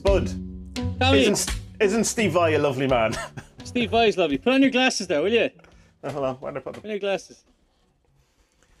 Spud, 0.00 0.32
Tommy, 0.98 1.26
isn't, 1.26 1.60
isn't 1.78 2.04
Steve 2.04 2.32
Vai 2.32 2.54
a 2.54 2.58
lovely 2.58 2.86
man? 2.86 3.14
Steve 3.64 3.90
Vai's 3.90 4.16
lovely. 4.16 4.38
Put 4.38 4.54
on 4.54 4.62
your 4.62 4.70
glasses 4.70 5.06
there, 5.06 5.20
will 5.20 5.30
you? 5.30 5.50
Oh, 6.02 6.10
Hold 6.10 6.24
on, 6.24 6.34
where 6.36 6.52
did 6.52 6.60
I 6.60 6.62
put 6.62 6.72
Put 6.76 6.84
on 6.84 6.90
your 6.90 6.98
glasses. 6.98 7.44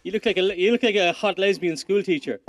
You 0.02 0.12
look 0.12 0.24
like 0.24 0.38
a 0.38 0.58
you 0.58 0.72
look 0.72 0.82
like 0.82 0.94
a 0.94 1.12
hot 1.12 1.38
lesbian 1.38 1.76
school 1.76 2.02
teacher. 2.02 2.40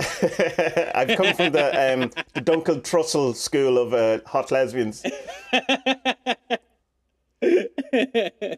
I've 0.94 1.18
come 1.18 1.34
from 1.34 1.52
the 1.52 1.92
um, 1.92 2.10
the 2.32 2.40
Duncan 2.40 2.80
Trussell 2.80 3.36
school 3.36 3.76
of 3.76 3.92
uh, 3.92 4.20
hot 4.24 4.50
lesbians. 4.50 5.04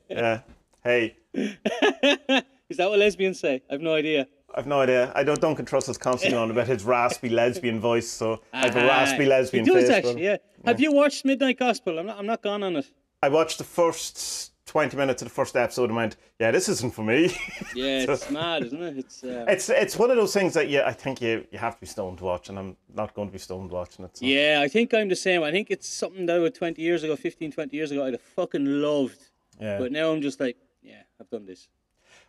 yeah. 0.08 0.42
Hey, 0.84 1.16
Is 1.34 2.76
that 2.76 2.88
what 2.88 3.00
lesbians 3.00 3.40
say? 3.40 3.62
I've 3.68 3.80
no 3.80 3.94
idea. 3.94 4.28
I've 4.54 4.66
no 4.66 4.80
idea. 4.80 5.12
I 5.14 5.22
know 5.24 5.34
Duncan 5.34 5.64
Trussell's 5.64 5.98
constantly 5.98 6.32
going 6.36 6.44
on 6.44 6.50
about 6.50 6.68
his 6.68 6.84
raspy 6.84 7.28
lesbian 7.28 7.80
voice, 7.80 8.08
so 8.08 8.40
I 8.52 8.66
have 8.66 8.76
a 8.76 8.86
raspy 8.86 9.24
Ah, 9.26 9.28
lesbian 9.28 9.64
He 9.64 9.72
does 9.72 9.84
face. 9.88 9.90
actually, 9.96 10.24
yeah. 10.24 10.36
Have 10.64 10.80
you 10.80 10.92
watched 10.92 11.24
Midnight 11.24 11.58
Gospel? 11.58 11.98
I'm 11.98 12.06
not. 12.06 12.18
I'm 12.18 12.26
not 12.26 12.42
gone 12.42 12.62
on 12.62 12.76
it. 12.76 12.86
I 13.22 13.28
watched 13.28 13.58
the 13.58 13.64
first 13.64 14.52
20 14.66 14.96
minutes 14.96 15.22
of 15.22 15.28
the 15.28 15.34
first 15.34 15.56
episode 15.56 15.84
and 15.86 15.96
went, 15.96 16.16
yeah, 16.38 16.50
this 16.50 16.68
isn't 16.68 16.94
for 16.94 17.02
me. 17.04 17.34
Yeah, 17.74 18.04
it's 18.08 18.30
mad, 18.30 18.62
isn't 18.64 18.82
it? 18.82 18.98
It's. 18.98 19.24
Uh, 19.24 19.44
it's 19.48 19.68
it's 19.68 19.98
one 19.98 20.10
of 20.10 20.16
those 20.16 20.32
things 20.32 20.54
that 20.54 20.68
yeah, 20.68 20.86
I 20.86 20.92
think 20.92 21.20
you, 21.20 21.44
you 21.50 21.58
have 21.58 21.74
to 21.74 21.80
be 21.80 21.86
stoned 21.86 22.18
to 22.18 22.24
watch, 22.24 22.48
and 22.48 22.56
I'm 22.58 22.76
not 22.94 23.14
going 23.14 23.28
to 23.28 23.32
be 23.32 23.38
stoned 23.38 23.70
watching 23.72 24.04
it. 24.04 24.16
So. 24.16 24.24
yeah, 24.24 24.60
I 24.62 24.68
think 24.68 24.94
I'm 24.94 25.08
the 25.08 25.16
same. 25.16 25.42
I 25.42 25.50
think 25.50 25.70
it's 25.70 25.88
something 25.88 26.26
that 26.26 26.38
about 26.38 26.54
20 26.54 26.80
years 26.80 27.02
ago, 27.02 27.16
15, 27.16 27.50
20 27.50 27.76
years 27.76 27.90
ago, 27.90 28.04
I'd 28.06 28.12
have 28.14 28.20
fucking 28.22 28.64
loved. 28.64 29.18
Yeah. 29.60 29.78
But 29.78 29.90
now 29.90 30.12
I'm 30.12 30.22
just 30.22 30.38
like, 30.38 30.56
yeah, 30.82 31.02
I've 31.20 31.28
done 31.30 31.46
this. 31.46 31.68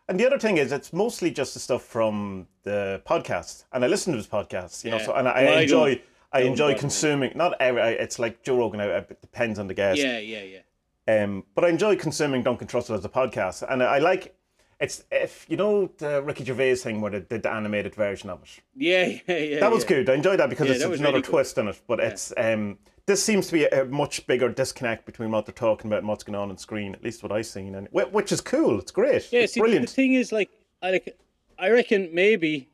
And 0.08 0.20
the 0.20 0.26
other 0.26 0.38
thing 0.38 0.58
is, 0.58 0.72
it's 0.72 0.94
mostly 0.94 1.31
just 1.31 1.56
the 1.56 1.59
stuff 1.59 1.84
from 1.84 2.48
the 2.64 3.02
podcast, 3.08 3.64
and 3.73 3.84
I 3.84 3.88
listen 3.88 4.14
to 4.14 4.17
this 4.17 4.28
podcast, 4.28 4.84
you 4.84 4.92
know. 4.92 4.98
Yeah. 4.98 5.06
So 5.06 5.14
and 5.14 5.28
I, 5.28 5.44
Well, 5.44 5.58
I 5.58 5.61
enjoy, 5.61 6.02
I 6.31 6.42
enjoy 6.42 6.75
consuming. 6.75 7.31
Not 7.36 7.56
every, 7.59 7.81
it's 7.81 8.20
like 8.20 8.44
Joe 8.44 8.58
Rogan. 8.58 8.81
It 8.81 9.22
depends 9.22 9.58
on 9.58 9.67
the 9.67 9.73
guest. 9.73 10.00
Yeah, 10.00 10.20
yeah, 10.20 10.44
yeah. 10.44 11.23
Um, 11.23 11.44
but 11.56 11.66
I 11.66 11.70
enjoy 11.70 11.95
consuming 11.95 12.44
Duncan 12.44 12.67
Trussell 12.67 12.98
as 12.98 13.06
a 13.06 13.09
podcast, 13.09 13.66
and 13.67 13.81
I, 13.81 13.95
I 13.95 14.00
like. 14.00 14.36
It's 14.78 15.06
if 15.09 15.45
you 15.50 15.56
know 15.56 15.89
the 15.98 16.22
Ricky 16.22 16.44
Gervais 16.44 16.76
thing 16.76 17.00
where 17.00 17.09
they 17.09 17.22
did 17.22 17.44
the 17.44 17.52
animated 17.52 17.95
version 17.95 18.30
of 18.30 18.44
it. 18.44 18.61
Yeah, 18.76 19.08
yeah, 19.28 19.38
yeah. 19.38 19.59
That 19.61 19.72
was 19.72 19.83
yeah. 19.83 19.89
good. 19.89 20.09
I 20.09 20.16
enjoyed 20.16 20.39
that 20.39 20.50
because 20.50 20.67
Yeah, 20.67 20.73
it's 20.73 20.83
that 20.83 20.94
another 20.94 21.14
really 21.14 21.22
twist 21.22 21.58
in 21.58 21.70
it. 21.70 21.81
But 21.88 22.02
it's 22.02 22.33
um, 22.36 22.78
this 23.08 23.23
seems 23.23 23.48
to 23.48 23.53
be 23.53 23.66
a, 23.66 23.86
much 23.86 24.25
bigger 24.28 24.50
disconnect 24.50 25.06
between 25.06 25.31
what 25.31 25.45
they're 25.45 25.53
talking 25.53 25.89
about 25.89 26.00
and 26.00 26.08
what's 26.08 26.23
going 26.23 26.36
on 26.36 26.50
on 26.50 26.58
screen. 26.58 26.94
At 26.95 27.03
least 27.03 27.22
what 27.23 27.31
I've 27.31 27.45
seen, 27.45 27.75
and 27.75 27.88
wh- 27.89 28.11
which 28.14 28.31
is 28.31 28.42
cool. 28.42 28.80
It's 28.80 28.92
great. 28.92 29.28
Yeah, 29.31 29.42
it's 29.42 29.53
see, 29.53 29.59
brilliant. 29.59 29.88
the 29.88 29.94
thing 29.94 30.14
is, 30.14 30.31
like, 30.31 30.50
I 30.81 30.92
like, 30.92 31.17
I 31.59 31.70
reckon 31.70 32.09
maybe, 32.14 32.70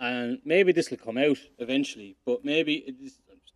and 0.00 0.38
maybe 0.44 0.72
this 0.72 0.90
will 0.90 0.96
come 0.98 1.18
out 1.18 1.38
eventually, 1.58 2.16
but 2.24 2.44
maybe 2.44 2.76
it 2.76 2.96
is, 3.02 3.18
I'm 3.30 3.38
just 3.44 3.54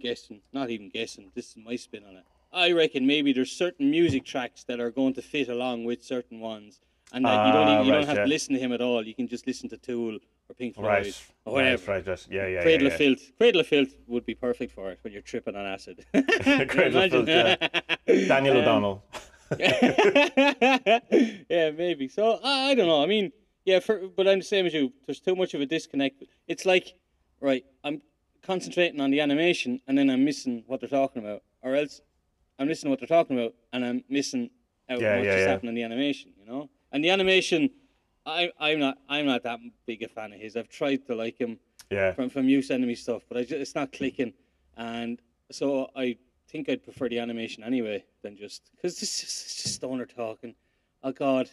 guessing, 0.00 0.40
not 0.52 0.70
even 0.70 0.90
guessing. 0.90 1.30
This 1.34 1.50
is 1.50 1.56
my 1.56 1.76
spin 1.76 2.04
on 2.08 2.16
it. 2.16 2.24
I 2.52 2.72
reckon 2.72 3.06
maybe 3.06 3.32
there's 3.32 3.52
certain 3.52 3.90
music 3.90 4.24
tracks 4.24 4.64
that 4.64 4.80
are 4.80 4.90
going 4.90 5.14
to 5.14 5.22
fit 5.22 5.48
along 5.48 5.84
with 5.84 6.02
certain 6.04 6.40
ones, 6.40 6.80
and 7.12 7.24
that 7.24 7.46
you 7.46 7.52
don't 7.52 7.66
Ah, 7.68 7.74
even, 7.76 7.86
you 7.86 7.92
right, 7.92 7.98
don't 7.98 8.08
have 8.08 8.16
yeah. 8.18 8.22
to 8.24 8.28
listen 8.28 8.54
to 8.54 8.60
him 8.60 8.72
at 8.72 8.80
all. 8.80 9.06
You 9.06 9.14
can 9.14 9.26
just 9.26 9.46
listen 9.46 9.68
to 9.70 9.76
Tool 9.76 10.18
or 10.50 10.54
Pink 10.54 10.74
Floyd 10.74 10.86
Right, 10.86 11.22
or 11.44 11.52
whatever. 11.54 11.92
right, 11.92 12.06
right. 12.06 12.26
Yeah, 12.30 12.46
yeah, 12.48 12.62
Cradle 12.62 12.88
yeah, 12.88 12.94
of 12.94 13.00
yeah. 13.00 13.06
Filth. 13.14 13.32
Cradle 13.38 13.60
of 13.60 13.66
Filth 13.68 13.94
would 14.08 14.26
be 14.26 14.34
perfect 14.34 14.72
for 14.72 14.90
it 14.90 14.98
when 15.02 15.12
you're 15.12 15.22
tripping 15.22 15.54
on 15.56 15.64
acid. 15.64 16.04
Cradle 16.12 17.02
of 17.04 17.10
Filth, 17.10 17.28
Imagine. 17.28 18.28
Daniel 18.28 18.56
Um, 18.58 18.62
O'Donnell. 18.62 19.04
yeah, 21.48 21.70
maybe. 21.70 22.08
So 22.08 22.40
I, 22.42 22.70
I 22.70 22.74
don't 22.74 22.86
know. 22.88 23.02
I 23.02 23.06
mean, 23.06 23.32
yeah, 23.64 23.80
for, 23.80 24.08
but 24.08 24.26
I'm 24.28 24.38
the 24.40 24.44
same 24.44 24.66
as 24.66 24.74
you. 24.74 24.92
There's 25.06 25.20
too 25.20 25.36
much 25.36 25.54
of 25.54 25.60
a 25.60 25.66
disconnect. 25.66 26.22
It's 26.48 26.66
like, 26.66 26.94
right, 27.40 27.64
I'm 27.84 28.02
concentrating 28.42 29.00
on 29.00 29.10
the 29.10 29.20
animation 29.20 29.80
and 29.86 29.96
then 29.98 30.10
I'm 30.10 30.24
missing 30.24 30.64
what 30.66 30.80
they're 30.80 30.88
talking 30.88 31.22
about, 31.22 31.42
or 31.62 31.74
else 31.76 32.00
I'm 32.58 32.68
listening 32.68 32.88
to 32.88 32.90
what 32.90 33.00
they're 33.00 33.18
talking 33.18 33.38
about 33.38 33.54
and 33.72 33.84
I'm 33.84 34.04
missing 34.08 34.50
out 34.88 35.00
Yeah, 35.00 35.16
what's 35.16 35.26
yeah, 35.26 35.36
yeah. 35.38 35.48
happening 35.48 35.70
in 35.70 35.74
the 35.76 35.82
animation. 35.84 36.32
You 36.38 36.46
know, 36.46 36.70
and 36.92 37.04
the 37.04 37.10
animation, 37.10 37.70
I 38.30 38.52
I'm 38.58 38.78
not 38.78 38.98
I'm 39.08 39.26
not 39.26 39.42
that 39.42 39.58
big 39.86 40.02
a 40.02 40.08
fan 40.08 40.32
of 40.32 40.40
his. 40.40 40.56
I've 40.56 40.68
tried 40.68 41.06
to 41.06 41.14
like 41.14 41.36
him 41.38 41.58
Yeah, 41.90 42.12
from 42.12 42.28
from 42.30 42.44
sending 42.62 42.88
me 42.88 42.94
stuff, 42.94 43.22
but 43.28 43.36
I 43.38 43.40
just, 43.42 43.52
it's 43.64 43.74
not 43.74 43.92
clicking, 43.92 44.32
and 44.76 45.20
so 45.50 45.90
I 45.96 46.16
think 46.48 46.68
I'd 46.68 46.82
prefer 46.82 47.08
the 47.08 47.18
animation 47.18 47.62
anyway 47.64 48.04
than 48.22 48.36
just 48.36 48.70
because 48.76 49.00
it's 49.02 49.20
just, 49.20 49.44
it's 49.46 49.62
just 49.62 49.74
stoner 49.76 50.06
talking. 50.06 50.54
Oh 51.02 51.12
God, 51.12 51.50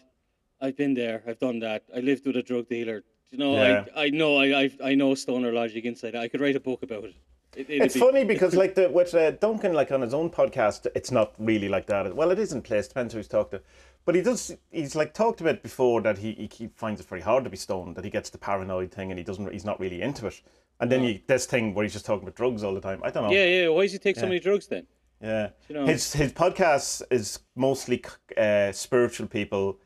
I've 0.61 0.75
been 0.77 0.93
there, 0.93 1.23
I've 1.27 1.39
done 1.39 1.59
that. 1.59 1.83
I 1.95 1.99
lived 1.99 2.25
with 2.25 2.35
a 2.37 2.43
drug 2.43 2.67
dealer. 2.67 3.03
You 3.31 3.37
know, 3.37 3.53
Yeah. 3.55 3.85
I 3.95 4.05
I 4.05 4.09
know 4.09 4.37
I 4.37 4.47
I 4.63 4.71
I 4.91 4.95
know 4.95 5.15
stoner 5.15 5.51
logic 5.51 5.85
inside. 5.85 6.15
I 6.15 6.27
could 6.27 6.41
write 6.41 6.55
a 6.55 6.59
book 6.69 6.81
about 6.83 7.05
it. 7.05 7.15
it 7.55 7.65
it's 7.69 7.93
be- 7.95 7.99
funny 7.99 8.23
because 8.25 8.55
like 8.63 8.75
the 8.75 8.89
with 8.89 9.13
uh, 9.13 9.31
Duncan, 9.31 9.73
like 9.73 9.91
on 9.91 10.01
his 10.01 10.13
own 10.13 10.29
podcast, 10.29 10.87
it's 10.95 11.11
not 11.11 11.33
really 11.37 11.69
like 11.69 11.87
that. 11.87 12.15
Well, 12.15 12.31
it 12.31 12.39
is 12.39 12.53
in 12.53 12.61
place. 12.61 12.87
Depends 12.87 13.13
who 13.13 13.19
he's 13.19 13.27
talked 13.27 13.51
to. 13.51 13.61
But 14.07 14.15
he 14.15 14.21
does. 14.21 14.55
He's 14.71 14.95
like 14.95 15.13
talked 15.13 15.41
about 15.41 15.61
before 15.61 16.01
that 16.03 16.17
he, 16.17 16.31
he 16.31 16.49
he 16.49 16.67
finds 16.67 17.01
it 17.01 17.07
very 17.07 17.19
hard 17.19 17.43
to 17.43 17.49
be 17.49 17.57
stoned. 17.57 17.97
That 17.97 18.05
he 18.05 18.09
gets 18.09 18.29
the 18.29 18.37
paranoid 18.37 18.89
thing 18.89 19.11
and 19.11 19.17
he 19.17 19.23
doesn't. 19.23 19.51
He's 19.51 19.65
not 19.65 19.81
really 19.81 20.01
into 20.01 20.27
it. 20.27 20.41
And 20.79 20.89
then 20.89 21.03
you, 21.03 21.19
this 21.27 21.45
thing 21.45 21.73
where 21.73 21.83
he's 21.83 21.91
just 21.91 22.05
talking 22.05 22.23
about 22.23 22.35
drugs 22.35 22.63
all 22.63 22.73
the 22.73 22.79
time. 22.79 23.01
I 23.03 23.11
don't 23.11 23.23
know. 23.23 23.31
Yeah, 23.31 23.43
yeah. 23.43 23.67
Why 23.67 23.81
does 23.81 23.91
he 23.91 23.99
take 23.99 24.15
so 24.15 24.25
many 24.25 24.39
drugs 24.39 24.67
then? 24.67 24.87
Yeah. 25.21 25.49
You 25.67 25.75
know. 25.75 25.85
His 25.85 26.13
his 26.13 26.31
podcast 26.31 27.01
is 27.11 27.39
mostly 27.57 28.01
uh, 28.37 28.71
spiritual 28.71 29.27
people 29.27 29.77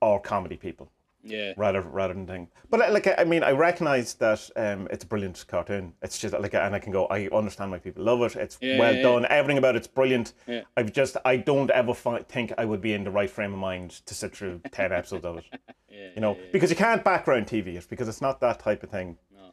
or 0.00 0.20
comedy 0.20 0.56
people 0.56 0.92
Yeah. 1.28 1.52
rather 1.56 1.80
rather 1.80 2.14
than 2.14 2.26
thing. 2.26 2.48
But 2.70 2.82
uh, 2.82 2.92
like 2.92 3.08
I 3.18 3.24
mean, 3.24 3.42
I 3.42 3.50
recognize 3.50 4.14
that 4.14 4.48
um, 4.56 4.88
it's 4.90 5.04
a 5.04 5.06
brilliant 5.06 5.44
cartoon. 5.48 5.92
It's 6.02 6.18
just 6.18 6.34
like 6.34 6.54
and 6.54 6.74
I 6.74 6.78
can 6.78 6.92
go. 6.92 7.06
I 7.06 7.28
understand 7.28 7.70
why 7.70 7.78
people 7.78 8.04
love 8.04 8.22
it. 8.22 8.36
It's 8.36 8.58
Yeah, 8.60 8.78
well 8.78 8.94
yeah, 8.94 9.02
done. 9.02 9.26
Everything 9.26 9.58
about 9.58 9.76
it's 9.76 9.86
brilliant. 9.86 10.32
Yeah. 10.46 10.62
I've 10.76 10.92
just 10.92 11.16
I 11.24 11.36
don't 11.36 11.70
ever 11.70 11.94
think 11.94 12.52
I 12.58 12.64
would 12.64 12.80
be 12.80 12.92
in 12.92 13.04
the 13.04 13.10
right 13.10 13.30
frame 13.30 13.52
of 13.52 13.58
mind 13.58 13.90
to 14.06 14.14
sit 14.14 14.36
through 14.36 14.60
ten 14.72 14.92
episodes 14.92 15.24
of 15.24 15.38
it. 15.38 15.44
Yeah, 15.90 16.08
You 16.14 16.20
know, 16.20 16.34
yeah, 16.36 16.42
yeah. 16.42 16.48
because 16.52 16.70
you 16.70 16.76
can't 16.76 17.02
background 17.02 17.46
TV 17.46 17.76
it 17.76 17.86
because 17.88 18.08
it's 18.08 18.20
not 18.22 18.40
that 18.40 18.60
type 18.60 18.82
of 18.82 18.90
thing. 18.90 19.18
No. 19.34 19.50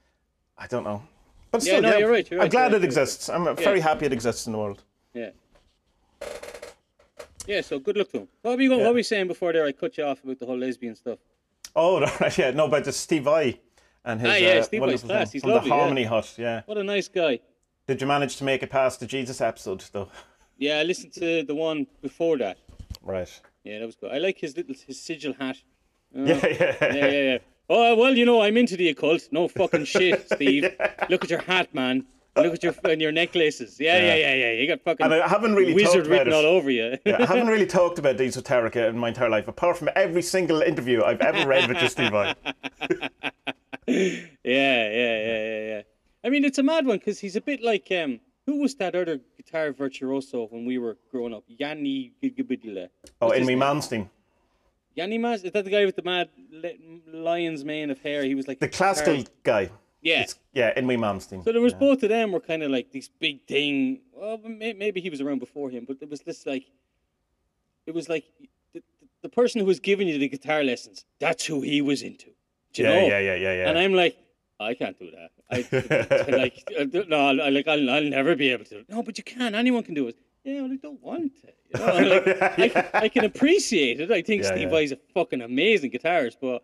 I 0.58 0.68
don't 0.68 0.84
know. 0.84 1.04
But 1.52 1.64
Yeah, 1.64 1.74
still, 1.74 1.82
no, 1.84 1.90
yeah, 1.90 1.98
you're 2.00 2.12
right, 2.12 2.30
you're 2.32 2.40
I'm 2.40 2.46
right, 2.46 2.52
glad 2.52 2.72
it 2.72 2.74
right, 2.74 2.82
you're 2.82 2.86
exists. 2.86 3.30
I'm 3.30 3.56
very 3.56 3.80
happy 3.80 4.06
it 4.06 4.14
exists 4.14 4.48
in 4.48 4.54
the 4.54 4.60
world. 4.60 4.84
Yeah. 5.14 5.30
Yeah, 7.46 7.62
so 7.62 7.78
good 7.80 7.98
luck 7.98 8.10
to 8.12 8.20
him. 8.20 8.28
What 8.42 8.56
were 8.56 8.62
you 8.62 8.70
going, 8.70 8.84
what 8.84 8.94
were 8.94 9.00
you 9.00 9.04
saying 9.04 9.28
before 9.28 9.52
there? 9.54 9.66
I 9.66 9.72
cut 9.72 9.98
you 9.98 10.06
off 10.06 10.24
about 10.24 10.40
the 10.40 10.46
whole 10.46 10.58
lesbian 10.58 10.96
stuff. 10.96 11.20
Oh, 11.76 12.00
right, 12.22 12.38
yeah, 12.38 12.52
no, 12.52 12.68
but 12.68 12.84
just 12.84 13.00
Steve 13.02 13.24
Vai 13.24 13.60
and 14.06 14.22
his 14.22 14.30
Ah, 14.30 14.36
yeah, 14.36 14.50
uh, 14.52 14.64
Steve 14.64 14.82
what 14.82 14.90
Vai's 14.90 15.02
is 15.02 15.06
class. 15.10 15.32
He's 15.32 15.42
from 15.42 15.52
lovely, 15.52 15.70
the 15.70 15.76
yeah. 15.76 15.82
Harmony 15.82 16.04
Hut. 16.04 16.34
Yeah. 16.38 16.62
What 16.66 16.78
a 16.78 16.84
nice 16.84 17.08
guy. 17.08 17.40
Did 17.88 18.02
you 18.02 18.08
manage 18.08 18.38
to 18.38 18.44
make 18.44 18.64
it 18.64 18.70
past 18.70 19.00
the 19.00 19.06
Jesus 19.06 19.42
episode 19.42 19.84
though? 19.92 20.10
Yeah, 20.58 20.80
I 20.80 20.84
listened 20.84 21.14
to 21.14 21.44
the 21.44 21.56
one 21.56 21.88
before 22.02 22.38
that. 22.38 22.58
Right. 23.02 23.30
Yeah, 23.64 23.80
that 23.80 23.86
was 23.86 23.96
good. 23.96 24.12
I 24.12 24.20
like 24.20 24.38
his 24.40 24.56
little 24.56 24.76
his 24.88 25.02
sigil 25.02 25.34
hat. 25.34 25.58
Yeah, 26.16 26.46
yeah. 26.46 26.76
Yeah, 26.80 26.94
yeah, 26.94 27.10
yeah. 27.10 27.38
Oh 27.70 27.96
well, 27.96 28.16
you 28.16 28.24
know 28.24 28.42
I'm 28.42 28.56
into 28.56 28.78
the 28.78 28.90
occult. 28.90 29.28
No 29.32 29.48
fucking 29.48 29.86
shit, 29.86 30.30
Steve. 30.34 30.70
Look 31.10 31.24
at 31.24 31.30
your 31.32 31.42
hat, 31.42 31.74
man. 31.74 32.06
Look 32.36 32.54
at 32.56 32.64
your 32.64 32.74
and 32.86 33.00
your 33.00 33.12
necklaces. 33.12 33.80
Yeah, 33.80 33.98
yeah, 34.00 34.16
yeah, 34.16 34.34
yeah. 34.34 34.52
You 34.54 34.68
got 34.68 34.82
fucking 34.82 35.06
And 35.06 35.14
I 35.14 35.28
haven't 35.28 35.54
really 35.54 35.74
wizard 35.74 35.94
talked 35.94 36.08
about 36.08 36.18
written 36.20 36.34
it. 36.34 36.36
all 36.36 36.46
over 36.46 36.72
you. 36.72 36.98
Yeah, 37.06 37.18
I 37.20 37.26
haven't 37.26 37.48
really 37.56 37.68
talked 37.68 38.00
about 38.00 38.18
the 38.18 38.24
esoterica 38.24 38.90
in 38.90 38.98
my 38.98 39.10
entire 39.10 39.30
life, 39.30 39.48
apart 39.48 39.78
from 39.78 39.90
every 39.96 40.24
single 40.24 40.62
interview 40.62 41.04
I've 41.04 41.22
ever 41.22 41.48
read 41.48 41.70
with 41.70 41.78
Justin 41.78 42.10
Vai. 42.12 42.34
yeah, 42.90 43.08
yeah, 43.88 44.28
yeah, 44.44 45.44
yeah, 45.44 45.60
yeah. 45.68 45.82
I 46.24 46.30
mean, 46.30 46.44
it's 46.44 46.58
a 46.58 46.64
mad 46.64 46.86
one 46.88 46.98
because 46.98 47.20
he's 47.20 47.36
a 47.36 47.42
bit 47.42 47.62
like 47.62 47.92
um, 47.92 48.20
who 48.48 48.62
was 48.62 48.76
that 48.76 48.96
other 48.96 49.20
guitar 49.38 49.72
virtuoso 49.72 50.48
when 50.48 50.66
we 50.66 50.78
were 50.80 50.98
growing 51.12 51.34
up? 51.34 51.44
Yanni 51.48 52.14
Gigabidla. 52.24 52.90
Oh, 53.22 53.30
Inmi? 53.30 53.56
Malmsteen. 53.58 54.10
Yanni 54.96 55.18
Mas? 55.18 55.44
Is 55.44 55.52
that 55.52 55.66
the 55.66 55.72
guy 55.72 55.86
with 55.86 55.96
the 55.96 56.04
mad 56.04 56.30
lion's 57.12 57.66
mane 57.66 57.90
of 57.92 58.00
hair? 58.00 58.24
He 58.24 58.36
was 58.36 58.48
like 58.48 58.60
The 58.60 58.70
classical 58.70 59.24
guy. 59.44 59.70
Yeah. 60.04 60.22
It's, 60.22 60.36
yeah, 60.52 60.74
mom's 60.82 61.28
Malmsteen. 61.28 61.44
So 61.46 61.52
there 61.54 61.62
was 61.62 61.74
both 61.74 62.04
of 62.04 62.10
them 62.10 62.34
were 62.34 62.42
kind 62.42 62.62
of 62.62 62.70
like 62.70 62.92
this 62.92 63.08
big 63.08 63.48
thing. 63.48 64.02
Well, 64.14 64.38
maybe 64.44 65.00
he 65.00 65.10
was 65.10 65.22
around 65.22 65.40
before 65.40 65.70
him, 65.70 65.86
but 65.88 65.98
it 66.02 66.10
was 66.10 66.22
this 66.22 66.46
like, 66.46 66.66
it 67.88 67.96
was 67.96 68.10
like 68.10 68.26
the, 68.74 68.84
the 69.22 69.30
person 69.30 69.60
who 69.60 69.66
was 69.66 69.80
giving 69.80 70.08
you 70.10 70.18
the 70.18 70.28
guitar 70.28 70.62
lessons. 70.64 71.06
That's 71.20 71.46
who 71.46 71.62
he 71.62 71.82
was 71.82 72.02
into. 72.02 72.28
Do 72.74 72.84
you 72.84 72.90
yeah, 72.90 72.96
know? 72.96 73.08
yeah, 73.08 73.20
yeah, 73.20 73.36
yeah, 73.36 73.54
yeah. 73.54 73.70
And 73.70 73.80
I'm 73.80 73.94
like, 73.94 74.18
I 74.60 74.74
can't 74.74 75.00
do 75.00 75.10
that. 75.12 75.32
I 75.50 76.32
like 76.38 77.08
no, 77.08 77.28
I 77.28 77.50
like 77.50 77.68
I'll, 77.68 77.90
I'll 77.90 78.04
never 78.04 78.36
be 78.36 78.50
able 78.50 78.66
to. 78.66 78.84
No, 78.90 79.04
but 79.04 79.18
you 79.18 79.24
can. 79.24 79.56
Anyone 79.56 79.84
can 79.84 79.94
do 79.94 80.08
it. 80.08 80.18
Yeah, 80.44 80.62
well, 80.64 80.72
I 80.72 80.76
don't 80.76 81.02
want 81.02 81.32
to. 81.42 81.48
You 81.80 82.04
know? 82.04 82.10
like, 82.16 82.42
I, 82.60 82.68
can- 82.70 82.90
I 82.94 83.10
can 83.10 83.26
appreciate 83.26 84.02
it. 84.02 84.12
I 84.12 84.22
think 84.22 84.44
Yeah, 84.44 84.50
Steve 84.50 84.64
yeah. 84.64 84.70
Vai's 84.70 84.92
a 84.92 84.98
fucking 85.14 85.42
amazing 85.42 85.92
guitarist, 85.92 86.38
but 86.42 86.64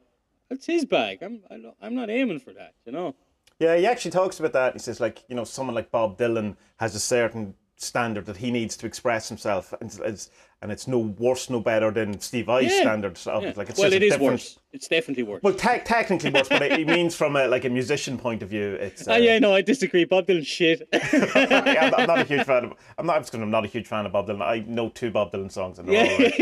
that's 0.50 0.66
his 0.66 0.84
bag. 0.86 1.20
I'm 1.22 1.42
I'm 1.82 1.96
not 1.96 2.10
aiming 2.10 2.40
for 2.40 2.54
that. 2.54 2.74
You 2.86 2.92
know. 2.92 3.16
Yeah, 3.60 3.76
he 3.76 3.86
actually 3.86 4.12
talks 4.12 4.40
about 4.40 4.54
that. 4.54 4.74
He 4.74 4.80
says, 4.80 5.00
like, 5.00 5.24
you 5.28 5.36
know, 5.36 5.44
someone 5.44 5.76
like 5.76 5.92
Bob 5.92 6.18
Dylan 6.18 6.56
has 6.78 6.96
a 6.96 7.00
certain 7.00 7.56
standard 7.76 8.26
that 8.26 8.38
he 8.38 8.52
needs 8.52 8.76
to 8.78 8.86
express 8.86 9.30
himself, 9.30 9.74
and, 9.80 9.90
it's- 9.92 10.30
and 10.62 10.70
it's 10.72 10.86
no 10.88 11.00
worse, 11.00 11.50
no 11.50 11.62
better 11.62 11.90
than 11.92 12.20
Steve 12.20 12.48
Vai's 12.48 12.70
Yeah. 12.74 12.82
standards 12.82 13.26
of 13.26 13.42
Yeah. 13.44 13.54
Like 13.56 13.70
it's 13.70 13.80
well, 13.80 13.94
it 13.94 14.04
is 14.04 14.12
different- 14.12 14.32
worse. 14.34 14.60
It's 14.74 14.88
definitely 14.90 15.24
worse. 15.24 15.42
Well, 15.42 15.54
te- 15.54 15.80
technically 15.86 16.30
worse, 16.30 16.50
but 16.50 16.62
it, 16.62 16.86
means 16.88 17.16
from 17.16 17.36
a, 17.38 17.48
like 17.48 17.64
a 17.66 17.70
musician 17.70 18.18
point 18.18 18.44
of 18.44 18.50
view, 18.50 18.74
it's. 18.76 19.08
Uh, 19.08 19.14
Ah, 19.14 19.16
yeah, 19.16 19.40
no, 19.40 19.54
I 19.54 19.62
disagree. 19.62 20.04
Bob 20.04 20.28
Dylan 20.28 20.46
shit. 20.46 20.88
I'm, 20.94 21.94
I'm 21.96 22.06
not 22.08 22.20
a 22.20 22.24
huge 22.26 22.44
fan 22.46 22.66
of. 22.66 22.74
I'm 22.98 23.06
not 23.06 23.20
just 23.20 23.32
'cause 23.32 23.42
I'm 23.42 23.50
not 23.50 23.64
a 23.64 23.68
huge 23.70 23.88
fan 23.88 24.06
of 24.06 24.12
Bob 24.12 24.28
Dylan. 24.28 24.42
I 24.42 24.60
know 24.68 24.90
two 24.90 25.10
Bob 25.12 25.32
Dylan 25.32 25.50
songs 25.52 25.80
and 25.80 25.90
all 25.90 25.96
right. 25.96 26.34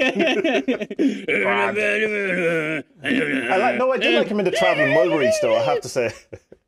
I 3.03 3.57
like. 3.57 3.77
No, 3.77 3.91
I 3.93 3.97
do 3.97 4.17
like 4.17 4.27
him 4.27 4.39
in 4.39 4.45
the 4.45 4.51
Traveling 4.51 4.89
Wilburys, 4.97 5.33
though. 5.41 5.55
I 5.55 5.61
have 5.63 5.81
to 5.81 5.89
say, 5.89 6.11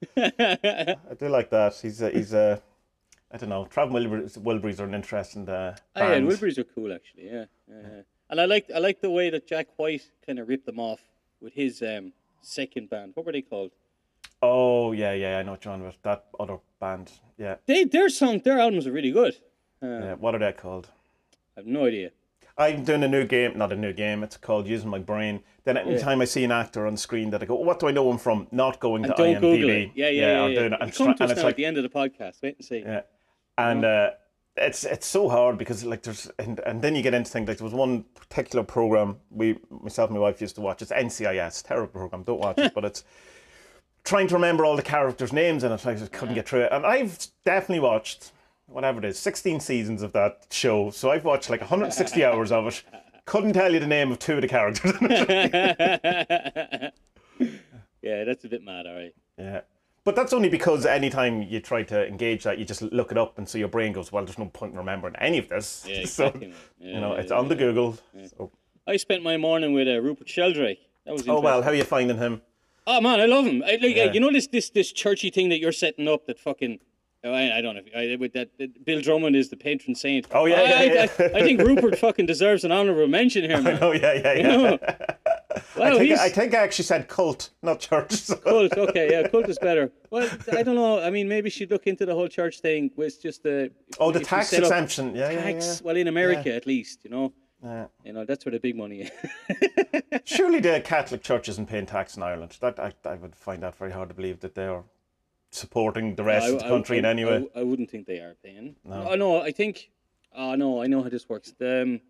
I 0.18 0.96
do 1.18 1.28
like 1.30 1.50
that. 1.50 1.76
He's 1.76 2.02
a, 2.02 2.10
he's 2.10 2.34
a. 2.34 2.62
I 3.32 3.38
don't 3.38 3.50
know. 3.50 3.66
Traveling 3.66 4.10
Wilburys, 4.10 4.38
Wilburys 4.38 4.80
are 4.80 4.86
an 4.86 4.96
interesting 4.96 5.48
uh, 5.48 5.76
Oh, 5.96 6.02
yeah, 6.02 6.10
band. 6.10 6.28
Wilburys 6.28 6.58
are 6.58 6.64
cool 6.64 6.92
actually. 6.94 7.26
Yeah, 7.28 7.46
yeah. 7.70 8.02
And 8.30 8.42
I 8.42 8.46
like 8.46 8.70
I 8.74 8.80
like 8.80 9.02
the 9.02 9.10
way 9.10 9.30
that 9.30 9.48
Jack 9.48 9.68
White 9.78 10.10
kind 10.26 10.40
of 10.40 10.48
ripped 10.48 10.66
them 10.66 10.80
off 10.80 11.00
with 11.42 11.54
his 11.54 11.82
um, 11.82 12.14
second 12.42 12.90
band. 12.90 13.12
What 13.16 13.26
were 13.26 13.32
they 13.32 13.42
called? 13.42 13.72
Oh 14.42 14.94
yeah, 14.94 15.14
yeah. 15.14 15.38
I 15.40 15.44
know 15.44 15.58
John 15.58 15.84
with 15.84 16.02
that 16.04 16.26
other 16.40 16.58
band. 16.80 17.12
Yeah, 17.38 17.56
They 17.66 17.84
their 17.84 18.10
song 18.10 18.40
their 18.40 18.60
albums 18.60 18.88
are 18.88 18.92
really 18.92 19.12
good. 19.12 19.36
Uh, 19.82 19.88
yeah. 19.88 20.14
What 20.16 20.34
are 20.36 20.40
they 20.40 20.52
called? 20.54 20.90
I 21.56 21.60
have 21.62 21.68
no 21.68 21.86
idea. 21.86 22.12
I'm 22.60 22.84
doing 22.84 23.04
a 23.04 23.08
new 23.08 23.26
game, 23.26 23.58
not 23.58 23.72
a 23.72 23.76
new 23.76 23.94
game. 23.94 24.22
It's 24.22 24.36
called 24.38 24.68
Using 24.68 24.90
My 24.90 25.00
Brain. 25.00 25.42
Then 25.64 25.78
anytime 25.78 26.20
I 26.22 26.26
see 26.26 26.44
an 26.44 26.52
actor 26.52 26.86
on 26.86 26.98
screen 26.98 27.30
that 27.30 27.42
I 27.42 27.46
go, 27.46 27.56
what 27.56 27.80
do 27.80 27.88
I 27.88 27.92
know 27.92 28.12
him 28.12 28.18
from? 28.18 28.48
Not 28.52 28.80
going 28.82 29.06
And 29.06 29.16
to 29.16 29.24
don't 29.24 29.36
IMDb. 29.36 29.42
Google 29.42 29.70
it. 29.70 29.92
Yeah, 29.96 30.10
yeah, 30.10 30.22
yeah. 30.34 30.42
I'm 30.44 30.52
yeah, 30.52 30.60
doing 30.60 30.74
it. 30.74 30.80
You 30.80 30.86
And, 30.86 30.94
come 30.96 31.06
try- 31.08 31.16
to 31.16 31.24
and 31.24 31.32
it's 31.32 31.42
like, 31.44 31.52
at 31.52 31.56
the 31.58 31.66
end 31.66 31.78
of 31.78 31.84
the 31.84 31.90
podcast. 31.90 32.42
Wait 32.44 32.58
and 32.58 32.66
see. 32.66 32.80
yeah, 32.80 33.02
and 33.58 33.86
uh, 33.86 34.10
it's 34.58 34.84
it's 34.84 35.08
so 35.08 35.30
hard 35.30 35.58
because 35.58 35.86
like 35.86 36.04
there's 36.04 36.30
and, 36.38 36.60
and 36.66 36.82
then 36.82 36.96
you 36.96 37.02
get 37.02 37.14
into 37.14 37.32
things 37.32 37.48
like 37.48 37.58
there 37.60 37.64
was 37.66 37.74
one 37.74 38.04
particular 38.14 38.64
program 38.64 39.18
we 39.32 39.58
myself 39.70 40.10
and 40.10 40.18
my 40.20 40.22
wife 40.22 40.42
used 40.42 40.56
to 40.56 40.62
watch. 40.62 40.82
It's 40.82 40.92
NCIS, 40.92 41.66
terrible 41.66 41.88
program. 41.88 42.24
Don't 42.24 42.42
watch 42.42 42.58
it, 42.58 42.74
but 42.76 42.84
it's 42.84 43.06
trying 44.04 44.28
to 44.28 44.34
remember 44.34 44.66
all 44.66 44.76
the 44.76 44.82
characters' 44.82 45.32
names 45.32 45.64
and 45.64 45.74
it. 45.74 45.86
Like 45.86 45.96
I 45.96 46.00
just 46.00 46.12
couldn't 46.12 46.36
get 46.36 46.50
through 46.50 46.62
it. 46.64 46.74
And 46.74 46.86
I've 46.86 47.18
definitely 47.46 47.80
watched 47.80 48.34
whatever 48.70 49.00
it 49.00 49.06
is, 49.06 49.20
16 49.20 49.60
seasons 49.60 50.02
of 50.02 50.14
that 50.14 50.48
show. 50.52 50.90
So 50.92 51.12
I've 51.12 51.26
watched 51.26 51.50
like 51.50 51.62
160 51.62 52.24
hours 52.24 52.52
of 52.52 52.68
it. 52.68 52.84
Couldn't 53.26 53.54
tell 53.54 53.72
you 53.74 53.80
the 53.80 53.88
name 53.88 54.12
of 54.12 54.20
two 54.20 54.36
of 54.36 54.42
the 54.42 54.48
characters. 54.48 54.94
Yeah, 58.02 58.24
that's 58.24 58.46
a 58.46 58.48
bit 58.48 58.64
mad. 58.64 58.88
All 58.88 58.96
right. 58.96 59.14
Yeah. 59.38 59.62
But 60.06 60.16
that's 60.16 60.32
only 60.32 60.50
because 60.50 60.86
anytime 60.86 61.44
you 61.44 61.60
try 61.60 61.84
to 61.84 62.08
engage 62.08 62.44
that, 62.46 62.58
you 62.58 62.66
just 62.66 62.82
look 62.82 63.12
it 63.12 63.18
up, 63.18 63.38
and 63.38 63.48
so 63.48 63.58
your 63.58 63.68
brain 63.68 63.92
goes, 63.92 64.12
"Well, 64.12 64.24
there's 64.24 64.38
no 64.38 64.46
point 64.46 64.72
in 64.72 64.78
remembering 64.78 65.16
any 65.18 65.38
of 65.38 65.50
this." 65.50 65.86
Yeah, 65.88 66.06
so 66.06 66.28
exactly. 66.28 66.48
man. 66.48 66.56
Yeah, 66.80 66.94
you 66.96 67.02
know, 67.02 67.14
yeah, 67.14 67.20
it's 67.22 67.32
on 67.32 67.50
the. 67.50 67.56
Google. 67.56 67.98
So. 68.38 68.52
I 68.88 68.96
spent 68.98 69.22
my 69.22 69.36
morning 69.38 69.74
with 69.74 69.88
uh, 69.88 70.02
Rupert 70.02 70.30
Sheldrake. 70.30 70.80
That 71.06 71.12
was 71.14 71.28
Oh 71.28 71.42
well, 71.42 71.62
how 71.62 71.70
are 71.72 71.76
you 71.76 71.84
finding 71.84 72.18
him? 72.18 72.42
Oh 72.88 73.02
man, 73.02 73.20
I 73.20 73.26
love 73.26 73.46
him. 73.46 73.62
I, 73.64 73.72
like, 73.82 73.96
Yeah. 73.96 74.12
you 74.14 74.20
know 74.22 74.32
this 74.32 74.48
this 74.48 74.70
this 74.70 74.92
churchy 74.94 75.30
thing 75.30 75.50
that 75.50 75.60
you're 75.60 75.74
setting 75.74 76.08
up 76.08 76.26
that 76.28 76.40
fucking. 76.40 76.80
Oh, 77.24 77.32
I, 77.34 77.58
I 77.58 77.62
don't 77.62 77.76
know. 77.76 77.82
If, 77.86 78.14
I, 78.14 78.16
with 78.18 78.34
that, 78.34 78.50
Bill 78.86 79.02
Drummond 79.02 79.36
is 79.36 79.50
the 79.50 79.58
patron 79.58 79.96
saint. 79.96 80.28
Oh, 80.32 80.46
yeah, 80.46 80.56
I, 80.56 80.64
yeah, 80.64 80.84
yeah. 80.94 81.08
I, 81.20 81.24
I 81.40 81.42
think 81.42 81.62
Rupert 81.62 81.98
fucking 81.98 82.26
deserves 82.26 82.64
an 82.64 82.72
honourable 82.72 83.08
mention 83.08 83.44
here, 83.50 83.62
man. 83.62 83.80
Oh 83.82 83.92
yeah, 83.92 84.14
yeah, 84.14 84.34
yeah. 84.34 84.48
know, 84.48 84.78
I 85.76 85.92
Wow, 85.92 85.98
think 85.98 86.18
I 86.20 86.30
think 86.30 86.54
I 86.54 86.58
actually 86.60 86.86
said 86.86 87.08
cult, 87.08 87.50
not 87.62 87.80
church. 87.80 88.12
so- 88.14 88.36
cult. 88.46 88.74
Okay, 88.74 89.10
yeah, 89.12 89.28
cult 89.28 89.50
is 89.50 89.58
better. 89.60 89.92
Well, 90.12 90.30
I 90.54 90.64
don't 90.64 90.76
know. 90.76 91.02
I 91.02 91.10
mean, 91.10 91.28
maybe 91.28 91.50
she'd 91.50 91.72
look 91.72 91.88
into 91.88 92.06
the 92.06 92.14
whole 92.14 92.28
church 92.28 92.60
thing. 92.60 92.92
With 92.96 93.22
just 93.22 93.44
the 93.44 93.72
Oh, 94.00 94.12
the 94.12 94.20
tax 94.20 94.54
exemption. 94.54 95.16
Yeah, 95.16 95.32
yeah, 95.32 95.42
Tax. 95.42 95.82
Well, 95.82 95.96
in 95.96 96.08
America 96.08 96.54
at 96.54 96.66
least, 96.68 97.04
you 97.04 97.10
know. 97.10 97.34
yeah. 97.64 97.88
You 98.06 98.14
know 98.14 98.26
that's 98.26 98.46
where 98.46 98.52
the 98.52 98.60
big 98.60 98.76
money 98.78 99.02
is. 99.02 99.12
Surely 100.26 100.60
the 100.70 100.82
Catholic 100.82 101.22
Church 101.24 101.50
isn't 101.50 101.68
paying 101.68 101.86
tax 101.86 102.16
in 102.16 102.24
Ireland. 102.24 102.58
That 102.62 102.80
I, 102.80 102.94
I 103.06 103.16
would 103.16 103.36
find 103.36 103.64
that 103.64 103.76
very 103.76 103.92
hard 103.92 104.10
to 104.10 104.16
believe 104.16 104.40
that 104.42 104.56
they 104.56 104.66
are 104.66 104.84
supporting 105.52 106.16
the 106.16 106.24
rest 106.24 106.46
I- 106.48 106.50
of 106.50 106.60
the 106.60 106.68
country 106.68 106.98
I, 106.98 107.00
in 107.00 107.06
any 107.06 107.26
way. 107.26 107.48
I, 107.56 107.60
I 107.62 107.64
wouldn't 107.64 107.90
think 107.90 108.06
they 108.08 108.20
are 108.20 108.36
paying. 108.44 108.76
No. 108.84 109.08
Oh 109.12 109.16
no, 109.16 109.42
I 109.42 109.52
think. 109.52 109.90
Oh 110.36 110.56
no, 110.56 110.82
I 110.82 110.88
know 110.88 111.02
how 111.04 111.10
this 111.10 111.28
works. 111.28 111.54
Um, 111.62 112.02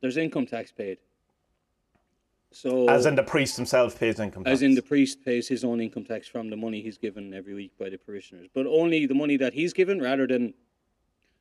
there's 0.00 0.16
income 0.16 0.46
tax 0.46 0.70
paid. 0.70 0.98
So 2.50 2.88
As 2.88 3.04
in 3.06 3.16
the 3.16 3.22
priest 3.22 3.56
himself 3.56 3.98
pays 3.98 4.20
income 4.20 4.44
tax. 4.44 4.52
as 4.52 4.62
in 4.62 4.74
the 4.76 4.82
priest 4.82 5.24
pays 5.24 5.48
his 5.48 5.64
own 5.64 5.80
income 5.80 6.04
tax 6.04 6.28
from 6.28 6.50
the 6.50 6.56
money 6.56 6.80
he's 6.82 6.98
given 6.98 7.34
every 7.34 7.52
week 7.54 7.72
by 7.78 7.88
the 7.88 7.96
parishioners, 7.98 8.46
but 8.54 8.64
only 8.66 9.06
the 9.06 9.14
money 9.14 9.36
that 9.38 9.52
he's 9.54 9.72
given, 9.72 10.00
rather 10.00 10.26
than 10.26 10.54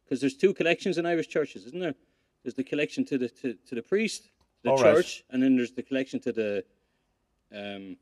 because 0.03 0.21
there's 0.21 0.33
two 0.35 0.53
collections 0.55 0.97
in 0.97 1.05
Irish 1.05 1.27
churches, 1.27 1.65
isn't 1.67 1.79
there? 1.79 1.93
There's 2.43 2.55
the 2.55 2.63
collection 2.63 3.05
to 3.05 3.17
the 3.17 3.29
to, 3.29 3.53
to 3.67 3.75
the 3.75 3.83
priest, 3.83 4.29
the 4.63 4.71
All 4.71 4.77
right. 4.77 4.95
church, 4.95 5.23
and 5.29 5.43
then 5.43 5.55
there's 5.55 5.71
the 5.73 5.83
collection 5.83 6.19
to 6.21 6.31
the 6.31 6.63
um, 7.55 7.97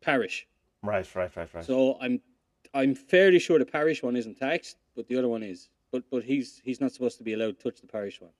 parish. 0.00 0.46
Right, 0.82 1.06
right, 1.14 1.34
right, 1.36 1.48
right. 1.54 1.64
So 1.64 1.98
I'm 2.00 2.20
I'm 2.72 2.94
fairly 2.94 3.38
sure 3.38 3.58
the 3.58 3.66
parish 3.66 4.02
one 4.02 4.16
isn't 4.16 4.38
taxed, 4.38 4.76
but 4.96 5.08
the 5.08 5.16
other 5.16 5.28
one 5.28 5.42
is. 5.42 5.68
But 5.92 6.04
but 6.10 6.22
he's 6.22 6.60
he's 6.64 6.80
not 6.80 6.92
supposed 6.92 7.18
to 7.18 7.24
be 7.24 7.32
allowed 7.32 7.58
to 7.58 7.70
touch 7.70 7.80
the 7.80 7.86
parish 7.86 8.20
one. 8.20 8.30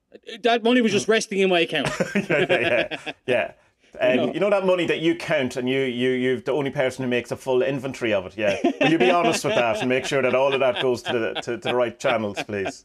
That 0.43 0.63
money 0.63 0.81
was 0.81 0.93
just 0.93 1.09
resting 1.09 1.41
in 1.41 1.51
my 1.51 1.61
account. 1.61 1.91
yeah, 2.15 2.47
yeah, 2.49 3.13
yeah. 3.27 3.53
Um, 4.01 4.33
you 4.33 4.39
know 4.39 4.51
that 4.51 4.65
money 4.65 4.87
that 4.87 5.01
you 5.01 5.17
count, 5.17 5.57
and 5.57 5.69
you 5.69 5.81
you 5.81 6.11
you're 6.11 6.41
the 6.41 6.53
only 6.53 6.71
person 6.71 7.03
who 7.03 7.11
makes 7.11 7.33
a 7.33 7.37
full 7.37 7.61
inventory 7.61 8.13
of 8.13 8.25
it. 8.25 8.37
Yeah, 8.37 8.57
will 8.81 8.89
you 8.89 8.99
be 8.99 9.11
honest 9.11 9.45
with 9.45 9.57
that 9.57 9.81
and 9.81 9.89
make 9.89 10.05
sure 10.05 10.23
that 10.23 10.33
all 10.33 10.55
of 10.55 10.61
that 10.61 10.81
goes 10.81 11.03
to 11.03 11.19
the 11.19 11.35
to, 11.41 11.59
to 11.59 11.69
the 11.71 11.75
right 11.75 11.99
channels, 11.99 12.41
please, 12.45 12.85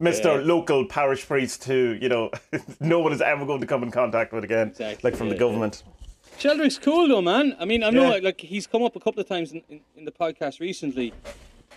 Mister 0.00 0.42
Local 0.42 0.86
Parish 0.86 1.24
Priest, 1.24 1.62
who 1.62 1.96
you 2.00 2.08
know 2.08 2.32
no 2.80 2.98
one 2.98 3.12
is 3.12 3.20
ever 3.20 3.46
going 3.46 3.60
to 3.60 3.66
come 3.68 3.84
in 3.84 3.92
contact 3.92 4.32
with 4.32 4.42
again, 4.42 4.70
Exactly, 4.70 5.08
like 5.08 5.16
from 5.16 5.28
yeah, 5.28 5.34
the 5.34 5.38
government. 5.38 5.84
Sheldrake's 6.38 6.78
cool 6.78 7.08
though, 7.08 7.22
man. 7.22 7.56
I 7.60 7.64
mean, 7.64 7.82
I 7.84 7.90
know 7.90 8.14
Yeah. 8.14 8.20
like 8.22 8.40
he's 8.40 8.66
come 8.66 8.82
up 8.82 8.96
a 8.96 9.00
couple 9.00 9.20
of 9.20 9.28
times 9.28 9.52
in, 9.52 9.62
in, 9.68 9.80
in 9.96 10.04
the 10.04 10.10
podcast 10.12 10.60
recently. 10.60 11.12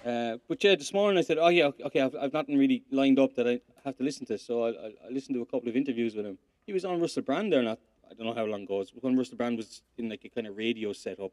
Uh, 0.06 0.38
but 0.48 0.64
yeah, 0.64 0.76
this 0.76 0.94
morning 0.94 1.18
I 1.18 1.22
said, 1.22 1.38
"Oh 1.40 1.48
yeah, 1.50 1.70
okay, 1.86 2.02
I've, 2.02 2.16
I've 2.16 2.34
nothing 2.34 2.58
really 2.58 2.84
lined 2.92 3.20
up 3.20 3.36
that 3.36 3.48
I 3.48 3.60
have 3.84 3.98
to 3.98 4.04
listen 4.04 4.26
to." 4.28 4.38
So 4.38 4.64
I, 4.66 4.70
I, 4.70 4.88
I 5.08 5.10
listened 5.12 5.36
to 5.36 5.42
a 5.42 5.46
couple 5.46 5.68
of 5.70 5.76
interviews 5.76 6.16
with 6.16 6.26
him. 6.26 6.38
He 6.66 6.74
was 6.74 6.86
on 6.86 7.00
Russell 7.00 7.24
Brand 7.24 7.52
there, 7.54 7.62
not 7.64 7.80
I 8.10 8.14
don't 8.14 8.28
know 8.28 8.34
how 8.34 8.46
long 8.46 8.64
ago. 8.64 8.76
It 8.82 8.92
was 8.94 9.04
when 9.04 9.18
Russell 9.18 9.38
Brand 9.38 9.58
was 9.58 9.82
in 9.98 10.10
like 10.10 10.24
a 10.26 10.30
kind 10.30 10.48
of 10.48 10.58
radio 10.58 10.94
setup. 10.94 11.32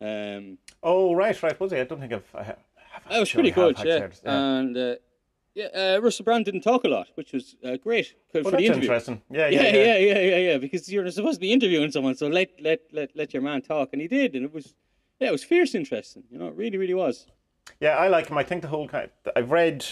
Um, 0.00 0.58
Oh 0.82 1.14
right, 1.14 1.40
right. 1.42 1.58
Was 1.60 1.72
he? 1.72 1.78
I 1.78 1.84
don't 1.84 2.00
think 2.00 2.12
I've. 2.12 2.24
I 2.34 2.42
have, 2.44 2.58
That 3.10 3.20
was 3.20 3.30
pretty 3.32 3.50
good, 3.50 3.76
yeah. 3.84 4.08
yeah. 4.24 4.58
And 4.58 4.76
uh, 4.76 4.94
yeah, 5.60 5.96
uh, 5.96 6.00
Russell 6.00 6.24
Brand 6.24 6.44
didn't 6.44 6.62
talk 6.62 6.84
a 6.84 6.88
lot, 6.88 7.08
which 7.14 7.32
was 7.32 7.56
uh, 7.64 7.76
great 7.76 8.14
for, 8.30 8.42
well, 8.42 8.50
for 8.52 8.56
the 8.56 8.66
interview. 8.66 8.82
interesting. 8.82 9.22
Yeah, 9.30 9.48
yeah, 9.48 9.62
Yeah, 9.62 9.72
yeah. 9.72 9.82
yeah, 9.82 9.98
yeah, 9.98 10.18
yeah, 10.18 10.36
yeah. 10.36 10.58
Because 10.58 10.90
you're 10.92 11.10
supposed 11.10 11.36
to 11.36 11.40
be 11.40 11.52
interviewing 11.52 11.90
someone, 11.90 12.14
so 12.16 12.28
let 12.28 12.50
let 12.60 12.80
let 12.92 13.10
let 13.14 13.32
your 13.34 13.42
man 13.42 13.62
talk, 13.62 13.90
and 13.92 14.00
he 14.00 14.08
did, 14.08 14.34
and 14.34 14.44
it 14.44 14.54
was 14.54 14.74
yeah, 15.20 15.28
it 15.28 15.32
was 15.32 15.44
fierce 15.44 15.74
interesting. 15.74 16.24
You 16.30 16.38
know, 16.38 16.48
it 16.48 16.54
really, 16.54 16.78
really 16.78 16.94
was. 16.94 17.26
Yeah, 17.78 17.96
I 17.96 18.08
like 18.08 18.28
him. 18.28 18.38
I 18.38 18.42
think 18.42 18.62
the 18.62 18.68
whole 18.68 18.88
kind. 18.88 19.10
I've 19.36 19.50
read. 19.50 19.84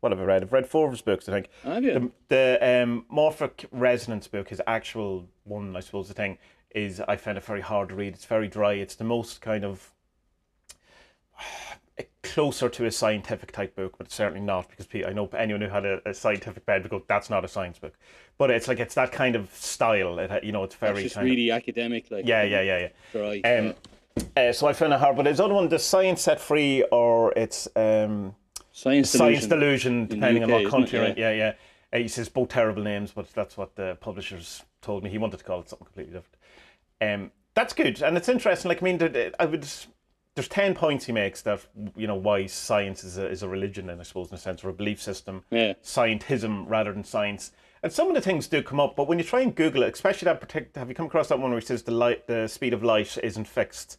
What 0.00 0.10
have 0.10 0.20
I 0.20 0.24
read? 0.24 0.42
I've 0.42 0.52
read 0.52 0.66
four 0.66 0.86
of 0.86 0.92
his 0.92 1.02
books. 1.02 1.28
I 1.28 1.32
think. 1.32 1.48
Have 1.62 1.84
you? 1.84 2.12
The, 2.28 2.58
the 2.58 2.82
um, 2.82 3.06
Morphic 3.10 3.66
Resonance 3.70 4.26
book, 4.26 4.48
his 4.48 4.60
actual 4.66 5.28
one, 5.44 5.76
I 5.76 5.80
suppose, 5.80 6.08
the 6.08 6.14
thing 6.14 6.38
is, 6.74 7.00
I 7.06 7.14
found 7.14 7.38
it 7.38 7.44
very 7.44 7.60
hard 7.60 7.90
to 7.90 7.94
read. 7.94 8.14
It's 8.14 8.24
very 8.24 8.48
dry. 8.48 8.72
It's 8.72 8.96
the 8.96 9.04
most 9.04 9.40
kind 9.40 9.64
of 9.64 9.92
closer 12.22 12.68
to 12.68 12.86
a 12.86 12.90
scientific 12.90 13.52
type 13.52 13.74
book, 13.74 13.96
but 13.98 14.10
certainly 14.10 14.40
not 14.40 14.68
because 14.68 14.86
I 15.06 15.12
know 15.12 15.28
anyone 15.36 15.60
who 15.62 15.68
had 15.68 15.84
a, 15.84 16.08
a 16.08 16.14
scientific 16.14 16.64
bed 16.64 16.82
would 16.82 16.90
go, 16.90 17.02
"That's 17.08 17.30
not 17.30 17.44
a 17.44 17.48
science 17.48 17.78
book." 17.78 17.94
But 18.38 18.50
it's 18.50 18.68
like 18.68 18.80
it's 18.80 18.94
that 18.94 19.12
kind 19.12 19.36
of 19.36 19.52
style. 19.54 20.18
It, 20.18 20.44
you 20.44 20.52
know, 20.52 20.64
it's 20.64 20.74
very 20.74 21.04
It's 21.04 21.14
just 21.14 21.24
really 21.24 21.50
academic, 21.50 22.10
like 22.10 22.26
yeah, 22.26 22.42
yeah, 22.42 22.62
yeah, 22.62 22.78
yeah. 22.78 22.88
dry. 23.12 23.40
Um, 23.40 23.74
uh, 24.36 24.52
so 24.52 24.66
I 24.66 24.72
found 24.72 24.92
it 24.92 25.00
hard, 25.00 25.16
but 25.16 25.26
his 25.26 25.40
other 25.40 25.54
one, 25.54 25.68
the 25.68 25.78
Science 25.78 26.22
Set 26.22 26.40
Free, 26.40 26.82
or 26.92 27.32
it's 27.36 27.68
um, 27.76 28.34
Science 28.72 29.10
Science 29.10 29.46
delusion. 29.46 30.06
Delusion, 30.06 30.06
depending 30.06 30.42
UK, 30.42 30.50
on 30.50 30.62
what 30.62 30.70
country 30.70 30.98
it? 30.98 31.18
you're. 31.18 31.30
Yeah, 31.30 31.36
yeah. 31.36 31.52
Uh, 31.92 31.98
he 31.98 32.08
says 32.08 32.28
both 32.28 32.48
terrible 32.48 32.82
names, 32.82 33.12
but 33.12 33.30
that's 33.32 33.56
what 33.56 33.76
the 33.76 33.96
publishers 34.00 34.62
told 34.80 35.04
me. 35.04 35.10
He 35.10 35.18
wanted 35.18 35.38
to 35.38 35.44
call 35.44 35.60
it 35.60 35.68
something 35.68 35.86
completely 35.86 36.14
different. 36.14 36.36
Um, 37.00 37.32
that's 37.54 37.74
good, 37.74 38.00
and 38.02 38.16
it's 38.16 38.28
interesting. 38.28 38.68
Like, 38.68 38.82
I 38.82 38.84
mean, 38.84 39.32
I 39.38 39.44
would. 39.44 39.66
There's 40.34 40.48
ten 40.48 40.74
points 40.74 41.04
he 41.04 41.12
makes 41.12 41.42
that 41.42 41.66
you 41.96 42.06
know 42.06 42.14
why 42.14 42.46
science 42.46 43.04
is 43.04 43.18
a, 43.18 43.28
is 43.28 43.42
a 43.42 43.48
religion, 43.48 43.90
and 43.90 44.00
I 44.00 44.04
suppose 44.04 44.28
in 44.28 44.34
a 44.34 44.38
sense, 44.38 44.64
or 44.64 44.70
a 44.70 44.72
belief 44.72 45.00
system. 45.00 45.44
Yeah. 45.50 45.74
Scientism 45.82 46.64
rather 46.68 46.92
than 46.92 47.04
science. 47.04 47.52
And 47.82 47.92
some 47.92 48.08
of 48.08 48.14
the 48.14 48.20
things 48.20 48.46
do 48.46 48.62
come 48.62 48.78
up, 48.78 48.94
but 48.94 49.08
when 49.08 49.18
you 49.18 49.24
try 49.24 49.40
and 49.40 49.54
Google 49.54 49.82
it, 49.82 49.92
especially 49.92 50.26
that 50.26 50.40
particular, 50.40 50.70
have 50.76 50.88
you 50.88 50.94
come 50.94 51.06
across 51.06 51.28
that 51.28 51.40
one 51.40 51.50
where 51.50 51.58
he 51.58 51.66
says 51.66 51.82
the 51.82 51.90
light, 51.90 52.28
the 52.28 52.46
speed 52.46 52.72
of 52.72 52.84
light 52.84 53.18
isn't 53.22 53.48
fixed, 53.48 53.98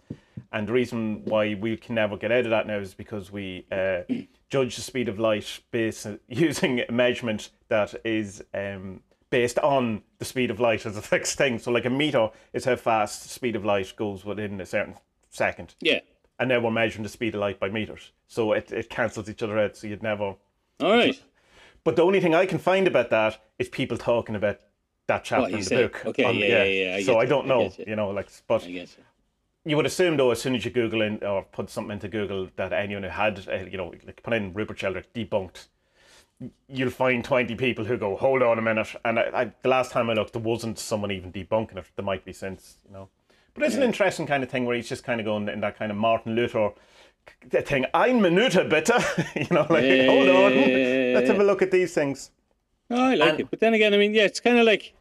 and 0.54 0.68
the 0.68 0.74
reason 0.74 1.26
why 1.26 1.54
we 1.56 1.76
can 1.76 1.96
never 1.96 2.16
get 2.16 2.32
out 2.32 2.46
of 2.46 2.52
that 2.52 2.66
now 2.66 2.78
is 2.78 2.94
because 2.94 3.32
we 3.32 3.66
uh, 3.72 4.02
judge 4.50 4.76
the 4.78 4.82
speed 4.82 5.10
of 5.10 5.20
light 5.20 5.60
based 5.72 6.08
using 6.30 6.82
a 6.88 6.92
measurement 6.92 7.50
that 7.68 7.94
is 8.06 8.42
um, 8.54 9.02
based 9.30 9.60
on 9.60 10.02
the 10.20 10.26
speed 10.26 10.50
of 10.50 10.60
light 10.60 10.86
as 10.86 10.96
a 10.96 11.02
fixed 11.02 11.38
thing. 11.38 11.60
So, 11.60 11.72
like 11.72 11.86
a 11.86 11.90
meter 11.90 12.30
is 12.54 12.66
how 12.66 12.78
fast 12.78 13.24
the 13.24 13.30
speed 13.30 13.56
of 13.56 13.66
light 13.66 13.94
goes 13.98 14.24
within 14.24 14.62
a 14.62 14.66
certain 14.66 14.96
second, 15.30 15.76
Yeah. 15.82 16.00
And 16.40 16.50
now 16.50 16.60
we're 16.60 16.72
measuring 16.72 17.04
the 17.04 17.10
speed 17.10 17.36
of 17.36 17.42
light 17.42 17.60
by 17.60 17.70
meters, 17.70 18.12
so 18.28 18.54
it, 18.54 18.72
it 18.72 18.90
cancels 18.90 19.30
each 19.30 19.44
other 19.44 19.58
out. 19.60 19.78
So 19.78 19.88
you'd 19.88 20.04
never 20.04 20.24
All 20.24 20.38
right. 20.80 21.22
But 21.84 21.96
the 21.96 22.02
only 22.04 22.20
thing 22.22 22.34
I 22.34 22.46
can 22.46 22.60
find 22.60 22.88
about 22.88 23.10
that 23.10 23.42
is 23.60 23.68
people 23.70 23.98
talking 23.98 24.36
about 24.36 24.60
that 25.08 25.24
chapter 25.26 25.50
you 25.50 25.56
in 25.56 25.60
the 25.60 25.66
say. 25.66 25.82
book. 25.84 26.06
Okay, 26.06 26.24
on- 26.24 26.36
yeah, 26.36 26.64
yeah, 26.64 26.64
yeah, 26.64 26.96
I 26.96 27.04
so 27.04 27.20
I 27.20 27.26
don't 27.26 27.46
I 27.46 27.48
know, 27.50 27.70
get 27.70 27.80
you. 27.80 27.86
you 27.90 27.96
know, 27.96 28.10
like, 28.10 28.30
but 28.48 28.64
I 28.64 28.72
guess. 28.72 28.96
you 29.66 29.76
would 29.76 29.86
assume 29.86 30.16
though, 30.18 30.32
as 30.32 30.42
soon 30.42 30.56
as 30.56 30.64
you 30.64 30.72
Google 30.72 31.02
in 31.02 31.24
or 31.24 31.44
put 31.44 31.70
something 31.70 31.92
into 31.92 32.08
Google 32.08 32.50
that 32.56 32.72
anyone 32.74 33.04
who 33.04 33.10
had, 33.10 33.46
uh, 33.50 33.66
you 33.70 33.78
know, 33.78 33.94
like 34.06 34.24
put 34.24 34.34
in 34.34 34.54
Rupert 34.54 34.80
Sheldrake 34.80 35.14
debunked, 35.14 35.68
you'll 36.68 36.90
find 36.90 37.24
twenty 37.24 37.56
people 37.56 37.84
who 37.86 37.98
go, 37.98 38.16
hold 38.16 38.42
on 38.42 38.58
a 38.58 38.62
minute. 38.62 38.96
And 39.04 39.20
I, 39.20 39.30
I, 39.34 39.52
the 39.62 39.70
last 39.70 39.92
time 39.92 40.10
I 40.10 40.14
looked, 40.14 40.34
there 40.34 40.42
wasn't 40.42 40.80
someone 40.80 41.12
even 41.12 41.32
debunking 41.34 41.78
it. 41.78 41.86
There 41.96 42.06
might 42.06 42.24
be 42.26 42.34
since, 42.34 42.78
you 42.88 42.94
know. 42.94 43.10
But 43.54 43.64
it's 43.64 43.76
an 43.76 43.84
interesting 43.84 44.26
kind 44.26 44.42
of 44.44 44.50
thing 44.50 44.66
where 44.66 44.76
he's 44.76 44.90
just 44.90 45.04
kind 45.04 45.20
of 45.20 45.26
going 45.26 45.48
in 45.48 45.60
that 45.62 45.78
kind 45.78 45.92
of 45.92 45.98
Martin 45.98 46.36
Luther 46.36 46.72
thing. 47.52 47.86
Ein 47.94 48.22
Minute, 48.22 48.68
bitte. 48.70 48.92
you 49.36 49.48
know, 49.52 49.68
like 49.70 49.84
Yeah, 49.84 50.06
hold 50.08 50.30
on, 50.30 50.54
yeah, 50.54 50.68
yeah, 50.68 51.12
let's 51.16 51.28
have 51.30 51.40
a 51.40 51.44
look 51.44 51.62
at 51.62 51.72
these 51.72 51.94
things. 51.94 52.32
Oh, 52.90 53.02
I 53.12 53.16
like 53.16 53.30
And- 53.32 53.40
it. 53.42 53.50
But 53.52 53.60
then 53.60 53.74
again, 53.74 53.94
I 53.94 53.98
mean, 53.98 54.14
yeah, 54.14 54.24
it's 54.24 54.40
kind 54.40 54.58
of 54.58 54.66
like, 54.66 54.94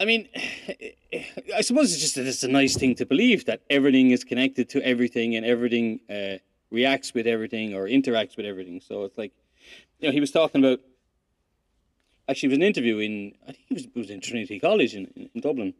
I 0.00 0.04
mean, 0.04 0.28
I 1.56 1.60
suppose 1.60 1.92
it's 1.92 2.00
just 2.00 2.16
that 2.16 2.26
it's 2.26 2.42
a 2.42 2.48
nice 2.48 2.76
thing 2.76 2.94
to 2.96 3.06
believe 3.06 3.44
that 3.46 3.60
everything 3.70 4.10
is 4.10 4.24
connected 4.24 4.68
to 4.70 4.82
everything 4.84 5.36
and 5.36 5.46
everything 5.46 6.00
uh, 6.10 6.38
reacts 6.70 7.14
with 7.14 7.26
everything 7.26 7.74
or 7.74 7.84
interacts 7.84 8.36
with 8.36 8.46
everything. 8.46 8.80
So 8.80 9.04
it's 9.04 9.18
like, 9.18 9.32
you 10.00 10.08
know, 10.08 10.12
he 10.12 10.20
was 10.20 10.30
talking 10.32 10.64
about. 10.64 10.80
Actually, 12.28 12.48
it 12.48 12.50
was 12.50 12.58
an 12.58 12.62
interview 12.62 12.98
in 12.98 13.34
I 13.42 13.52
think 13.52 13.64
it 13.70 13.74
was, 13.74 13.84
it 13.86 13.96
was 13.96 14.10
in 14.10 14.20
Trinity 14.20 14.60
College 14.60 14.94
in, 14.94 15.06
in, 15.16 15.30
in 15.34 15.40
Dublin. 15.40 15.74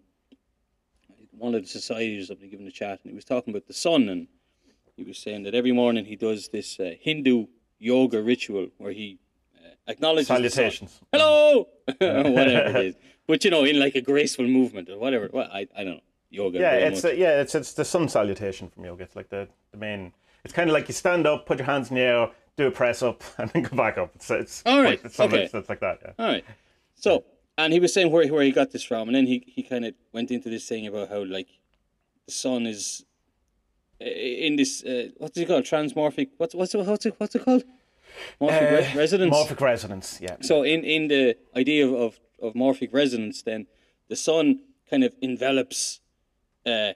One 1.41 1.55
of 1.55 1.63
the 1.63 1.69
societies 1.69 2.25
or 2.25 2.27
something 2.29 2.51
giving 2.51 2.67
a 2.67 2.71
chat, 2.71 3.01
and 3.03 3.11
he 3.11 3.15
was 3.15 3.25
talking 3.25 3.53
about 3.53 3.67
the 3.67 3.73
sun, 3.73 4.09
and 4.09 4.29
he 4.97 5.05
was 5.05 5.19
saying 5.19 5.43
that 5.45 5.55
every 5.55 5.73
morning 5.73 6.05
he 6.05 6.17
does 6.17 6.49
this 6.49 6.79
uh, 6.79 6.93
Hindu 7.01 7.47
yoga 7.79 8.23
ritual 8.23 8.69
where 8.79 8.93
he 8.93 9.19
uh, 9.57 9.71
acknowledges. 9.89 10.29
Salutations. 10.29 11.01
hello, 11.13 11.67
whatever 11.99 12.79
it 12.79 12.87
is. 12.87 12.95
But 13.27 13.45
you 13.45 13.51
know, 13.51 13.65
in 13.65 13.79
like 13.79 13.95
a 13.95 14.03
graceful 14.03 14.47
movement 14.47 14.89
or 14.91 14.99
whatever. 14.99 15.31
Well, 15.33 15.49
I, 15.53 15.67
I 15.77 15.85
don't 15.85 15.95
know 15.95 16.01
yoga. 16.31 16.59
Yeah, 16.59 16.75
it's 16.75 17.03
much. 17.03 17.13
uh, 17.13 17.17
yeah, 17.17 17.41
it's 17.41 17.55
it's 17.55 17.75
the 17.75 17.85
sun 17.85 18.09
salutation 18.09 18.69
from 18.69 18.85
yoga. 18.85 19.05
It's 19.05 19.17
like 19.17 19.29
the, 19.29 19.49
the 19.73 19.77
main. 19.77 20.13
It's 20.45 20.55
kind 20.55 20.71
of 20.71 20.75
like 20.75 20.89
you 20.89 20.95
stand 20.95 21.27
up, 21.27 21.47
put 21.47 21.59
your 21.59 21.67
hands 21.67 21.91
in 21.91 21.97
the 21.97 22.03
air, 22.03 22.31
do 22.57 22.67
a 22.67 22.71
press 22.71 23.03
up, 23.03 23.23
and 23.39 23.51
then 23.51 23.63
go 23.63 23.77
back 23.77 23.99
up. 23.99 24.13
It's 24.15 24.31
it's 24.31 24.63
All 24.65 24.79
right, 24.79 24.91
like, 24.91 25.05
it's, 25.05 25.21
okay. 25.21 25.45
it's, 25.45 25.55
it's 25.55 25.69
like 25.69 25.81
that. 25.81 25.99
Yeah. 26.03 26.13
All 26.19 26.27
right. 26.27 26.45
So, 26.95 27.25
and 27.65 27.73
he 27.73 27.81
was 27.81 27.93
saying 27.93 28.11
where 28.11 28.27
where 28.29 28.43
he 28.43 28.53
got 28.53 28.71
this 28.71 28.83
from, 28.83 29.09
and 29.09 29.15
then 29.17 29.27
he 29.27 29.43
he 29.47 29.63
kind 29.63 29.85
of 29.85 29.95
went 30.13 30.31
into 30.31 30.49
this 30.51 30.67
thing 30.69 30.87
about 30.87 31.09
how 31.09 31.25
like 31.25 31.49
the 32.27 32.33
sun 32.33 32.67
is 32.67 33.05
in 34.01 34.57
this 34.57 34.83
uh, 34.85 35.09
what's 35.19 35.37
it 35.37 35.47
called 35.47 35.65
transmorphic 35.65 36.29
what's 36.39 36.55
what's 36.55 36.75
it, 36.75 36.79
what's 36.87 37.07
it 37.07 37.15
what's 37.19 37.35
it 37.35 37.45
called 37.45 37.65
morphic 38.41 38.71
re- 38.73 38.87
Uh, 38.93 38.97
resonance. 38.97 39.35
Morphic 39.37 39.61
resonance. 39.61 40.19
Yeah. 40.21 40.37
So 40.41 40.63
in, 40.63 40.85
in 40.85 41.09
the 41.09 41.37
idea 41.57 41.87
of, 41.87 41.95
of, 41.95 42.21
of 42.43 42.55
morphic 42.55 42.93
resonance, 42.93 43.43
then 43.43 43.67
the 44.09 44.17
sun 44.17 44.61
kind 44.91 45.05
of 45.05 45.13
envelops 45.23 46.01
uh, 46.67 46.93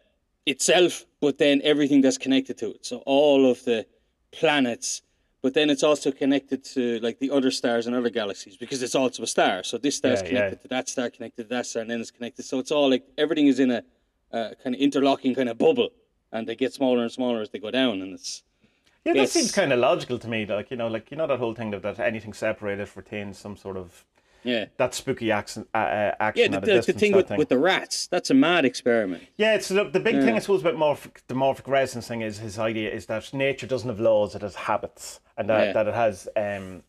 itself, 0.47 1.07
but 1.21 1.39
then 1.39 1.61
everything 1.63 2.01
that's 2.01 2.19
connected 2.19 2.59
to 2.59 2.71
it. 2.75 2.85
So 2.85 2.97
all 3.07 3.49
of 3.51 3.65
the 3.65 3.87
planets, 4.33 5.03
but 5.45 5.53
then 5.53 5.69
it's 5.69 5.83
also 5.83 6.11
connected 6.11 6.65
to 6.65 6.99
like 7.01 7.19
the 7.19 7.31
other 7.31 7.51
stars 7.51 7.87
and 7.87 7.95
other 7.95 8.09
galaxies 8.09 8.57
because 8.57 8.83
it's 8.83 8.95
also 8.95 9.23
a 9.23 9.27
star. 9.27 9.63
So 9.63 9.77
this 9.77 9.97
star's 9.97 10.23
Yeah, 10.23 10.29
connected 10.29 10.57
yeah. 10.57 10.63
to 10.63 10.69
that 10.69 10.89
star, 10.89 11.11
connected 11.11 11.43
to 11.43 11.49
that 11.51 11.67
star, 11.67 11.83
and 11.83 11.91
then 11.91 12.01
it's 12.01 12.11
connected. 12.11 12.45
So 12.47 12.59
it's 12.59 12.73
all 12.73 12.89
like 12.89 13.05
everything 13.19 13.47
is 13.49 13.61
in 13.61 13.71
a, 13.71 13.83
uh 14.33 14.51
kind 14.63 14.75
of 14.75 14.81
interlocking 14.81 15.35
kind 15.35 15.51
of 15.51 15.59
bubble, 15.59 15.91
and 16.33 16.49
they 16.49 16.57
get 16.57 16.73
smaller 16.73 17.03
and 17.03 17.13
smaller 17.13 17.43
as 17.43 17.51
they 17.51 17.59
go 17.59 17.71
down, 17.71 18.01
and 18.01 18.15
it's 18.15 18.43
Yeah, 19.05 19.13
that 19.13 19.19
Yes. 19.21 19.33
seems 19.33 19.53
kind 19.53 19.71
of 19.75 19.81
logical 19.81 20.19
to 20.19 20.29
me. 20.29 20.47
Like 20.47 20.71
you 20.71 20.79
know, 20.79 20.89
like 20.89 21.11
you 21.11 21.19
know 21.19 21.27
that 21.27 21.39
whole 21.39 21.55
thing 21.55 21.73
that, 21.73 21.83
that 21.83 22.01
anything 22.01 22.33
separated 22.33 22.89
retains 22.97 23.37
some 23.37 23.57
sort 23.59 23.77
of 23.77 24.07
yeah. 24.45 24.67
that 24.77 24.95
spooky 24.95 25.33
action. 25.33 25.67
Uh, 25.75 25.79
uh, 25.79 26.15
action 26.21 26.53
Yeah, 26.53 26.61
the, 26.61 26.73
at 26.73 26.79
a 26.79 26.87
the, 26.87 26.93
the 26.93 26.99
thing 26.99 27.13
with, 27.13 27.29
thing. 27.29 27.39
with 27.39 27.49
the 27.49 27.59
rats, 27.59 28.07
that's 28.07 28.31
a 28.31 28.35
mad 28.35 28.65
experiment. 28.65 29.23
Yeah, 29.37 29.55
it's 29.55 29.69
the, 29.69 29.85
the 29.85 30.01
big 30.01 30.21
thing 30.23 30.35
I 30.37 30.39
suppose 30.39 30.61
about 30.61 30.75
morphic, 30.77 31.19
the 31.27 31.35
morphic 31.35 31.67
resonance 31.67 32.07
thing 32.07 32.21
is 32.23 32.39
his 32.39 32.59
idea 32.59 32.91
is 32.91 33.07
that 33.07 33.33
nature 33.35 33.67
doesn't 33.67 33.89
have 33.89 34.01
laws; 34.01 34.35
it 34.35 34.43
has 34.43 34.55
habits, 34.55 35.21
and 35.37 35.49
that, 35.49 35.67
Yeah. 35.69 35.73
that 35.73 35.89
it 35.89 35.95
has 35.95 36.29
um, 36.37 36.83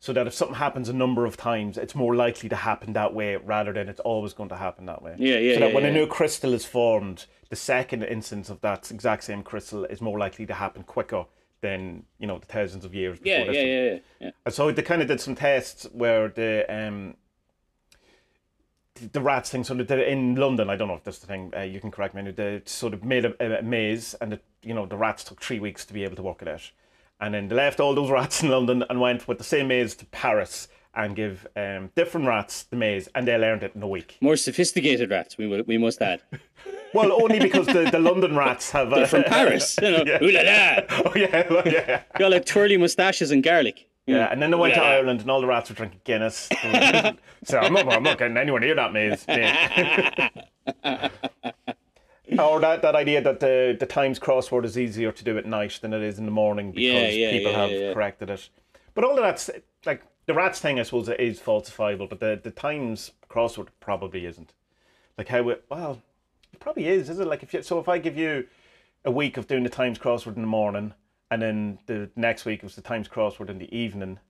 so 0.00 0.14
that 0.14 0.26
if 0.26 0.32
something 0.32 0.56
happens 0.56 0.88
a 0.88 0.94
number 0.94 1.26
of 1.26 1.36
times, 1.36 1.76
it's 1.76 1.94
more 1.94 2.16
likely 2.16 2.48
to 2.48 2.56
happen 2.56 2.94
that 2.94 3.12
way 3.12 3.36
rather 3.36 3.72
than 3.72 3.88
it's 3.88 4.00
always 4.00 4.32
going 4.32 4.48
to 4.48 4.56
happen 4.56 4.86
that 4.86 5.02
way. 5.02 5.14
Yeah, 5.18 5.36
yeah, 5.38 5.54
So 5.54 5.60
that 5.60 5.68
yeah, 5.68 5.74
when 5.74 5.84
a 5.84 5.92
new 5.92 6.06
crystal 6.06 6.54
is 6.54 6.64
formed, 6.64 7.26
the 7.50 7.56
second 7.56 8.04
instance 8.04 8.48
of 8.48 8.62
that 8.62 8.90
exact 8.90 9.24
same 9.24 9.42
crystal 9.42 9.84
is 9.84 10.00
more 10.00 10.18
likely 10.18 10.46
to 10.46 10.54
happen 10.54 10.84
quicker 10.84 11.26
than 11.60 12.04
you 12.18 12.26
know 12.26 12.38
the 12.38 12.46
thousands 12.46 12.84
of 12.84 12.94
years 12.94 13.18
before 13.18 13.38
Yeah, 13.40 13.44
this 13.44 13.56
yeah, 13.56 13.62
yeah, 13.62 13.84
yeah, 13.92 13.98
yeah. 14.20 14.30
And 14.44 14.54
so 14.54 14.70
they 14.72 14.82
kind 14.82 15.02
of 15.02 15.08
did 15.08 15.20
some 15.20 15.34
tests 15.34 15.86
where 15.92 16.28
the 16.28 16.64
um 16.68 17.16
the 19.12 19.20
rats 19.20 19.50
thing. 19.50 19.64
So 19.64 19.74
in 19.74 20.34
London. 20.36 20.68
I 20.68 20.76
don't 20.76 20.88
know 20.88 20.94
if 20.94 21.04
that's 21.04 21.18
the 21.18 21.26
thing. 21.26 21.52
Uh, 21.56 21.62
you 21.62 21.80
can 21.80 21.90
correct 21.90 22.14
me. 22.14 22.30
They 22.30 22.62
sort 22.64 22.94
of 22.94 23.04
made 23.04 23.24
a, 23.24 23.58
a 23.58 23.62
maze, 23.62 24.14
and 24.20 24.32
the, 24.32 24.40
you 24.62 24.74
know 24.74 24.86
the 24.86 24.96
rats 24.96 25.24
took 25.24 25.40
three 25.40 25.60
weeks 25.60 25.84
to 25.86 25.94
be 25.94 26.04
able 26.04 26.16
to 26.16 26.22
work 26.22 26.42
it 26.42 26.48
out. 26.48 26.70
And 27.20 27.34
then 27.34 27.48
they 27.48 27.54
left 27.54 27.80
all 27.80 27.94
those 27.94 28.10
rats 28.10 28.42
in 28.42 28.48
London 28.48 28.84
and 28.88 29.00
went 29.00 29.28
with 29.28 29.38
the 29.38 29.44
same 29.44 29.68
maze 29.68 29.94
to 29.96 30.06
Paris 30.06 30.68
and 30.94 31.14
give 31.14 31.46
um, 31.56 31.90
different 31.94 32.26
rats 32.26 32.64
the 32.64 32.76
maze, 32.76 33.08
and 33.14 33.26
they 33.26 33.36
learned 33.36 33.62
it 33.62 33.72
in 33.74 33.82
a 33.82 33.88
week. 33.88 34.16
More 34.20 34.36
sophisticated 34.36 35.10
rats, 35.10 35.38
we, 35.38 35.46
will- 35.46 35.64
we 35.66 35.78
must 35.78 36.00
add. 36.02 36.22
Well, 36.92 37.12
only 37.12 37.38
because 37.38 37.66
the, 37.66 37.88
the 37.88 38.00
London 38.00 38.34
rats 38.36 38.72
have 38.72 38.92
uh, 38.92 39.06
From 39.06 39.22
Paris, 39.22 39.78
you 39.80 39.92
know. 39.92 39.98
Ooh 40.22 40.30
la 40.32 40.40
la! 40.42 40.80
oh 41.06 41.12
yeah, 41.14 41.46
well, 41.50 41.62
yeah. 41.64 42.02
Got 42.18 42.32
like 42.32 42.44
twirly 42.44 42.76
moustaches 42.76 43.30
and 43.30 43.44
garlic. 43.44 43.88
Yeah, 44.06 44.26
and 44.32 44.42
then 44.42 44.50
they 44.50 44.56
went 44.56 44.74
to 44.74 44.82
Ireland, 44.82 45.20
and 45.20 45.30
all 45.30 45.40
the 45.40 45.46
rats 45.46 45.70
were 45.70 45.76
drinking 45.76 46.00
Guinness. 46.02 46.48
so 47.44 47.58
I'm 47.58 47.72
not, 47.74 47.92
I'm 47.92 48.02
not 48.02 48.18
getting 48.18 48.36
anywhere 48.36 48.58
near 48.60 48.74
that 48.74 48.92
maze. 48.92 49.24
or 52.38 52.60
that, 52.60 52.82
that 52.82 52.94
idea 52.96 53.20
that 53.22 53.40
the 53.40 53.76
the 53.78 53.86
Times 53.86 54.18
crossword 54.18 54.64
is 54.64 54.76
easier 54.78 55.12
to 55.12 55.24
do 55.24 55.38
at 55.38 55.46
night 55.46 55.78
than 55.82 55.92
it 55.92 56.02
is 56.02 56.18
in 56.18 56.24
the 56.24 56.30
morning 56.32 56.72
because 56.72 56.82
Yeah, 56.82 57.08
yeah, 57.08 57.30
people 57.30 57.52
yeah, 57.52 57.58
have 57.58 57.70
yeah. 57.70 57.92
corrected 57.92 58.30
it. 58.30 58.48
But 58.94 59.04
all 59.04 59.12
of 59.16 59.22
that's 59.22 59.48
like 59.86 60.02
the 60.30 60.34
rats 60.34 60.60
thing, 60.60 60.78
I 60.78 60.84
suppose, 60.84 61.08
is 61.08 61.40
falsifiable. 61.40 62.08
But 62.08 62.20
the 62.20 62.38
the 62.40 62.52
Times 62.52 63.10
crossword 63.28 63.66
probably 63.80 64.26
isn't. 64.26 64.52
Like 65.18 65.26
how 65.26 65.48
it 65.48 65.64
well, 65.68 66.02
it 66.52 66.60
probably 66.60 66.86
is, 66.86 67.10
is 67.10 67.18
it? 67.18 67.26
Like 67.26 67.42
if 67.42 67.52
you 67.52 67.62
so 67.62 67.80
if 67.80 67.88
I 67.88 67.98
give 67.98 68.16
you 68.16 68.46
a 69.04 69.10
week 69.10 69.36
of 69.36 69.48
doing 69.48 69.64
the 69.64 69.68
Times 69.68 69.98
crossword 69.98 70.36
in 70.36 70.42
the 70.42 70.46
morning, 70.46 70.94
and 71.32 71.42
then 71.42 71.78
the 71.86 72.10
next 72.14 72.44
week 72.44 72.60
it 72.60 72.64
was 72.64 72.76
the 72.76 72.80
Times 72.80 73.08
crossword 73.08 73.48
in 73.48 73.58
the 73.58 73.76
evening, 73.76 74.20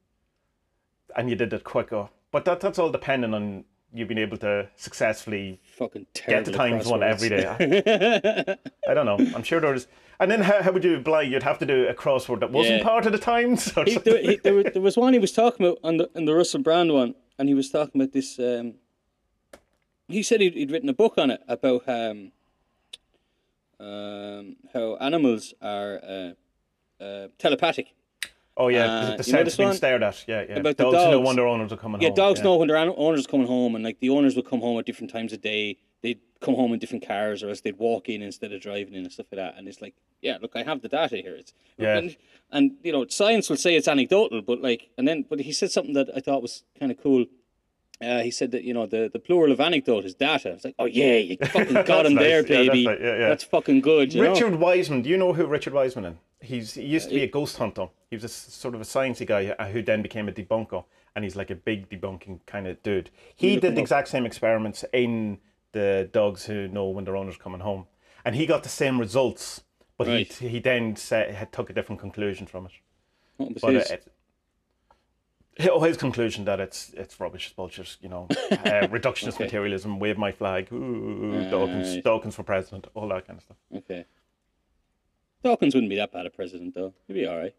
and 1.14 1.28
you 1.28 1.36
did 1.36 1.52
it 1.52 1.64
quicker. 1.64 2.08
But 2.30 2.46
that 2.46 2.60
that's 2.60 2.78
all 2.78 2.90
depending 2.90 3.34
on 3.34 3.66
you 3.92 4.06
being 4.06 4.18
able 4.18 4.36
to 4.38 4.68
successfully 4.76 5.60
Fucking 5.76 6.06
get 6.26 6.44
the 6.44 6.52
Times 6.52 6.86
one 6.86 7.02
every 7.02 7.28
day. 7.28 8.56
I 8.88 8.94
don't 8.94 9.06
know. 9.06 9.18
I'm 9.34 9.42
sure 9.42 9.60
there's. 9.60 9.86
And 10.20 10.30
then 10.30 10.42
how, 10.42 10.62
how 10.62 10.70
would 10.72 10.84
you 10.84 10.96
apply? 10.96 11.22
You'd 11.22 11.42
have 11.42 11.58
to 11.60 11.66
do 11.66 11.86
a 11.88 11.94
crossword 11.94 12.40
that 12.40 12.50
wasn't 12.50 12.78
Yeah. 12.78 12.84
part 12.84 13.06
of 13.06 13.12
the 13.12 13.18
Times. 13.18 13.72
Or 13.76 13.84
he, 13.84 13.96
there, 13.98 14.18
he, 14.22 14.36
there, 14.36 14.54
was- 14.54 14.66
there 14.74 14.82
was 14.82 14.96
one 14.96 15.12
he 15.14 15.18
was 15.18 15.32
talking 15.32 15.66
about 15.66 15.78
on 15.82 15.96
the, 15.96 16.10
on 16.14 16.24
the 16.26 16.34
Russell 16.34 16.60
Brand 16.60 16.92
one, 16.92 17.14
and 17.38 17.48
he 17.48 17.54
was 17.54 17.70
talking 17.70 18.00
about 18.00 18.12
this. 18.12 18.38
Um, 18.38 18.74
he 20.08 20.22
said 20.22 20.40
he'd, 20.40 20.54
he'd 20.54 20.70
written 20.70 20.88
a 20.88 20.92
book 20.94 21.14
on 21.18 21.30
it 21.30 21.40
about 21.48 21.88
um, 21.88 22.32
um, 23.78 24.56
how 24.74 24.96
animals 24.96 25.54
are 25.62 26.00
uh, 26.02 27.02
uh, 27.02 27.28
telepathic. 27.38 27.94
Oh 28.60 28.68
yeah, 28.68 28.84
uh, 28.84 29.00
the, 29.16 29.22
the 29.22 29.28
you 29.28 29.32
know 29.32 29.38
sense 29.44 29.56
being 29.56 29.68
one? 29.70 29.76
stared 29.76 30.02
at. 30.02 30.24
Yeah, 30.28 30.44
yeah. 30.48 30.58
About 30.60 30.76
the 30.76 30.84
dogs, 30.84 31.10
know 31.10 31.20
when 31.20 31.36
their 31.36 31.46
owners 31.48 31.72
are 31.72 31.76
coming 31.76 32.00
Yeah, 32.00 32.08
home. 32.08 32.14
dogs 32.14 32.40
know 32.42 32.56
when 32.56 32.68
their 32.68 32.76
owners 32.78 33.24
are 33.26 33.28
coming 33.28 33.46
home, 33.46 33.74
and 33.74 33.82
like 33.84 33.98
the 34.00 34.10
owners 34.10 34.36
would 34.36 34.46
come 34.46 34.60
home 34.60 34.78
at 34.78 34.86
different 34.86 35.10
times 35.12 35.32
of 35.32 35.40
day. 35.40 35.78
They'd 36.02 36.20
come 36.40 36.54
home 36.54 36.72
in 36.72 36.78
different 36.78 37.06
cars, 37.06 37.42
or 37.42 37.48
else 37.50 37.60
they'd 37.60 37.78
walk 37.78 38.08
in 38.08 38.22
instead 38.22 38.52
of 38.52 38.60
driving 38.62 38.94
in 38.94 39.02
and 39.04 39.12
stuff 39.12 39.26
like 39.32 39.38
that. 39.38 39.58
And 39.58 39.68
it's 39.68 39.82
like, 39.82 39.94
yeah, 40.22 40.38
look, 40.40 40.52
I 40.54 40.62
have 40.62 40.80
the 40.80 40.88
data 40.88 41.16
here. 41.18 41.34
It's 41.36 41.52
Yeah. 41.76 41.98
and, 41.98 42.16
and 42.50 42.72
you 42.82 42.92
know, 42.92 43.06
science 43.08 43.50
will 43.50 43.58
say 43.58 43.76
it's 43.76 43.88
anecdotal, 43.88 44.40
but 44.40 44.62
like, 44.62 44.88
and 44.96 45.06
then, 45.06 45.24
but 45.28 45.40
he 45.40 45.52
said 45.52 45.70
something 45.70 45.92
that 45.94 46.08
I 46.16 46.20
thought 46.20 46.40
was 46.40 46.62
kind 46.78 46.90
of 46.90 47.02
cool. 47.02 47.26
Uh, 48.02 48.20
he 48.22 48.30
said 48.30 48.50
that 48.52 48.64
you 48.64 48.72
know 48.72 48.86
the, 48.86 49.10
the 49.12 49.18
plural 49.18 49.52
of 49.52 49.60
anecdote 49.60 50.04
is 50.06 50.14
data. 50.14 50.50
It's 50.52 50.64
like, 50.64 50.74
oh 50.78 50.86
yeah, 50.86 51.16
you 51.16 51.36
fucking 51.44 51.82
got 51.84 52.06
him 52.06 52.14
nice. 52.14 52.22
there, 52.24 52.36
Yeah, 52.40 52.42
that's 52.42 52.68
baby. 52.68 52.86
right. 52.86 53.00
Yeah, 53.00 53.18
yeah. 53.18 53.28
That's 53.28 53.44
fucking 53.44 53.80
good. 53.82 54.14
You 54.14 54.22
know? 54.24 54.32
Richard 54.32 54.56
Wiseman. 54.56 55.02
Do 55.02 55.10
you 55.10 55.18
know 55.18 55.32
who 55.34 55.46
Richard 55.46 55.74
Wiseman 55.74 56.04
is? 56.06 56.14
He's 56.42 56.74
he 56.74 56.84
used 56.86 57.08
to 57.10 57.14
be 57.14 57.22
a 57.24 57.28
ghost 57.28 57.58
hunter. 57.58 57.88
He 58.08 58.16
was 58.16 58.24
a 58.24 58.28
sort 58.28 58.74
of 58.74 58.80
a 58.80 58.84
sciencey 58.84 59.26
guy 59.26 59.54
uh, 59.58 59.68
who 59.68 59.82
then 59.82 60.00
became 60.00 60.28
a 60.28 60.32
debunker, 60.32 60.84
and 61.14 61.24
he's 61.24 61.36
like 61.36 61.50
a 61.50 61.54
big 61.54 61.90
debunking 61.90 62.40
kind 62.46 62.66
of 62.66 62.82
dude. 62.82 63.10
He 63.36 63.56
did 63.56 63.74
the 63.74 63.80
exact 63.82 64.08
same 64.08 64.24
experiments 64.24 64.82
in 64.94 65.38
the 65.72 66.08
dogs 66.12 66.46
who 66.46 66.68
know 66.68 66.88
when 66.88 67.04
their 67.04 67.16
owner's 67.16 67.36
coming 67.36 67.60
home, 67.60 67.86
and 68.24 68.34
he 68.34 68.46
got 68.46 68.62
the 68.62 68.68
same 68.70 68.98
results. 68.98 69.62
But 69.98 70.06
Right. 70.06 70.32
he 70.32 70.48
he 70.48 70.58
then 70.60 70.96
said, 70.96 71.34
had 71.34 71.52
took 71.52 71.68
a 71.68 71.74
different 71.74 72.00
conclusion 72.00 72.46
from 72.46 72.64
it. 72.64 72.72
What 73.36 73.60
But 73.60 73.76
uh, 73.76 73.78
it, 73.80 74.06
oh, 75.70 75.80
his 75.80 75.96
conclusion 75.96 76.44
that 76.44 76.60
it's 76.60 76.92
it's 76.94 77.18
rubbish, 77.20 77.46
it's 77.46 77.54
bullshit, 77.54 77.96
you 78.00 78.08
know, 78.08 78.26
uh, 78.30 78.34
reductionist 78.88 79.34
Okay. 79.34 79.44
materialism, 79.44 79.98
wave 79.98 80.18
my 80.18 80.32
flag, 80.32 80.72
ooh, 80.72 81.48
Dawkins, 81.50 81.94
Right. 81.94 82.04
Dawkins 82.04 82.34
for 82.34 82.42
president, 82.42 82.86
all 82.94 83.08
that 83.08 83.26
kind 83.26 83.38
of 83.38 83.42
stuff. 83.44 83.56
okay. 83.76 84.04
Dawkins 85.42 85.74
wouldn't 85.74 85.90
be 85.90 85.96
that 85.96 86.12
bad 86.12 86.26
a 86.26 86.30
president, 86.30 86.74
though. 86.74 86.92
He'd 87.06 87.14
be 87.14 87.26
all 87.26 87.38
right. 87.38 87.54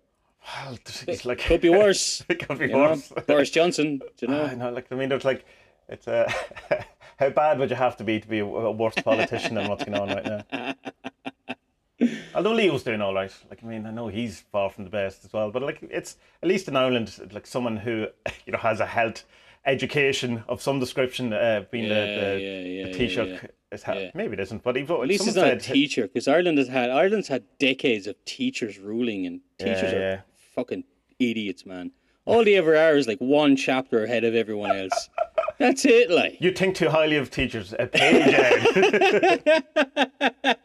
Well, 0.65 0.77
he's 1.08 1.25
like 1.25 1.39
Could 1.39 1.62
be 1.62 1.70
worse. 1.70 2.24
it 2.29 2.48
could 2.48 2.60
be 2.60 2.67
you 2.67 2.74
know? 2.74 2.89
worse. 2.89 3.12
Boris 3.27 3.50
Johnson, 3.50 4.00
do 4.17 4.25
you 4.25 4.27
know? 4.27 4.43
I 4.46 4.55
know, 4.55 4.72
like 4.72 4.91
I 4.91 4.96
mean, 4.96 5.12
it's 5.12 5.25
like, 5.25 5.46
it's 5.89 6.08
uh, 6.08 6.31
how 7.17 7.29
bad 7.31 7.60
would 7.60 7.70
you 7.70 7.75
have 7.75 7.98
to 7.98 8.03
be 8.03 8.20
to 8.20 8.27
be 8.27 8.39
a, 8.39 8.46
a 8.46 8.72
worse 8.72 8.96
politician 8.96 9.55
than 9.55 9.67
what's 9.67 9.84
going 9.84 9.98
on 10.00 10.10
right 10.10 10.25
now? 10.25 10.74
Although 12.36 12.53
Leo's 12.53 12.84
doing 12.84 13.01
all 13.01 13.13
right, 13.13 13.34
like 13.50 13.63
I 13.63 13.67
mean, 13.67 13.86
I 13.86 13.91
know 13.91 14.08
he's 14.08 14.41
far 14.51 14.70
from 14.70 14.84
the 14.86 14.89
best 14.89 15.25
as 15.25 15.34
well, 15.34 15.51
but 15.51 15.62
like 15.62 15.79
it's 15.89 16.17
at 16.41 16.50
least 16.50 16.67
in 16.67 16.75
Ireland, 16.75 17.29
like 17.34 17.46
someone 17.48 17.77
who 17.77 18.08
you 18.46 18.51
know 18.53 18.60
has 18.60 18.79
a 18.79 18.86
health 18.86 19.24
education 19.65 20.43
of 20.48 20.62
some 20.62 20.79
description, 20.79 21.34
uh, 21.34 21.65
being 21.72 21.86
Yeah, 21.86 21.89
the 21.93 22.20
the, 22.20 22.39
yeah, 22.41 22.60
yeah, 22.62 22.84
the 22.86 22.91
Taoiseach 22.98 23.50
yeah. 23.72 23.77
ha- 23.86 23.93
Yeah. 23.93 24.12
maybe 24.15 24.34
it 24.34 24.39
isn't, 24.39 24.63
but 24.63 24.75
he, 24.75 24.81
At 24.84 24.89
least 25.08 25.25
he's 25.25 25.36
not 25.36 25.48
a 25.48 25.58
teacher, 25.58 26.03
because 26.08 26.27
Ireland 26.27 26.58
has 26.58 26.67
had 26.67 26.89
Ireland's 26.89 27.27
had 27.27 27.43
decades 27.60 28.08
of 28.08 28.15
teachers 28.25 28.79
ruling, 28.79 29.27
and 29.27 29.41
teachers 29.60 29.93
Yeah, 29.93 30.00
are 30.00 30.24
fucking 30.55 30.84
idiots, 31.20 31.65
man. 31.65 31.91
All 32.25 32.43
they 32.43 32.55
ever 32.55 32.75
are 32.75 32.96
is 32.96 33.08
like 33.08 33.20
one 33.20 33.55
chapter 33.55 34.03
ahead 34.03 34.24
of 34.24 34.34
everyone 34.36 34.75
else. 34.75 35.10
That's 35.60 35.86
it, 35.86 36.10
like. 36.10 36.38
You 36.39 36.51
think 36.51 36.75
too 36.75 36.89
highly 36.89 37.17
of 37.17 37.29
teachers. 37.29 37.74
A 37.77 37.86
page 37.88 38.34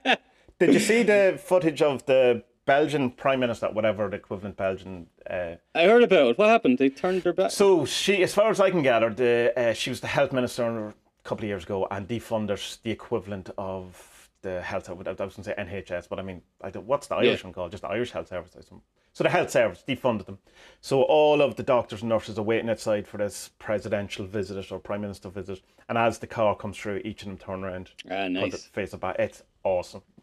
out. 0.07 0.19
Did 0.59 0.73
you 0.75 0.81
see 0.81 1.03
the 1.03 1.39
footage 1.43 1.83
of 1.83 2.05
the 2.07 2.43
Belgian 2.65 3.11
Prime 3.11 3.41
Minister, 3.41 3.69
whatever 3.69 4.09
the 4.09 4.17
equivalent 4.17 4.57
Belgian? 4.57 5.07
Uh, 5.29 5.57
I 5.75 5.85
heard 5.85 6.03
about 6.03 6.31
it. 6.31 6.39
What 6.39 6.49
happened? 6.49 6.79
They 6.79 6.89
turned 6.89 7.23
their 7.23 7.33
back. 7.33 7.51
so 7.51 7.85
she, 7.85 8.23
as 8.23 8.35
far 8.35 8.51
as 8.51 8.59
I 8.61 8.71
can 8.71 8.83
gather, 8.83 9.11
the 9.11 9.53
uh, 9.57 9.73
she 9.75 9.91
was 9.91 10.01
the 10.01 10.07
health 10.07 10.33
minister 10.33 10.65
a 10.89 10.95
couple 11.25 11.45
of 11.45 11.49
years 11.49 11.65
ago 11.65 11.87
and 11.91 12.09
defunded 12.09 12.79
the 12.83 12.91
equivalent 12.91 13.51
of 13.59 14.31
the 14.43 14.63
health. 14.63 14.89
I 14.89 14.93
was 14.95 15.05
going 15.05 15.29
to 15.31 15.43
say 15.45 15.55
NHS, 15.59 16.09
but 16.09 16.19
I 16.19 16.23
mean, 16.23 16.41
I 16.63 16.71
don't, 16.71 16.87
what's 16.87 17.07
the 17.07 17.17
Irish 17.17 17.41
Yeah. 17.41 17.47
one 17.49 17.53
called? 17.53 17.71
Just 17.73 17.83
the 17.83 17.89
Irish 17.89 18.13
Health 18.13 18.29
Service. 18.29 18.53
I 18.57 18.61
assume. 18.61 18.83
So 19.13 19.25
the 19.25 19.31
health 19.31 19.51
service 19.51 19.83
defunded 19.89 20.27
them. 20.27 20.39
So 20.83 21.01
all 21.03 21.41
of 21.41 21.57
the 21.57 21.63
doctors 21.63 22.03
and 22.03 22.11
nurses 22.11 22.39
are 22.39 22.43
waiting 22.43 22.69
outside 22.69 23.09
for 23.09 23.17
this 23.17 23.51
presidential 23.59 24.27
visit 24.27 24.71
or 24.71 24.79
prime 24.79 25.01
minister 25.01 25.31
visit. 25.31 25.63
And 25.89 25.97
as 25.97 26.19
the 26.19 26.27
car 26.27 26.55
comes 26.55 26.77
through, 26.77 27.01
each 27.03 27.23
of 27.23 27.29
them 27.29 27.39
turn 27.39 27.65
around, 27.65 27.91
Ah, 28.11 28.29
put 28.39 28.51
the 28.51 28.59
face 28.59 28.93
up. 28.93 29.03
It's 29.19 29.43
awesome. 29.67 30.03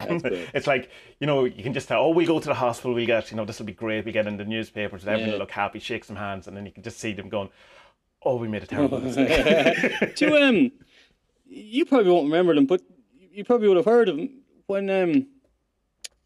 It's 0.54 0.66
like 0.66 0.90
you 1.20 1.26
know 1.26 1.44
you 1.44 1.62
can 1.62 1.72
just 1.74 1.88
tell. 1.88 2.02
Oh, 2.02 2.10
we'll 2.10 2.26
go 2.26 2.40
to 2.40 2.48
the 2.48 2.54
hospital. 2.54 2.94
We'll 2.94 3.06
get 3.06 3.30
you 3.30 3.36
know 3.36 3.44
this 3.44 3.58
will 3.58 3.66
be 3.66 3.72
great. 3.72 4.04
We 4.04 4.12
get 4.12 4.26
in 4.26 4.36
the 4.36 4.44
newspapers. 4.44 5.02
And 5.02 5.10
everyone 5.10 5.28
Yeah. 5.28 5.34
will 5.34 5.40
look 5.40 5.50
happy, 5.50 5.78
shake 5.78 6.04
some 6.04 6.16
hands, 6.16 6.46
and 6.48 6.56
then 6.56 6.64
you 6.66 6.72
can 6.72 6.82
just 6.82 6.98
see 6.98 7.12
them 7.12 7.28
going. 7.28 7.50
Oh, 8.22 8.36
we 8.36 8.48
made 8.48 8.62
a 8.62 8.66
terrible 8.66 9.00
mistake. 9.06 10.16
to 10.16 10.36
um, 10.42 10.72
you 11.46 11.84
probably 11.84 12.10
won't 12.10 12.24
remember 12.24 12.54
them, 12.54 12.66
but 12.66 12.80
you 13.32 13.44
probably 13.44 13.68
would 13.68 13.76
have 13.76 13.84
heard 13.86 14.08
of 14.08 14.16
them 14.16 14.30
when 14.66 14.88
um, 14.88 15.26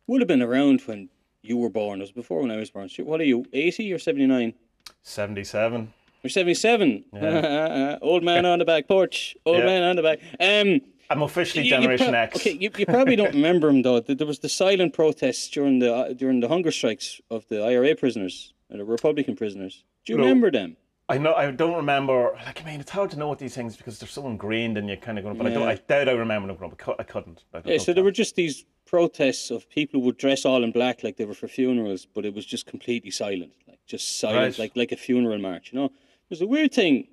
would 0.07 0.21
have 0.21 0.29
been 0.29 0.43
around 0.43 0.81
when 0.83 1.09
you 1.43 1.57
were 1.57 1.71
born. 1.71 1.99
It 2.01 2.03
was 2.05 2.13
before 2.13 2.41
when 2.43 2.51
I 2.53 2.57
was 2.57 2.71
born. 2.71 2.89
What 3.01 3.21
are 3.21 3.25
you? 3.25 3.45
Eighty 3.53 3.93
or 3.93 3.99
seventy 3.99 4.27
nine? 4.27 4.55
Seventy-seven. 5.03 5.93
Or 6.25 6.29
seventy 6.29 6.55
seven? 6.55 7.05
Old 8.03 8.23
man 8.23 8.45
on 8.47 8.59
the 8.59 8.65
back 8.65 8.87
porch. 8.89 9.37
Old 9.47 9.59
Yeah. 9.59 9.67
man 9.67 9.83
on 9.83 9.97
the 9.97 10.03
back. 10.03 10.19
Um. 10.41 10.81
I'm 11.11 11.23
officially 11.23 11.65
you- 11.65 11.75
you 11.75 11.81
Generation 11.81 12.15
X. 12.15 12.37
Okay, 12.37 12.53
you, 12.53 12.71
you 12.77 12.87
probably 12.87 13.17
don't 13.17 13.35
remember 13.41 13.69
him 13.69 13.83
though. 13.83 14.01
There 14.01 14.27
was 14.27 14.41
the 14.41 14.49
silent 14.49 14.93
protests 14.93 15.49
during 15.49 15.79
the 15.79 15.95
uh, 15.95 16.13
during 16.13 16.41
the 16.41 16.49
hunger 16.49 16.71
strikes 16.71 17.21
of 17.31 17.47
the 17.49 17.63
IRA 17.65 17.95
prisoners 17.97 18.53
and 18.71 18.79
the 18.81 18.85
Republican 18.85 19.35
prisoners. 19.37 19.85
Do 20.05 20.13
you 20.13 20.19
No. 20.19 20.25
remember 20.25 20.51
them? 20.51 20.77
I 21.11 21.17
know. 21.17 21.33
I 21.33 21.51
don't 21.51 21.75
remember. 21.77 22.33
Like, 22.45 22.61
I 22.63 22.67
mean, 22.67 22.81
it's 22.81 22.91
hard 22.91 23.11
to 23.13 23.19
know 23.19 23.29
what 23.29 23.39
these 23.39 23.55
things 23.55 23.77
because 23.79 23.99
they're 23.99 24.07
so 24.09 24.27
ingrained 24.27 24.77
and 24.77 24.87
you're 24.89 24.99
kind 24.99 25.17
of 25.19 25.25
going. 25.25 25.39
But 25.39 25.47
I 25.47 25.51
don't. 25.55 25.67
I 25.67 25.77
doubt 25.77 26.09
I 26.09 26.13
remember 26.13 26.49
them. 26.49 26.57
growing 26.57 26.75
up. 26.87 26.97
I 26.99 27.03
couldn't. 27.05 27.45
I 27.55 27.63
Yeah, 27.65 27.73
know. 27.73 27.79
so 27.79 27.95
there 27.95 28.05
were 28.05 28.11
just 28.11 28.35
these 28.37 28.67
protests 28.85 29.51
of 29.51 29.69
people 29.71 30.01
who 30.01 30.07
would 30.07 30.19
dress 30.19 30.45
all 30.45 30.63
in 30.65 30.71
black 30.73 31.03
like 31.03 31.17
they 31.17 31.25
were 31.25 31.35
for 31.35 31.49
funerals, 31.49 32.07
but 32.15 32.27
it 32.27 32.35
was 32.35 32.45
just 32.45 32.67
completely 32.67 33.11
silent, 33.11 33.53
like 33.67 33.79
just 33.87 34.19
silent, 34.21 34.39
Right. 34.41 34.59
like 34.59 34.77
like 34.77 34.93
a 34.93 34.97
funeral 34.97 35.39
march. 35.39 35.73
You 35.73 35.79
know, 35.79 35.93
there's 36.29 36.43
a 36.43 36.47
weird 36.47 36.73
thing, 36.75 37.09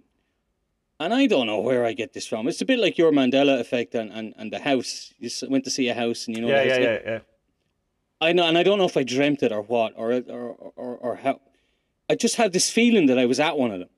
and 1.00 1.14
I 1.14 1.28
don't 1.28 1.48
know 1.48 1.60
where 1.60 1.86
I 1.86 1.94
get 1.94 2.14
this 2.14 2.25
from. 2.25 2.48
It's 2.48 2.62
a 2.62 2.66
bit 2.66 2.80
like 2.80 2.98
your 2.98 3.12
Mandela 3.12 3.60
effect 3.60 3.96
and 3.96 4.12
and, 4.12 4.34
and 4.38 4.52
the 4.52 4.60
house. 4.60 5.13
You 5.19 5.30
went 5.50 5.63
to 5.65 5.69
see 5.69 5.89
a 5.89 5.93
house, 5.93 6.28
and 6.28 6.36
you 6.36 6.41
know, 6.41 6.50
Yeah, 6.50 6.63
yeah, 6.63 6.80
yeah, 6.80 7.00
yeah. 7.06 7.19
I 8.22 8.32
know, 8.32 8.48
and 8.48 8.58
I 8.58 8.63
don't 8.63 8.78
know 8.78 8.86
if 8.86 8.98
I 8.98 9.04
dreamt 9.04 9.43
it 9.43 9.52
or 9.52 9.62
what, 9.62 9.93
or 9.96 10.13
or 10.13 10.72
or, 10.76 10.98
or 10.98 11.15
how. 11.15 11.41
I 12.10 12.15
just 12.15 12.36
had 12.36 12.54
this 12.54 12.69
feeling 12.69 13.08
that 13.08 13.17
I 13.17 13.26
was 13.26 13.39
at 13.39 13.58
one 13.58 13.72
of 13.72 13.80
them. 13.80 13.89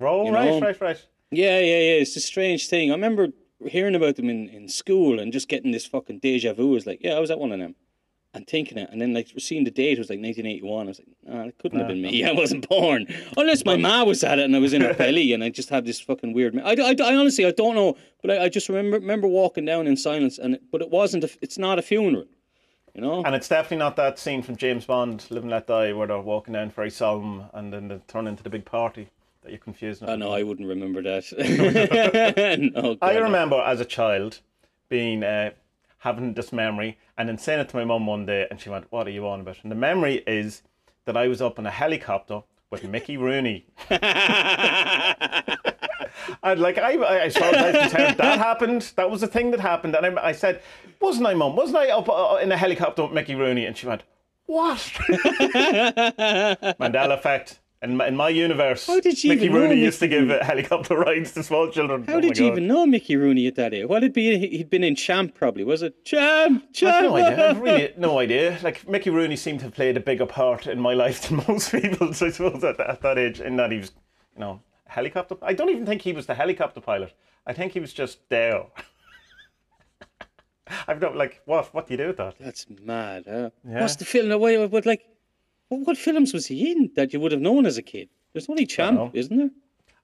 Oh, 0.00 0.30
right, 0.30 0.46
know? 0.46 0.60
right, 0.60 0.80
right. 0.80 1.06
Yeah, 1.30 1.58
yeah, 1.60 1.78
yeah. 1.78 2.00
It's 2.00 2.16
a 2.16 2.20
strange 2.20 2.68
thing. 2.68 2.90
I 2.90 2.94
remember 2.94 3.28
hearing 3.66 3.94
about 3.94 4.16
them 4.16 4.28
in, 4.28 4.48
in 4.48 4.68
school 4.68 5.18
and 5.18 5.32
just 5.32 5.48
getting 5.48 5.70
this 5.70 5.86
fucking 5.86 6.18
deja 6.18 6.52
vu. 6.52 6.70
I 6.70 6.74
was 6.74 6.86
like, 6.86 7.00
yeah, 7.02 7.14
I 7.14 7.20
was 7.20 7.30
at 7.30 7.38
one 7.38 7.52
of 7.52 7.58
them. 7.58 7.74
And 8.36 8.46
thinking 8.46 8.76
it, 8.76 8.90
and 8.92 9.00
then 9.00 9.14
like 9.14 9.32
seeing 9.38 9.64
the 9.64 9.70
date 9.70 9.98
was 9.98 10.10
like 10.10 10.20
1981. 10.20 10.86
I 10.86 10.88
was 10.88 11.00
like, 11.00 11.08
nah, 11.24 11.44
it 11.48 11.58
couldn't 11.58 11.78
have 11.78 11.88
been 11.88 12.02
me. 12.02 12.22
I 12.28 12.32
wasn't 12.32 12.68
born, 12.68 13.06
unless 13.34 13.64
my 13.64 13.76
ma 13.76 14.04
was 14.04 14.22
at 14.22 14.38
it 14.38 14.44
and 14.44 14.54
I 14.54 14.58
was 14.58 14.74
in 14.74 14.82
her 14.82 14.92
belly, 15.04 15.32
and 15.32 15.42
I 15.42 15.48
just 15.48 15.70
had 15.70 15.86
this 15.86 16.00
fucking 16.00 16.34
weird. 16.34 16.54
I, 16.60 16.72
I, 16.72 16.94
I 17.02 17.16
honestly 17.16 17.46
I 17.46 17.52
don't 17.52 17.74
know, 17.74 17.96
but 18.20 18.30
I, 18.30 18.44
I 18.44 18.48
just 18.50 18.68
remember 18.68 18.98
remember 18.98 19.26
walking 19.26 19.64
down 19.64 19.86
in 19.86 19.96
silence, 19.96 20.36
and 20.36 20.56
it, 20.56 20.62
but 20.70 20.82
it 20.82 20.90
wasn't. 20.90 21.24
A, 21.24 21.30
it's 21.40 21.56
not 21.56 21.78
a 21.78 21.82
funeral, 21.82 22.26
you 22.94 23.00
know. 23.00 23.22
And 23.24 23.34
it's 23.34 23.48
definitely 23.48 23.78
not 23.78 23.96
that 23.96 24.18
scene 24.18 24.42
from 24.42 24.56
James 24.56 24.84
Bond, 24.84 25.24
Live 25.30 25.42
and 25.44 25.50
Let 25.50 25.66
Die, 25.66 25.94
where 25.94 26.06
they're 26.06 26.20
walking 26.20 26.52
down 26.52 26.68
very 26.70 26.90
solemn 26.90 27.46
and 27.54 27.72
then 27.72 27.88
they 27.88 27.98
turn 28.06 28.26
into 28.26 28.42
the 28.42 28.50
big 28.50 28.66
party 28.66 29.08
that 29.46 29.50
you're 29.50 29.58
confused. 29.58 30.02
with. 30.02 30.18
know 30.18 30.32
I 30.32 30.42
wouldn't 30.42 30.68
remember 30.68 31.00
that. 31.02 31.24
no, 32.74 32.96
I 33.00 33.14
God, 33.14 33.14
no. 33.14 33.22
remember 33.22 33.56
as 33.60 33.80
a 33.80 33.84
child 33.86 34.40
being 34.88 35.22
uh, 35.22 35.52
having 35.98 36.34
this 36.34 36.52
memory 36.52 36.98
and 37.16 37.28
then 37.28 37.38
saying 37.38 37.60
it 37.60 37.68
to 37.70 37.76
my 37.76 37.84
mum 37.84 38.06
one 38.06 38.26
day, 38.26 38.46
and 38.50 38.60
she 38.60 38.68
went, 38.68 38.86
"What 38.90 39.06
are 39.06 39.10
you 39.10 39.26
on 39.26 39.40
about?" 39.40 39.58
And 39.62 39.70
the 39.72 39.76
memory 39.76 40.22
is 40.26 40.62
that 41.04 41.16
I 41.16 41.28
was 41.28 41.40
up 41.40 41.58
in 41.58 41.66
a 41.66 41.70
helicopter 41.70 42.42
with 42.70 42.84
Mickey 42.84 43.16
Rooney. 43.26 43.66
And 46.42 46.60
like 46.60 46.78
I, 46.78 46.94
I, 46.94 47.18
as 47.20 47.36
far 47.36 47.48
as 47.48 47.56
I 47.56 47.70
was 47.70 47.92
concerned, 47.92 48.16
that 48.18 48.38
happened. 48.38 48.92
That 48.96 49.10
was 49.10 49.22
a 49.22 49.26
thing 49.26 49.50
that 49.50 49.60
happened. 49.60 49.94
And 49.94 50.18
I, 50.18 50.28
I 50.28 50.32
said, 50.32 50.62
"Wasn't 51.00 51.26
I, 51.26 51.34
mum? 51.34 51.56
Wasn't 51.56 51.76
I 51.76 51.90
up 51.90 52.08
uh, 52.08 52.38
in 52.42 52.50
a 52.52 52.56
helicopter 52.56 53.02
with 53.02 53.12
Mickey 53.12 53.34
Rooney?" 53.34 53.66
And 53.66 53.76
she 53.76 53.86
went, 53.86 54.02
"What?" 54.46 54.78
Mandela 56.78 57.14
effect. 57.14 57.60
In 57.82 57.98
my, 57.98 58.06
in 58.08 58.16
my 58.16 58.30
universe, 58.30 58.86
How 58.86 59.00
did 59.00 59.18
she 59.18 59.28
Mickey 59.28 59.44
even 59.44 59.54
know 59.56 59.68
Rooney 59.68 59.80
used 59.82 59.98
to 59.98 60.08
Mickey 60.08 60.26
give 60.26 60.30
uh, 60.30 60.42
helicopter 60.42 60.96
rides 61.06 61.32
to 61.32 61.42
small 61.42 61.68
children. 61.70 62.04
How 62.04 62.14
Oh 62.14 62.16
my 62.16 62.20
did 62.22 62.38
you 62.38 62.46
God. 62.48 62.52
even 62.52 62.66
know 62.66 62.86
Mickey 62.86 63.16
Rooney 63.16 63.46
at 63.46 63.54
that 63.56 63.74
age? 63.74 63.86
What 63.86 64.02
had 64.02 64.14
be? 64.14 64.38
He'd 64.38 64.70
been 64.70 64.82
in 64.82 64.96
Champ, 64.96 65.34
probably 65.34 65.62
was 65.62 65.82
it? 65.82 66.02
Champ, 66.04 66.72
Champ. 66.72 67.04
No 67.04 67.16
idea. 67.16 67.50
I've 67.50 67.60
really 67.60 67.92
no 67.98 68.18
idea. 68.18 68.58
Like 68.62 68.88
Mickey 68.88 69.10
Rooney 69.10 69.36
seemed 69.36 69.58
to 69.60 69.66
have 69.66 69.74
played 69.74 69.96
a 69.98 70.00
bigger 70.00 70.24
part 70.26 70.66
in 70.66 70.80
my 70.80 70.94
life 71.04 71.28
than 71.28 71.44
most 71.46 71.70
people. 71.70 72.14
So 72.14 72.26
I 72.26 72.30
suppose 72.30 72.64
at, 72.64 72.80
at 72.80 73.02
that 73.02 73.18
age, 73.18 73.40
in 73.40 73.56
that 73.56 73.70
he 73.70 73.78
was, 73.78 73.92
you 74.34 74.40
know, 74.40 74.62
helicopter. 74.86 75.36
I 75.42 75.52
don't 75.52 75.68
even 75.68 75.84
think 75.84 76.00
he 76.00 76.14
was 76.14 76.24
the 76.24 76.34
helicopter 76.34 76.80
pilot. 76.80 77.12
I 77.46 77.52
think 77.52 77.72
he 77.72 77.80
was 77.80 77.92
just 77.92 78.20
there. 78.30 78.64
I've 80.88 81.00
not 81.00 81.14
like 81.14 81.42
what? 81.44 81.72
What 81.74 81.86
do 81.86 81.92
you 81.94 81.98
do 81.98 82.06
with 82.08 82.16
that? 82.16 82.34
That's 82.40 82.66
mad. 82.82 83.24
Huh? 83.28 83.50
Yeah. 83.68 83.80
What's 83.82 83.96
the 83.96 84.04
film? 84.04 84.40
Why? 84.40 84.56
What 84.66 84.86
like? 84.86 85.02
What, 85.68 85.86
what 85.86 85.96
films 85.96 86.32
was 86.32 86.46
he 86.46 86.70
in 86.72 86.90
that 86.96 87.12
you 87.12 87.20
would 87.20 87.32
have 87.32 87.40
known 87.40 87.66
as 87.66 87.76
a 87.78 87.82
kid? 87.82 88.08
There's 88.32 88.48
only 88.48 88.66
Champ, 88.66 89.14
isn't 89.14 89.36
there? 89.36 89.50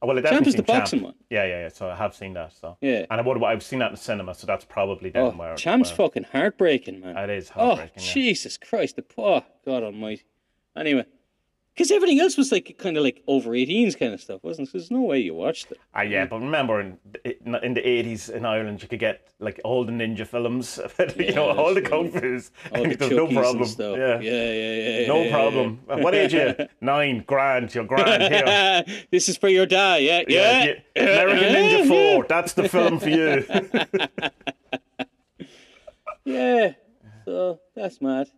Oh, 0.01 0.09
well, 0.09 0.19
I 0.19 0.23
Champ 0.23 0.47
is 0.49 0.55
the 0.57 0.63
Champ. 0.63 0.81
boxing 0.81 1.03
one. 1.03 1.15
Yeah, 1.31 1.45
yeah, 1.45 1.61
yeah. 1.63 1.69
So 1.69 1.89
I 1.89 1.95
have 1.95 2.15
seen 2.15 2.33
that. 2.35 2.53
So 2.55 2.77
Yeah. 2.81 3.07
and 3.11 3.21
I 3.21 3.23
would 3.23 3.43
I've 3.45 3.63
seen 3.63 3.79
that 3.81 3.87
in 3.87 3.93
the 3.95 4.01
cinema. 4.01 4.35
So 4.35 4.47
that's 4.49 4.65
probably 4.65 5.11
down 5.11 5.35
Oh, 5.35 5.39
where 5.39 5.55
Champ's 5.55 5.91
where- 5.91 6.09
fucking 6.09 6.25
heartbreaking, 6.33 7.01
man. 7.01 7.17
It 7.17 7.31
is 7.31 7.51
Oh, 7.55 7.67
heartbreaking. 7.77 8.03
yeah. 8.03 8.13
Jesus 8.13 8.57
Christ! 8.57 8.97
The 8.97 9.03
poor 9.03 9.45
God 9.65 9.83
Almighty. 9.85 10.25
Anyway, 10.77 11.05
because 11.75 11.91
everything 11.91 12.21
else 12.21 12.37
was 12.37 12.53
like 12.53 12.77
kind 12.79 12.97
of 12.97 13.03
like 13.03 13.23
over 13.27 13.51
18s 13.51 13.99
kind 13.99 14.13
of 14.13 14.21
stuff, 14.21 14.43
wasn't 14.43 14.69
it? 14.69 14.73
There's 14.73 14.91
no 14.91 15.01
way 15.01 15.19
you 15.19 15.35
watched 15.35 15.71
it. 15.73 15.79
Ah, 15.95 16.03
yeah, 16.03 16.27
but 16.27 16.41
remember 16.41 16.81
in 16.81 16.99
in 17.25 17.75
the 17.75 17.87
eighties 17.87 18.29
in 18.29 18.45
Ireland, 18.45 18.83
you 18.83 18.89
could 18.89 18.99
get 18.99 19.29
like 19.39 19.61
all 19.65 19.85
the 19.85 19.93
ninja 19.93 20.27
films, 20.27 20.79
you 21.17 21.33
know, 21.35 21.47
Yeah, 21.49 21.63
all 21.63 21.75
the 21.75 21.83
kung 21.83 22.11
fu's. 22.11 22.51
All 22.75 22.85
the 22.85 23.09
no 23.11 23.27
problem. 23.27 23.69
Yeah. 23.79 24.21
yeah, 24.21 24.53
yeah, 24.53 25.01
yeah. 25.01 25.07
No 25.07 25.23
yeah, 25.23 25.33
problem. 25.33 25.81
What 25.87 26.15
age 26.15 26.35
are 26.35 26.55
you? 26.59 26.67
Nine. 26.81 27.25
Grand. 27.27 27.75
You're 27.75 27.85
grand 27.85 28.23
here. 28.23 28.85
this 29.11 29.29
is 29.29 29.37
for 29.37 29.49
your 29.49 29.67
dad, 29.67 30.03
yeah, 30.03 30.23
yeah. 30.29 30.75
yeah. 30.95 31.03
American 31.03 31.55
Ninja 31.55 32.15
4. 32.15 32.27
That's 32.29 32.53
the 32.53 32.69
film 32.69 32.99
for 32.99 33.09
you. 33.09 33.45
Yeah. 36.25 36.73
So 37.25 37.61
that's 37.75 38.01
mad. 38.01 38.29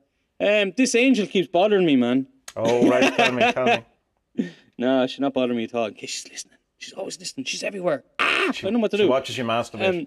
Um, 0.40 0.73
this 0.77 0.94
angel 0.94 1.27
keeps 1.27 1.49
bothering 1.49 1.87
me, 1.87 1.97
man. 1.97 2.27
Oh, 2.57 2.88
right. 2.88 3.14
Tell 3.17 3.33
me. 3.33 3.53
Tell 3.53 3.64
me. 3.67 4.51
No, 4.79 5.07
she's 5.07 5.21
not 5.21 5.33
bothering 5.35 5.57
me 5.57 5.64
at 5.64 5.75
all. 5.75 5.87
In 5.87 5.95
case 5.95 6.11
she's 6.11 6.29
listening. 6.31 6.59
She's 6.79 6.93
always 6.93 7.19
listening. 7.19 7.45
She's 7.47 7.62
everywhere. 7.62 8.05
Ah, 8.19 8.49
I 8.49 8.53
don't 8.53 8.73
know 8.75 8.79
what 8.81 8.90
to 8.90 8.97
She 8.97 9.03
do. 9.05 9.09
watches 9.09 9.38
you 9.38 9.45
masturbate. 9.45 10.07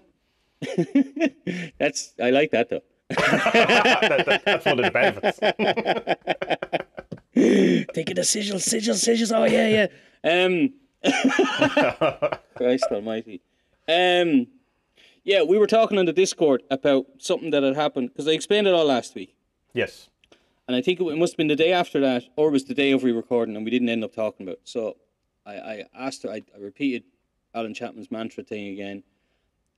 that's 1.78 2.14
I 2.22 2.30
like 2.30 2.50
that 2.52 2.68
though. 2.70 2.82
That- 3.10 4.24
that- 4.26 4.42
that's 4.44 4.64
one 4.66 4.78
of 4.78 4.84
the 4.84 4.90
benefits. 4.90 5.38
Taking 7.94 8.18
a 8.18 8.24
sigil, 8.24 8.58
sigil, 8.58 8.94
sigils. 8.94 9.32
Oh 9.36 9.44
yeah, 9.44 9.88
yeah. 10.24 10.44
Um, 10.44 10.74
Christ 12.56 12.86
Almighty. 12.90 13.40
Um, 13.88 14.48
yeah, 15.24 15.42
we 15.42 15.58
were 15.58 15.66
talking 15.66 15.98
on 15.98 16.06
the 16.06 16.12
Discord 16.12 16.62
about 16.70 17.06
something 17.18 17.50
that 17.50 17.62
had 17.62 17.76
happened 17.76 18.08
because 18.10 18.26
I 18.28 18.32
explained 18.32 18.66
it 18.66 18.74
all 18.74 18.84
last 18.84 19.14
week. 19.14 19.34
Yes. 19.72 20.08
And 20.68 20.76
I 20.76 20.82
think 20.82 21.00
it 21.00 21.16
must 21.16 21.32
have 21.32 21.38
been 21.38 21.48
the 21.48 21.56
day 21.56 21.72
after 21.72 21.98
that, 22.00 22.24
or 22.36 22.48
it 22.48 22.52
was 22.52 22.64
the 22.66 22.74
day 22.74 22.92
of 22.92 23.02
re-recording, 23.02 23.56
and 23.56 23.64
we 23.64 23.70
didn't 23.70 23.88
end 23.88 24.04
up 24.04 24.14
talking 24.14 24.44
about. 24.46 24.56
It. 24.56 24.60
So 24.64 24.96
I, 25.46 25.54
I 25.54 25.84
asked 25.98 26.22
her. 26.24 26.30
I, 26.30 26.42
I 26.54 26.58
repeated 26.60 27.04
Alan 27.54 27.72
Chapman's 27.72 28.10
mantra 28.10 28.44
thing 28.44 28.68
again, 28.68 29.02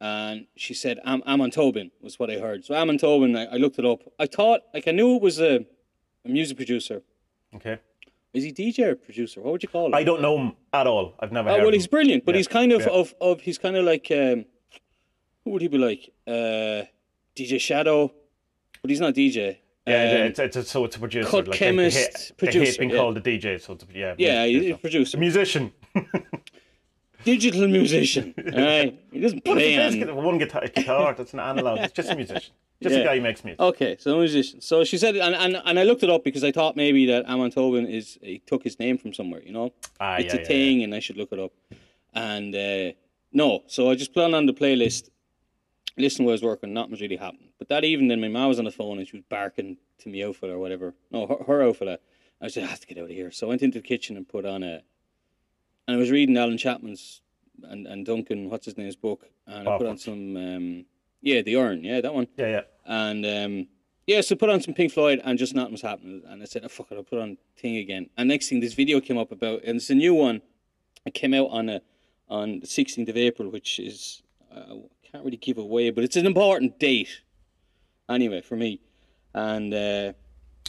and 0.00 0.46
she 0.56 0.74
said 0.74 0.98
Am- 1.04 1.22
Amon 1.26 1.52
Tobin 1.52 1.92
was 2.00 2.18
what 2.18 2.28
I 2.28 2.38
heard. 2.40 2.64
So 2.64 2.74
Amon 2.74 2.98
Tobin, 2.98 3.36
I, 3.36 3.44
I 3.46 3.56
looked 3.56 3.78
it 3.78 3.84
up. 3.86 4.00
I 4.18 4.26
thought 4.26 4.62
like 4.74 4.88
I 4.88 4.90
knew 4.90 5.14
it 5.14 5.22
was 5.22 5.40
a, 5.40 5.64
a 6.24 6.28
music 6.28 6.56
producer. 6.56 7.02
Okay. 7.54 7.78
Is 8.34 8.42
he 8.44 8.52
DJ 8.52 8.80
or 8.86 8.94
producer? 8.96 9.40
What 9.40 9.52
would 9.52 9.62
you 9.62 9.68
call 9.68 9.86
him? 9.86 9.94
I 9.94 10.02
don't 10.04 10.22
know 10.22 10.36
him 10.38 10.52
at 10.72 10.86
all. 10.88 11.14
I've 11.20 11.32
never 11.32 11.48
Oh 11.50 11.52
heard 11.52 11.58
well, 11.60 11.68
him. 11.68 11.74
he's 11.74 11.86
brilliant, 11.88 12.24
but 12.24 12.34
Yeah, 12.34 12.38
he's 12.38 12.48
kind 12.48 12.72
of 12.72 12.80
yeah. 12.82 12.88
of, 12.88 13.14
of 13.20 13.40
he's 13.40 13.58
kind 13.58 13.76
of 13.76 13.84
like 13.84 14.08
um, 14.10 14.44
who 15.44 15.50
would 15.52 15.62
he 15.62 15.68
be 15.68 15.78
like? 15.78 16.12
Uh, 16.26 16.86
DJ 17.36 17.60
Shadow, 17.60 18.12
but 18.82 18.90
he's 18.90 19.00
not 19.00 19.14
DJ. 19.14 19.58
Yeah, 19.86 19.94
Um, 19.94 20.26
it's, 20.26 20.38
it's, 20.38 20.56
it's, 20.56 20.70
so 20.70 20.84
it's 20.84 20.96
a 20.96 20.98
producer. 20.98 21.28
cut 21.28 21.48
like 21.48 21.58
chemist, 21.58 21.96
they, 21.96 22.02
they, 22.02 22.08
hate, 22.10 22.18
they 22.18 22.24
hate 22.24 22.36
producer, 22.38 22.78
being 22.80 22.90
yeah. 22.90 22.96
called 22.96 23.16
a 23.16 23.20
DJ, 23.20 23.60
sort 23.60 23.82
of. 23.82 23.94
yeah. 23.96 24.14
yeah, 24.18 24.44
he's 24.46 24.74
a 24.74 24.78
producer. 24.78 25.16
A 25.16 25.20
musician. 25.20 25.72
digital 27.24 27.68
musician. 27.68 28.34
right, 28.56 28.98
he 29.12 29.20
doesn't 29.20 29.44
What 29.46 29.58
if 29.58 29.92
he 29.92 30.02
play 30.04 30.10
on. 30.10 30.24
one 30.24 30.38
guitar, 30.38 30.62
guitar? 30.66 31.14
That's 31.14 31.32
an 31.32 31.40
analog. 31.40 31.78
It's 31.80 31.92
just 31.92 32.10
a 32.10 32.16
musician. 32.16 32.52
Just 32.82 32.94
Yeah. 32.94 33.02
a 33.02 33.04
guy 33.04 33.16
who 33.16 33.20
makes 33.22 33.44
music. 33.44 33.60
Okay, 33.60 33.96
so 33.98 34.16
a 34.16 34.18
musician. 34.20 34.60
So 34.62 34.84
she 34.84 34.96
said, 34.96 35.16
and, 35.16 35.34
and 35.34 35.60
and 35.64 35.78
I 35.78 35.82
looked 35.82 36.02
it 36.02 36.08
up 36.10 36.24
because 36.24 36.44
I 36.44 36.50
thought 36.52 36.76
maybe 36.76 37.06
that 37.06 37.26
Amon 37.26 37.50
Tobin 37.50 37.86
is 37.86 38.18
he 38.22 38.38
took 38.46 38.62
his 38.64 38.78
name 38.78 38.96
from 38.96 39.12
somewhere, 39.12 39.42
you 39.42 39.52
know. 39.52 39.72
Ah, 40.00 40.16
it's 40.16 40.32
yeah, 40.34 40.40
a 40.40 40.44
thing, 40.44 40.82
and 40.82 40.94
I 40.94 40.98
should 41.00 41.16
look 41.18 41.30
it 41.32 41.38
up. 41.38 41.52
And 42.14 42.54
uh, 42.54 42.92
no, 43.32 43.64
so 43.66 43.90
I 43.90 43.94
just 43.96 44.14
put 44.14 44.32
on 44.32 44.46
the 44.46 44.54
playlist. 44.54 45.10
Listen 45.98 46.24
was 46.24 46.42
working, 46.42 46.72
nothing 46.72 46.92
was 46.92 47.00
really 47.02 47.16
happening. 47.16 47.49
But 47.60 47.68
that 47.68 47.84
evening, 47.84 48.08
then 48.08 48.22
my 48.22 48.28
mom 48.28 48.48
was 48.48 48.58
on 48.58 48.64
the 48.64 48.72
phone 48.72 48.98
and 48.98 49.06
she 49.06 49.16
was 49.16 49.24
barking 49.28 49.76
to 49.98 50.08
me 50.08 50.32
for 50.32 50.50
or 50.50 50.58
whatever. 50.58 50.94
No, 51.12 51.26
her, 51.26 51.44
her 51.44 51.62
out 51.62 51.76
for 51.76 51.84
that. 51.84 52.00
I 52.40 52.48
said, 52.48 52.64
I 52.64 52.68
have 52.68 52.80
to 52.80 52.86
get 52.86 52.96
out 52.96 53.04
of 53.04 53.10
here. 53.10 53.30
So 53.30 53.46
I 53.46 53.50
went 53.50 53.62
into 53.62 53.80
the 53.80 53.86
kitchen 53.86 54.16
and 54.16 54.26
put 54.26 54.46
on 54.46 54.62
a. 54.62 54.82
And 55.86 55.96
I 55.96 55.96
was 55.96 56.10
reading 56.10 56.38
Alan 56.38 56.56
Chapman's 56.56 57.20
and, 57.62 57.86
and 57.86 58.06
Duncan, 58.06 58.48
what's 58.48 58.64
his 58.64 58.78
name's 58.78 58.96
book. 58.96 59.28
And 59.46 59.68
I 59.68 59.76
put 59.76 59.86
on 59.86 59.98
some. 59.98 60.36
Um, 60.36 60.84
yeah, 61.20 61.42
The 61.42 61.56
Urn. 61.56 61.84
Yeah, 61.84 62.00
that 62.00 62.14
one. 62.14 62.28
Yeah, 62.38 62.48
yeah. 62.48 62.60
And 62.86 63.26
um, 63.26 63.68
yeah, 64.06 64.22
so 64.22 64.36
put 64.36 64.48
on 64.48 64.62
some 64.62 64.72
Pink 64.72 64.92
Floyd 64.92 65.20
and 65.22 65.38
just 65.38 65.54
nothing 65.54 65.72
was 65.72 65.82
happening. 65.82 66.22
And 66.26 66.42
I 66.42 66.46
said, 66.46 66.64
oh, 66.64 66.68
fuck 66.68 66.90
it, 66.90 66.96
I'll 66.96 67.02
put 67.02 67.18
on 67.18 67.36
Thing 67.58 67.76
again. 67.76 68.08
And 68.16 68.28
next 68.28 68.48
thing, 68.48 68.60
this 68.60 68.72
video 68.72 69.00
came 69.00 69.18
up 69.18 69.32
about, 69.32 69.64
and 69.64 69.76
it's 69.76 69.90
a 69.90 69.94
new 69.94 70.14
one. 70.14 70.40
It 71.04 71.12
came 71.12 71.34
out 71.34 71.48
on 71.50 71.68
a 71.68 71.82
on 72.28 72.60
the 72.60 72.66
16th 72.66 73.08
of 73.08 73.16
April, 73.16 73.50
which 73.50 73.78
is, 73.80 74.22
uh, 74.54 74.76
can't 75.10 75.24
really 75.24 75.36
give 75.36 75.58
away, 75.58 75.90
but 75.90 76.04
it's 76.04 76.16
an 76.16 76.26
important 76.26 76.78
date. 76.78 77.22
Anyway, 78.10 78.40
for 78.42 78.56
me. 78.56 78.80
And 79.34 79.72
uh, 79.72 80.12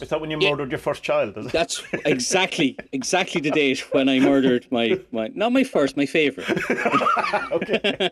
Is 0.00 0.08
that 0.08 0.20
when 0.20 0.30
you 0.30 0.38
Yeah. 0.40 0.50
murdered 0.50 0.70
your 0.70 0.78
first 0.78 1.02
child? 1.02 1.36
Is 1.36 1.46
it? 1.46 1.52
that's 1.52 1.82
exactly 2.06 2.76
exactly 2.92 3.40
the 3.40 3.50
date 3.50 3.80
when 3.92 4.08
I 4.08 4.18
murdered 4.20 4.66
my, 4.70 4.98
my 5.12 5.30
not 5.34 5.52
my 5.52 5.64
first, 5.64 5.96
my 5.96 6.06
favorite. 6.06 6.46
Okay. 7.52 8.08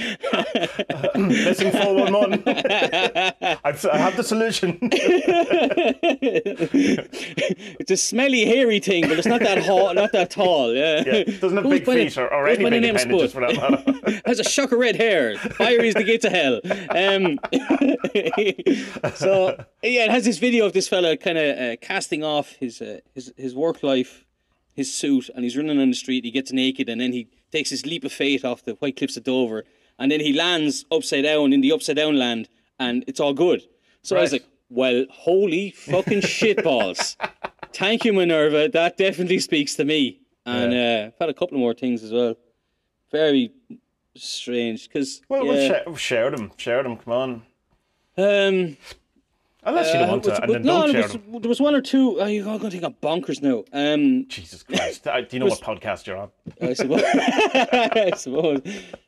Missing 1.16 1.72
411. 1.72 2.42
I've, 3.64 3.84
I 3.86 3.96
have 3.98 4.16
the 4.16 4.22
solution. 4.24 4.78
it's 7.78 7.90
a 7.90 7.96
smelly, 7.96 8.44
hairy 8.46 8.80
thing, 8.80 9.08
but 9.08 9.18
it's 9.18 9.26
not 9.26 9.40
that 9.40 9.62
hot, 9.64 9.94
not 9.96 10.12
that 10.12 10.30
tall. 10.30 10.72
Yeah, 10.74 11.02
Yeah, 11.06 11.24
doesn't 11.38 11.56
have 11.56 11.68
big 11.68 11.84
feet 11.84 12.16
or, 12.16 12.32
or 12.32 12.46
any 12.48 12.64
big 12.68 12.84
appendages 12.84 13.32
for 13.32 13.40
that 13.40 13.56
matter. 13.56 14.20
has 14.26 14.38
a 14.40 14.44
shock 14.44 14.72
of 14.72 14.78
red 14.78 14.96
hair. 14.96 15.36
Fire 15.36 15.80
is 15.82 15.94
the 15.94 16.04
gate 16.04 16.22
to 16.22 16.30
hell. 16.30 16.60
Um, 16.90 17.38
so 19.16 19.56
yeah, 19.82 20.04
it 20.04 20.10
has 20.10 20.24
this 20.24 20.38
video 20.38 20.64
of 20.66 20.72
this 20.72 20.88
fella 20.90 21.16
kind 21.16 21.38
of 21.38 21.48
uh, 21.58 21.76
casting 21.80 22.22
off 22.24 22.48
his 22.64 22.74
uh, 22.82 22.98
his 23.14 23.32
his 23.36 23.54
work 23.54 23.82
life, 23.82 24.24
his 24.80 24.88
suit, 25.00 25.30
and 25.34 25.44
he's 25.44 25.56
running 25.56 25.80
on 25.80 25.90
the 25.90 25.96
street. 26.04 26.24
He 26.24 26.30
gets 26.30 26.52
naked, 26.52 26.88
and 26.88 27.00
then 27.00 27.12
he 27.12 27.28
takes 27.52 27.70
his 27.70 27.86
leap 27.86 28.04
of 28.04 28.12
faith 28.12 28.44
off 28.44 28.64
the 28.64 28.74
White 28.74 28.96
Cliffs 28.96 29.16
of 29.16 29.24
Dover, 29.24 29.64
and 29.98 30.10
then 30.10 30.20
he 30.20 30.32
lands 30.32 30.84
upside 30.90 31.24
down 31.24 31.52
in 31.52 31.60
the 31.62 31.72
upside 31.72 31.96
down 31.96 32.18
land, 32.18 32.48
and 32.78 33.04
it's 33.06 33.20
all 33.20 33.34
good. 33.34 33.62
So 34.02 34.16
I 34.16 34.20
was 34.20 34.32
like, 34.32 34.46
well, 34.68 35.04
holy 35.10 35.70
fucking 35.72 36.20
shitballs. 36.22 37.16
Thank 37.72 38.04
you, 38.04 38.12
Minerva. 38.12 38.68
That 38.68 38.96
definitely 38.96 39.38
speaks 39.40 39.74
to 39.76 39.84
me. 39.84 40.20
And 40.46 40.72
uh, 40.74 41.06
I've 41.08 41.18
had 41.20 41.28
a 41.28 41.34
couple 41.34 41.58
more 41.58 41.74
things 41.74 42.02
as 42.02 42.12
well. 42.12 42.34
Very 43.12 43.52
strange 44.16 44.88
because 44.88 45.20
Well, 45.28 45.44
yeah. 45.44 45.52
well 45.52 45.68
share, 45.68 45.96
share 45.96 46.30
them. 46.30 46.50
Share 46.56 46.82
them, 46.82 46.96
come 46.96 47.12
on. 47.12 47.30
um, 48.16 48.76
Unless 49.62 49.88
you 49.88 50.00
don't 50.00 50.08
uh, 50.08 50.12
want 50.12 50.26
was- 50.26 50.38
to, 50.38 50.42
and 50.42 50.54
then 50.54 50.62
no, 50.62 50.80
don't 50.82 50.92
there 50.92 51.02
share 51.02 51.02
was, 51.02 51.12
them. 51.12 51.42
there 51.42 51.48
was 51.48 51.60
one 51.60 51.74
or 51.74 51.80
two. 51.82 52.20
Oh, 52.20 52.26
you're 52.26 52.48
all 52.48 52.58
going 52.58 52.70
to 52.70 52.78
think 52.80 52.84
I'm 52.84 52.94
bonkers 52.94 53.42
now. 53.42 53.64
Um, 53.72 54.26
Jesus 54.28 54.62
Christ. 54.62 55.06
Uh, 55.06 55.20
Do 55.20 55.28
you 55.32 55.40
know 55.40 55.46
was- 55.46 55.60
what 55.60 55.78
podcast 55.80 56.06
you're 56.06 56.16
on? 56.16 56.30
I 56.62 56.72
suppose. 56.72 57.02
I 57.14 58.12
suppose. 58.16 58.62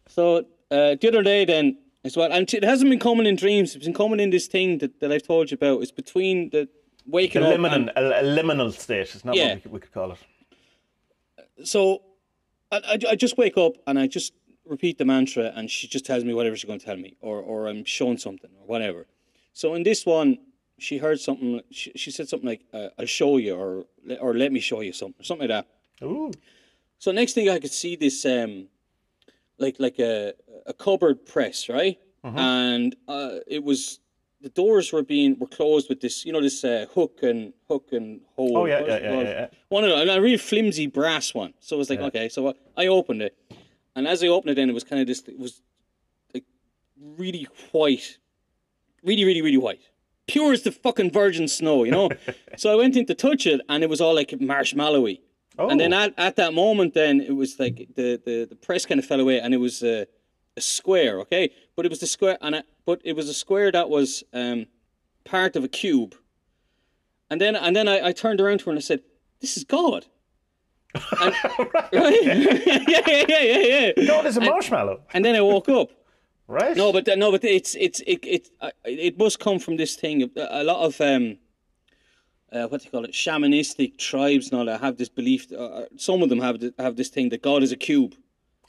So 0.09 0.39
uh, 0.71 0.97
the 1.01 1.09
other 1.09 1.23
day, 1.23 1.45
then 1.47 1.79
as 2.05 2.17
well, 2.17 2.31
and 2.33 2.53
it 2.53 2.65
hasn't 2.65 2.91
been 2.91 2.99
coming 2.99 3.27
in 3.27 3.37
dreams. 3.37 3.75
It's 3.77 3.85
been 3.87 3.95
coming 3.95 4.21
in 4.21 4.31
this 4.31 4.47
thing 4.47 4.79
that, 4.79 5.01
that 5.01 5.11
I've 5.13 5.23
told 5.23 5.51
you 5.51 5.55
about. 5.55 5.81
It's 5.83 5.91
between 5.93 6.51
the 6.51 6.69
The 7.07 7.11
waking 7.11 7.43
up. 7.45 7.55
liminal, 7.55 7.73
and- 7.75 7.89
a, 7.91 8.21
a 8.21 8.23
liminal 8.23 8.73
state. 8.73 9.15
It's 9.15 9.25
not 9.25 9.35
Yeah. 9.37 9.49
what 9.49 9.55
we 9.57 9.61
could, 9.63 9.73
we 9.73 9.81
could 9.81 9.93
call 9.93 10.13
it. 10.13 10.19
so 11.67 12.03
I, 12.71 12.77
I, 12.77 12.99
I 13.11 13.15
just 13.15 13.37
wake 13.39 13.57
up 13.57 13.73
and 13.87 13.99
I 13.99 14.07
just 14.07 14.33
repeat 14.67 14.99
the 14.99 15.05
mantra, 15.05 15.53
and 15.57 15.71
she 15.71 15.87
just 15.89 16.05
tells 16.05 16.25
me 16.25 16.35
whatever 16.35 16.57
she's 16.57 16.67
going 16.67 16.79
to 16.79 16.85
tell 16.87 16.97
me, 16.97 17.17
or 17.21 17.39
or 17.41 17.67
I'm 17.69 17.85
shown 17.85 18.19
something 18.19 18.51
or 18.61 18.67
whatever. 18.67 19.07
So 19.53 19.75
in 19.75 19.83
this 19.83 20.07
one, 20.07 20.39
she 20.79 20.99
heard 20.99 21.21
something. 21.21 21.61
She, 21.71 21.93
she 21.95 22.11
said 22.11 22.29
something 22.29 22.49
like, 22.49 22.63
uh, 22.73 22.89
"I'll 22.99 23.07
show 23.07 23.37
you," 23.37 23.55
or 23.55 23.85
or 24.21 24.35
"Let 24.35 24.53
me 24.53 24.61
show 24.61 24.81
you 24.81 24.93
something," 24.93 25.25
something 25.25 25.49
like 25.49 25.67
that. 25.67 26.07
Ooh. 26.07 26.33
So 26.99 27.13
next 27.13 27.35
thing 27.35 27.49
I 27.49 27.59
could 27.59 27.73
see 27.73 27.97
this 27.97 28.25
um 28.25 28.69
like 29.59 29.77
like 29.79 29.99
a 29.99 30.35
a 30.67 30.73
cupboard 30.73 31.27
press, 31.27 31.69
right? 31.69 31.99
Mm-hmm. 32.25 32.39
And 32.39 32.97
uh, 33.09 33.39
it 33.47 33.65
was 33.65 34.01
the 34.41 34.49
doors 34.49 34.93
were 34.93 35.03
being 35.03 35.39
were 35.39 35.47
closed 35.47 35.89
with 35.89 36.01
this, 36.01 36.25
you 36.25 36.33
know, 36.33 36.41
this 36.41 36.65
uh, 36.65 36.87
hook 36.95 37.21
and 37.23 37.53
hook 37.69 37.89
and 37.93 38.21
hole. 38.35 38.59
Oh, 38.59 38.65
yeah, 38.67 38.81
yeah, 38.81 38.99
yeah, 38.99 39.13
yeah, 39.13 39.23
yeah. 39.23 39.47
One 39.69 39.85
of 39.85 39.91
them, 39.91 40.09
a 40.09 40.21
really 40.21 40.37
flimsy 40.37 40.87
brass 40.87 41.33
one. 41.35 41.55
So 41.61 41.77
it 41.77 41.79
was 41.79 41.91
like, 41.91 42.01
Yeah. 42.01 42.07
okay, 42.07 42.29
so 42.29 42.49
I, 42.49 42.85
I 42.85 42.87
opened 42.89 43.23
it, 43.23 43.37
and 43.95 44.07
as 44.07 44.23
I 44.23 44.29
opened 44.29 44.53
it, 44.53 44.55
then 44.55 44.69
it 44.69 44.73
was 44.73 44.85
kind 44.85 45.01
of 45.01 45.07
this. 45.07 45.21
It 45.27 45.39
was 45.39 45.63
like 46.35 46.45
really 47.01 47.47
white, 47.73 48.19
really, 49.03 49.25
really, 49.25 49.43
really 49.43 49.57
white. 49.57 49.81
Pure 50.27 50.53
as 50.53 50.63
the 50.63 50.73
fucking 50.73 51.11
virgin 51.11 51.49
snow, 51.49 51.85
you 51.85 51.91
know. 51.91 52.11
so 52.57 52.73
I 52.73 52.77
went 52.77 52.97
in 52.97 53.07
to 53.07 53.15
touch 53.15 53.47
it, 53.47 53.61
and 53.69 53.83
it 53.83 53.91
was 53.91 54.01
all 54.01 54.15
like 54.15 54.31
marshmallowy. 54.31 55.21
Oh. 55.59 55.69
And 55.69 55.79
then 55.79 55.93
at, 55.93 56.15
at 56.17 56.37
that 56.37 56.55
moment, 56.55 56.95
then 56.95 57.21
it 57.21 57.33
was 57.33 57.59
like 57.59 57.89
the, 57.95 58.21
the, 58.25 58.47
the 58.49 58.57
press 58.57 58.87
kind 58.87 58.99
of 58.99 59.05
fell 59.05 59.21
away, 59.21 59.41
and 59.41 59.53
it 59.53 59.59
was 59.59 59.83
a, 59.83 60.07
a 60.57 60.61
square, 60.61 61.21
okay. 61.21 61.51
But 61.77 61.85
it 61.87 61.91
was 61.91 62.01
the 62.01 62.07
square, 62.07 62.39
and 62.41 62.57
I, 62.57 62.63
but 62.87 63.01
it 63.05 63.15
was 63.15 63.29
a 63.29 63.35
square 63.35 63.71
that 63.73 63.91
was 63.91 64.25
um, 64.33 64.67
part 65.25 65.57
of 65.57 65.65
a 65.65 65.69
cube. 65.69 66.15
And 67.31 67.41
then 67.41 67.57
and 67.57 67.75
then 67.75 67.89
I, 67.89 68.09
I 68.09 68.13
turned 68.13 68.41
around 68.41 68.59
to 68.59 68.67
her 68.67 68.71
and 68.73 68.79
I 68.79 68.83
said, 68.83 69.01
"This 69.41 69.57
is 69.57 69.65
God." 69.65 70.07
And, 71.23 71.35
right? 71.75 72.23
yeah, 72.23 73.03
yeah, 73.07 73.25
yeah, 73.27 73.41
yeah, 73.41 73.93
yeah. 73.97 74.07
God 74.07 74.27
is 74.27 74.37
a 74.37 74.41
marshmallow. 74.41 75.01
And 75.15 75.25
then 75.25 75.35
I 75.35 75.41
woke 75.41 75.71
up. 75.71 75.89
Right? 76.53 76.77
No, 76.77 76.93
but 76.93 77.09
no, 77.17 77.31
but 77.31 77.43
it's 77.45 77.75
it's 77.77 78.01
it 78.07 78.21
it 78.25 78.49
I- 78.61 78.73
it 78.85 79.19
must 79.19 79.39
come 79.41 79.59
from 79.59 79.77
this 79.79 79.97
thing. 79.97 80.31
A 80.37 80.63
lot 80.63 80.85
of 80.85 81.01
um, 81.01 81.39
uh, 82.53 82.67
what 82.69 82.81
do 82.81 82.85
you 82.85 82.91
call 82.91 83.05
it? 83.05 83.13
Shamanistic 83.13 83.97
tribes 83.97 84.51
and 84.51 84.59
all 84.59 84.67
that 84.67 84.81
have 84.81 84.99
this 84.99 85.09
belief. 85.09 85.51
Uh, 85.51 85.87
some 85.97 86.23
of 86.23 86.29
them 86.29 86.41
have 86.41 86.61
th- 86.61 86.75
have 86.79 86.97
this 86.97 87.09
thing 87.09 87.31
that 87.31 87.41
God 87.43 87.63
is 87.63 87.73
a 87.73 87.77
cube. 87.77 88.15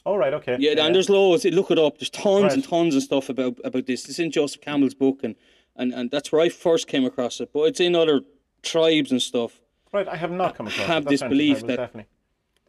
Oh, 0.06 0.15
right, 0.15 0.34
okay. 0.34 0.56
Yeah, 0.60 0.72
and 0.86 0.96
there's 0.96 1.10
loads. 1.10 1.46
Look 1.46 1.72
it 1.72 1.80
up. 1.80 1.98
There's 1.98 2.10
tons 2.10 2.54
and 2.54 2.63
tons 2.63 2.96
of 2.96 3.04
stuff 3.04 3.28
about 3.30 3.60
about 3.65 3.86
this. 3.86 4.08
It's 4.08 4.19
in 4.19 4.32
Joseph 4.32 4.62
Campbell's 4.62 4.93
book, 4.96 5.19
and 5.24 5.36
and 5.76 5.93
and 5.93 6.10
that's 6.10 6.32
where 6.32 6.41
I 6.41 6.50
first 6.50 6.88
came 6.88 7.04
across 7.06 7.41
it. 7.41 7.50
But 7.54 7.63
it's 7.63 7.80
in 7.82 7.96
other 7.96 8.22
tribes 8.62 9.12
and 9.12 9.22
stuff. 9.22 9.60
Right, 9.91 10.08
I 10.08 10.15
have 10.15 10.32
not 10.32 10.56
come 10.56 10.67
across 10.67 10.88
have 10.88 11.06
this 11.06 11.22
belief 11.22 11.60
that- 11.67 11.78
Definitely. 11.78 12.06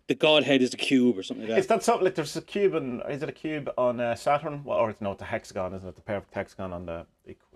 The 0.07 0.15
Godhead 0.15 0.61
is 0.61 0.75
a 0.75 0.77
cube 0.77 1.17
or 1.19 1.23
something 1.23 1.49
like 1.49 1.59
Is 1.59 1.67
that. 1.67 1.77
that 1.77 1.83
something 1.85 2.05
like 2.05 2.15
there's 2.15 2.37
a 2.37 2.43
cube 2.43 2.75
and 2.75 3.03
is 3.09 3.23
it 3.23 3.29
a 3.29 3.33
cube 3.33 3.71
on 3.79 4.01
uh, 4.01 4.15
Saturn? 4.15 4.63
Well, 4.63 4.77
or 4.79 4.91
it's 4.91 5.01
no, 5.01 5.13
it's 5.13 5.23
a 5.23 5.25
hexagon, 5.25 5.73
isn't 5.75 5.89
it? 5.89 5.97
The 5.97 6.03
perfect 6.03 6.35
hexagon 6.35 6.73
on 6.75 6.85
the. 6.87 7.07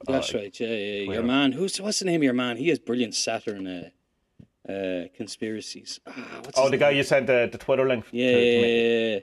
That's 0.06 0.34
uh, 0.34 0.38
right. 0.38 0.58
Yeah, 0.61 0.68
yeah. 0.68 1.12
Your 1.12 1.22
man. 1.22 1.52
Who's 1.52 1.78
what's 1.78 1.98
the 1.98 2.06
name 2.06 2.20
of 2.20 2.24
your 2.24 2.32
man? 2.32 2.56
He 2.56 2.68
has 2.70 2.78
brilliant 2.78 3.14
Saturn 3.14 3.66
uh, 3.66 4.72
uh, 4.72 5.08
conspiracies. 5.14 6.00
Ah, 6.06 6.12
what's 6.42 6.58
Oh, 6.58 6.64
the 6.64 6.70
name? 6.72 6.80
guy 6.80 6.90
you 6.90 7.02
sent 7.02 7.26
the, 7.26 7.48
the 7.52 7.58
Twitter 7.58 7.87
link. 7.87 8.06
Yeah, 8.12 8.30
to, 8.32 8.38
yeah, 8.40 8.61
to 8.61 8.68
yeah, 9.12 9.20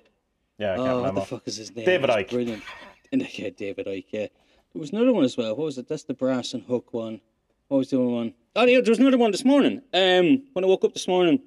yeah. 0.60 0.74
I 0.74 0.76
can't 0.76 0.90
Oh, 0.90 1.02
what 1.02 1.16
the 1.16 1.22
fuck 1.22 1.48
is 1.48 1.56
his 1.58 1.76
name? 1.76 1.86
David 1.86 2.10
Icke. 2.12 2.30
Brilliant. 2.30 2.64
And, 3.12 3.28
yeah, 3.40 3.50
David 3.50 3.88
Icke. 3.88 4.06
Yeah. 4.12 4.28
There 4.74 4.80
was 4.82 4.92
another 4.92 5.14
one 5.14 5.24
as 5.24 5.36
well. 5.36 5.56
What 5.56 5.66
was 5.66 5.78
it? 5.80 5.88
That's 5.88 6.04
the 6.04 6.14
brass 6.14 6.54
and 6.54 6.62
hook 6.64 6.94
one. 6.94 7.22
What 7.70 7.78
was 7.80 7.90
the 7.90 7.98
other 7.98 8.08
one? 8.08 8.34
Oh, 8.56 8.66
yeah, 8.66 8.82
there 8.82 8.92
was 8.92 9.00
another 9.00 9.18
one 9.18 9.32
this 9.32 9.44
morning. 9.46 9.82
Um, 9.94 10.44
when 10.54 10.64
I 10.64 10.68
woke 10.68 10.84
up 10.86 10.94
this 10.94 11.08
morning. 11.08 11.42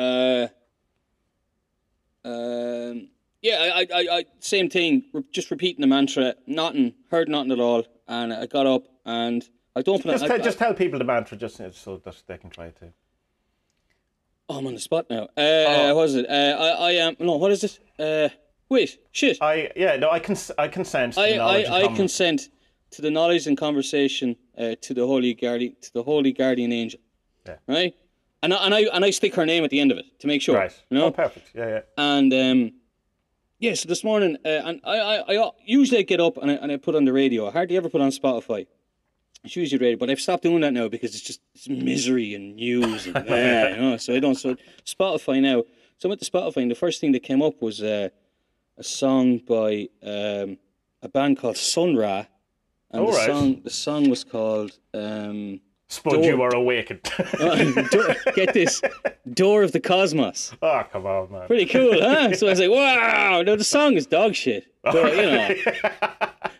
Uh. 0.00 0.48
Um. 2.24 3.08
Yeah, 3.42 3.72
I, 3.74 3.86
I, 3.94 4.06
I, 4.18 4.24
same 4.40 4.68
thing. 4.68 5.04
Re- 5.14 5.22
just 5.32 5.50
repeating 5.50 5.80
the 5.80 5.86
mantra. 5.86 6.34
Nothing. 6.46 6.92
Heard 7.10 7.28
nothing 7.30 7.52
at 7.52 7.60
all. 7.60 7.86
And 8.06 8.34
I 8.34 8.44
got 8.44 8.66
up 8.66 8.84
and 9.06 9.42
I 9.74 9.80
don't 9.82 10.02
Just, 10.02 10.26
tell, 10.26 10.32
I- 10.32 10.38
just 10.38 10.58
tell 10.58 10.74
people 10.74 10.98
the 10.98 11.06
mantra 11.06 11.38
just 11.38 11.56
so 11.56 11.96
that 12.04 12.22
they 12.26 12.36
can 12.36 12.50
try 12.50 12.66
it 12.66 12.76
too. 12.78 12.92
oh, 14.50 14.58
I'm 14.58 14.66
on 14.66 14.74
the 14.74 14.80
spot 14.80 15.06
now. 15.08 15.22
Uh, 15.36 15.94
what 15.94 16.04
is 16.10 16.16
it? 16.16 16.26
Uh, 16.28 16.32
I, 16.32 16.68
I 16.68 16.90
am. 16.92 17.16
no, 17.18 17.36
what 17.36 17.50
is 17.50 17.64
it? 17.64 17.78
Uh, 17.98 18.28
wait, 18.68 18.98
shit. 19.12 19.38
I 19.40 19.70
yeah 19.74 19.96
no 19.96 20.10
I 20.10 20.18
can 20.18 20.36
I 20.58 20.68
consent. 20.68 21.14
To 21.14 21.20
I, 21.20 21.32
the 21.32 21.70
I, 21.72 21.82
I 21.84 21.96
consent 21.96 22.48
to 22.90 23.00
the 23.00 23.10
knowledge 23.10 23.46
and 23.46 23.56
conversation 23.56 24.36
uh, 24.58 24.74
to 24.82 24.92
the 24.92 25.06
holy 25.06 25.32
guardian 25.32 25.76
to 25.80 25.92
the 25.94 26.02
holy 26.02 26.32
guardian 26.32 26.72
angel. 26.72 27.00
Yeah. 27.46 27.56
Right. 27.66 27.94
And 28.42 28.54
I, 28.54 28.64
and 28.64 28.74
I 28.74 28.80
and 28.92 29.04
I 29.04 29.10
stick 29.10 29.34
her 29.34 29.44
name 29.44 29.64
at 29.64 29.70
the 29.70 29.80
end 29.80 29.92
of 29.92 29.98
it 29.98 30.06
to 30.20 30.26
make 30.26 30.40
sure. 30.40 30.56
Right. 30.56 30.82
You 30.88 30.98
know. 30.98 31.04
Oh, 31.06 31.10
perfect. 31.10 31.50
Yeah, 31.54 31.68
yeah. 31.68 31.80
And 31.98 32.32
um, 32.32 32.72
yeah, 33.58 33.74
so 33.74 33.88
this 33.88 34.02
morning, 34.02 34.38
uh, 34.44 34.48
and 34.48 34.80
I, 34.84 34.98
I, 34.98 35.36
I 35.36 35.50
usually 35.64 35.98
I 35.98 36.02
get 36.02 36.20
up 36.20 36.38
and 36.38 36.50
I, 36.50 36.54
and 36.54 36.72
I 36.72 36.78
put 36.78 36.94
on 36.94 37.04
the 37.04 37.12
radio. 37.12 37.48
I 37.48 37.50
hardly 37.50 37.76
ever 37.76 37.90
put 37.90 38.00
on 38.00 38.10
Spotify. 38.10 38.66
It's 39.44 39.56
usually 39.56 39.78
radio, 39.78 39.98
but 39.98 40.08
I've 40.10 40.20
stopped 40.20 40.42
doing 40.42 40.60
that 40.62 40.72
now 40.72 40.88
because 40.88 41.14
it's 41.14 41.22
just 41.22 41.40
it's 41.54 41.68
misery 41.68 42.34
and 42.34 42.56
news 42.56 43.06
and 43.06 43.16
uh, 43.16 43.20
you 43.74 43.82
know. 43.82 43.96
So 43.98 44.14
I 44.14 44.20
don't. 44.20 44.34
So 44.36 44.56
Spotify 44.86 45.42
now. 45.42 45.64
So 45.98 46.08
I 46.08 46.10
went 46.10 46.22
to 46.22 46.30
Spotify, 46.30 46.62
and 46.62 46.70
the 46.70 46.74
first 46.74 47.00
thing 47.00 47.12
that 47.12 47.22
came 47.22 47.42
up 47.42 47.60
was 47.60 47.82
uh, 47.82 48.08
a 48.78 48.82
song 48.82 49.38
by 49.38 49.88
um, 50.02 50.56
a 51.02 51.08
band 51.12 51.36
called 51.38 51.58
Sun 51.58 51.96
Ra, 51.96 52.24
and 52.90 53.02
All 53.02 53.12
the 53.12 53.18
right. 53.18 53.26
song 53.26 53.60
the 53.62 53.70
song 53.70 54.08
was 54.08 54.24
called. 54.24 54.78
Um, 54.94 55.60
Spud, 55.90 56.14
Door. 56.14 56.24
you 56.24 56.42
are 56.42 56.54
awakened. 56.54 57.00
Uh, 57.40 57.64
door, 57.88 58.14
get 58.34 58.52
this, 58.54 58.82
Door 59.32 59.64
of 59.64 59.72
the 59.72 59.80
Cosmos. 59.80 60.52
oh, 60.62 60.84
come 60.92 61.06
on, 61.06 61.32
man. 61.32 61.46
Pretty 61.46 61.66
cool, 61.66 62.00
huh? 62.00 62.34
So 62.34 62.46
I 62.46 62.50
was 62.50 62.60
like, 62.60 62.70
wow, 62.70 63.42
no, 63.42 63.56
the 63.56 63.64
song 63.64 63.94
is 63.94 64.06
dog 64.06 64.34
shit. 64.34 64.66
But, 64.82 65.14
you 65.14 65.22
know, 65.22 65.54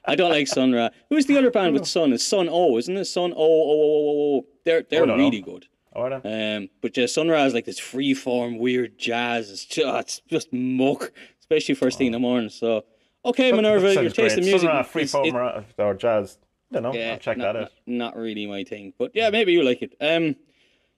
I 0.04 0.14
don't 0.14 0.30
like 0.30 0.46
Sun 0.46 0.72
Ra. 0.72 0.90
Who's 1.08 1.26
the 1.26 1.38
other 1.38 1.50
band 1.50 1.72
with 1.72 1.86
Sun? 1.86 2.12
It's 2.12 2.24
Sun 2.24 2.48
O, 2.50 2.76
isn't 2.76 2.96
it? 2.96 3.06
Sun 3.06 3.32
O, 3.32 3.36
O, 3.36 3.42
O, 3.42 4.36
O, 4.36 4.38
O. 4.38 4.46
They're, 4.64 4.82
they're 4.82 5.06
know. 5.06 5.16
really 5.16 5.40
good. 5.40 5.66
All 5.94 6.08
right. 6.08 6.20
Um, 6.24 6.68
but 6.82 6.96
yeah, 6.96 7.06
Sun 7.06 7.28
Ra 7.28 7.44
is 7.44 7.54
like 7.54 7.64
this 7.64 7.78
free 7.78 8.14
form, 8.14 8.58
weird 8.58 8.98
jazz. 8.98 9.50
It's 9.50 9.64
just, 9.64 9.86
ah, 9.86 9.98
it's 10.00 10.20
just 10.28 10.52
muck, 10.52 11.12
especially 11.40 11.74
first 11.74 11.98
thing 11.98 12.08
in 12.08 12.12
the 12.12 12.18
oh. 12.18 12.20
morning. 12.20 12.50
So, 12.50 12.84
okay, 13.24 13.52
Minerva, 13.52 13.94
your 13.94 14.10
taste 14.10 14.34
great. 14.34 14.44
music. 14.44 14.60
Sun 14.60 14.68
Ra, 14.68 14.82
free 14.82 15.06
form 15.06 15.64
or 15.78 15.94
jazz. 15.94 16.36
Don't 16.72 16.82
know. 16.84 16.94
yeah, 16.94 17.12
I'll 17.12 17.18
check 17.18 17.36
not, 17.36 17.54
that 17.54 17.62
out. 17.62 17.72
Not, 17.86 18.14
not 18.14 18.16
really 18.16 18.46
my 18.46 18.64
thing, 18.64 18.92
but 18.98 19.10
yeah, 19.14 19.30
maybe 19.30 19.52
you 19.52 19.62
like 19.62 19.82
it. 19.82 19.94
Um, 20.00 20.36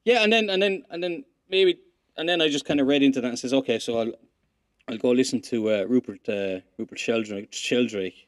yeah, 0.05 0.23
and 0.23 0.33
then 0.33 0.51
and 0.51 0.63
then 0.63 0.85
and 0.91 1.03
then 1.03 1.25
maybe 1.49 1.79
and 2.17 2.29
then 2.29 2.41
I 2.43 2.49
just 2.49 2.65
kind 2.65 2.81
of 2.81 2.87
read 2.87 3.03
into 3.03 3.21
that 3.21 3.29
and 3.29 3.39
says, 3.39 3.55
okay, 3.55 3.79
so 3.79 3.99
I'll 3.99 4.13
I'll 4.89 4.99
go 4.99 5.11
listen 5.11 5.41
to 5.43 5.71
uh, 5.71 5.85
Rupert 5.85 6.29
uh, 6.29 6.61
Rupert 6.79 6.99
Sheldrake. 6.99 7.53
Sheldrake. 7.53 8.27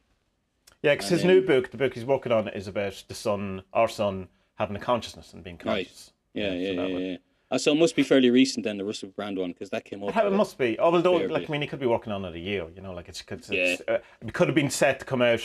Yeah, 0.83 0.95
because 0.95 1.09
his 1.09 1.23
then- 1.23 1.29
new 1.29 1.47
book, 1.47 1.71
the 1.71 1.77
book 1.77 1.95
he's 1.95 2.05
working 2.05 2.33
on, 2.33 2.49
is 2.49 2.67
about 2.69 3.03
the 3.09 3.15
sun, 3.15 3.63
our 3.73 3.89
sun, 3.89 4.29
having 4.57 4.77
a 4.77 4.81
consciousness 4.81 5.33
and 5.33 5.43
being 5.43 5.57
conscious. 5.59 6.13
Yeah, 6.35 6.53
yeah, 6.53 6.69
so 6.69 6.73
yeah, 6.73 6.83
that 6.83 6.91
yeah. 6.91 6.99
yeah. 6.99 7.17
Uh, 7.51 7.59
so 7.59 7.73
it 7.73 7.77
must 7.77 7.95
be 7.95 8.03
fairly 8.03 8.31
recent 8.31 8.65
then 8.65 8.79
the 8.79 8.85
Russell 8.85 9.11
Brand 9.11 9.39
one 9.39 9.53
because 9.53 9.71
that 9.71 9.85
came 9.85 10.03
up. 10.03 10.17
It 10.17 10.33
must 10.33 10.59
be. 10.59 10.79
Although, 10.79 11.17
like. 11.17 11.49
I 11.49 11.53
mean, 11.53 11.61
he 11.61 11.67
could 11.67 11.79
be 11.79 11.87
working 11.87 12.13
on 12.13 12.25
it 12.25 12.35
a 12.35 12.39
year. 12.39 12.67
You 12.75 12.83
know, 12.83 12.93
like 12.93 13.09
it's, 13.09 13.23
it's, 13.29 13.51
it's 13.51 13.83
Yeah. 13.87 13.95
uh, 13.97 13.99
it 14.21 14.33
could 14.33 14.49
have 14.49 14.55
been 14.55 14.71
set 14.71 14.99
to 15.01 15.05
come 15.05 15.23
out 15.23 15.43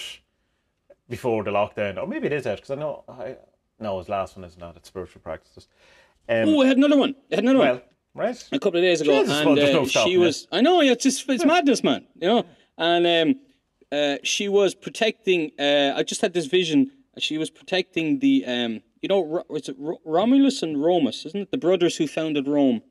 before 1.09 1.43
the 1.43 1.51
lockdown, 1.51 1.97
or 2.01 2.07
maybe 2.07 2.27
it 2.27 2.33
is 2.33 2.47
out 2.47 2.57
because 2.57 2.71
I 2.71 2.75
know. 2.75 3.03
I, 3.07 3.35
no, 3.79 3.97
his 3.97 4.09
last 4.09 4.37
one 4.37 4.45
is 4.45 4.57
not. 4.57 4.75
It's 4.77 4.87
spiritual 4.87 5.21
practices. 5.21 5.67
Um, 6.27 6.49
Oh, 6.49 6.61
I 6.61 6.67
had 6.67 6.77
another 6.77 6.97
one. 6.97 7.15
I 7.31 7.35
had 7.35 7.43
another 7.43 7.59
one. 7.59 7.67
well, 7.67 7.81
right. 8.13 8.47
a 8.51 8.59
couple 8.59 8.79
of 8.79 8.83
days 8.83 9.01
ago, 9.01 9.21
Jesus, 9.21 9.39
and 9.39 9.59
uh, 9.59 9.85
she 9.85 10.13
it. 10.13 10.17
was. 10.17 10.47
I 10.51 10.61
know, 10.61 10.81
it's 10.81 11.03
just 11.03 11.27
it's 11.29 11.45
madness, 11.45 11.83
man. 11.83 12.05
You 12.15 12.27
know, 12.27 12.45
and 12.77 13.35
um, 13.35 13.41
uh, 13.91 14.17
she 14.23 14.47
was 14.47 14.75
protecting. 14.75 15.51
Uh, 15.59 15.93
I 15.95 16.03
just 16.03 16.21
had 16.21 16.33
this 16.33 16.45
vision. 16.45 16.91
She 17.17 17.37
was 17.37 17.49
protecting 17.49 18.19
the. 18.19 18.45
Um, 18.45 18.81
you 19.01 19.07
know, 19.07 19.23
Ro- 19.23 19.45
was 19.49 19.69
it 19.69 19.77
Romulus 20.05 20.61
and 20.61 20.81
Romus? 20.81 21.25
Isn't 21.25 21.39
it 21.41 21.51
the 21.51 21.57
brothers 21.57 21.95
who 21.95 22.05
founded 22.05 22.47
Rome? 22.47 22.81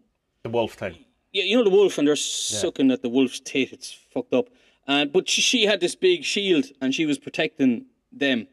The 0.42 0.48
wolf 0.48 0.72
thing. 0.72 0.96
Yeah, 1.32 1.44
you 1.44 1.56
know 1.58 1.64
the 1.64 1.70
wolf, 1.70 1.98
and 1.98 2.08
they're 2.08 2.16
sucking 2.16 2.90
at 2.90 3.02
the 3.02 3.10
wolf's 3.10 3.40
tit. 3.40 3.72
It's 3.72 3.92
fucked 3.92 4.32
up. 4.32 4.46
And 4.86 5.12
but 5.12 5.28
she, 5.28 5.42
she 5.42 5.66
had 5.66 5.80
this 5.80 5.94
big 5.94 6.24
shield, 6.24 6.66
and 6.80 6.94
she 6.94 7.04
was 7.04 7.18
protecting 7.18 7.84
them, 8.12 8.46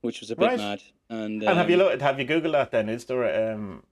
which 0.00 0.20
was 0.20 0.30
a 0.30 0.36
bit 0.36 0.46
Right. 0.46 0.58
mad. 0.58 0.82
And, 1.08 1.42
And 1.42 1.58
have 1.58 1.68
you 1.68 1.76
um, 1.76 1.82
looked? 1.82 2.02
Have 2.02 2.18
you 2.18 2.26
googled 2.26 2.52
that? 2.52 2.70
Then 2.70 2.88
is 2.88 3.04
there 3.04 3.52
um, 3.52 3.82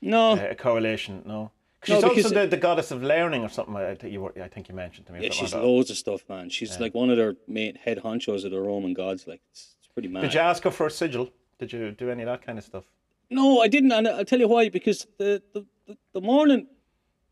No, 0.00 0.32
a 0.32 0.54
correlation? 0.54 1.22
No. 1.24 1.50
No, 1.86 1.96
she's 1.96 2.02
because- 2.02 2.24
also 2.24 2.40
the, 2.40 2.46
the 2.48 2.56
goddess 2.56 2.90
of 2.90 3.02
learning 3.02 3.42
or 3.42 3.48
something. 3.48 3.76
I 3.76 3.94
think 3.94 4.12
you 4.12 4.22
were. 4.22 4.32
I 4.42 4.48
think 4.48 4.68
you 4.68 4.74
mentioned 4.74 5.06
to 5.06 5.12
me. 5.12 5.22
Yeah, 5.22 5.30
she's 5.30 5.52
like 5.52 5.62
loads 5.62 5.90
of 5.90 5.96
stuff, 5.98 6.24
man. 6.28 6.48
She's 6.50 6.80
like 6.80 6.94
one 6.94 7.10
of 7.10 7.16
their 7.16 7.34
main 7.46 7.74
head 7.76 7.98
honchos 8.02 8.44
of 8.44 8.50
the 8.52 8.60
Roman 8.60 8.94
gods. 8.94 9.26
Like 9.26 9.40
it's, 9.50 9.76
it's 9.78 9.88
pretty 9.88 10.08
mad. 10.08 10.22
Did 10.22 10.34
you 10.34 10.40
ask 10.40 10.62
her 10.64 10.70
for 10.70 10.86
a 10.86 10.90
sigil? 10.90 11.30
Did 11.58 11.72
you 11.72 11.90
do 11.92 12.10
any 12.10 12.22
of 12.22 12.26
that 12.26 12.42
kind 12.44 12.58
of 12.58 12.64
stuff? 12.64 12.84
No, 13.30 13.60
I 13.60 13.68
didn't, 13.68 13.92
and 13.92 14.08
I'll 14.08 14.24
tell 14.24 14.40
you 14.40 14.48
why. 14.48 14.68
Because 14.70 15.06
the 15.18 15.42
the, 15.52 15.66
the, 15.86 15.96
the 16.14 16.20
morning, 16.22 16.66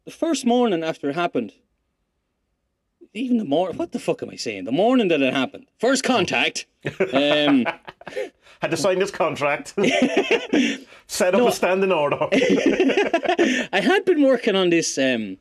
the 0.04 0.10
first 0.10 0.44
morning 0.44 0.84
after 0.84 1.08
it 1.08 1.14
happened, 1.16 1.54
even 3.14 3.38
the 3.38 3.44
morning. 3.44 3.78
What 3.78 3.92
the 3.92 3.98
fuck 3.98 4.22
am 4.22 4.30
I 4.30 4.36
saying? 4.36 4.64
The 4.64 4.72
morning 4.72 5.08
that 5.08 5.20
it 5.22 5.32
happened, 5.34 5.66
first 5.78 6.04
contact. 6.04 6.66
Um, 7.12 7.64
Had 8.60 8.70
to 8.70 8.76
sign 8.76 8.98
this 8.98 9.10
contract. 9.10 9.74
Set 11.06 11.34
up 11.34 11.48
a 11.48 11.52
standing 11.52 11.92
order. 11.92 12.18
I 12.32 13.80
had 13.82 14.04
been 14.04 14.22
working 14.22 14.56
on 14.56 14.70
this 14.70 14.96
um, 14.98 15.36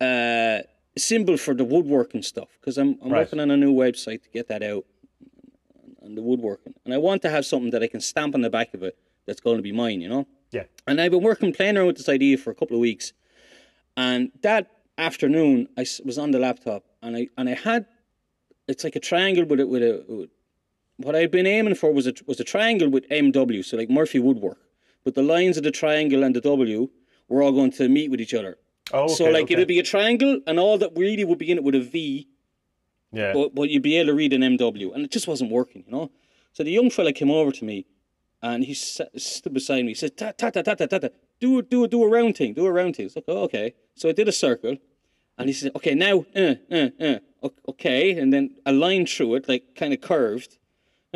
uh, 0.00 0.58
symbol 0.96 1.36
for 1.36 1.54
the 1.54 1.64
woodworking 1.64 2.22
stuff 2.22 2.48
because 2.60 2.78
I'm, 2.78 2.98
I'm 3.02 3.10
Right. 3.12 3.20
working 3.20 3.40
on 3.40 3.50
a 3.50 3.56
new 3.56 3.72
website 3.74 4.22
to 4.22 4.28
get 4.30 4.48
that 4.48 4.62
out 4.62 4.84
on 6.02 6.14
the 6.14 6.22
woodworking, 6.22 6.74
and 6.84 6.92
I 6.92 6.98
want 6.98 7.22
to 7.22 7.30
have 7.30 7.46
something 7.46 7.70
that 7.70 7.82
I 7.82 7.86
can 7.86 8.00
stamp 8.00 8.34
on 8.34 8.42
the 8.42 8.50
back 8.50 8.74
of 8.74 8.82
it 8.82 8.96
that's 9.26 9.40
going 9.40 9.56
to 9.56 9.62
be 9.62 9.72
mine, 9.72 10.00
you 10.02 10.08
know. 10.08 10.26
yeah. 10.50 10.64
And 10.86 11.00
I've 11.00 11.10
been 11.12 11.22
working, 11.22 11.52
playing 11.52 11.76
around 11.78 11.86
with 11.86 11.96
this 11.96 12.08
idea 12.10 12.36
for 12.36 12.50
a 12.50 12.54
couple 12.54 12.76
of 12.76 12.80
weeks, 12.80 13.12
and 13.96 14.30
that 14.42 14.70
afternoon 14.98 15.68
I 15.78 15.86
was 16.04 16.18
on 16.18 16.30
the 16.30 16.38
laptop 16.38 16.84
and 17.02 17.16
I 17.16 17.28
and 17.36 17.48
I 17.48 17.54
had 17.54 17.86
it's 18.68 18.84
like 18.84 18.94
a 18.94 19.00
triangle 19.00 19.44
with 19.44 19.58
it 19.60 19.68
with 19.68 19.82
a 19.82 20.28
what 20.96 21.16
I'd 21.16 21.30
been 21.30 21.46
aiming 21.46 21.74
for 21.74 21.92
was 21.92 22.06
a 22.06 22.14
was 22.26 22.40
a 22.40 22.44
triangle 22.44 22.88
with 22.88 23.08
MW, 23.08 23.64
so 23.64 23.76
like 23.76 23.90
Murphy 23.90 24.18
woodwork, 24.18 24.58
but 25.04 25.14
the 25.14 25.22
lines 25.22 25.56
of 25.56 25.64
the 25.64 25.70
triangle 25.70 26.22
and 26.22 26.34
the 26.34 26.40
W 26.40 26.90
were 27.28 27.42
all 27.42 27.52
going 27.52 27.72
to 27.72 27.88
meet 27.88 28.10
with 28.10 28.20
each 28.20 28.34
other. 28.34 28.58
Oh, 28.92 29.04
okay, 29.04 29.14
so 29.14 29.24
like 29.24 29.44
okay. 29.44 29.54
it'd 29.54 29.68
be 29.68 29.78
a 29.78 29.82
triangle, 29.82 30.40
and 30.46 30.58
all 30.58 30.78
that 30.78 30.92
really 30.96 31.24
would 31.24 31.38
be 31.38 31.50
in 31.50 31.58
it 31.58 31.64
with 31.64 31.74
a 31.74 31.80
V, 31.80 32.28
yeah. 33.12 33.32
but 33.32 33.54
but 33.54 33.70
you'd 33.70 33.82
be 33.82 33.96
able 33.96 34.08
to 34.08 34.14
read 34.14 34.32
an 34.32 34.42
MW, 34.42 34.94
and 34.94 35.04
it 35.04 35.10
just 35.10 35.26
wasn't 35.26 35.50
working, 35.50 35.84
you 35.86 35.92
know. 35.92 36.10
So 36.52 36.62
the 36.62 36.70
young 36.70 36.90
fella 36.90 37.12
came 37.12 37.30
over 37.30 37.50
to 37.50 37.64
me, 37.64 37.86
and 38.42 38.64
he 38.64 38.74
sa- 38.74 39.04
stood 39.16 39.54
beside 39.54 39.82
me. 39.84 39.92
He 39.92 39.94
said, 39.94 40.16
"Ta 40.16 40.32
ta 40.32 40.50
ta 40.50 40.62
ta 40.62 40.74
ta 40.74 40.86
ta 40.86 41.08
do 41.40 41.58
it, 41.58 41.70
do 41.70 41.84
it, 41.84 41.90
do 41.90 42.04
a 42.04 42.08
round 42.08 42.36
thing, 42.36 42.54
do 42.54 42.66
a 42.66 42.72
round 42.72 42.96
thing." 42.96 43.04
I 43.04 43.06
was 43.06 43.16
like, 43.16 43.24
oh, 43.28 43.42
"Okay." 43.44 43.74
So 43.94 44.08
I 44.08 44.12
did 44.12 44.28
a 44.28 44.32
circle, 44.32 44.76
and 45.38 45.48
he 45.48 45.52
said, 45.52 45.72
"Okay, 45.74 45.94
now, 45.94 46.24
uh, 46.36 46.54
uh, 46.70 46.88
uh, 47.00 47.48
okay," 47.68 48.12
and 48.18 48.32
then 48.32 48.56
a 48.66 48.72
line 48.72 49.06
through 49.06 49.36
it, 49.36 49.48
like 49.48 49.74
kind 49.74 49.92
of 49.92 50.00
curved. 50.00 50.58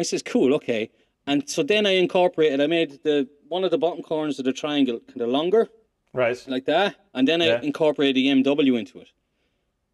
I 0.01 0.03
says, 0.03 0.23
"Cool, 0.23 0.55
okay." 0.55 0.91
And 1.27 1.49
so 1.49 1.63
then 1.63 1.87
I 1.87 1.91
incorporated. 1.91 2.61
I 2.61 2.67
made 2.67 3.03
the 3.03 3.29
one 3.49 3.65
of 3.65 3.71
the 3.71 3.79
bottom 3.79 4.03
corners 4.03 4.39
of 4.39 4.45
the 4.45 4.53
triangle 4.53 5.01
kind 5.09 5.21
of 5.21 5.29
longer, 5.29 5.69
right. 6.13 6.43
like 6.49 6.65
that, 6.67 6.97
and 7.15 7.27
then 7.29 7.41
I 7.43 7.47
Yeah. 7.47 7.61
incorporated 7.63 8.17
the 8.17 8.29
MW 8.29 8.77
into 8.79 8.99
it. 9.01 9.09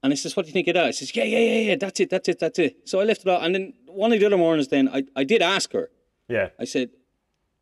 And 0.02 0.12
he 0.12 0.16
says, 0.16 0.36
"What 0.36 0.44
do 0.44 0.48
you 0.48 0.52
think 0.52 0.68
of 0.68 0.74
that?" 0.74 0.84
I 0.86 0.90
says, 0.90 1.14
"Yeah, 1.16 1.24
yeah, 1.24 1.38
yeah, 1.38 1.60
yeah. 1.70 1.76
That's 1.76 1.98
it, 2.00 2.10
that's 2.10 2.28
it, 2.28 2.38
that's 2.38 2.58
it." 2.58 2.88
So 2.88 3.00
I 3.00 3.04
left 3.04 3.22
it 3.22 3.28
out, 3.28 3.42
and 3.42 3.54
then 3.54 3.72
one 3.86 4.12
of 4.12 4.20
the 4.20 4.26
other 4.26 4.36
mornings, 4.36 4.68
then 4.68 4.88
I, 4.88 5.04
I 5.16 5.24
did 5.24 5.40
ask 5.42 5.72
her. 5.72 5.90
Yeah. 6.28 6.50
I 6.58 6.64
said, 6.64 6.90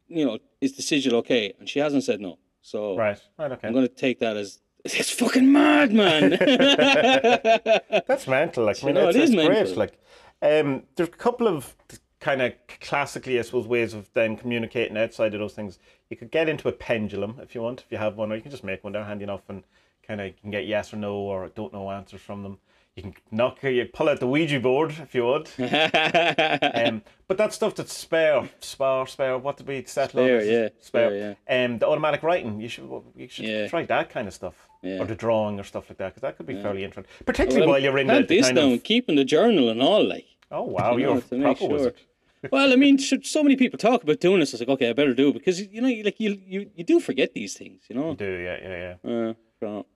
"You 0.08 0.24
know, 0.26 0.38
is 0.60 0.72
the 0.76 0.82
sigil 0.82 1.14
okay?" 1.16 1.52
And 1.58 1.68
she 1.68 1.78
hasn't 1.78 2.04
said 2.04 2.20
no. 2.20 2.38
So 2.62 2.96
Right. 2.96 3.18
Right. 3.38 3.52
Okay. 3.52 3.66
I'm 3.68 3.74
going 3.74 3.86
to 3.88 3.94
take 3.94 4.18
that 4.20 4.36
as 4.36 4.60
it's 4.84 5.10
fucking 5.10 5.50
mad, 5.52 5.92
man. 5.92 6.30
That's 8.06 8.26
mental. 8.26 8.64
Like, 8.64 8.82
I 8.82 8.86
mean, 8.86 8.94
know, 8.96 9.08
it's, 9.08 9.16
it 9.16 9.22
is 9.22 9.30
it's 9.30 9.36
great. 9.36 9.48
mental. 9.50 9.76
Like, 9.76 9.98
um, 10.42 10.82
there's 10.96 11.08
a 11.08 11.12
couple 11.12 11.46
of 11.48 11.76
kind 12.22 12.40
of 12.40 12.52
classically, 12.80 13.38
I 13.38 13.42
suppose, 13.42 13.66
ways 13.66 13.92
of 13.92 14.08
then 14.14 14.36
communicating 14.36 14.96
outside 14.96 15.34
of 15.34 15.40
those 15.40 15.54
things. 15.54 15.78
You 16.08 16.16
could 16.16 16.30
get 16.30 16.48
into 16.48 16.68
a 16.68 16.72
pendulum 16.72 17.38
if 17.42 17.54
you 17.54 17.60
want, 17.62 17.80
if 17.80 17.86
you 17.90 17.98
have 17.98 18.16
one, 18.16 18.32
or 18.32 18.36
you 18.36 18.42
can 18.42 18.50
just 18.50 18.64
make 18.64 18.82
one. 18.84 18.92
They're 18.94 19.04
handy 19.04 19.24
enough, 19.24 19.42
and 19.48 19.64
kind 20.06 20.20
of 20.20 20.28
you 20.28 20.34
can 20.40 20.50
get 20.50 20.66
yes 20.66 20.92
or 20.92 20.96
no 20.96 21.14
or 21.16 21.48
don't 21.48 21.72
know 21.72 21.90
answers 21.90 22.20
from 22.22 22.42
them. 22.42 22.58
You 22.96 23.02
can 23.04 23.14
knock, 23.30 23.62
you 23.62 23.86
pull 23.90 24.10
out 24.10 24.20
the 24.20 24.26
Ouija 24.26 24.60
board 24.60 24.90
if 25.02 25.14
you 25.14 25.24
would. 25.26 25.48
Um, 25.58 27.02
but 27.28 27.38
that 27.38 27.52
stuff 27.54 27.74
that's 27.74 27.96
spare, 27.96 28.48
spare, 28.60 29.06
spare. 29.06 29.38
What 29.38 29.56
did 29.56 29.66
we 29.66 29.82
settle 29.84 30.20
on? 30.20 30.26
Spare, 30.26 30.36
is 30.40 30.48
yeah, 30.48 30.68
spare. 30.80 31.36
spare, 31.48 31.64
Um, 31.64 31.78
the 31.78 31.86
automatic 31.88 32.22
writing. 32.22 32.60
You 32.60 32.68
should, 32.68 32.84
you 33.16 33.28
should 33.28 33.44
Yeah. 33.46 33.68
try 33.68 33.84
that 33.86 34.10
kind 34.10 34.28
of 34.28 34.34
stuff, 34.34 34.54
Yeah. 34.82 34.98
or 35.00 35.06
the 35.06 35.14
drawing 35.14 35.58
or 35.58 35.64
stuff 35.64 35.88
like 35.88 35.96
that, 35.98 36.08
because 36.08 36.20
that 36.22 36.36
could 36.36 36.46
be 36.46 36.60
fairly 36.60 36.84
interesting. 36.84 37.10
Particularly 37.24 37.60
Well, 37.62 37.70
while 37.70 37.82
you're 37.82 37.98
in 37.98 38.08
the, 38.08 38.22
the 38.24 38.42
kind 38.42 38.56
down, 38.56 38.72
of. 38.74 38.82
keeping 38.82 39.16
the 39.16 39.24
journal 39.24 39.70
and 39.70 39.80
all, 39.80 40.04
like. 40.04 40.26
Oh 40.50 40.62
wow, 40.64 40.96
you 40.98 41.04
you're 41.08 41.18
a 41.18 41.20
proper 41.22 41.58
sure. 41.60 41.68
wizard. 41.70 41.94
Well, 42.50 42.72
I 42.72 42.76
mean, 42.76 42.98
should 42.98 43.24
so 43.26 43.42
many 43.42 43.56
people 43.56 43.78
talk 43.78 44.02
about 44.02 44.18
doing 44.20 44.40
this? 44.40 44.52
I 44.52 44.54
was 44.54 44.60
like, 44.62 44.68
okay, 44.70 44.90
I 44.90 44.92
better 44.92 45.14
do 45.14 45.28
it 45.28 45.34
because 45.34 45.60
you 45.60 45.80
know, 45.80 45.88
you- 45.88 46.02
like 46.02 46.18
you, 46.18 46.38
you, 46.44 46.70
you 46.74 46.84
do 46.84 46.98
forget 47.00 47.34
these 47.34 47.54
things, 47.54 47.82
you 47.88 47.94
know. 47.96 48.14
Do 48.14 48.24
yeah, 48.24 48.56
yeah, 48.62 48.96
yeah. 49.04 49.10
Uh, 49.30 49.34
so- 49.60 49.86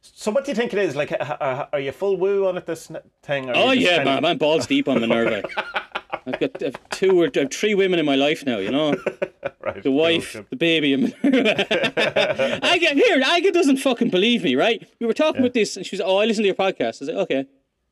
So 0.00 0.30
what 0.32 0.44
do 0.44 0.50
you 0.50 0.54
think 0.56 0.72
it 0.72 0.78
is? 0.78 0.96
Like, 0.96 1.12
uh, 1.12 1.16
uh, 1.40 1.66
are 1.72 1.80
you 1.80 1.92
full 1.92 2.16
woo 2.16 2.46
on 2.48 2.56
it? 2.56 2.66
This 2.66 2.90
thing? 3.22 3.50
Or 3.50 3.52
Oh 3.56 3.70
yeah, 3.72 3.96
of- 3.98 4.04
man, 4.06 4.24
I'm 4.24 4.38
balls 4.38 4.66
deep 4.66 4.88
on 4.88 5.00
Minerva. 5.00 5.42
I've 6.26 6.38
got 6.38 6.62
I've 6.62 6.88
two 6.90 7.20
or 7.20 7.28
I've 7.36 7.50
three 7.50 7.74
women 7.74 7.98
in 7.98 8.06
my 8.06 8.14
life 8.14 8.44
now. 8.46 8.58
You 8.58 8.70
know, 8.70 8.94
right. 9.60 9.82
the 9.82 9.90
wife, 9.90 10.36
the 10.50 10.56
baby. 10.56 10.92
and- 10.94 11.14
I 11.24 12.78
get 12.78 12.96
here. 12.96 13.20
Aga 13.24 13.50
doesn't 13.52 13.78
fucking 13.78 14.10
believe 14.10 14.44
me, 14.44 14.54
right? 14.54 14.86
We 15.00 15.06
were 15.06 15.14
talking 15.14 15.40
about 15.40 15.52
this, 15.54 15.76
and 15.76 15.84
she 15.84 15.96
was, 15.96 16.00
"Oh, 16.00 16.18
I 16.18 16.26
listened 16.26 16.44
to 16.44 16.48
your 16.48 16.54
podcast." 16.54 17.02
I 17.02 17.04
was 17.04 17.08
like, 17.08 17.16
"Okay." 17.18 17.46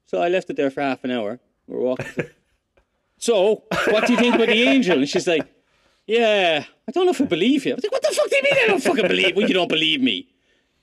So 0.06 0.20
I 0.22 0.28
left 0.28 0.48
it 0.50 0.56
there 0.56 0.70
for 0.70 0.80
half 0.80 1.02
an 1.04 1.10
hour. 1.10 1.40
We're 1.66 1.80
walking. 1.80 2.06
So, 3.20 3.64
what 3.88 4.06
do 4.06 4.14
you 4.14 4.18
think 4.18 4.35
about 4.35 4.48
the 4.48 4.62
angel? 4.62 4.98
And 4.98 5.09
she's 5.09 5.28
like, 5.28 5.46
"Yeah, 6.06 6.64
I 6.88 6.90
don't 6.90 7.04
know 7.04 7.12
if 7.12 7.20
I 7.20 7.26
believe 7.26 7.66
you." 7.66 7.72
I 7.72 7.74
was 7.74 7.85
like, 7.85 7.92
"What 7.92 8.02
the 8.02 8.09
fuck 8.09 8.30
do 8.30 8.37
you 8.37 8.42
mean 8.42 8.54
I 8.64 8.66
don't 8.66 8.83
fucking 8.83 9.06
believe? 9.06 9.37
Well, 9.37 9.46
you 9.46 9.54
don't 9.54 9.68
believe 9.68 10.00
me?" 10.00 10.26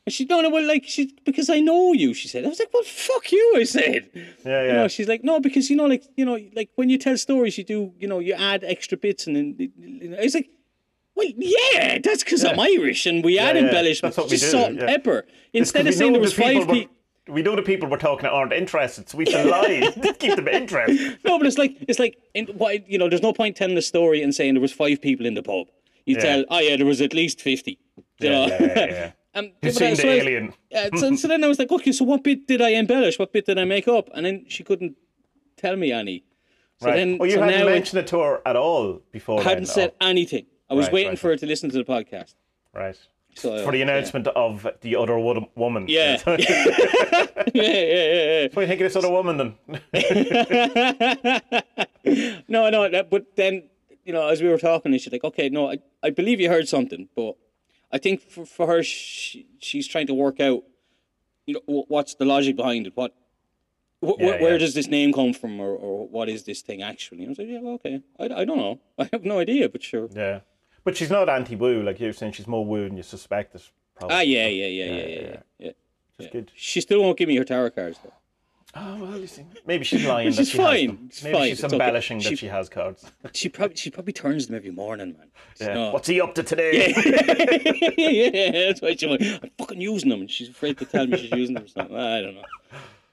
And 0.05 0.13
she, 0.13 0.23
"No, 0.25 0.41
no, 0.41 0.49
well, 0.51 0.65
like, 0.65 0.83
she, 0.85 1.17
because 1.25 1.49
I 1.49 1.59
know 1.59 1.93
you." 1.93 2.13
She 2.13 2.27
said. 2.27 2.45
I 2.45 2.49
was 2.49 2.59
like, 2.59 2.71
"Well, 2.71 2.83
fuck 2.83 3.31
you," 3.31 3.55
I 3.57 3.63
said. 3.63 4.09
Yeah, 4.13 4.21
yeah. 4.45 4.67
You 4.67 4.73
know, 4.73 4.87
she's 4.87 5.07
like, 5.07 5.23
no, 5.23 5.39
because 5.39 5.71
you 5.71 5.75
know, 5.75 5.87
like 5.87 6.03
you 6.15 6.25
know, 6.25 6.37
like 6.55 6.69
when 6.75 6.89
you 6.91 6.99
tell 6.99 7.17
stories, 7.17 7.57
you 7.57 7.63
do, 7.63 7.91
you 7.99 8.07
know, 8.07 8.19
you 8.19 8.33
add 8.33 8.63
extra 8.63 8.99
bits, 8.99 9.25
and 9.25 9.35
then 9.35 9.55
you 9.57 10.09
know, 10.09 10.17
it's 10.19 10.35
like, 10.35 10.51
well, 11.15 11.27
yeah, 11.35 11.97
that's 12.03 12.23
because 12.23 12.45
I'm 12.45 12.59
Irish, 12.59 13.07
and 13.07 13.25
we 13.25 13.39
add 13.39 13.55
yeah, 13.55 13.63
embellishments, 13.63 14.15
we 14.15 14.27
just 14.27 14.43
do, 14.43 14.51
salt 14.51 14.69
and 14.69 14.77
yeah. 14.77 14.85
pepper. 14.85 15.25
Instead 15.53 15.87
of 15.87 15.95
saying 15.95 16.13
there 16.13 16.21
was 16.21 16.35
five 16.35 16.67
people. 16.67 16.93
We 17.27 17.41
know 17.41 17.55
the 17.55 17.61
people 17.61 17.89
we're 17.89 17.97
talking 17.97 18.23
to 18.23 18.29
aren't 18.31 18.53
interested, 18.53 19.09
so 19.09 19.17
we 19.17 19.25
can 19.25 19.49
lie 19.55 19.91
to 19.91 20.13
keep 20.13 20.35
them 20.35 20.47
interested. 20.47 21.19
No, 21.25 21.37
but 21.37 21.47
it's 21.47 21.57
like 21.57 21.75
it's 21.87 21.99
like 21.99 22.17
in, 22.33 22.45
why 22.47 22.83
you 22.87 22.97
know, 22.97 23.09
there's 23.09 23.21
no 23.21 23.33
point 23.33 23.55
telling 23.55 23.75
the 23.75 23.81
story 23.81 24.21
and 24.23 24.33
saying 24.33 24.53
there 24.53 24.61
was 24.61 24.73
five 24.73 25.01
people 25.01 25.25
in 25.25 25.33
the 25.33 25.43
pub. 25.43 25.67
You 26.05 26.15
Yeah. 26.15 26.21
tell, 26.21 26.45
oh 26.49 26.59
yeah, 26.59 26.75
there 26.77 26.85
was 26.85 27.01
at 27.01 27.13
least 27.13 27.41
fifty. 27.41 27.79
You 27.97 28.29
Yeah, 28.29 28.31
know? 28.31 28.47
yeah, 28.47 28.61
yeah, 28.75 28.85
yeah. 28.85 29.11
Um, 29.35 29.51
seen 29.69 29.95
so 29.95 30.01
the 30.01 30.09
I- 30.09 30.15
alien. 30.15 30.53
Yeah, 30.71 30.89
so, 30.95 31.15
so 31.15 31.27
then 31.27 31.43
I 31.43 31.47
was 31.47 31.59
like, 31.59 31.71
okay, 31.71 31.91
so 31.91 32.05
what 32.05 32.23
bit 32.23 32.47
did 32.47 32.59
I 32.59 32.69
embellish? 32.69 33.19
What 33.19 33.31
bit 33.33 33.45
did 33.45 33.59
I 33.59 33.65
make 33.65 33.87
up? 33.87 34.09
And 34.15 34.25
then 34.25 34.45
she 34.47 34.63
couldn't 34.63 34.95
tell 35.57 35.75
me 35.75 35.91
any. 35.91 36.23
So 36.79 36.87
Right. 36.87 36.95
then, 36.95 37.17
oh, 37.21 37.23
you 37.25 37.33
so 37.33 37.41
hadn't 37.43 37.59
now 37.59 37.65
mentioned 37.67 37.99
it 37.99 38.07
to 38.07 38.19
her 38.19 38.41
at 38.47 38.55
all 38.55 39.01
before. 39.11 39.41
I 39.41 39.43
hadn't 39.43 39.65
then? 39.65 39.73
said 39.73 39.91
anything. 40.01 40.47
I 40.71 40.73
was 40.73 40.85
Right, 40.87 40.93
waiting 40.93 41.09
right, 41.09 41.19
for 41.19 41.27
her 41.29 41.35
to 41.37 41.45
listen 41.45 41.69
to 41.69 41.77
the 41.77 41.83
podcast. 41.83 42.33
Right. 42.73 42.97
So, 43.37 43.63
For 43.63 43.71
the 43.71 43.77
yeah. 43.79 43.83
announcement 43.83 44.27
of 44.29 44.65
the 44.81 44.95
other 44.95 45.17
wo- 45.19 45.47
woman. 45.55 45.85
Yeah. 45.87 46.17
what 46.23 46.39
yeah, 47.53 47.63
yeah, 47.63 48.47
do 48.47 48.61
you 48.61 48.67
think 48.67 48.81
of 48.81 48.85
this 48.85 48.95
other 48.95 49.11
woman 49.11 49.37
then? 49.37 49.55
yeah, 49.93 51.39
yeah. 52.03 52.39
no, 52.47 52.69
no, 52.69 52.89
that, 52.89 53.09
but 53.09 53.35
then, 53.35 53.63
you 54.05 54.13
know, 54.13 54.27
as 54.27 54.41
we 54.41 54.49
were 54.49 54.57
talking, 54.57 54.91
and 54.91 54.99
she's 55.01 55.11
like, 55.11 55.23
okay, 55.23 55.49
no, 55.49 55.69
I, 55.71 55.77
I 56.01 56.09
believe 56.09 56.39
you 56.39 56.49
heard 56.49 56.67
something, 56.67 57.09
but 57.15 57.35
I 57.91 57.97
think 57.99 58.21
for, 58.21 58.45
for 58.45 58.65
her, 58.67 58.81
she, 58.83 59.45
she's 59.59 59.87
trying 59.87 60.07
to 60.07 60.13
work 60.13 60.39
out, 60.39 60.63
you 61.45 61.53
know, 61.67 61.85
what's 61.87 62.15
the 62.15 62.25
logic 62.25 62.55
behind 62.55 62.87
it? 62.87 62.93
What, 62.95 63.13
wh- 64.03 64.13
wh- 64.17 64.19
Yeah, 64.19 64.41
where 64.41 64.53
yeah. 64.53 64.57
does 64.57 64.73
this 64.73 64.87
name 64.87 65.13
come 65.13 65.33
from, 65.33 65.59
or, 65.59 65.75
or 65.75 66.07
what 66.07 66.27
is 66.27 66.43
this 66.43 66.61
thing 66.61 66.81
actually? 66.81 67.19
And 67.19 67.27
I 67.27 67.29
was 67.29 67.37
like, 67.37 67.47
yeah, 67.49 67.59
well, 67.61 67.73
okay, 67.75 68.01
I, 68.19 68.41
I 68.41 68.45
don't 68.45 68.57
know, 68.57 68.79
I 68.97 69.09
have 69.13 69.23
no 69.23 69.39
idea, 69.39 69.69
but 69.69 69.83
sure. 69.83 70.09
yeah. 70.13 70.39
But 70.87 70.95
she's 70.95 71.09
not 71.11 71.27
anti-woo, 71.27 71.83
like 71.83 71.99
you're 71.99 72.13
saying. 72.13 72.31
She's 72.31 72.47
more 72.47 72.65
woo 72.65 72.87
than 72.87 72.95
you 72.95 73.03
suspect. 73.03 73.53
It, 73.55 73.69
probably. 73.97 74.15
Ah, 74.15 74.21
yeah, 74.21 74.47
yeah, 74.47 74.67
yeah, 74.67 74.85
yeah, 74.85 74.93
yeah, 74.95 75.05
yeah, 75.07 75.19
yeah. 75.19 75.39
yeah. 75.59 75.71
Just 76.17 76.31
good. 76.31 76.51
She 76.55 76.79
still 76.79 77.01
won't 77.01 77.17
give 77.17 77.27
me 77.27 77.35
her 77.35 77.43
tarot 77.43 77.71
cards 77.71 77.99
though. 78.01 78.13
Oh 78.73 78.95
well, 79.01 79.17
you 79.19 79.27
see, 79.27 79.43
maybe 79.65 79.83
she's 79.83 80.05
lying. 80.13 80.27
Which 80.27 80.37
that 80.37 80.41
is 80.43 80.49
she 80.49 80.57
has 80.59 80.65
fine. 80.65 80.87
them. 80.87 81.09
Maybe 81.25 81.37
fine. 81.37 81.49
she's 81.49 81.51
It's 81.59 81.63
okay. 81.65 81.73
embellishing 81.75 82.19
She- 82.21 82.29
that 82.29 82.39
she 82.39 82.47
has 82.47 82.69
cards. 82.69 83.11
She 83.33 83.49
probably 83.49 83.75
she 83.75 83.89
probably 83.89 84.13
turns 84.13 84.47
them 84.47 84.55
every 84.55 84.71
morning, 84.71 85.17
man. 85.17 85.27
Yeah. 85.59 85.73
No. 85.73 85.91
What's 85.91 86.07
he 86.07 86.21
up 86.21 86.33
to 86.35 86.43
today? 86.43 86.93
yeah, 86.95 87.91
yeah 87.97 88.67
that's 88.67 88.81
why 88.81 88.95
she 88.95 89.07
went, 89.07 89.23
I'm 89.23 89.51
fucking 89.57 89.81
using 89.81 90.07
them, 90.07 90.21
and 90.21 90.31
she's 90.31 90.47
afraid 90.47 90.77
to 90.77 90.85
tell 90.85 91.05
me 91.05 91.17
she's 91.17 91.31
using 91.33 91.55
them 91.55 91.65
or 91.65 91.67
something. 91.67 91.97
I 91.97 92.21
don't 92.21 92.35
know. 92.35 92.43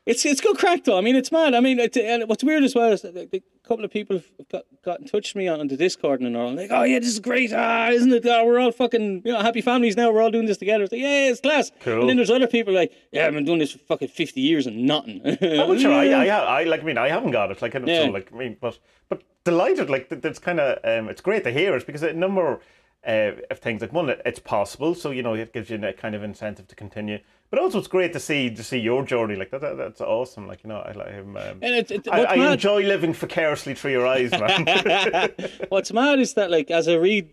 It's 0.07 0.25
it's 0.25 0.41
good 0.41 0.59
crack 0.59 0.85
though. 0.85 0.97
I 0.97 1.01
mean, 1.01 1.17
it's 1.17 1.33
mad. 1.33 1.55
I 1.55 1.61
mean, 1.61 1.81
it, 1.81 1.97
and 1.97 2.29
what's 2.29 2.45
weird 2.45 2.63
as 2.63 2.77
well 2.77 2.93
is 2.93 3.03
that 3.03 3.43
a 3.65 3.69
couple 3.69 3.85
of 3.85 3.91
people 3.91 4.17
have 4.17 4.49
got, 4.51 4.63
got 4.85 5.01
in 5.01 5.07
touch 5.07 5.33
with 5.35 5.37
me 5.37 5.49
on, 5.49 5.59
on 5.61 5.69
the 5.69 5.77
Discord 5.77 6.21
and 6.21 6.37
all 6.37 6.53
like, 6.55 6.71
"Oh 6.71 6.83
yeah, 6.83 6.99
this 6.99 7.09
is 7.09 7.21
great. 7.21 7.53
Ah, 7.53 7.89
isn't 7.91 8.13
it? 8.13 8.25
We're 8.25 8.59
all 8.61 8.73
fucking 8.73 9.23
you 9.25 9.33
know 9.33 9.41
happy 9.41 9.61
families 9.63 9.97
now. 9.97 10.11
We're 10.11 10.23
all 10.23 10.31
doing 10.31 10.47
this 10.47 10.59
together. 10.59 10.85
It's 10.85 10.93
like, 10.93 11.01
yeah, 11.01 11.31
it's 11.31 11.41
class." 11.41 11.73
Cool. 11.81 12.01
And 12.01 12.09
then 12.11 12.17
there's 12.17 12.31
other 12.31 12.47
people 12.47 12.75
like, 12.75 12.93
"Yeah, 13.13 13.27
I've 13.27 13.33
been 13.35 13.45
doing 13.45 13.59
this 13.61 13.73
for 13.73 13.79
fucking 13.79 14.09
fifty 14.09 14.41
years 14.43 14.67
and 14.67 14.85
nothing." 14.85 15.21
I'm 15.25 15.69
not 15.69 15.81
sure. 15.81 15.93
I, 15.93 16.09
I, 16.13 16.27
I 16.61 16.65
like. 16.65 16.83
I 16.83 16.85
mean, 16.85 16.99
I 16.99 17.09
haven't 17.09 17.31
got 17.31 17.51
it. 17.51 17.63
Like, 17.63 17.75
I 17.75 17.79
don't 17.79 17.89
Yeah. 17.89 18.07
know. 18.07 18.13
Like, 18.13 18.33
I 18.33 18.37
mean, 18.37 18.57
but 18.61 18.79
but 19.09 19.23
delighted. 19.45 19.89
Like, 19.89 20.09
that's 20.11 20.39
kind 20.39 20.61
of. 20.61 20.79
Um, 20.85 21.09
it's 21.09 21.21
great 21.23 21.45
to 21.45 21.51
hear 21.53 21.75
it 21.77 21.87
because 21.87 22.03
a 22.03 22.13
number 22.13 22.61
uh, 23.07 23.33
of 23.51 23.59
things. 23.59 23.81
Like, 23.83 23.93
one, 23.93 24.09
it's 24.25 24.39
possible, 24.39 24.95
so 24.95 25.11
you 25.11 25.23
know, 25.23 25.35
it 25.35 25.53
gives 25.53 25.71
you 25.71 25.85
a 25.85 25.93
kind 25.93 26.15
of 26.15 26.23
incentive 26.23 26.69
to 26.69 26.75
continue. 26.75 27.19
But 27.51 27.59
also, 27.61 27.79
it's 27.79 27.89
great 27.89 28.13
to 28.15 28.21
see 28.21 28.51
to 28.51 28.65
see 28.65 28.79
your 28.79 29.05
journey. 29.05 29.37
Like 29.37 29.51
that. 29.51 29.61
that 29.61 29.77
that's 29.77 30.01
awesome. 30.01 30.47
Like 30.49 30.65
you 30.65 30.69
know, 30.69 30.79
I 30.79 30.93
like 30.93 31.11
him. 31.11 31.37
Um, 31.37 31.59
And 31.63 31.75
it, 31.75 31.91
it, 31.91 32.09
I, 32.11 32.25
I 32.25 32.53
enjoy 32.53 32.83
living 32.83 33.13
vicariously 33.13 33.75
through 33.75 33.93
your 33.93 34.07
eyes, 34.07 34.33
man. 34.33 35.31
What's 35.69 35.93
mad 35.93 36.19
is 36.19 36.35
that 36.35 36.51
like 36.51 36.71
as 36.71 36.89
I 36.89 36.95
read 36.95 37.31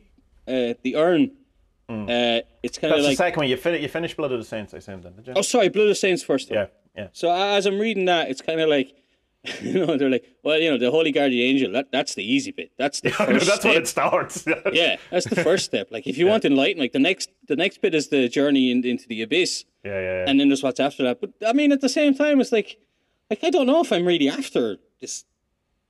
uh, 0.47 0.75
the 0.84 0.95
urn, 0.95 1.31
uh, 1.89 2.41
it's 2.63 2.77
kind 2.77 2.93
of 2.93 2.99
like 2.99 3.12
the 3.12 3.15
second 3.15 3.39
one. 3.39 3.49
You 3.49 3.57
fin- 3.57 3.81
you 3.81 3.88
finished 3.88 4.15
Blood 4.15 4.31
of 4.31 4.39
the 4.39 4.45
Saints, 4.45 4.73
I 4.73 4.77
assume, 4.77 5.01
then, 5.01 5.15
did 5.15 5.27
you? 5.27 5.34
oh 5.36 5.41
sorry, 5.41 5.69
Blood 5.69 5.84
of 5.84 5.89
the 5.89 5.95
Saints 5.95 6.23
first. 6.23 6.49
though. 6.49 6.55
Yeah, 6.55 6.67
yeah. 6.95 7.07
So 7.13 7.31
as 7.31 7.65
I'm 7.65 7.79
reading 7.79 8.05
that, 8.05 8.29
it's 8.29 8.41
kind 8.41 8.62
of 8.62 8.69
like, 8.69 8.93
you 9.62 9.86
know, 9.86 9.97
they're 9.97 10.10
like, 10.10 10.25
well, 10.43 10.60
you 10.60 10.69
know, 10.69 10.77
the 10.77 10.91
Holy 10.91 11.12
Guardian 11.12 11.49
Angel. 11.49 11.71
That 11.71 11.91
that's 11.91 12.13
the 12.13 12.23
easy 12.23 12.51
bit. 12.51 12.71
That's 12.77 13.01
the 13.01 13.10
first 13.12 13.47
that's 13.47 13.62
step. 13.62 13.71
what 13.71 13.77
it 13.77 13.88
starts. 13.88 14.45
Yeah, 14.73 14.97
that's 15.10 15.25
the 15.25 15.43
first 15.43 15.65
step. 15.65 15.88
Like 15.91 16.06
if 16.06 16.17
you 16.17 16.27
want 16.27 16.45
enlightenment, 16.45 16.80
like 16.80 16.91
the 16.91 16.99
next 16.99 17.32
the 17.47 17.56
next 17.56 17.82
bit 17.82 17.95
is 17.95 18.10
the 18.10 18.30
journey 18.30 18.71
in, 18.71 18.86
into 18.86 19.08
the 19.08 19.21
abyss, 19.23 19.65
yeah, 19.84 19.93
yeah, 19.93 20.01
yeah. 20.01 20.25
and 20.27 20.39
then 20.39 20.49
there's 20.49 20.62
what's 20.62 20.80
after 20.80 21.04
that. 21.04 21.19
But 21.19 21.32
I 21.45 21.54
mean, 21.54 21.71
at 21.71 21.82
the 21.82 21.89
same 21.89 22.13
time, 22.13 22.39
it's 22.39 22.51
like, 22.51 22.77
like 23.30 23.43
I 23.43 23.49
don't 23.49 23.65
know 23.65 23.82
if 23.82 23.91
I'm 23.91 24.06
really 24.06 24.30
after 24.30 24.77
this 24.99 25.25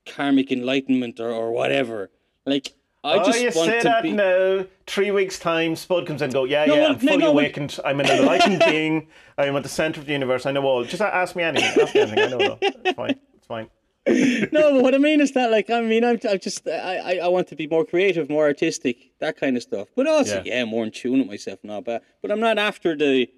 karmic 0.05 0.51
enlightenment 0.51 1.19
or, 1.19 1.31
or 1.31 1.51
whatever. 1.51 2.09
Like 2.45 2.73
I 3.03 3.17
oh, 3.17 3.25
just 3.25 3.41
you 3.41 3.51
want 3.53 3.69
say 3.69 3.77
to 3.79 3.83
that 3.83 4.03
be. 4.03 4.11
now. 4.11 4.65
Three 4.87 5.11
weeks 5.11 5.39
time, 5.39 5.75
Spud 5.75 6.05
comes 6.05 6.21
in 6.21 6.25
and 6.25 6.33
go, 6.33 6.43
yeah, 6.43 6.65
No, 6.65 6.75
yeah, 6.75 6.85
I'm 6.87 6.91
no, 6.93 6.97
fully 6.99 7.17
no, 7.17 7.31
awakened. 7.31 7.79
I'm 7.83 7.99
an 7.99 8.05
enlightened 8.05 8.63
being. 8.65 9.07
I 9.37 9.45
am 9.45 9.55
at 9.55 9.63
the 9.63 9.69
center 9.69 9.99
of 9.99 10.05
the 10.05 10.13
universe. 10.13 10.45
I 10.45 10.51
know 10.51 10.63
all. 10.63 10.83
Just 10.83 11.01
ask 11.01 11.35
me 11.35 11.43
anything. 11.43 11.81
Ask 11.81 11.95
me 11.95 12.01
anything. 12.01 12.19
I 12.19 12.27
know. 12.27 12.37
No. 12.37 12.57
It's 12.61 12.95
fine. 12.95 13.19
It's 13.41 13.47
fine. 13.47 13.69
No, 14.51 14.73
but 14.73 14.81
what 14.83 14.95
I 14.95 14.97
mean 14.97 15.21
is 15.21 15.31
that, 15.33 15.51
like, 15.51 15.69
I 15.69 15.81
mean, 15.81 16.03
I'm, 16.03 16.19
I'm 16.29 16.39
just, 16.39 16.67
I, 16.67 16.97
I, 16.97 17.19
I 17.23 17.27
want 17.27 17.47
to 17.49 17.55
be 17.55 17.67
more 17.67 17.85
creative, 17.85 18.29
more 18.29 18.45
artistic, 18.45 19.11
that 19.19 19.37
kind 19.37 19.55
of 19.57 19.63
stuff. 19.63 19.87
But 19.95 20.07
also, 20.07 20.41
Yeah. 20.43 20.55
yeah, 20.57 20.65
more 20.65 20.83
in 20.83 20.91
tune 20.91 21.19
with 21.19 21.27
myself 21.27 21.59
all 21.69 21.81
that. 21.83 22.03
But 22.21 22.31
I'm 22.31 22.39
not 22.39 22.57
after 22.57 22.95
the, 22.95 23.29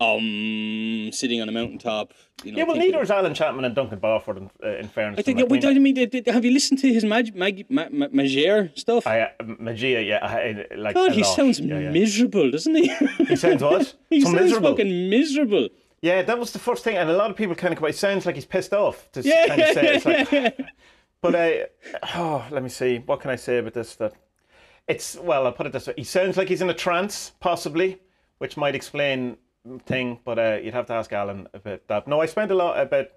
um, 0.00 1.10
sitting 1.12 1.40
on 1.40 1.48
a 1.48 1.52
mountaintop. 1.52 2.12
You 2.44 2.52
know, 2.52 2.58
Yeah, 2.58 2.64
well, 2.64 2.76
neither 2.76 3.00
is 3.02 3.10
Alan 3.10 3.34
Chapman 3.34 3.64
and 3.64 3.74
Duncan 3.74 3.98
Barford. 3.98 4.36
In, 4.36 4.50
uh, 4.62 4.76
in 4.76 4.88
fairness, 4.88 5.18
I 5.18 5.22
think. 5.22 5.38
them. 5.38 5.48
wait, 5.48 5.64
I 5.64 5.72
mean, 5.74 5.94
did, 5.94 6.10
did- 6.10 6.26
have 6.28 6.44
you 6.44 6.52
listened 6.52 6.80
to 6.80 6.92
his 6.92 7.04
mag, 7.04 7.34
mag, 7.34 7.64
ma, 7.70 7.86
ma, 7.90 8.06
Magier 8.08 8.78
stuff? 8.78 9.06
I, 9.06 9.20
uh, 9.22 9.28
Magia, 9.58 10.00
yeah, 10.02 10.18
I- 10.24 10.66
like. 10.76 10.94
God, 10.94 11.12
he 11.12 11.22
lot. 11.22 11.34
sounds 11.34 11.58
yeah, 11.60 11.78
yeah. 11.78 11.90
miserable, 11.90 12.50
doesn't 12.50 12.74
he? 12.74 12.94
He 13.26 13.36
sounds 13.36 13.62
what? 13.62 13.94
he 14.10 14.20
so 14.20 14.26
sounds 14.28 14.40
miserable. 14.42 14.70
fucking 14.70 15.10
miserable. 15.10 15.68
Yeah, 16.00 16.22
that 16.22 16.38
was 16.38 16.52
the 16.52 16.58
first 16.58 16.84
thing, 16.84 16.96
and 16.96 17.10
a 17.10 17.16
lot 17.16 17.30
of 17.30 17.36
people 17.36 17.54
kind 17.56 17.76
of. 17.76 17.82
It 17.84 17.96
sounds 17.96 18.24
like 18.26 18.34
he's 18.36 18.44
pissed 18.44 18.72
off. 18.72 19.10
To 19.12 19.20
Yeah. 19.22 19.46
kind 19.48 19.60
of 19.62 19.68
say 19.74 19.94
it's 19.96 20.32
like, 20.32 20.58
but 21.20 21.34
I, 21.34 21.66
oh, 22.14 22.46
let 22.50 22.62
me 22.62 22.68
see. 22.68 22.98
What 22.98 23.20
can 23.20 23.30
I 23.30 23.36
say 23.36 23.58
about 23.58 23.74
this? 23.74 23.96
That 23.96 24.12
it's 24.86 25.16
well, 25.16 25.44
I'll 25.46 25.52
put 25.52 25.66
it 25.66 25.72
this 25.72 25.86
way. 25.88 25.94
He 25.96 26.04
sounds 26.04 26.36
like 26.36 26.48
he's 26.48 26.62
in 26.62 26.70
a 26.70 26.74
trance, 26.74 27.32
possibly, 27.40 28.00
which 28.38 28.56
might 28.56 28.74
explain 28.76 29.38
thing. 29.86 30.20
But 30.24 30.38
uh, 30.38 30.58
you'd 30.62 30.74
have 30.74 30.86
to 30.86 30.92
ask 30.94 31.12
Alan 31.12 31.48
about 31.52 31.86
that. 31.88 32.06
No, 32.06 32.20
I 32.20 32.26
spent 32.26 32.50
a 32.50 32.54
lot 32.54 32.78
about. 32.80 33.08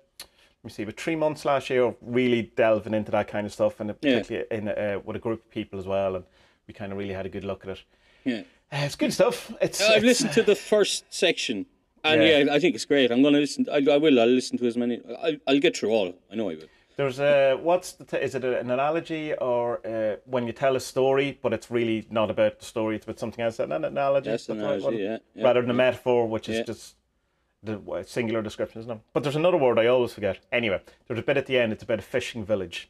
Let 0.63 0.65
me 0.65 0.69
see, 0.71 0.83
about 0.83 0.97
three 0.99 1.15
months 1.15 1.43
last 1.43 1.71
year, 1.71 1.95
really 2.01 2.51
delving 2.55 2.93
into 2.93 3.09
that 3.11 3.27
kind 3.27 3.47
of 3.47 3.53
stuff, 3.53 3.79
and 3.79 3.89
particularly 3.99 4.45
in 4.51 4.67
uh, 4.67 4.99
with 5.03 5.15
a 5.15 5.19
group 5.19 5.39
of 5.43 5.49
people 5.49 5.79
as 5.79 5.87
well, 5.87 6.15
and 6.15 6.25
we 6.67 6.73
kind 6.73 6.91
of 6.91 6.97
really 6.99 7.13
had 7.13 7.25
a 7.25 7.29
good 7.29 7.43
look 7.43 7.63
at 7.63 7.71
it. 7.71 7.83
Yeah. 8.25 8.39
Uh, 8.71 8.85
it's 8.85 8.95
good 8.95 9.11
stuff. 9.11 9.51
It's, 9.59 9.81
I've 9.81 9.97
it's- 9.97 10.03
listened 10.03 10.33
to 10.33 10.43
the 10.43 10.55
first 10.55 11.05
section, 11.11 11.65
and 12.03 12.21
Yeah. 12.23 12.37
yeah, 12.39 12.53
I 12.53 12.59
think 12.59 12.75
it's 12.75 12.85
great. 12.85 13.11
I'm 13.11 13.21
going 13.21 13.33
to 13.33 13.39
listen. 13.39 13.65
I, 13.71 13.77
I 13.91 13.97
will. 13.97 14.19
I'll 14.19 14.27
listen 14.27 14.57
to 14.59 14.65
as 14.67 14.77
many. 14.77 15.01
I, 15.21 15.39
I'll 15.47 15.59
get 15.59 15.77
through 15.77 15.89
all. 15.91 16.13
I 16.31 16.35
know 16.35 16.49
I 16.49 16.55
will. 16.55 16.67
There's 16.97 17.19
a 17.19 17.55
what's 17.55 17.93
the 17.93 18.03
t- 18.05 18.17
is 18.17 18.35
it 18.35 18.43
an 18.43 18.69
analogy 18.69 19.33
or 19.33 19.85
uh, 19.87 20.17
when 20.25 20.45
you 20.45 20.53
tell 20.53 20.75
a 20.75 20.79
story, 20.79 21.39
but 21.41 21.53
it's 21.53 21.71
really 21.71 22.05
not 22.11 22.29
about 22.29 22.59
the 22.59 22.65
story; 22.65 22.95
it's 22.97 23.05
about 23.05 23.17
something 23.19 23.43
else. 23.43 23.59
An 23.59 23.71
analogy, 23.71 24.29
That's 24.29 24.49
an 24.49 24.57
That's 24.59 24.83
what- 24.83 24.93
analogy, 24.93 25.03
yeah, 25.03 25.17
yeah, 25.33 25.43
rather 25.43 25.61
than 25.61 25.71
a 25.71 25.73
metaphor, 25.73 26.27
which 26.27 26.49
is 26.49 26.65
just 26.65 26.95
the 27.63 28.03
singular 28.05 28.41
description, 28.41 28.81
isn't 28.81 28.91
it? 28.91 28.99
But 29.13 29.23
there's 29.23 29.35
another 29.35 29.57
word 29.57 29.79
I 29.79 29.87
always 29.87 30.13
forget. 30.13 30.39
Anyway, 30.51 30.81
there's 31.07 31.19
a 31.19 31.23
bit 31.23 31.37
at 31.37 31.45
the 31.45 31.57
end. 31.57 31.71
It's 31.71 31.83
about 31.83 31.99
a 31.99 32.03
fishing 32.03 32.43
village 32.45 32.89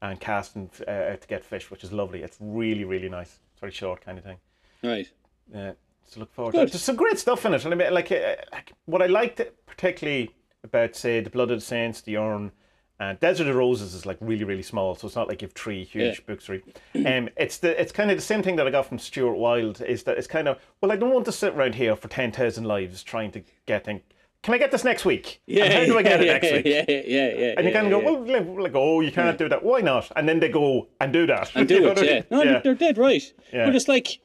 and 0.00 0.18
casting 0.18 0.70
uh, 0.88 1.16
to 1.16 1.26
get 1.28 1.44
fish, 1.44 1.70
which 1.70 1.84
is 1.84 1.92
lovely. 1.92 2.22
It's 2.22 2.38
really 2.40 2.84
really 2.84 3.08
nice. 3.10 3.38
It's 3.52 3.60
very 3.60 3.72
short 3.72 4.00
kind 4.00 4.18
of 4.18 4.24
thing. 4.24 4.38
Right. 4.82 5.08
Yeah, 5.54 5.72
to 6.12 6.20
look 6.20 6.32
forward 6.34 6.52
Good. 6.52 6.66
to. 6.68 6.72
There's 6.72 6.82
some 6.82 6.96
great 6.96 7.18
stuff 7.18 7.44
in 7.46 7.54
it. 7.54 7.64
And 7.64 7.72
I 7.72 7.76
mean, 7.76 7.92
like, 7.94 8.10
uh, 8.12 8.36
like 8.52 8.72
what 8.86 9.00
I 9.02 9.06
liked 9.06 9.40
particularly 9.66 10.34
about, 10.64 10.94
say, 10.96 11.20
the 11.20 11.30
Blood 11.30 11.50
of 11.50 11.58
the 11.60 11.64
Saints, 11.64 12.00
the 12.02 12.16
Urn, 12.16 12.52
and 13.00 13.18
Desert 13.18 13.48
of 13.48 13.56
Roses 13.56 13.94
is 13.94 14.06
like 14.06 14.18
really, 14.20 14.44
really 14.44 14.62
small. 14.62 14.94
So 14.94 15.06
it's 15.06 15.16
not 15.16 15.26
like 15.28 15.42
you 15.42 15.46
have 15.48 15.54
three 15.54 15.82
huge 15.84 16.18
Yeah. 16.20 16.24
books. 16.26 16.44
Three. 16.46 16.62
Um, 16.94 17.28
it's 17.36 17.58
the 17.58 17.80
it's 17.80 17.90
kind 17.90 18.10
of 18.10 18.16
the 18.16 18.22
same 18.22 18.42
thing 18.42 18.56
that 18.56 18.66
I 18.66 18.70
got 18.70 18.86
from 18.86 18.98
Stuart 18.98 19.36
Wilde. 19.36 19.80
Is 19.80 20.04
that 20.04 20.18
it's 20.18 20.28
kind 20.28 20.46
of 20.46 20.58
well, 20.80 20.92
I 20.92 20.96
don't 20.96 21.12
want 21.12 21.24
to 21.26 21.32
sit 21.32 21.54
around 21.54 21.74
here 21.74 21.96
for 21.96 22.06
ten 22.08 22.30
thousand 22.30 22.64
lives 22.64 23.02
trying 23.02 23.32
to 23.32 23.42
get 23.66 23.84
things. 23.86 24.02
can 24.42 24.54
I 24.54 24.58
get 24.58 24.70
this 24.70 24.84
next 24.84 25.04
week? 25.04 25.40
Yeah, 25.46 25.64
and 25.64 25.72
how 25.72 25.84
do 25.86 25.98
I 25.98 26.02
get 26.02 26.20
yeah, 26.24 26.32
it 26.32 26.42
next 26.42 26.52
week? 26.64 26.66
Yeah, 26.66 26.84
yeah, 26.88 27.38
yeah. 27.40 27.54
And 27.56 27.66
you 27.66 27.72
kind 27.72 27.86
of 27.92 27.92
go, 28.02 28.20
well, 28.22 28.62
like, 28.62 28.72
oh, 28.76 29.00
you 29.00 29.10
can't 29.10 29.36
do 29.38 29.48
that. 29.48 29.64
Why 29.64 29.80
not? 29.80 30.12
And 30.14 30.28
then 30.28 30.38
they 30.38 30.48
go 30.50 30.86
and 31.00 31.12
do 31.12 31.26
that. 31.26 31.50
and 31.56 31.66
do 31.66 31.88
it. 31.90 32.02
Yeah, 32.04 32.22
no, 32.30 32.60
they're 32.62 32.74
dead 32.74 32.98
right. 32.98 33.22
Yeah. 33.52 33.66
But 33.66 33.74
it's 33.74 33.88
like, 33.88 34.18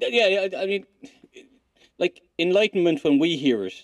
yeah, 0.00 0.48
I 0.58 0.66
mean, 0.66 0.86
like 1.98 2.22
enlightenment 2.38 3.04
when 3.04 3.18
we 3.18 3.36
hear 3.36 3.64
it. 3.64 3.74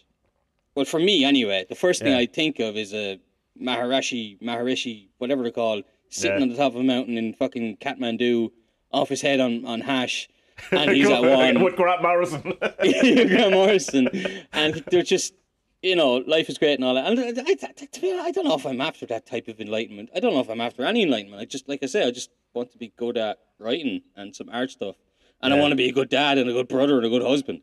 Well, 0.74 0.84
for 0.84 1.00
me 1.00 1.24
anyway, 1.24 1.66
the 1.68 1.74
first 1.74 2.00
thing 2.02 2.12
Yeah. 2.12 2.18
I 2.18 2.26
think 2.26 2.58
of 2.60 2.76
is 2.76 2.94
a 2.94 3.18
Maharishi, 3.60 4.40
Maharishi, 4.40 5.08
whatever 5.18 5.42
they're 5.42 5.52
called, 5.52 5.84
sitting 6.08 6.38
Yeah. 6.38 6.42
on 6.42 6.48
the 6.48 6.56
top 6.56 6.72
of 6.74 6.80
a 6.80 6.84
mountain 6.84 7.18
in 7.18 7.34
fucking 7.34 7.76
Kathmandu, 7.78 8.50
off 8.92 9.08
his 9.08 9.20
head 9.20 9.40
on 9.40 9.64
on 9.66 9.80
hash, 9.80 10.28
and 10.72 10.90
he's 10.90 11.08
at 11.08 11.22
one. 11.22 11.62
with 11.64 11.76
Grant 11.76 12.02
Morrison. 12.02 12.42
Graham 12.80 13.52
Morrison, 13.52 14.08
and 14.52 14.82
they're 14.90 15.02
just, 15.02 15.34
you 15.82 15.96
know, 15.96 16.16
life 16.16 16.48
is 16.48 16.58
great 16.58 16.74
and 16.74 16.84
all 16.84 16.94
that. 16.94 17.06
And 17.06 17.18
uh, 17.18 17.42
I, 17.46 17.50
I, 17.50 17.86
to 17.86 18.00
be 18.00 18.12
honest, 18.12 18.26
I 18.26 18.30
don't 18.30 18.46
know 18.46 18.54
if 18.54 18.66
I'm 18.66 18.80
after 18.80 19.06
that 19.06 19.26
type 19.26 19.48
of 19.48 19.60
enlightenment. 19.60 20.10
I 20.14 20.20
don't 20.20 20.34
know 20.34 20.40
if 20.40 20.50
I'm 20.50 20.60
after 20.60 20.84
any 20.84 21.02
enlightenment. 21.02 21.40
I 21.40 21.44
just, 21.44 21.68
like 21.68 21.82
I 21.82 21.86
say, 21.86 22.06
I 22.06 22.10
just 22.10 22.30
want 22.54 22.72
to 22.72 22.78
be 22.78 22.92
good 22.96 23.16
at 23.16 23.38
writing 23.58 24.02
and 24.16 24.34
some 24.34 24.48
art 24.50 24.70
stuff, 24.70 24.96
and 25.42 25.52
I 25.54 25.58
want 25.58 25.72
to 25.72 25.76
be 25.76 25.88
a 25.88 25.92
good 25.92 26.08
dad 26.08 26.38
and 26.38 26.48
a 26.48 26.52
good 26.52 26.68
brother 26.68 26.96
and 26.96 27.06
a 27.06 27.08
good 27.10 27.22
husband. 27.22 27.62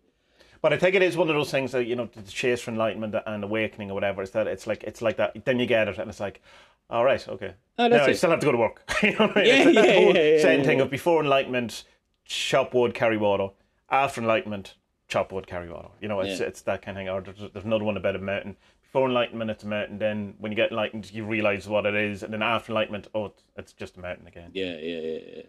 But 0.61 0.73
I 0.73 0.77
think 0.77 0.95
it 0.95 1.03
is 1.03 1.15
one 1.15 1.29
of 1.29 1.35
those 1.35 1.51
things 1.51 1.71
that 1.73 1.85
you 1.85 1.95
know, 1.95 2.09
the 2.13 2.21
chase 2.23 2.61
for 2.61 2.71
enlightenment 2.71 3.15
and 3.25 3.43
awakening 3.43 3.91
or 3.91 3.93
whatever. 3.93 4.21
Is 4.23 4.31
that 4.31 4.47
it's 4.47 4.65
like 4.67 4.83
it's 4.83 5.01
like 5.01 5.17
that. 5.17 5.45
Then 5.45 5.59
you 5.59 5.65
get 5.67 5.87
it, 5.87 5.97
and 5.99 6.09
it's 6.09 6.19
like, 6.19 6.41
all 6.89 7.03
right, 7.05 7.25
okay. 7.27 7.53
Oh, 7.77 7.89
that's 7.89 8.05
now 8.05 8.09
I 8.09 8.13
still 8.13 8.29
have 8.31 8.39
to 8.39 8.45
go 8.47 8.51
to 8.53 8.57
work. 8.57 8.81
you 9.03 9.11
know 9.11 9.27
what 9.27 9.37
I 9.37 9.41
mean? 9.43 9.73
Yeah, 9.73 9.81
yeah, 9.83 9.99
yeah, 9.99 10.21
yeah, 10.35 10.41
same 10.41 10.59
yeah. 10.61 10.65
thing 10.65 10.81
of 10.81 10.89
before 10.89 11.21
enlightenment, 11.23 11.83
chop 12.25 12.73
wood, 12.73 12.93
carry 12.93 13.17
water. 13.17 13.49
After 13.89 14.19
enlightenment, 14.19 14.73
chop 15.07 15.31
wood, 15.31 15.45
carry 15.47 15.69
water. 15.69 15.89
You 16.01 16.07
know, 16.07 16.19
it's 16.21 16.39
Yeah. 16.39 16.47
it's 16.47 16.61
that 16.63 16.81
kind 16.81 16.97
of 16.97 17.01
thing. 17.01 17.09
Or 17.09 17.21
there's, 17.21 17.51
there's 17.53 17.65
another 17.65 17.85
one 17.85 17.95
about 17.97 18.15
a 18.15 18.19
mountain. 18.19 18.57
Before 18.81 19.07
enlightenment, 19.07 19.51
it's 19.51 19.63
a 19.63 19.67
mountain. 19.67 19.99
Then 19.99 20.33
when 20.39 20.51
you 20.51 20.55
get 20.55 20.71
enlightened, 20.71 21.11
you 21.13 21.23
realize 21.25 21.67
what 21.67 21.85
it 21.85 21.93
is, 21.93 22.23
and 22.23 22.33
then 22.33 22.41
after 22.41 22.71
enlightenment, 22.71 23.07
oh, 23.13 23.25
it's- 23.27 23.43
it's 23.57 23.73
just 23.73 23.97
a 23.97 23.99
mountain 23.99 24.25
again. 24.27 24.49
Yeah, 24.53 24.77
yeah, 24.77 24.97
yeah, 24.99 24.99
yeah. 25.01 25.19
yeah. 25.37 25.43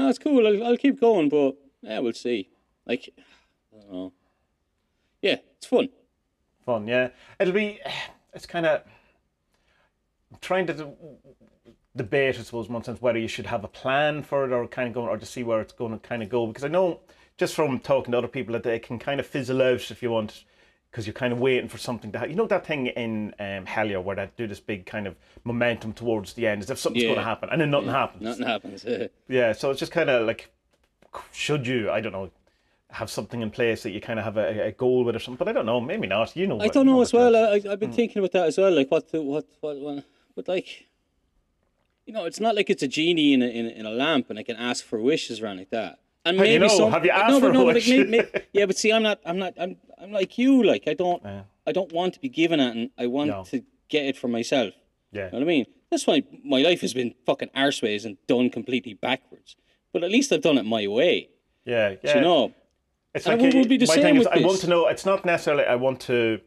No, 0.00 0.08
it's 0.08 0.18
cool. 0.18 0.46
I'll, 0.46 0.64
I'll 0.64 0.76
keep 0.78 0.98
going, 0.98 1.28
but 1.28 1.56
yeah, 1.82 1.98
we'll 1.98 2.14
see. 2.14 2.48
Like, 2.86 3.10
I 3.70 3.80
don't 3.82 3.92
know. 3.92 4.12
Yeah, 5.20 5.36
it's 5.58 5.66
fun. 5.66 5.90
fun. 6.64 6.88
Yeah, 6.88 7.10
it'll 7.38 7.52
be. 7.52 7.80
It's 8.32 8.46
kind 8.46 8.64
of 8.64 8.82
trying 10.40 10.66
to 10.68 10.92
debate, 11.94 12.38
I 12.38 12.42
suppose, 12.42 12.68
in 12.68 12.72
one 12.72 12.82
sense, 12.82 13.02
whether 13.02 13.18
you 13.18 13.28
should 13.28 13.44
have 13.44 13.62
a 13.62 13.68
plan 13.68 14.22
for 14.22 14.46
it 14.46 14.52
or 14.52 14.66
kind 14.68 14.88
of 14.88 14.94
going, 14.94 15.08
or 15.08 15.18
to 15.18 15.26
see 15.26 15.42
where 15.42 15.60
it's 15.60 15.74
going 15.74 15.92
to 15.92 15.98
kind 15.98 16.22
of 16.22 16.30
go. 16.30 16.46
Because 16.46 16.64
I 16.64 16.68
know 16.68 17.00
just 17.36 17.54
from 17.54 17.78
talking 17.78 18.12
to 18.12 18.18
other 18.18 18.28
people 18.28 18.54
that 18.54 18.62
they 18.62 18.78
can 18.78 18.98
kind 18.98 19.20
of 19.20 19.26
fizzle 19.26 19.60
out 19.60 19.90
if 19.90 20.02
you 20.02 20.10
want. 20.10 20.44
Because 20.90 21.06
you're 21.06 21.14
kind 21.14 21.32
of 21.32 21.38
waiting 21.38 21.68
for 21.68 21.78
something 21.78 22.10
to 22.12 22.18
happen. 22.18 22.30
You 22.32 22.36
know 22.36 22.46
that 22.48 22.66
thing 22.66 22.88
in 22.88 23.32
um, 23.38 23.64
Hellier 23.64 24.02
where 24.02 24.16
they 24.16 24.28
do 24.36 24.48
this 24.48 24.58
big 24.58 24.86
kind 24.86 25.06
of 25.06 25.14
momentum 25.44 25.92
towards 25.92 26.32
the 26.32 26.48
end, 26.48 26.62
as 26.62 26.70
if 26.70 26.78
something's 26.80 27.04
Yeah. 27.04 27.10
going 27.10 27.20
to 27.20 27.24
happen, 27.24 27.48
and 27.52 27.60
then 27.60 27.70
nothing 27.70 27.90
happens. 27.90 28.22
Nothing 28.22 28.46
happens. 28.46 28.84
Yeah, 29.28 29.52
so 29.52 29.70
it's 29.70 29.78
just 29.78 29.92
kind 29.92 30.10
of 30.10 30.26
like, 30.26 30.50
should 31.32 31.66
you? 31.66 31.90
I 31.90 32.00
don't 32.00 32.10
know, 32.12 32.30
have 32.90 33.08
something 33.08 33.40
in 33.40 33.50
place 33.50 33.84
that 33.84 33.90
you 33.90 34.00
kind 34.00 34.18
of 34.18 34.24
have 34.24 34.36
a, 34.36 34.66
a 34.66 34.72
goal 34.72 35.04
with 35.04 35.14
or 35.14 35.20
something. 35.20 35.38
But 35.38 35.48
I 35.48 35.52
don't 35.52 35.66
know, 35.66 35.80
maybe 35.80 36.08
not. 36.08 36.34
You 36.36 36.48
know, 36.48 36.60
I 36.60 36.66
don't 36.68 36.86
know 36.86 37.00
as 37.02 37.12
well. 37.12 37.36
I, 37.36 37.60
I've 37.70 37.78
been 37.78 37.92
thinking 37.92 38.18
about 38.18 38.32
that 38.32 38.46
as 38.46 38.58
well. 38.58 38.72
Like 38.72 38.90
what, 38.90 39.12
the, 39.12 39.22
what, 39.22 39.46
what, 39.60 39.78
what, 39.78 40.04
but 40.34 40.48
like, 40.48 40.86
you 42.04 42.12
know, 42.12 42.24
it's 42.24 42.40
not 42.40 42.56
like 42.56 42.68
it's 42.68 42.82
a 42.82 42.88
genie 42.88 43.32
in 43.32 43.42
a, 43.42 43.46
in 43.46 43.66
a, 43.66 43.68
in 43.68 43.86
a 43.86 43.90
lamp 43.90 44.28
and 44.30 44.38
I 44.38 44.42
can 44.42 44.56
ask 44.56 44.84
for 44.84 44.98
wishes 45.00 45.40
or 45.40 45.46
anything 45.46 45.60
like 45.60 45.70
that. 45.70 45.98
And 46.24 46.36
do 46.38 46.44
you 46.44 46.50
maybe 46.60 46.66
know? 46.68 46.76
some, 46.76 46.92
Have 46.92 47.04
you 47.04 47.10
asked 47.10 47.30
no, 47.30 47.40
for 47.40 47.46
but 47.46 47.52
no, 47.54 47.64
but 47.64 47.74
may, 47.86 48.04
may, 48.04 48.28
yeah, 48.52 48.66
but 48.66 48.76
see, 48.76 48.92
I'm 48.92 49.02
not, 49.02 49.20
I'm 49.24 49.38
not, 49.38 49.54
I'm, 49.58 49.76
I'm 49.98 50.12
like 50.12 50.36
you. 50.38 50.62
Like 50.62 50.84
I 50.86 50.94
don't, 50.94 51.22
I 51.66 51.72
don't 51.72 51.92
want 51.92 52.14
to 52.14 52.20
be 52.20 52.28
given 52.28 52.60
it, 52.60 52.76
and 52.76 52.90
I 52.98 53.06
want 53.06 53.30
No. 53.30 53.44
to 53.44 53.62
get 53.88 54.04
it 54.04 54.16
for 54.16 54.28
myself. 54.28 54.74
Yeah. 55.12 55.26
You 55.26 55.32
know 55.32 55.38
what 55.38 55.44
I 55.44 55.46
mean? 55.46 55.66
That's 55.90 56.06
why 56.06 56.22
my 56.44 56.60
life 56.60 56.82
has 56.82 56.94
been 56.94 57.14
fucking 57.26 57.48
arseways 57.56 58.04
and 58.04 58.16
done 58.28 58.50
completely 58.50 58.94
backwards. 58.94 59.56
But 59.92 60.04
at 60.04 60.10
least 60.10 60.30
I've 60.32 60.42
done 60.42 60.58
it 60.58 60.64
my 60.64 60.86
way. 60.86 61.30
Yeah, 61.64 61.96
yeah. 62.02 62.16
You 62.16 62.20
know, 62.20 62.52
It's 63.14 63.26
And 63.26 63.40
like 63.42 63.52
it 63.54 63.58
would 63.58 63.68
be 63.68 63.76
the 63.76 63.86
my 63.86 63.94
same 63.94 64.02
thing 64.04 64.16
is, 64.16 64.26
with 64.28 64.36
I 64.36 64.46
want 64.46 64.60
to 64.60 64.68
know. 64.68 64.86
It's 64.86 65.04
not 65.04 65.24
necessarily 65.24 65.64
I 65.64 65.74
want 65.74 66.00
to 66.02 66.40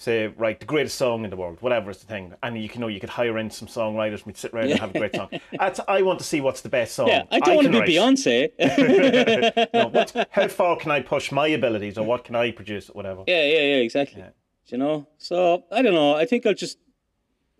say 0.00 0.28
right 0.38 0.58
the 0.58 0.64
greatest 0.64 0.96
song 0.96 1.24
in 1.24 1.30
the 1.30 1.36
world, 1.36 1.58
whatever 1.60 1.90
is 1.90 1.98
the 1.98 2.06
thing, 2.06 2.32
and 2.42 2.60
you 2.60 2.70
can 2.70 2.80
know 2.80 2.86
you 2.88 3.00
could 3.00 3.10
hire 3.10 3.36
in 3.36 3.50
some 3.50 3.68
songwriters 3.68 4.18
and 4.18 4.26
we'd 4.26 4.36
sit 4.38 4.52
around 4.54 4.70
and 4.70 4.80
have 4.80 4.94
a 4.94 4.98
great 4.98 5.14
song. 5.14 5.28
That's, 5.58 5.78
I 5.86 6.00
want 6.00 6.18
to 6.20 6.24
see 6.24 6.40
what's 6.40 6.62
the 6.62 6.70
best 6.70 6.94
song. 6.94 7.08
yeah, 7.08 7.24
I 7.30 7.38
don't 7.40 7.56
want 7.56 7.66
to 7.66 7.72
be 7.72 7.78
write. 7.80 7.88
Beyonce. 7.88 9.68
No, 9.74 9.88
what's, 9.88 10.12
how 10.30 10.48
far 10.48 10.76
can 10.76 10.90
I 10.90 11.00
push 11.02 11.30
my 11.30 11.48
abilities, 11.48 11.98
or 11.98 12.04
what 12.06 12.24
can 12.24 12.34
I 12.34 12.50
produce, 12.50 12.88
or 12.88 12.94
whatever. 12.94 13.24
Yeah, 13.26 13.44
yeah, 13.44 13.58
yeah, 13.58 13.76
exactly. 13.76 14.24
You 14.68 14.78
know, 14.78 15.06
so 15.18 15.64
I 15.70 15.82
don't 15.82 15.94
know. 15.94 16.14
I 16.14 16.24
think 16.24 16.46
I'll 16.46 16.54
just 16.54 16.78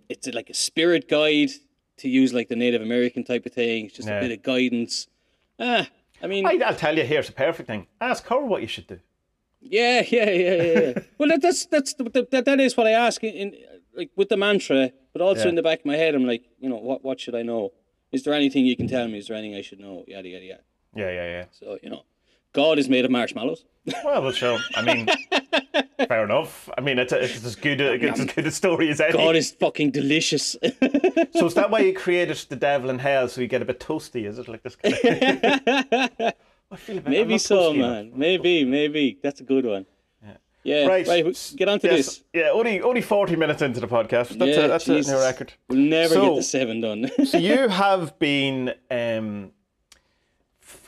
it's 0.08 0.26
like 0.28 0.48
a 0.48 0.54
spirit 0.54 1.08
guide 1.08 1.50
to 1.98 2.08
use 2.08 2.32
like 2.32 2.48
the 2.48 2.56
Native 2.56 2.80
American 2.80 3.22
type 3.22 3.44
of 3.44 3.52
thing. 3.52 3.86
It's 3.86 3.96
just 3.96 4.08
Yeah. 4.08 4.18
a 4.18 4.20
bit 4.22 4.32
of 4.32 4.42
guidance. 4.42 5.08
Ah, 5.58 5.86
I 6.22 6.26
mean, 6.26 6.46
I, 6.46 6.58
I'll 6.64 6.74
tell 6.74 6.96
you. 6.96 7.04
Here's 7.04 7.26
the 7.26 7.32
perfect 7.34 7.66
thing. 7.66 7.86
Ask 8.00 8.26
her 8.28 8.40
what 8.40 8.62
you 8.62 8.68
should 8.68 8.86
do. 8.86 8.98
Yeah, 9.60 10.02
yeah, 10.08 10.30
yeah, 10.30 10.62
yeah. 10.62 10.92
well, 11.18 11.28
that, 11.28 11.42
that's 11.42 11.66
that's 11.66 11.94
that, 11.94 12.42
that 12.44 12.60
is 12.60 12.76
what 12.76 12.86
I 12.86 12.92
ask 12.92 13.22
in, 13.24 13.34
in 13.34 13.56
like 13.94 14.10
with 14.16 14.28
the 14.28 14.36
mantra, 14.36 14.92
but 15.12 15.22
also 15.22 15.42
Yeah. 15.44 15.48
in 15.50 15.54
the 15.56 15.62
back 15.62 15.80
of 15.80 15.84
my 15.86 15.96
head, 15.96 16.14
I'm 16.14 16.26
like, 16.26 16.44
you 16.58 16.68
know, 16.68 16.76
what 16.76 17.04
what 17.04 17.20
should 17.20 17.34
I 17.34 17.42
know? 17.42 17.72
Is 18.12 18.24
there 18.24 18.34
anything 18.34 18.66
you 18.66 18.76
can 18.76 18.88
tell 18.88 19.06
me? 19.08 19.18
Is 19.18 19.28
there 19.28 19.36
anything 19.36 19.56
I 19.56 19.62
should 19.62 19.80
know? 19.80 20.04
Yada 20.08 20.28
yada 20.28 20.44
yada. 20.44 20.62
Yeah, 20.96 21.10
yeah, 21.10 21.26
yeah. 21.28 21.44
So 21.52 21.78
you 21.82 21.90
know, 21.90 22.02
God 22.52 22.78
is 22.78 22.88
made 22.88 23.04
of 23.04 23.10
marshmallows. 23.10 23.64
Well, 24.04 24.22
well, 24.22 24.32
sure. 24.32 24.58
I 24.74 24.82
mean, 24.82 25.08
fair 26.08 26.24
enough. 26.24 26.68
I 26.76 26.80
mean, 26.82 26.98
it's, 26.98 27.12
a, 27.12 27.22
it's 27.22 27.44
as 27.44 27.56
good 27.56 27.80
a, 27.80 27.92
it's 27.94 28.20
as 28.20 28.26
good 28.26 28.46
a 28.46 28.50
story 28.50 28.90
as 28.90 29.00
any. 29.00 29.12
God 29.12 29.36
is 29.36 29.52
fucking 29.52 29.90
delicious. 29.92 30.56
So 31.32 31.46
is 31.46 31.54
that 31.54 31.70
why 31.70 31.78
you 31.80 31.94
created 31.94 32.36
the 32.48 32.56
devil 32.56 32.90
in 32.90 32.98
hell 32.98 33.28
so 33.28 33.40
you 33.40 33.46
get 33.46 33.62
a 33.62 33.64
bit 33.64 33.78
toasty? 33.80 34.26
Is 34.26 34.38
it 34.38 34.48
like 34.48 34.62
this? 34.62 34.76
Kind 36.70 36.78
of... 36.78 36.78
I 36.78 36.84
feel 36.86 36.98
a 36.98 37.00
bit, 37.00 37.10
Maybe 37.10 37.38
so, 37.38 37.72
toasty 37.72 37.74
enough. 37.76 37.90
man. 37.90 38.12
Maybe, 38.14 38.64
maybe. 38.64 39.18
That's 39.22 39.40
a 39.40 39.44
good 39.44 39.64
one. 39.66 39.86
Yeah. 40.62 40.86
Right. 40.86 41.06
Right. 41.08 41.52
get 41.56 41.70
on 41.70 41.80
to 41.80 41.86
Yes, 41.86 41.96
this. 41.96 42.24
Yeah, 42.34 42.50
only 42.52 42.82
only 42.82 43.00
forty 43.00 43.34
minutes 43.34 43.62
into 43.62 43.80
the 43.80 43.88
podcast. 43.88 44.38
That's 44.38 44.58
yeah, 44.58 44.64
a 44.66 44.68
that's 44.68 44.84
Jesus. 44.84 45.10
a 45.10 45.16
new 45.16 45.22
record. 45.22 45.54
We'll 45.70 45.78
never 45.78 46.12
So- 46.14 46.28
get 46.28 46.36
the 46.36 46.42
seven 46.42 46.80
done. 46.82 47.10
So 47.24 47.38
you 47.38 47.68
have 47.84 48.18
been 48.18 48.74
um, 48.90 49.52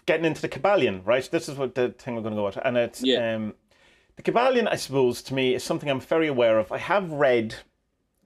getting 0.05 0.27
into 0.27 0.43
the 0.43 0.49
Kybalion, 0.51 1.01
right? 1.07 1.27
This 1.31 1.49
is 1.49 1.57
what 1.57 1.75
the 1.75 1.89
thing 1.89 2.15
we're 2.17 2.21
going 2.21 2.35
to 2.35 2.41
go 2.41 2.45
with, 2.45 2.59
and 2.63 2.77
it's 2.77 3.03
Yeah. 3.03 3.35
um, 3.37 3.55
the 4.17 4.23
Kybalion. 4.23 4.69
I 4.71 4.77
suppose 4.77 5.23
to 5.23 5.35
me 5.35 5.55
is 5.55 5.65
something 5.65 5.89
I'm 5.89 6.01
very 6.01 6.29
aware 6.29 6.59
of. 6.59 6.71
I 6.71 6.77
have 6.77 7.11
read 7.11 7.55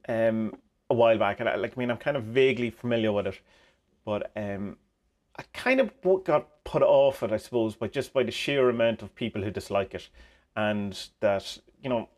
um, 0.08 0.52
a 0.90 0.94
while 0.94 1.16
back, 1.16 1.38
and 1.38 1.48
I, 1.48 1.54
like 1.54 1.74
I 1.76 1.78
mean, 1.78 1.92
I'm 1.92 1.96
kind 1.98 2.16
of 2.16 2.24
vaguely 2.24 2.70
familiar 2.70 3.12
with 3.12 3.28
it, 3.28 3.40
but 4.04 4.32
um, 4.36 4.78
I 5.38 5.44
kind 5.52 5.80
of 5.80 5.90
got 6.24 6.64
put 6.64 6.82
off 6.82 7.22
it, 7.22 7.32
I 7.32 7.36
suppose, 7.36 7.74
by 7.74 7.88
just 7.88 8.12
by 8.12 8.22
the 8.22 8.30
sheer 8.30 8.68
amount 8.68 9.02
of 9.02 9.14
people 9.14 9.42
who 9.42 9.50
dislike 9.50 9.94
it, 9.94 10.08
and 10.54 10.98
that 11.20 11.58
you 11.82 11.88
know. 11.88 12.08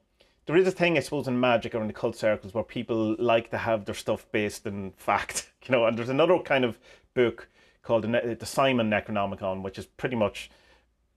There 0.47 0.57
is 0.57 0.66
a 0.66 0.71
thing, 0.71 0.97
I 0.97 1.01
suppose, 1.01 1.29
in 1.29 1.39
magic 1.39 1.75
or 1.75 1.83
in 1.83 1.89
the 1.89 1.93
cult 1.93 2.16
circles 2.16 2.55
where 2.55 2.64
people 2.64 3.14
like 3.19 3.51
to 3.51 3.59
have 3.59 3.85
their 3.85 3.95
stuff 3.95 4.25
based 4.33 4.64
in 4.66 4.93
fact, 4.93 5.53
you 5.64 5.73
know. 5.73 5.85
And 5.85 5.99
there's 5.99 6.09
another 6.09 6.39
kind 6.39 6.64
of 6.64 6.79
book 7.12 7.49
called 7.83 8.05
the, 8.05 8.47
Simon 8.47 8.91
Necronomicon, 8.91 9.62
which 9.62 9.79
is 9.79 9.87
pretty 9.87 10.16
much 10.16 10.51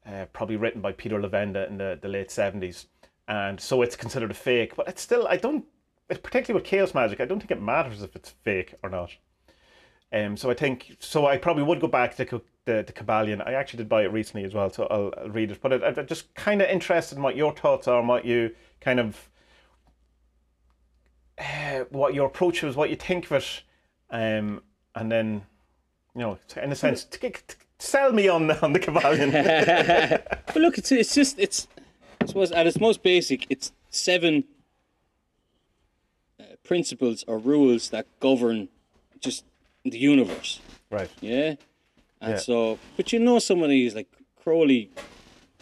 uh, 0.05 0.25
probably 0.33 0.55
written 0.55 0.81
by 0.81 0.91
Peter 0.91 1.19
Levenda 1.19 1.67
in 1.69 1.77
the, 1.77 1.99
the 2.01 2.07
late 2.07 2.29
70s. 2.29 2.87
And 3.27 3.59
so 3.59 3.81
it's 3.81 3.95
considered 3.95 4.31
a 4.31 4.33
fake, 4.33 4.75
but 4.75 4.87
it's 4.87 5.01
still, 5.01 5.27
I 5.27 5.37
don't, 5.37 5.65
particularly 6.07 6.61
with 6.61 6.69
chaos 6.69 6.93
magic, 6.93 7.19
I 7.19 7.25
don't 7.25 7.39
think 7.39 7.51
it 7.51 7.61
matters 7.61 8.01
if 8.01 8.15
it's 8.15 8.31
fake 8.43 8.73
or 8.83 8.89
not. 8.89 9.11
Um, 10.13 10.35
so 10.35 10.49
I 10.49 10.53
think 10.53 10.97
so. 10.99 11.25
I 11.25 11.37
probably 11.37 11.63
would 11.63 11.79
go 11.79 11.87
back 11.87 12.15
to 12.17 12.25
the 12.65 12.83
the 12.83 12.93
Kybalion. 12.93 13.45
I 13.45 13.53
actually 13.53 13.77
did 13.77 13.89
buy 13.89 14.03
it 14.03 14.11
recently 14.11 14.43
as 14.45 14.53
well, 14.53 14.69
so 14.69 14.87
I'll, 14.91 15.13
I'll 15.17 15.29
read 15.29 15.51
it. 15.51 15.61
But 15.61 15.83
I, 15.83 15.87
I'm 15.87 16.07
just 16.07 16.33
kind 16.35 16.61
of 16.61 16.69
interested 16.69 17.17
in 17.17 17.23
what 17.23 17.35
your 17.35 17.53
thoughts 17.55 17.87
are, 17.87 17.99
and 17.99 18.09
what 18.09 18.25
you 18.25 18.53
kind 18.81 18.99
of 18.99 19.29
uh, 21.37 21.85
what 21.89 22.13
your 22.13 22.27
approach 22.27 22.63
is, 22.63 22.75
what 22.75 22.89
you 22.89 22.97
think 22.97 23.25
of 23.25 23.31
it, 23.31 23.63
um, 24.09 24.61
and 24.95 25.11
then 25.11 25.43
you 26.15 26.21
know, 26.21 26.39
in 26.61 26.71
a 26.71 26.75
sense, 26.75 27.05
to 27.05 27.31
sell 27.79 28.11
me 28.11 28.27
on 28.27 28.51
on 28.51 28.73
the 28.73 28.79
Kybalion. 28.79 29.31
but 30.47 30.57
look, 30.57 30.77
it's 30.77 30.91
it's 30.91 31.15
just 31.15 31.39
it's 31.39 31.67
I 32.21 32.25
suppose 32.25 32.51
at 32.51 32.67
its 32.67 32.79
most 32.79 33.01
basic, 33.01 33.47
it's 33.49 33.71
seven 33.89 34.43
uh, 36.39 36.43
principles 36.63 37.23
or 37.27 37.37
rules 37.37 37.89
that 37.89 38.07
govern 38.19 38.69
just 39.19 39.45
the 39.83 39.97
universe. 39.97 40.59
right. 40.89 41.09
Yeah. 41.21 41.55
And 42.21 42.33
Yeah. 42.33 42.37
so, 42.37 42.77
but 42.97 43.11
you 43.13 43.19
know, 43.19 43.39
some 43.39 43.63
of 43.63 43.69
these 43.69 43.95
like 43.95 44.07
Crowley 44.43 44.91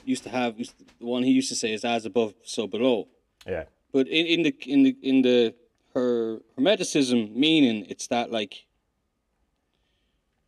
used 0.05 0.23
to 0.23 0.29
have 0.29 0.57
used 0.59 0.73
the 0.99 1.05
one 1.05 1.23
he 1.23 1.31
used 1.31 1.49
to 1.49 1.55
say 1.55 1.71
is 1.73 1.85
as 1.85 2.05
above, 2.05 2.33
so 2.43 2.67
below. 2.67 3.07
Yeah. 3.47 3.65
But 3.93 4.07
in, 4.07 4.25
in 4.25 4.43
the 4.43 4.55
in 4.67 4.83
the 4.83 4.95
in 5.01 5.21
the 5.21 5.53
her 5.93 6.39
hermeticism 6.57 7.33
meaning, 7.35 7.85
it's 7.89 8.07
that 8.07 8.31
like 8.31 8.65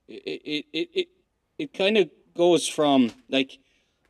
it 0.07 0.41
it 0.45 0.65
it 0.73 0.89
it, 0.93 1.07
it 1.57 1.73
kind 1.73 1.97
of 1.97 2.09
goes 2.35 2.67
from 2.67 3.11
like 3.29 3.59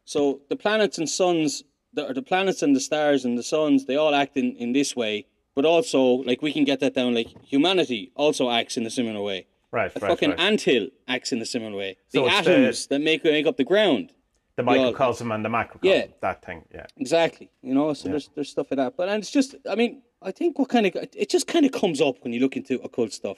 so 0.05 0.41
the 0.49 0.55
planets 0.55 0.97
and 0.97 1.09
suns 1.09 1.63
the, 1.93 2.11
the 2.13 2.21
planets 2.21 2.61
and 2.63 2.75
the 2.75 2.79
stars 2.79 3.25
and 3.25 3.37
the 3.37 3.43
suns 3.43 3.85
they 3.85 3.95
all 3.95 4.15
act 4.15 4.37
in, 4.37 4.55
in 4.55 4.71
this 4.73 4.95
way, 4.95 5.25
but 5.55 5.65
also 5.65 6.01
like 6.01 6.41
we 6.41 6.51
can 6.53 6.63
get 6.63 6.79
that 6.79 6.93
down. 6.93 7.13
Like 7.13 7.27
humanity 7.43 8.11
also 8.15 8.49
acts 8.49 8.77
in 8.77 8.85
a 8.85 8.89
similar 8.89 9.21
way. 9.21 9.45
Right, 9.71 9.91
A 9.95 9.99
right, 9.99 10.09
fucking 10.09 10.31
right. 10.31 10.39
anthill 10.39 10.87
acts 11.07 11.31
in 11.31 11.41
a 11.41 11.45
similar 11.45 11.75
way. 11.75 11.97
So 12.09 12.21
the 12.21 12.27
it's 12.27 12.45
the- 12.45 12.51
atoms 12.51 12.87
that 12.87 12.99
make 12.99 13.23
make 13.23 13.45
up 13.47 13.57
the 13.57 13.63
ground. 13.63 14.11
the 14.57 14.63
all- 14.63 14.75
microcosm 14.75 15.31
and 15.31 15.45
the 15.45 15.49
macrocosm. 15.49 15.89
Yeah. 15.89 16.05
That 16.21 16.43
thing. 16.43 16.65
Yeah. 16.73 16.87
Exactly. 16.97 17.49
You 17.61 17.73
know, 17.73 17.93
so 17.93 18.09
there's 18.09 18.29
there's 18.35 18.49
stuff 18.49 18.67
like 18.71 18.77
that. 18.77 18.97
But 18.97 19.07
and 19.09 19.21
it's 19.21 19.31
just 19.31 19.55
I 19.69 19.75
mean, 19.75 20.01
I 20.21 20.31
think 20.31 20.59
what 20.59 20.69
kind 20.69 20.85
of 20.87 20.95
it 20.95 21.29
just 21.29 21.47
kind 21.47 21.65
of 21.65 21.71
comes 21.71 22.01
up 22.01 22.15
when 22.23 22.33
you 22.33 22.39
look 22.41 22.57
into 22.57 22.81
occult 22.81 23.13
stuff. 23.13 23.37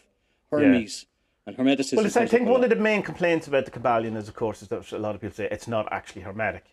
Hermes 0.51 1.05
and 1.45 1.55
Hermeticism. 1.57 1.97
Well, 1.97 2.05
I 2.05 2.25
think 2.27 2.47
one 2.47 2.63
of 2.63 2.69
the 2.69 2.75
main 2.75 3.01
complaints 3.03 3.47
about 3.47 3.65
the 3.65 3.71
Kybalion 3.71 4.15
is, 4.15 4.27
of 4.27 4.35
course, 4.35 4.61
is 4.61 4.67
that 4.69 4.91
a 4.91 4.97
lot 4.99 5.13
of 5.15 5.21
people 5.21 5.35
say 5.35 5.47
it's 5.51 5.67
not 5.67 5.91
actually 5.91 6.21
hermetic, 6.21 6.65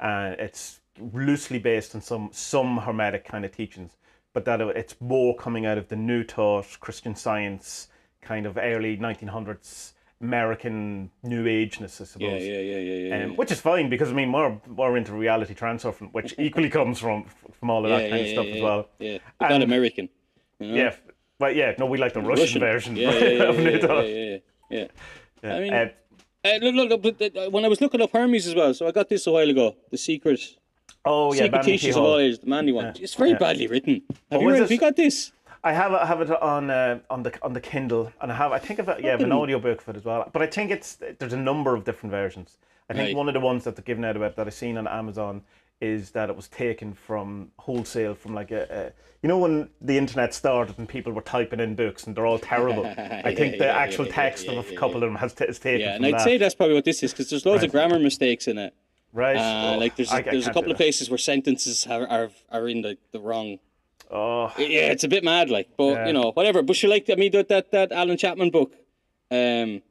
and 0.00 0.34
it's 0.40 0.80
loosely 1.12 1.58
based 1.58 1.94
on 1.94 2.00
some 2.00 2.30
some 2.32 2.78
hermetic 2.78 3.24
kind 3.24 3.44
of 3.44 3.52
teachings, 3.52 3.92
but 4.32 4.44
that 4.44 4.60
it's 4.60 4.94
more 5.00 5.36
coming 5.36 5.66
out 5.66 5.76
of 5.78 5.88
the 5.88 5.96
New 5.96 6.22
Thought, 6.24 6.78
Christian 6.80 7.14
Science, 7.14 7.88
kind 8.26 8.46
of 8.46 8.58
early 8.58 8.96
1900s 8.96 9.92
American 10.20 11.10
New 11.22 11.46
Ageness, 11.46 12.00
I 12.00 12.04
suppose. 12.04 12.42
Yeah, 12.42 12.52
yeah, 12.52 12.60
yeah, 12.60 12.78
yeah, 12.78 13.08
yeah. 13.08 13.24
Um, 13.24 13.30
yeah. 13.30 13.36
which 13.36 13.52
is 13.52 13.60
fine 13.60 13.88
because 13.90 14.10
I 14.10 14.12
mean 14.14 14.32
we're, 14.32 14.56
we're 14.66 14.96
into 14.96 15.12
reality 15.12 15.54
transfer, 15.54 15.92
from, 15.92 16.08
which 16.08 16.34
equally 16.38 16.70
comes 16.70 16.98
from 16.98 17.24
from 17.52 17.70
all 17.70 17.84
of 17.84 17.90
yeah, 17.90 17.98
that 17.98 18.10
kind 18.10 18.22
yeah, 18.22 18.28
of 18.28 18.32
stuff 18.32 18.46
as 18.56 18.62
well. 18.62 18.88
Yeah, 18.98 19.18
but 19.38 19.48
not 19.50 19.62
American. 19.62 20.08
You 20.58 20.68
know? 20.68 20.74
Yeah, 20.74 20.94
but 21.38 21.54
yeah, 21.54 21.74
no, 21.78 21.86
we 21.86 21.98
like 21.98 22.14
the 22.14 22.22
Russian, 22.22 22.60
version 22.60 22.96
Yeah, 22.96 23.10
yeah, 23.12 23.28
yeah, 23.28 23.42
of 23.44 23.58
yeah, 23.58 23.64
New 23.64 23.70
yeah, 23.70 24.00
yeah, 24.02 24.02
yeah, 24.02 24.38
yeah. 24.70 24.86
Yeah. 25.42 25.54
I 25.54 25.60
mean- 25.60 25.74
Uh, 25.74 25.88
Uh, 26.46 26.58
look, 26.62 26.74
look, 26.76 27.02
look, 27.02 27.18
but, 27.18 27.36
uh, 27.36 27.50
when 27.50 27.64
I 27.64 27.68
was 27.68 27.80
looking 27.80 28.00
up 28.00 28.12
Hermes 28.12 28.46
as 28.46 28.54
well, 28.54 28.72
so 28.72 28.86
I 28.86 28.92
got 28.92 29.08
this 29.08 29.26
a 29.26 29.32
while 29.32 29.50
ago. 29.50 29.74
The 29.90 29.98
secret, 29.98 30.40
oh 31.04 31.32
yeah, 31.32 31.44
secret 31.44 31.64
Banman 31.64 31.90
of 31.90 31.96
all 31.96 32.18
ages, 32.18 32.38
the 32.38 32.46
Manly 32.46 32.72
one. 32.72 32.92
It's 33.00 33.14
very 33.14 33.34
badly 33.34 33.66
written. 33.66 34.02
Have 34.30 34.40
you, 34.42 34.50
read, 34.50 34.60
have 34.60 34.70
you 34.70 34.78
got 34.78 34.94
this? 34.94 35.32
I 35.64 35.72
have 35.72 35.92
I 35.92 36.06
have 36.06 36.20
it 36.20 36.30
on 36.30 36.70
uh, 36.70 37.00
on 37.10 37.22
the 37.22 37.32
on 37.42 37.52
the 37.52 37.60
Kindle, 37.60 38.12
and 38.20 38.30
I 38.30 38.34
have 38.36 38.52
I 38.52 38.58
think 38.58 38.78
of 38.78 38.88
it, 38.88 39.00
yeah, 39.00 39.08
I 39.08 39.10
have 39.12 39.20
an 39.20 39.32
audio 39.32 39.58
book 39.58 39.80
of 39.82 39.88
it 39.88 39.96
as 39.96 40.04
well. 40.04 40.28
But 40.32 40.42
I 40.42 40.46
think 40.46 40.70
it's 40.70 40.98
there's 41.18 41.32
a 41.32 41.36
number 41.38 41.74
of 41.74 41.84
different 41.84 42.10
versions. 42.12 42.58
I 42.88 42.94
think 42.94 43.08
Right. 43.08 43.16
one 43.16 43.28
of 43.28 43.34
the 43.34 43.40
ones 43.40 43.64
that 43.64 43.74
they're 43.74 43.82
giving 43.84 44.04
out 44.04 44.16
about 44.16 44.36
that 44.36 44.46
I've 44.46 44.54
seen 44.54 44.76
on 44.78 44.86
Amazon 44.86 45.42
is 45.80 46.12
that 46.12 46.30
it 46.30 46.36
was 46.36 46.48
taken 46.48 46.94
from 46.94 47.50
wholesale 47.58 48.14
from 48.14 48.32
like 48.34 48.50
a, 48.52 48.62
a 48.70 48.92
you 49.22 49.28
know 49.28 49.38
when 49.38 49.68
the 49.80 49.98
internet 49.98 50.32
started 50.32 50.78
and 50.78 50.88
people 50.88 51.12
were 51.12 51.20
typing 51.22 51.58
in 51.58 51.74
books 51.74 52.04
and 52.06 52.14
they're 52.16 52.26
all 52.26 52.38
terrible. 52.38 52.86
I 52.98 53.34
think 53.34 53.54
Yeah, 53.54 53.58
the 53.58 53.64
yeah, 53.66 53.76
actual 53.76 54.06
yeah, 54.06 54.12
text 54.12 54.46
of 54.48 54.70
a 54.70 54.74
couple 54.76 54.96
of 54.96 55.00
them 55.02 55.16
has 55.16 55.34
t- 55.34 55.44
is 55.44 55.58
taken 55.58 55.80
Yeah, 55.80 55.96
and 55.96 56.06
I'd 56.06 56.14
that. 56.14 56.20
say 56.22 56.38
that's 56.38 56.54
probably 56.54 56.76
what 56.76 56.84
this 56.84 57.02
is 57.02 57.12
because 57.12 57.28
there's 57.30 57.44
loads 57.44 57.64
of 57.64 57.72
grammar 57.72 57.98
mistakes 57.98 58.46
in 58.46 58.56
it. 58.58 58.72
right. 59.12 59.36
Uh, 59.36 59.74
Oh, 59.74 59.78
like 59.78 59.96
there's 59.96 60.12
I- 60.12 60.18
a, 60.18 60.20
I 60.20 60.30
there's 60.30 60.46
a 60.46 60.52
couple 60.52 60.70
of 60.70 60.76
places 60.76 61.10
where 61.10 61.18
sentences 61.18 61.86
are 61.88 62.06
are, 62.06 62.30
are 62.50 62.68
in 62.68 62.82
the, 62.82 62.96
the 63.12 63.20
wrong. 63.20 63.58
Oh, 64.10 64.52
Yeah, 64.58 64.92
it's 64.92 65.04
a 65.04 65.08
bit 65.08 65.24
mad, 65.24 65.50
like, 65.50 65.68
but 65.76 65.84
Yeah. 65.92 66.06
you 66.06 66.12
know, 66.12 66.30
whatever. 66.32 66.62
But 66.62 66.80
you 66.82 66.88
like, 66.88 67.08
I 67.10 67.14
mean, 67.16 67.32
that 67.32 67.48
that, 67.48 67.70
that 67.72 67.92
Alan 67.92 68.16
Chapman 68.16 68.50
book, 68.50 68.72
um, 69.30 69.82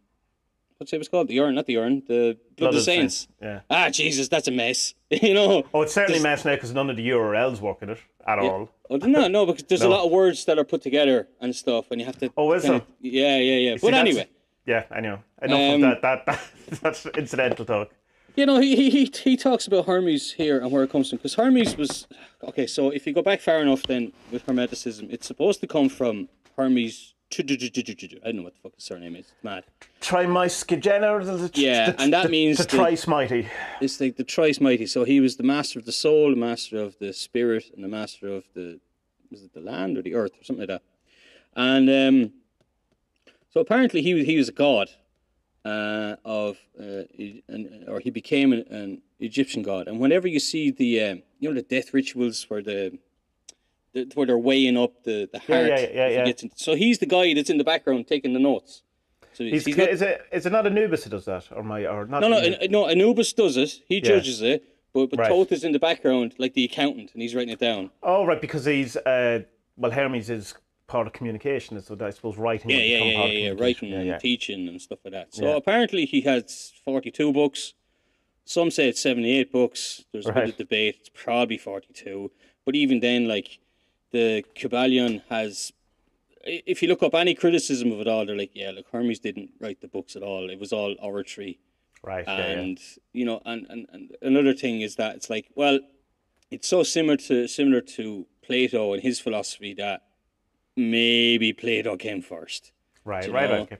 what's 0.78 0.94
it 0.94 0.98
was 0.98 1.10
called? 1.10 1.28
The 1.28 1.40
Urn, 1.42 1.56
not 1.56 1.66
the 1.66 1.78
Urn, 1.78 2.04
the 2.08 2.38
Blood, 2.56 2.70
of 2.70 2.76
the 2.76 2.82
Saints. 2.82 3.28
Yeah. 3.42 3.62
Ah, 3.70 3.90
Jesus, 3.90 4.28
that's 4.30 4.48
a 4.48 4.52
mess. 4.52 4.94
you 5.10 5.34
know. 5.34 5.66
Oh, 5.74 5.82
it's 5.82 5.94
certainly 5.94 6.20
a 6.20 6.24
mess 6.24 6.46
now 6.46 6.56
because 6.56 6.74
none 6.74 6.90
of 6.90 6.96
the 6.96 7.10
URLs 7.10 7.60
work 7.60 7.82
in 7.82 7.90
it 7.90 8.00
at 8.26 8.40
all. 8.40 8.70
Oh, 8.90 8.98
no, 8.98 9.28
no, 9.28 9.46
because 9.46 9.64
there's 9.64 9.82
a 9.82 9.90
lot 9.90 10.06
of 10.06 10.12
words 10.12 10.46
that 10.46 10.58
are 10.60 10.64
put 10.64 10.82
together 10.82 11.28
and 11.42 11.56
stuff, 11.56 11.92
and 11.92 12.00
you 12.00 12.06
have 12.06 12.18
to. 12.20 12.32
Oh, 12.38 12.52
is 12.54 12.64
there? 12.64 12.82
Yeah, 13.02 13.38
yeah, 13.38 13.56
yeah. 13.56 13.76
See, 13.76 13.82
But 13.82 13.92
that's- 13.92 14.02
anyway, 14.08 14.28
Yeah, 14.66 14.84
I 14.92 15.00
know. 15.02 15.20
Enough 15.42 15.60
Um, 15.60 15.74
of 15.76 15.82
that, 15.82 16.02
that, 16.02 16.26
that. 16.26 16.42
That's 16.82 17.06
incidental 17.06 17.66
talk. 17.66 17.92
You 18.36 18.46
know, 18.46 18.60
he, 18.60 18.76
he 18.76 18.90
he 18.90 19.12
he 19.24 19.38
talks 19.38 19.68
about 19.68 19.86
Hermes 19.86 20.34
here 20.34 20.60
and 20.60 20.72
where 20.72 20.84
it 20.84 20.90
comes 20.90 21.10
from, 21.10 21.18
because 21.18 21.36
Hermes 21.36 21.78
was 21.78 22.08
okay. 22.44 22.68
So 22.68 22.90
if 22.90 23.08
you 23.08 23.14
go 23.14 23.22
back 23.22 23.42
far 23.42 23.62
enough, 23.62 23.84
then 23.84 24.12
with 24.32 24.46
Hermeticism, 24.46 25.12
it's 25.12 25.28
supposed 25.28 25.62
to 25.62 25.68
come 25.68 25.90
from 25.90 26.30
Hermes. 26.58 27.14
I 27.38 27.42
don't 27.42 28.36
know 28.36 28.44
what 28.44 28.54
the 28.54 28.60
fuck 28.62 28.76
his 28.76 28.84
surname 28.84 29.16
is. 29.16 29.26
It's 29.26 29.44
mad. 29.44 29.64
Trimyscigener. 30.00 31.52
Yeah, 31.58 31.94
and 31.98 32.14
that 32.14 32.30
means 32.30 32.60
the 32.60 32.64
the- 32.64 32.70
thrice 32.70 33.08
mighty. 33.08 33.50
It's 33.82 34.00
like 34.00 34.16
the 34.16 34.24
thrice 34.24 34.62
mighty. 34.62 34.86
So 34.86 35.04
he 35.04 35.20
was 35.20 35.36
the 35.36 35.44
master 35.44 35.80
of 35.80 35.86
the 35.86 35.92
soul, 35.92 36.30
the 36.30 36.36
master 36.36 36.78
of 36.78 36.98
the 37.00 37.14
spirit, 37.14 37.66
and 37.74 37.84
the 37.84 37.88
master 37.90 38.28
of 38.28 38.46
the 38.54 38.80
was 39.32 39.42
it 39.42 39.54
the 39.54 39.60
land 39.60 39.98
or 39.98 40.02
the 40.02 40.14
earth 40.14 40.32
or 40.40 40.44
something 40.44 40.68
like 40.68 40.80
that. 40.80 40.84
And 41.56 41.90
um, 41.90 42.34
so 43.52 43.60
apparently 43.60 44.02
he 44.02 44.14
was 44.14 44.26
he 44.26 44.38
was 44.38 44.50
a 44.50 44.54
god 44.54 44.90
uh, 45.66 46.16
of 46.24 46.58
uh, 46.80 47.04
an, 47.50 47.86
or 47.88 48.00
he 48.00 48.12
became 48.12 48.54
an, 48.54 48.64
an 48.70 49.02
Egyptian 49.20 49.64
god. 49.64 49.88
And 49.88 50.00
whenever 50.00 50.28
you 50.28 50.40
see 50.40 50.72
the 50.72 51.02
um, 51.02 51.24
you 51.40 51.50
know 51.50 51.56
the 51.56 51.64
death 51.64 51.94
rituals 51.94 52.46
where 52.50 52.62
the, 52.62 52.98
the 53.94 54.10
where 54.14 54.28
they're 54.28 54.38
weighing 54.38 54.78
up 54.78 55.04
the 55.04 55.28
the 55.34 55.40
heart, 55.40 55.68
yeah, 55.68 55.80
yeah, 55.92 56.08
he 56.10 56.14
yeah. 56.16 56.26
gets 56.26 56.44
in- 56.44 56.52
so 56.56 56.76
he's 56.76 57.00
the 57.00 57.06
guy 57.08 57.34
that's 57.34 57.50
in 57.50 57.58
the 57.58 57.64
background 57.64 58.08
taking 58.08 58.34
the 58.34 58.40
notes. 58.40 58.84
So 59.34 59.44
He's, 59.44 59.66
he's 59.66 59.76
not- 59.76 59.90
is 59.90 60.02
it 60.02 60.22
is 60.32 60.46
it 60.46 60.52
not 60.52 60.66
Anubis 60.66 61.04
who 61.04 61.10
does 61.10 61.26
that 61.26 61.52
or 61.52 61.64
my 61.64 61.86
or 61.86 62.06
not? 62.06 62.22
no, 62.22 62.30
no, 62.30 62.38
Anubis? 62.38 62.70
No. 62.70 62.88
Anubis 62.88 63.34
does 63.34 63.58
it. 63.58 63.82
He 63.88 64.00
judges 64.00 64.42
it, 64.42 64.64
but 64.94 65.10
but 65.10 65.20
Right. 65.20 65.30
Thoth 65.30 65.52
is 65.52 65.64
in 65.66 65.72
the 65.74 65.80
background, 65.80 66.36
like 66.38 66.54
the 66.54 66.64
accountant, 66.64 67.12
and 67.14 67.22
he's 67.22 67.36
writing 67.36 67.52
it 67.54 67.60
down. 67.60 67.90
Oh 68.04 68.26
right, 68.26 68.40
because 68.40 68.64
he's 68.66 68.96
uh 68.98 69.40
well 69.78 69.92
Hermes 69.92 70.30
is 70.30 70.54
part 70.88 71.08
of 71.08 71.14
communication, 71.14 71.78
is 71.78 71.86
so 71.86 71.98
I 72.00 72.10
suppose 72.12 72.38
writing. 72.38 72.70
Yeah, 72.72 72.78
yeah, 72.78 73.04
yeah, 73.04 73.26
yeah, 73.26 73.52
yeah. 73.52 73.62
Writing 73.62 73.90
Yeah, 73.90 74.00
and 74.00 74.22
teaching 74.22 74.68
and 74.68 74.82
stuff 74.82 75.00
like 75.04 75.14
that. 75.14 75.34
So 75.34 75.46
Yeah. 75.46 75.56
apparently 75.56 76.06
he 76.06 76.22
has 76.22 76.74
forty-two 76.84 77.34
books. 77.34 77.74
Some 78.46 78.70
say 78.70 78.90
it's 78.90 79.02
seventy-eight 79.02 79.52
books. 79.52 80.06
There's 80.12 80.28
a 80.28 80.34
bit 80.34 80.50
of 80.50 80.58
debate. 80.58 80.98
It's 81.00 81.10
probably 81.10 81.58
forty-two, 81.58 82.32
but 82.66 82.76
even 82.76 83.00
then, 83.00 83.28
like 83.28 83.60
the 84.12 84.44
Kybalion 84.56 85.22
has. 85.30 85.72
If 86.48 86.84
you 86.84 86.88
look 86.88 87.02
up 87.02 87.16
any 87.16 87.34
criticism 87.34 87.92
of 87.92 88.00
it 88.00 88.08
all, 88.08 88.24
they're 88.24 88.38
like, 88.38 88.52
yeah, 88.54 88.70
look, 88.70 88.86
Hermes 88.92 89.18
didn't 89.18 89.50
write 89.60 89.82
the 89.82 89.88
books 89.88 90.16
at 90.16 90.22
all. 90.22 90.48
It 90.48 90.60
was 90.60 90.72
all 90.72 90.96
oratory. 91.02 91.58
Right. 92.04 92.24
Yeah, 92.28 92.38
yeah. 92.38 92.60
and 92.60 92.80
you 93.14 93.26
know 93.26 93.42
and, 93.46 93.66
and, 93.68 93.88
and 93.92 94.16
another 94.22 94.54
thing 94.54 94.82
is 94.82 94.96
that 94.98 95.16
it's 95.16 95.28
like 95.28 95.48
well 95.56 95.80
it's 96.52 96.68
so 96.68 96.84
similar 96.84 97.18
to 97.18 97.48
similar 97.48 97.82
to 97.82 98.28
plato 98.44 98.94
and 98.94 99.02
his 99.02 99.20
philosophy 99.20 99.74
that 99.74 100.04
maybe 100.76 101.54
plato 101.54 101.96
came 101.98 102.22
first 102.22 102.72
Right. 103.04 103.32
Right. 103.32 103.52
Okay. 103.52 103.78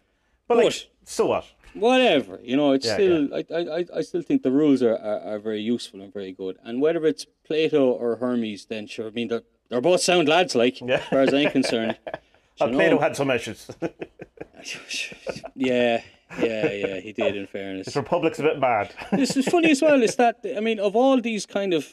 But 0.48 0.58
like, 0.58 0.66
But- 0.68 0.88
so 1.06 1.26
what? 1.28 1.46
whatever 1.74 2.40
you 2.44 2.56
know 2.56 2.72
it's 2.72 2.86
Yeah, 2.86 2.94
still 2.94 3.34
I, 3.34 3.44
I 3.54 3.62
I- 3.80 3.86
I 3.98 4.02
still 4.02 4.22
think 4.22 4.44
the 4.44 4.52
rules 4.52 4.82
are, 4.82 4.96
are, 4.96 5.20
are 5.36 5.40
very 5.40 5.62
useful 5.62 6.02
and 6.02 6.14
very 6.14 6.32
good 6.32 6.56
and 6.64 6.82
whether 6.82 7.06
it's 7.06 7.26
plato 7.46 7.92
or 7.92 8.16
hermes 8.16 8.66
then 8.68 8.88
sure 8.88 9.08
i 9.08 9.10
mean 9.12 9.28
they're, 9.28 9.44
they're 9.70 9.82
both 9.82 10.00
sound 10.02 10.30
lads 10.30 10.56
like 10.56 10.80
Yeah. 10.80 10.96
as 10.96 11.04
far 11.10 11.20
as 11.22 11.34
i'm 11.34 11.52
concerned 11.52 11.98
you 12.62 12.68
Plato 12.68 12.96
know. 12.96 13.02
had 13.02 13.16
some 13.18 13.30
issues. 13.30 13.68
yeah 15.56 16.02
yeah 16.40 16.72
yeah 16.72 17.00
he 17.00 17.12
did 17.14 17.36
in 17.36 17.46
fairness 17.48 17.96
republic's 17.96 18.40
a 18.40 18.44
bit 18.44 18.60
mad. 18.60 18.94
this 19.12 19.36
is 19.38 19.46
funny 19.48 19.72
as 19.72 19.82
well 19.82 20.02
is 20.02 20.16
that 20.16 20.38
I 20.56 20.60
mean 20.62 20.80
of 20.80 20.96
all 20.96 21.20
these 21.22 21.46
kind 21.46 21.74
of 21.74 21.84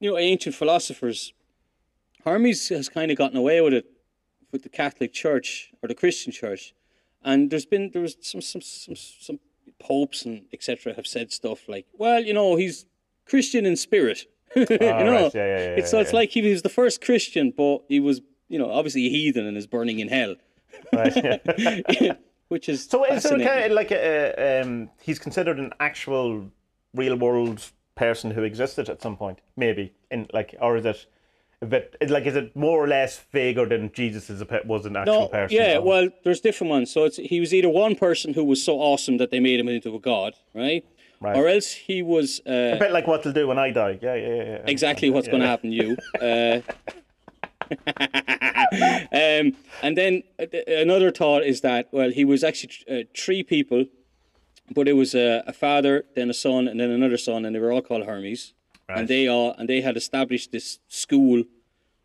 you 0.00 0.10
know 0.10 0.18
ancient 0.18 0.54
philosophers, 0.54 1.32
Hermes 2.24 2.68
has 2.70 2.88
kind 2.88 3.10
of 3.10 3.16
gotten 3.18 3.36
away 3.36 3.60
with 3.60 3.74
it 3.74 3.86
with 4.52 4.62
the 4.62 4.68
Catholic 4.68 5.12
Church 5.12 5.72
or 5.82 5.88
the 5.88 5.94
Christian 5.94 6.32
Church, 6.32 6.74
and 7.22 7.50
there's 7.50 7.66
been 7.66 7.90
there 7.92 8.02
was 8.02 8.16
some 8.20 8.40
some 8.40 8.60
some, 8.60 8.96
some 8.96 9.40
popes 9.78 10.24
and 10.24 10.46
etc. 10.52 10.94
have 10.94 11.06
said 11.06 11.32
stuff 11.32 11.68
like, 11.68 11.86
well, 11.92 12.22
you 12.22 12.34
know, 12.34 12.56
he's 12.56 12.86
Christian 13.26 13.66
in 13.66 13.76
spirit. 13.76 14.26
you 14.56 14.66
know, 14.68 14.76
Ah, 14.80 15.02
right. 15.02 15.34
Yeah, 15.34 15.46
yeah, 15.46 15.58
yeah, 15.58 15.76
it's 15.78 15.90
so 15.90 16.00
it's 16.00 16.12
like 16.12 16.30
he 16.30 16.42
was 16.42 16.62
the 16.62 16.68
first 16.68 17.00
Christian, 17.00 17.52
but 17.56 17.84
he 17.88 18.00
was 18.00 18.20
you 18.48 18.58
know 18.58 18.70
obviously 18.70 19.06
a 19.06 19.10
heathen 19.10 19.46
and 19.46 19.56
is 19.56 19.66
burning 19.66 20.00
in 20.00 20.08
hell, 20.08 20.34
right. 20.92 22.18
which 22.48 22.68
is 22.68 22.84
So 22.84 23.04
is 23.04 23.22
there 23.22 23.40
a 23.40 23.44
kind 23.44 23.64
of 23.66 23.72
like 23.72 23.92
a, 23.92 24.60
um, 24.60 24.90
he's 25.00 25.20
considered 25.20 25.58
an 25.58 25.72
actual 25.78 26.50
real 26.94 27.16
world 27.16 27.70
person 27.94 28.32
who 28.32 28.42
existed 28.42 28.88
at 28.88 29.00
some 29.00 29.16
point, 29.16 29.40
maybe 29.56 29.92
in 30.10 30.26
like, 30.32 30.56
or 30.60 30.76
is 30.76 30.84
it 30.84 31.06
a 31.62 31.66
bit 31.66 31.96
like 32.08 32.24
is 32.26 32.36
it 32.36 32.56
more 32.56 32.82
or 32.82 32.88
less 32.88 33.20
vaguer 33.32 33.66
than 33.66 33.92
Jesus 33.92 34.30
is 34.30 34.40
a 34.40 34.46
pe- 34.46 34.64
was 34.64 34.86
an 34.86 34.96
actual 34.96 35.22
No, 35.22 35.28
person? 35.28 35.56
yeah, 35.56 35.76
or- 35.76 35.82
well, 35.82 36.08
there's 36.24 36.40
different 36.40 36.70
ones. 36.70 36.90
So 36.90 37.04
it's 37.04 37.16
he 37.16 37.38
was 37.40 37.52
either 37.52 37.68
one 37.68 37.96
person 37.96 38.34
who 38.34 38.44
was 38.44 38.62
so 38.62 38.78
awesome 38.78 39.18
that 39.18 39.30
they 39.30 39.40
made 39.40 39.60
him 39.60 39.68
into 39.68 39.94
a 39.94 40.00
god, 40.00 40.34
right? 40.54 40.84
Right. 41.20 41.36
Or 41.36 41.48
else 41.48 41.70
he 41.72 42.02
was 42.02 42.40
uh, 42.46 42.76
a 42.76 42.78
bit 42.78 42.92
like 42.92 43.06
what 43.06 43.22
they'll 43.22 43.34
do 43.34 43.46
when 43.46 43.58
I 43.58 43.70
die. 43.72 43.98
Yeah, 44.00 44.14
yeah, 44.14 44.26
yeah. 44.28 44.42
yeah. 44.42 44.64
exactly 44.66 45.10
what's 45.10 45.28
going 45.28 45.42
to 45.42 45.46
happen 45.46 45.70
to 45.70 45.76
you. 45.76 45.96
Uh, 46.20 46.60
um, 49.12 49.54
and 49.82 49.96
then 49.96 50.22
uh, 50.40 50.46
another 50.66 51.12
thought 51.12 51.44
is 51.44 51.60
that 51.60 51.88
well, 51.92 52.10
he 52.10 52.24
was 52.24 52.42
actually 52.42 52.72
uh, 52.90 53.04
three 53.16 53.42
people, 53.44 53.84
but 54.74 54.88
it 54.88 54.94
was 54.94 55.14
a, 55.14 55.44
a 55.46 55.52
father, 55.52 56.04
then 56.16 56.30
a 56.30 56.34
son, 56.34 56.66
and 56.66 56.80
then 56.80 56.90
another 56.90 57.16
son, 57.16 57.44
and 57.44 57.54
they 57.54 57.60
were 57.60 57.70
all 57.70 57.82
called 57.82 58.06
Hermes, 58.06 58.54
Right. 58.90 58.98
and 59.00 59.08
they 59.08 59.28
all 59.28 59.54
and 59.58 59.68
they 59.68 59.80
had 59.80 59.96
established 59.96 60.52
this 60.52 60.78
school 60.88 61.44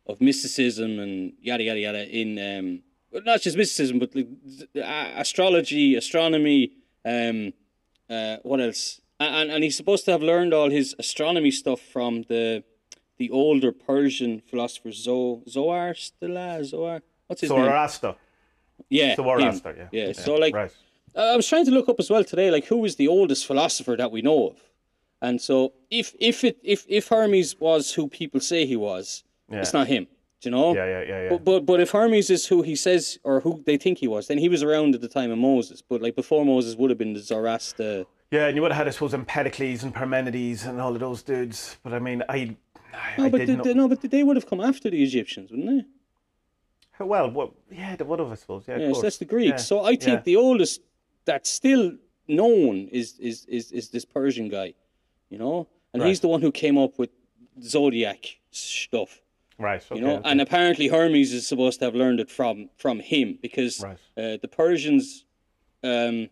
of 0.07 0.21
mysticism 0.21 0.99
and 0.99 1.33
yada 1.41 1.63
yada 1.63 1.79
yada 1.79 2.03
in 2.07 2.29
um, 2.39 2.81
well, 3.11 3.23
not 3.25 3.41
just 3.41 3.57
mysticism, 3.57 3.99
but 3.99 4.13
like, 4.15 4.27
uh, 4.75 5.11
astrology, 5.15 5.95
astronomy. 5.95 6.71
Um, 7.03 7.53
uh, 8.09 8.37
what 8.43 8.59
else? 8.61 9.01
and 9.19 9.51
and 9.51 9.63
he's 9.63 9.77
supposed 9.77 10.05
to 10.05 10.11
have 10.11 10.21
learned 10.21 10.53
all 10.53 10.69
his 10.69 10.95
astronomy 10.99 11.51
stuff 11.51 11.79
from 11.79 12.23
the 12.23 12.63
the 13.17 13.29
older 13.31 13.71
Persian 13.71 14.41
philosopher 14.41 14.91
Zo 14.91 15.41
Zohar 15.47 15.93
Stila 15.93 16.63
Zohar. 16.65 17.01
What's 17.27 17.41
his 17.41 17.49
name? 17.49 17.63
Zoroaster. 17.63 18.15
Yeah, 18.89 19.07
him. 19.07 19.15
Zoroaster, 19.15 19.75
yeah. 19.91 20.07
yeah. 20.07 20.13
So 20.13 20.35
like, 20.35 20.53
Right. 20.53 20.71
I 21.15 21.35
was 21.35 21.47
trying 21.47 21.65
to 21.65 21.71
look 21.71 21.87
up 21.87 21.95
as 21.99 22.09
well 22.09 22.23
today, 22.23 22.51
like 22.51 22.65
who 22.65 22.83
is 22.85 22.97
the 22.97 23.07
oldest 23.07 23.45
philosopher 23.45 23.95
that 23.95 24.11
we 24.11 24.21
know 24.21 24.49
of, 24.49 24.57
and 25.21 25.41
so 25.41 25.73
if 25.89 26.15
if 26.19 26.43
it 26.43 26.57
if 26.63 26.85
if 26.87 27.07
Hermes 27.07 27.59
was 27.59 27.93
who 27.93 28.07
people 28.07 28.39
say 28.39 28.65
he 28.65 28.75
was, 28.75 29.23
it's 29.49 29.73
not 29.73 29.87
him. 29.87 30.07
Do 30.41 30.49
you 30.49 30.55
know? 30.55 30.75
Yeah, 30.75 30.85
yeah, 30.85 31.01
yeah, 31.01 31.21
yeah. 31.23 31.29
But, 31.29 31.43
but 31.45 31.65
but 31.65 31.79
if 31.79 31.91
Hermes 31.91 32.29
is 32.29 32.45
who 32.47 32.61
he 32.61 32.75
says 32.75 33.17
or 33.23 33.39
who 33.39 33.63
they 33.65 33.77
think 33.77 33.97
he 33.99 34.07
was, 34.07 34.27
then 34.27 34.37
he 34.37 34.49
was 34.49 34.61
around 34.63 34.93
at 34.93 35.01
the 35.01 35.07
time 35.07 35.31
of 35.31 35.37
Moses. 35.37 35.81
But 35.81 36.01
like 36.01 36.15
before 36.15 36.45
Moses 36.45 36.75
would 36.75 36.89
have 36.91 36.99
been 36.99 37.13
the 37.13 37.19
Zoroaster. 37.21 38.05
Yeah, 38.31 38.47
and 38.47 38.55
you 38.55 38.61
would 38.63 38.71
have 38.71 38.79
had, 38.79 38.87
I 38.87 38.91
suppose, 38.91 39.13
Empedocles 39.13 39.83
and 39.83 39.93
Parmenides 39.93 40.65
and 40.65 40.81
all 40.81 40.93
of 40.93 40.99
those 40.99 41.21
dudes. 41.23 41.77
But 41.83 41.93
I 41.93 41.99
mean, 41.99 42.23
I, 42.27 42.55
I, 42.93 43.13
No, 43.17 43.25
I 43.25 43.29
but 43.29 43.37
didn't 43.39 43.63
they- 43.63 43.73
no, 43.73 43.87
but 43.87 44.01
they 44.01 44.23
would 44.23 44.35
have 44.35 44.47
come 44.47 44.59
after 44.61 44.89
the 44.89 45.01
Egyptians, 45.01 45.51
wouldn't 45.51 45.69
they? 46.97 47.05
Well, 47.05 47.29
what? 47.31 47.51
Yeah, 47.71 47.95
they 47.95 48.03
would 48.03 48.19
have, 48.19 48.31
I 48.31 48.35
suppose. 48.35 48.65
Yeah, 48.67 48.75
of 48.75 48.81
Yeah, 48.81 48.93
so 48.93 49.01
that's 49.01 49.17
the 49.17 49.25
Greeks. 49.25 49.49
Yeah, 49.49 49.57
So 49.57 49.83
I 49.83 49.95
think 49.95 50.17
yeah. 50.19 50.21
the 50.21 50.35
oldest 50.37 50.81
that's 51.25 51.49
still 51.49 51.93
known 52.27 52.87
is 52.91 53.17
is 53.19 53.45
is, 53.45 53.71
is 53.71 53.89
this 53.89 54.05
Persian 54.05 54.47
guy, 54.49 54.73
you 55.35 55.39
know, 55.39 55.67
and 55.93 56.01
he's 56.03 56.21
the 56.21 56.29
one 56.29 56.41
who 56.41 56.49
came 56.51 56.77
up 56.77 56.97
with 56.97 57.09
zodiac 57.61 58.37
stuff, 58.51 59.19
Right. 59.57 59.81
Okay, 59.91 59.99
you 59.99 60.05
know, 60.05 60.17
okay. 60.19 60.29
and 60.29 60.39
apparently 60.39 60.87
Hermes 60.87 61.33
is 61.33 61.45
supposed 61.45 61.79
to 61.79 61.85
have 61.85 61.95
learned 61.95 62.19
it 62.21 62.29
from 62.29 62.69
from 62.77 62.99
him 63.01 63.37
because 63.41 63.81
Right. 63.81 63.97
uh, 64.17 64.37
the 64.41 64.47
Persians, 64.49 65.25
um, 65.83 66.29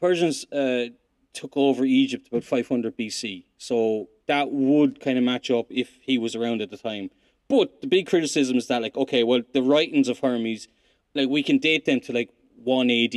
Persians 0.00 0.44
uh, 0.52 0.86
took 1.32 1.56
over 1.56 1.84
Egypt 1.84 2.28
about 2.28 2.44
500 2.44 2.96
BC, 2.96 3.44
so 3.58 4.08
that 4.26 4.50
would 4.52 5.00
kind 5.00 5.18
of 5.18 5.24
match 5.24 5.50
up 5.50 5.66
if 5.70 5.98
he 6.08 6.18
was 6.18 6.36
around 6.36 6.62
at 6.62 6.70
the 6.70 6.76
time. 6.76 7.10
But 7.48 7.80
the 7.80 7.88
big 7.88 8.06
criticism 8.06 8.56
is 8.56 8.68
that, 8.68 8.80
like, 8.80 8.96
okay, 8.96 9.22
well, 9.24 9.42
the 9.52 9.62
writings 9.62 10.08
of 10.08 10.20
Hermes, 10.20 10.68
like, 11.14 11.28
we 11.28 11.42
can 11.42 11.58
date 11.58 11.84
them 11.84 12.00
to 12.06 12.12
like 12.12 12.30
1 12.56 12.90
AD, 12.90 13.16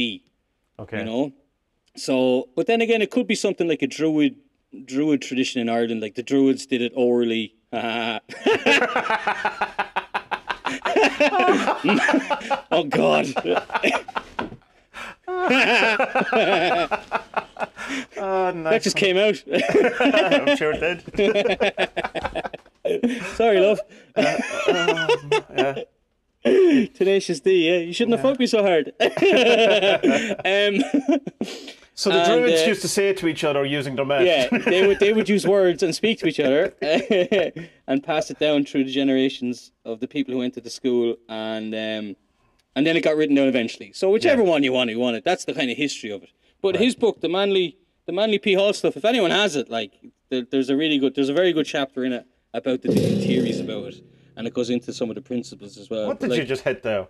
Okay. 0.79 0.97
you 0.99 1.05
know? 1.05 1.33
So, 1.95 2.49
but 2.55 2.67
then 2.67 2.81
again, 2.81 3.01
it 3.01 3.09
could 3.09 3.25
be 3.27 3.35
something 3.35 3.67
like 3.67 3.81
a 3.81 3.87
Druid 3.87 4.35
Druid 4.85 5.21
tradition 5.21 5.61
in 5.61 5.69
Ireland, 5.69 6.01
like 6.01 6.15
the 6.15 6.23
Druids 6.23 6.65
did 6.65 6.81
it 6.81 6.91
orally. 6.95 7.53
oh 7.73 8.19
God! 12.89 13.27
Oh, 18.19 18.51
That 18.51 18.55
nice. 18.55 18.83
just 18.83 18.95
came 18.95 19.15
out. 19.17 19.43
I'm 19.47 20.57
sure 20.57 20.71
it 20.73 21.05
did. 21.15 21.79
Sorry, 23.35 23.59
love. 23.59 23.79
Tenacious 26.93 27.39
D, 27.41 27.67
yeah. 27.69 27.77
You 27.79 27.91
shouldn't 27.93 28.17
have 28.17 28.25
fucked 28.25 28.39
me 28.39 28.47
so 28.47 28.63
hard. 28.63 28.93
um, 30.45 30.81
So 31.97 32.11
the 32.11 32.19
And, 32.21 32.41
druids 32.43 32.61
uh, 32.61 32.65
used 32.65 32.81
to 32.83 32.87
say 32.87 33.09
it 33.09 33.17
to 33.17 33.27
each 33.27 33.43
other 33.43 33.65
using 33.65 33.95
their 33.95 34.05
mouth. 34.05 34.23
yeah, 34.23 34.49
they 34.49 34.85
would 34.85 34.99
they 34.99 35.13
would 35.13 35.27
use 35.35 35.47
words 35.47 35.81
and 35.81 35.95
speak 35.95 36.19
to 36.19 36.27
each 36.27 36.39
other 36.39 36.71
and 37.87 38.03
pass 38.03 38.29
it 38.29 38.37
down 38.37 38.65
through 38.65 38.83
the 38.83 38.91
generations 38.91 39.71
of 39.83 39.99
the 39.99 40.07
people 40.07 40.31
who 40.31 40.37
went 40.37 40.53
to 40.53 40.61
the 40.61 40.69
school 40.69 41.15
and 41.27 41.73
um, 41.73 42.15
and 42.75 42.85
then 42.85 42.95
it 42.95 43.01
got 43.01 43.15
written 43.17 43.35
down 43.35 43.47
eventually. 43.47 43.91
So 43.93 44.11
whichever 44.11 44.43
one 44.43 44.61
you 44.63 44.71
want, 44.71 44.91
you 44.91 44.99
want 44.99 45.15
it. 45.17 45.23
That's 45.23 45.45
the 45.45 45.53
kind 45.55 45.71
of 45.71 45.77
history 45.77 46.11
of 46.11 46.21
it. 46.21 46.29
But 46.61 46.75
his 46.75 46.93
book, 46.95 47.21
the 47.21 47.29
Manly 47.29 47.77
the 48.05 48.11
Manly 48.13 48.37
P 48.37 48.53
Hall 48.53 48.73
stuff, 48.73 48.95
if 48.95 49.03
anyone 49.03 49.31
has 49.31 49.55
it, 49.55 49.67
like 49.71 49.91
there, 50.29 50.43
there's 50.51 50.69
a 50.69 50.75
really 50.77 50.99
good 50.99 51.15
there's 51.15 51.29
a 51.29 51.33
very 51.33 51.51
good 51.51 51.65
chapter 51.65 52.05
in 52.05 52.13
it 52.13 52.27
about 52.53 52.83
the 52.83 52.89
different 52.89 53.23
theories 53.23 53.59
about 53.59 53.85
it. 53.93 54.03
And 54.35 54.45
it 54.45 54.53
goes 54.53 54.69
into 54.69 54.93
some 54.93 55.09
of 55.09 55.15
the 55.15 55.21
principles 55.23 55.77
as 55.79 55.89
well. 55.89 56.05
What 56.05 56.19
did 56.19 56.29
Like- 56.29 56.37
you 56.41 56.45
just 56.45 56.61
hit 56.63 56.83
there? 56.83 57.07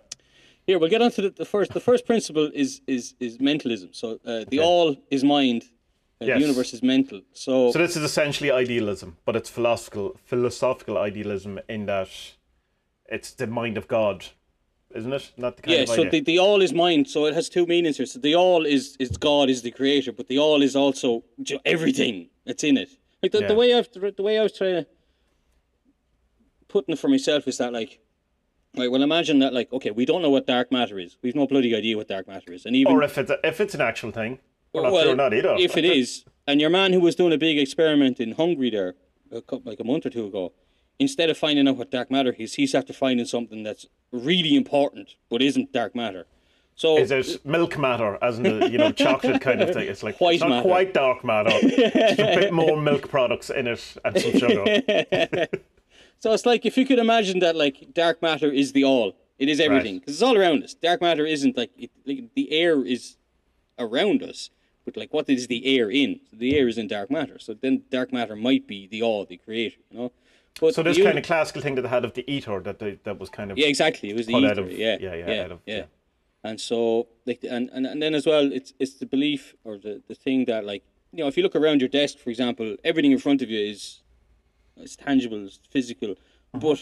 Here, 0.68 0.78
we'll 0.78 0.90
get 0.90 1.02
on 1.02 1.10
to 1.12 1.22
the, 1.22 1.30
the 1.30 1.44
first. 1.54 1.72
The 1.72 1.80
first 1.90 2.04
principle 2.06 2.46
is 2.54 2.70
is 2.86 3.14
is 3.26 3.40
mentalism. 3.40 3.88
So 3.92 4.06
uh, 4.24 4.44
the 4.52 4.60
all 4.60 4.96
is 5.10 5.22
mind. 5.24 5.62
Uh, 5.64 6.26
Yes. 6.26 6.36
The 6.36 6.46
universe 6.48 6.72
is 6.76 6.82
mental. 6.82 7.20
So, 7.32 7.70
So 7.70 7.78
this 7.78 7.96
is 7.96 8.02
essentially 8.02 8.50
idealism, 8.50 9.16
but 9.24 9.34
it's 9.36 9.50
philosophical 9.56 10.16
philosophical 10.24 10.96
idealism 11.08 11.60
in 11.68 11.86
that 11.86 12.10
it's 13.14 13.30
the 13.42 13.46
mind 13.46 13.78
of 13.78 13.86
God, 13.86 14.16
isn't 14.98 15.12
it? 15.12 15.32
Not 15.36 15.56
the 15.56 15.62
kind 15.62 15.76
yeah. 15.76 15.82
of 15.84 15.88
So 15.88 16.04
the, 16.14 16.20
the 16.32 16.38
all 16.46 16.60
is 16.60 16.72
mind. 16.72 17.08
So 17.08 17.26
it 17.26 17.34
has 17.34 17.48
two 17.48 17.66
meanings 17.66 17.96
here. 17.98 18.06
So 18.06 18.18
the 18.28 18.34
all 18.34 18.66
is 18.66 18.96
is 18.98 19.10
God 19.16 19.48
is 19.48 19.62
the 19.62 19.70
creator, 19.70 20.12
but 20.12 20.26
the 20.26 20.38
all 20.38 20.60
is 20.62 20.74
also 20.74 21.08
everything 21.64 22.14
that's 22.46 22.64
in 22.70 22.76
it. 22.76 22.90
Like 23.22 23.32
the, 23.32 23.40
Yeah. 23.40 23.48
the 23.52 23.58
way 23.60 23.68
I've 23.78 23.90
the 24.20 24.24
way 24.28 24.34
I 24.40 24.42
was 24.42 24.54
trying 24.58 24.76
to 24.82 24.86
putting 26.72 26.92
it 26.94 26.98
for 26.98 27.08
myself 27.08 27.46
is 27.48 27.56
that 27.58 27.72
like. 27.72 28.00
Right, 28.78 28.90
well, 28.90 29.02
imagine 29.02 29.40
that, 29.40 29.52
like, 29.52 29.72
okay, 29.72 29.90
we 29.90 30.04
don't 30.04 30.22
know 30.22 30.30
what 30.30 30.46
dark 30.46 30.70
matter 30.70 30.98
is. 30.98 31.16
We've 31.22 31.34
no 31.34 31.46
bloody 31.46 31.74
idea 31.74 31.96
what 31.96 32.08
dark 32.08 32.28
matter 32.28 32.52
is, 32.52 32.64
and 32.64 32.76
even 32.76 32.92
or 32.92 33.02
if 33.02 33.18
it's 33.18 33.30
a, 33.30 33.38
if 33.44 33.60
it's 33.60 33.74
an 33.74 33.80
actual 33.80 34.12
thing, 34.12 34.38
we're 34.72 34.82
not 34.82 34.92
well, 34.92 35.04
sure 35.04 35.16
not 35.16 35.34
either. 35.34 35.56
If 35.58 35.76
it 35.76 35.84
is, 35.84 36.24
and 36.46 36.60
your 36.60 36.70
man 36.70 36.92
who 36.92 37.00
was 37.00 37.14
doing 37.14 37.32
a 37.32 37.38
big 37.38 37.58
experiment 37.58 38.20
in 38.20 38.32
Hungary 38.32 38.70
there, 38.70 38.94
a 39.30 39.40
couple, 39.40 39.62
like 39.64 39.80
a 39.80 39.84
month 39.84 40.06
or 40.06 40.10
two 40.10 40.26
ago, 40.26 40.52
instead 40.98 41.30
of 41.30 41.38
finding 41.38 41.68
out 41.68 41.76
what 41.76 41.90
dark 41.90 42.10
matter 42.10 42.34
is, 42.38 42.54
he's 42.54 42.74
after 42.74 42.92
finding 42.92 43.26
something 43.26 43.62
that's 43.62 43.86
really 44.12 44.56
important 44.56 45.14
but 45.28 45.42
isn't 45.42 45.72
dark 45.72 45.94
matter. 45.94 46.26
So 46.74 46.96
Is 46.96 47.10
it 47.10 47.44
milk 47.44 47.76
matter, 47.76 48.18
as 48.22 48.38
in 48.38 48.44
the 48.44 48.70
you 48.70 48.78
know 48.78 48.92
chocolate 48.92 49.40
kind 49.40 49.60
of 49.60 49.74
thing? 49.74 49.88
It's 49.88 50.04
like 50.04 50.16
it's 50.20 50.40
not 50.40 50.48
matter. 50.48 50.62
quite 50.62 50.94
dark 50.94 51.24
matter. 51.24 51.50
Just 51.50 52.20
a 52.20 52.36
bit 52.38 52.52
more 52.52 52.80
milk 52.80 53.08
products 53.08 53.50
in 53.50 53.66
it 53.66 53.96
and 54.04 54.20
some 54.20 54.38
sugar. 54.38 55.48
So 56.20 56.32
it's 56.32 56.46
like 56.46 56.66
if 56.66 56.76
you 56.76 56.84
could 56.86 56.98
imagine 56.98 57.38
that 57.40 57.56
like 57.56 57.94
dark 57.94 58.20
matter 58.22 58.50
is 58.50 58.72
the 58.72 58.84
all. 58.84 59.14
It 59.38 59.48
is 59.48 59.60
everything 59.60 59.98
because 60.00 60.14
it's 60.14 60.22
all 60.22 60.36
around 60.36 60.64
us. 60.64 60.74
Dark 60.74 61.00
matter 61.00 61.24
isn't 61.24 61.56
like, 61.56 61.70
it, 61.78 61.90
like 62.04 62.24
the 62.34 62.50
air 62.50 62.84
is 62.84 63.16
around 63.78 64.20
us, 64.22 64.50
but 64.84 64.96
like 64.96 65.12
what 65.14 65.28
is 65.28 65.46
the 65.46 65.64
air 65.78 65.88
in? 65.90 66.18
So 66.30 66.36
the 66.36 66.56
air 66.58 66.66
is 66.66 66.76
in 66.76 66.88
dark 66.88 67.08
matter. 67.08 67.38
So 67.38 67.54
then 67.54 67.82
dark 67.90 68.12
matter 68.12 68.34
might 68.34 68.66
be 68.66 68.88
the 68.88 69.00
all, 69.02 69.24
the 69.24 69.36
creator. 69.36 69.76
You 69.90 69.98
know. 69.98 70.12
But 70.60 70.74
So 70.74 70.82
this 70.82 70.96
the 70.96 71.04
kind 71.04 71.18
of 71.18 71.24
classical 71.24 71.62
thing 71.62 71.76
that 71.76 71.82
they 71.82 71.88
had 71.88 72.04
of 72.04 72.14
the 72.14 72.28
ether 72.28 72.58
that 72.60 72.80
they, 72.80 72.98
that 73.04 73.20
was 73.20 73.28
kind 73.30 73.52
of 73.52 73.58
yeah, 73.58 73.68
exactly. 73.68 74.10
It 74.10 74.16
was 74.16 74.26
the 74.26 74.34
ether. 74.34 74.62
of- 74.62 74.72
yeah, 74.72 74.96
yeah, 75.00 75.14
yeah, 75.14 75.26
yeah, 75.30 75.42
of- 75.44 75.60
yeah. 75.66 75.76
yeah. 75.76 75.84
And 76.42 76.60
so 76.60 77.06
like 77.26 77.44
and, 77.48 77.70
and 77.72 77.86
and 77.86 78.02
then 78.02 78.14
as 78.14 78.26
well, 78.26 78.52
it's 78.52 78.72
it's 78.80 78.94
the 78.94 79.06
belief 79.06 79.54
or 79.62 79.78
the 79.78 80.02
the 80.08 80.16
thing 80.16 80.46
that 80.46 80.64
like 80.64 80.82
you 81.12 81.22
know 81.22 81.28
if 81.28 81.36
you 81.36 81.44
look 81.44 81.54
around 81.54 81.80
your 81.80 81.88
desk, 81.88 82.18
for 82.18 82.30
example, 82.30 82.76
everything 82.82 83.12
in 83.12 83.18
front 83.18 83.40
of 83.42 83.50
you 83.50 83.60
is 83.70 84.02
it's 84.80 84.96
tangible, 84.96 85.44
it's 85.44 85.60
physical, 85.70 86.14
Mm-hmm. 86.54 86.60
but 86.66 86.78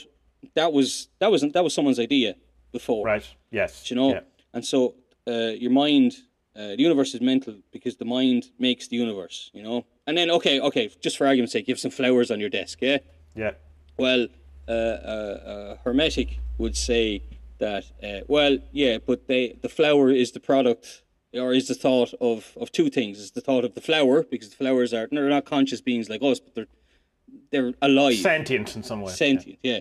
that 0.55 0.73
was 0.73 1.09
that 1.19 1.31
wasn't 1.31 1.53
that 1.55 1.65
was 1.65 1.75
someone's 1.75 1.99
idea 1.99 2.37
before, 2.71 3.05
right. 3.05 3.27
Yes. 3.51 3.91
you 3.91 3.97
know. 3.97 4.11
Yeah. 4.15 4.21
And 4.55 4.65
so 4.65 4.95
uh, 5.27 5.53
your 5.65 5.73
mind, 5.73 6.13
uh, 6.55 6.69
the 6.77 6.83
universe 6.83 7.15
is 7.15 7.21
mental 7.21 7.57
because 7.73 7.97
the 7.97 8.05
mind 8.05 8.51
makes 8.61 8.87
the 8.87 8.97
universe, 8.97 9.51
you 9.53 9.63
know. 9.65 9.85
And 10.07 10.17
then 10.17 10.31
okay, 10.31 10.61
okay, 10.61 10.89
just 11.01 11.17
for 11.19 11.27
argument's 11.27 11.53
sake, 11.53 11.67
you 11.67 11.73
have 11.75 11.81
some 11.81 11.91
flowers 11.91 12.31
on 12.31 12.39
your 12.39 12.49
desk, 12.49 12.79
yeah. 12.81 12.99
Yeah. 13.35 13.53
Well, 13.99 14.29
uh, 14.69 14.71
uh, 14.71 14.75
uh, 14.75 15.77
Hermetic 15.85 16.39
would 16.59 16.77
say 16.77 17.23
that, 17.59 17.85
uh, 18.03 18.21
well, 18.29 18.59
yeah, 18.73 18.99
but 19.05 19.27
they 19.27 19.59
the 19.63 19.69
flower 19.69 20.11
is 20.11 20.31
the 20.31 20.41
product 20.41 21.03
or 21.35 21.53
is 21.53 21.67
the 21.67 21.75
thought 21.75 22.15
of, 22.21 22.57
of 22.57 22.71
two 22.71 22.89
things. 22.89 23.21
It's 23.21 23.33
the 23.33 23.41
thought 23.41 23.65
of 23.65 23.75
the 23.75 23.81
flower 23.81 24.23
because 24.23 24.51
the 24.51 24.57
flowers 24.57 24.95
are 24.95 25.09
they're 25.11 25.29
not 25.29 25.45
conscious 25.45 25.81
beings 25.81 26.09
like 26.09 26.23
us, 26.23 26.39
but 26.39 26.55
they're 26.55 26.67
they're 27.51 27.73
alive, 27.83 28.17
Sentient 28.17 28.77
in 28.77 28.83
some 28.83 29.01
way. 29.03 29.13
sentient, 29.13 29.59
yeah. 29.63 29.81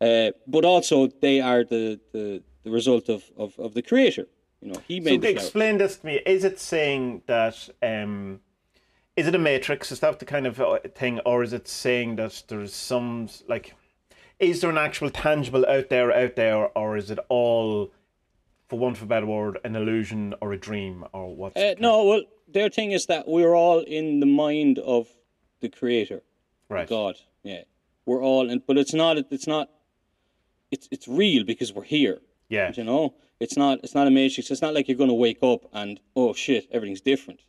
Uh, 0.00 0.32
but 0.46 0.64
also 0.64 1.06
they 1.22 1.40
are 1.40 1.64
the, 1.64 2.00
the, 2.12 2.42
the 2.64 2.70
result 2.70 3.08
of, 3.08 3.24
of, 3.36 3.58
of 3.58 3.74
the 3.74 3.82
creator. 3.82 4.26
You 4.60 4.72
know, 4.72 4.80
he 4.88 4.98
So 5.00 5.04
made 5.10 5.20
flower. 5.22 5.32
explain 5.32 5.78
this 5.78 5.98
to 5.98 6.06
me. 6.06 6.20
Is 6.26 6.44
it 6.44 6.58
saying 6.58 7.22
that 7.26 7.68
um, 7.82 8.40
is 9.16 9.26
it 9.26 9.34
a 9.34 9.38
matrix? 9.38 9.92
Is 9.92 10.00
that 10.00 10.18
the 10.18 10.24
kind 10.24 10.46
of 10.46 10.60
uh, 10.60 10.78
thing, 10.94 11.20
or 11.20 11.42
is 11.42 11.52
it 11.52 11.68
saying 11.68 12.16
that 12.16 12.42
there's 12.48 12.74
some 12.74 13.28
like, 13.48 13.74
is 14.40 14.60
there 14.60 14.70
an 14.70 14.78
actual 14.78 15.10
tangible 15.10 15.64
out 15.66 15.88
there, 15.90 16.12
out 16.12 16.34
there, 16.36 16.76
or 16.76 16.96
is 16.96 17.10
it 17.10 17.18
all, 17.28 17.92
for 18.68 18.78
want 18.78 18.96
of 18.96 19.02
a 19.04 19.06
better 19.06 19.26
word, 19.26 19.58
an 19.64 19.76
illusion 19.76 20.34
or 20.40 20.52
a 20.52 20.58
dream 20.58 21.04
or 21.12 21.34
what? 21.34 21.56
Uh, 21.56 21.74
no, 21.78 22.04
well, 22.04 22.22
their 22.48 22.68
thing 22.68 22.90
is 22.92 23.06
that 23.06 23.28
we're 23.28 23.54
all 23.54 23.80
in 23.80 24.20
the 24.20 24.26
mind 24.26 24.78
of 24.80 25.08
the 25.60 25.68
creator. 25.68 26.22
Right. 26.68 26.88
God. 26.88 27.16
Yeah, 27.42 27.62
we're 28.06 28.22
all, 28.22 28.48
in, 28.50 28.62
but 28.66 28.78
it's 28.78 28.94
not. 28.94 29.18
It's 29.30 29.46
not. 29.46 29.68
It's 30.70 30.88
it's 30.90 31.06
real 31.06 31.44
because 31.44 31.72
we're 31.72 31.84
here. 31.84 32.18
Yeah. 32.48 32.72
You 32.74 32.84
know, 32.84 33.14
it's 33.40 33.56
not. 33.56 33.80
It's 33.82 33.94
not 33.94 34.06
a 34.06 34.10
matrix. 34.10 34.50
It's 34.50 34.62
not 34.62 34.74
like 34.74 34.88
you're 34.88 34.96
going 34.96 35.08
to 35.10 35.14
wake 35.14 35.38
up 35.42 35.62
and 35.72 36.00
oh 36.16 36.32
shit, 36.32 36.68
everything's 36.72 37.00
different. 37.00 37.40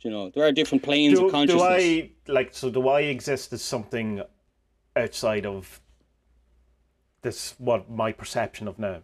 You 0.00 0.10
know, 0.10 0.30
there 0.30 0.44
are 0.44 0.52
different 0.52 0.82
planes 0.82 1.18
Do, 1.18 1.26
of 1.26 1.32
consciousness. 1.32 1.62
do 1.62 1.68
I 1.68 2.10
like 2.26 2.54
so? 2.54 2.70
Do 2.70 2.88
I 2.88 3.02
exist 3.02 3.52
as 3.52 3.60
something 3.62 4.22
outside 4.96 5.44
of 5.46 5.80
this? 7.22 7.54
What 7.58 7.90
my 7.90 8.12
perception 8.12 8.66
of 8.68 8.78
now? 8.78 9.02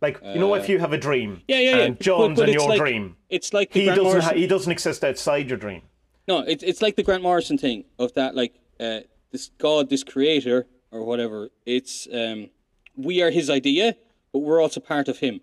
Like 0.00 0.20
you 0.24 0.40
know, 0.40 0.54
if 0.56 0.68
you 0.68 0.80
have 0.80 0.92
a 0.92 0.98
dream, 0.98 1.34
Uh, 1.34 1.40
yeah, 1.46 1.58
yeah, 1.60 1.76
yeah. 1.76 1.82
and 1.84 2.00
John's 2.00 2.36
but 2.38 2.48
in 2.48 2.54
your 2.54 2.68
like- 2.68 2.80
dream, 2.80 3.16
It's 3.30 3.52
like 3.52 3.72
he 3.72 3.84
doesn't. 3.86 4.20
Ha- 4.22 4.34
he 4.34 4.48
doesn't 4.48 4.72
exist 4.72 5.04
outside 5.04 5.48
your 5.48 5.58
dream. 5.58 5.82
No, 6.28 6.40
it's 6.40 6.62
it's 6.62 6.82
like 6.82 6.96
the 6.96 7.02
Grant 7.02 7.22
Morrison 7.22 7.58
thing 7.58 7.84
of 7.98 8.12
that 8.14 8.34
like 8.34 8.54
uh, 8.78 9.00
this 9.30 9.50
God, 9.58 9.90
this 9.90 10.04
creator 10.04 10.66
or 10.90 11.04
whatever. 11.04 11.50
It's 11.66 12.06
um, 12.12 12.50
we 12.96 13.22
are 13.22 13.30
his 13.30 13.50
idea, 13.50 13.96
but 14.32 14.40
we're 14.40 14.60
also 14.60 14.80
part 14.80 15.08
of 15.08 15.18
him. 15.18 15.40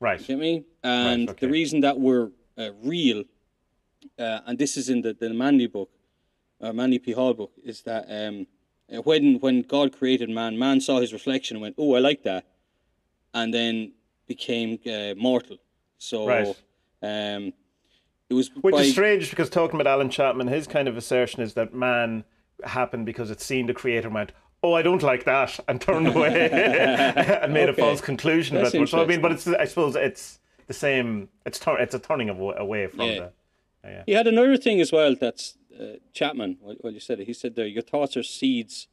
Right. 0.00 0.20
You 0.20 0.26
get 0.26 0.38
me? 0.38 0.64
And 0.82 1.30
okay. 1.30 1.46
the 1.46 1.52
reason 1.52 1.80
that 1.80 1.98
we're 1.98 2.30
uh, 2.58 2.70
real, 2.82 3.24
uh, 4.18 4.40
and 4.46 4.58
this 4.58 4.76
is 4.76 4.88
in 4.88 5.02
the 5.02 5.14
the 5.14 5.30
Manly 5.30 5.66
book, 5.66 5.90
or 6.60 6.72
Manly 6.72 6.98
P 6.98 7.12
Hall 7.12 7.34
book, 7.34 7.52
is 7.64 7.82
that 7.82 8.06
um, 8.08 8.46
uh, 8.92 9.02
when 9.02 9.38
when 9.40 9.62
God 9.62 9.96
created 9.96 10.28
man, 10.30 10.58
man 10.58 10.80
saw 10.80 11.00
his 11.00 11.12
reflection 11.12 11.56
and 11.56 11.62
went, 11.62 11.76
"Oh, 11.78 11.94
I 11.94 12.00
like 12.00 12.22
that," 12.24 12.44
and 13.32 13.54
then 13.54 13.92
became 14.26 14.78
uh, 14.86 15.14
mortal. 15.16 15.58
So, 15.98 16.26
Right. 16.26 16.56
um, 17.02 17.52
it 18.28 18.34
was 18.34 18.50
Which 18.60 18.74
by, 18.74 18.80
is 18.82 18.92
strange 18.92 19.30
because 19.30 19.48
talking 19.50 19.80
about 19.80 19.90
Alan 19.90 20.10
Chapman, 20.10 20.48
his 20.48 20.66
kind 20.66 20.88
of 20.88 20.96
assertion 20.96 21.42
is 21.42 21.54
that 21.54 21.74
man 21.74 22.24
happened 22.64 23.06
because 23.06 23.30
it 23.30 23.40
seen 23.40 23.66
the 23.66 23.74
creator 23.74 24.08
and 24.08 24.14
went, 24.14 24.32
"Oh, 24.62 24.72
I 24.72 24.82
don't 24.82 25.02
like 25.02 25.24
that," 25.24 25.58
and 25.68 25.80
turned 25.80 26.08
away 26.08 26.48
and 26.52 27.52
made 27.52 27.68
Okay. 27.68 27.80
a 27.82 27.84
false 27.84 28.00
conclusion. 28.00 28.56
That's 28.56 28.74
about 28.74 28.82
it. 28.84 28.88
So 28.88 29.02
I 29.02 29.06
mean, 29.06 29.20
but 29.20 29.32
it's 29.32 29.46
I 29.46 29.64
suppose 29.66 29.94
it's 29.96 30.40
the 30.66 30.74
same. 30.74 31.28
It's 31.44 31.58
tur- 31.58 31.78
it's 31.78 31.94
a 31.94 31.98
turning 31.98 32.28
of, 32.28 32.38
away 32.40 32.86
from 32.88 33.00
Yeah. 33.00 33.14
the. 33.18 33.32
He 34.04 34.12
had 34.12 34.26
another 34.26 34.56
thing 34.56 34.80
as 34.80 34.90
well. 34.90 35.14
That's 35.14 35.56
uh, 35.78 35.98
Chapman. 36.12 36.58
Well, 36.60 36.92
you 36.92 36.98
said 36.98 37.20
it. 37.20 37.26
He 37.26 37.32
said 37.32 37.54
there, 37.54 37.66
your 37.66 37.82
thoughts 37.82 38.16
are 38.16 38.22
seeds. 38.24 38.88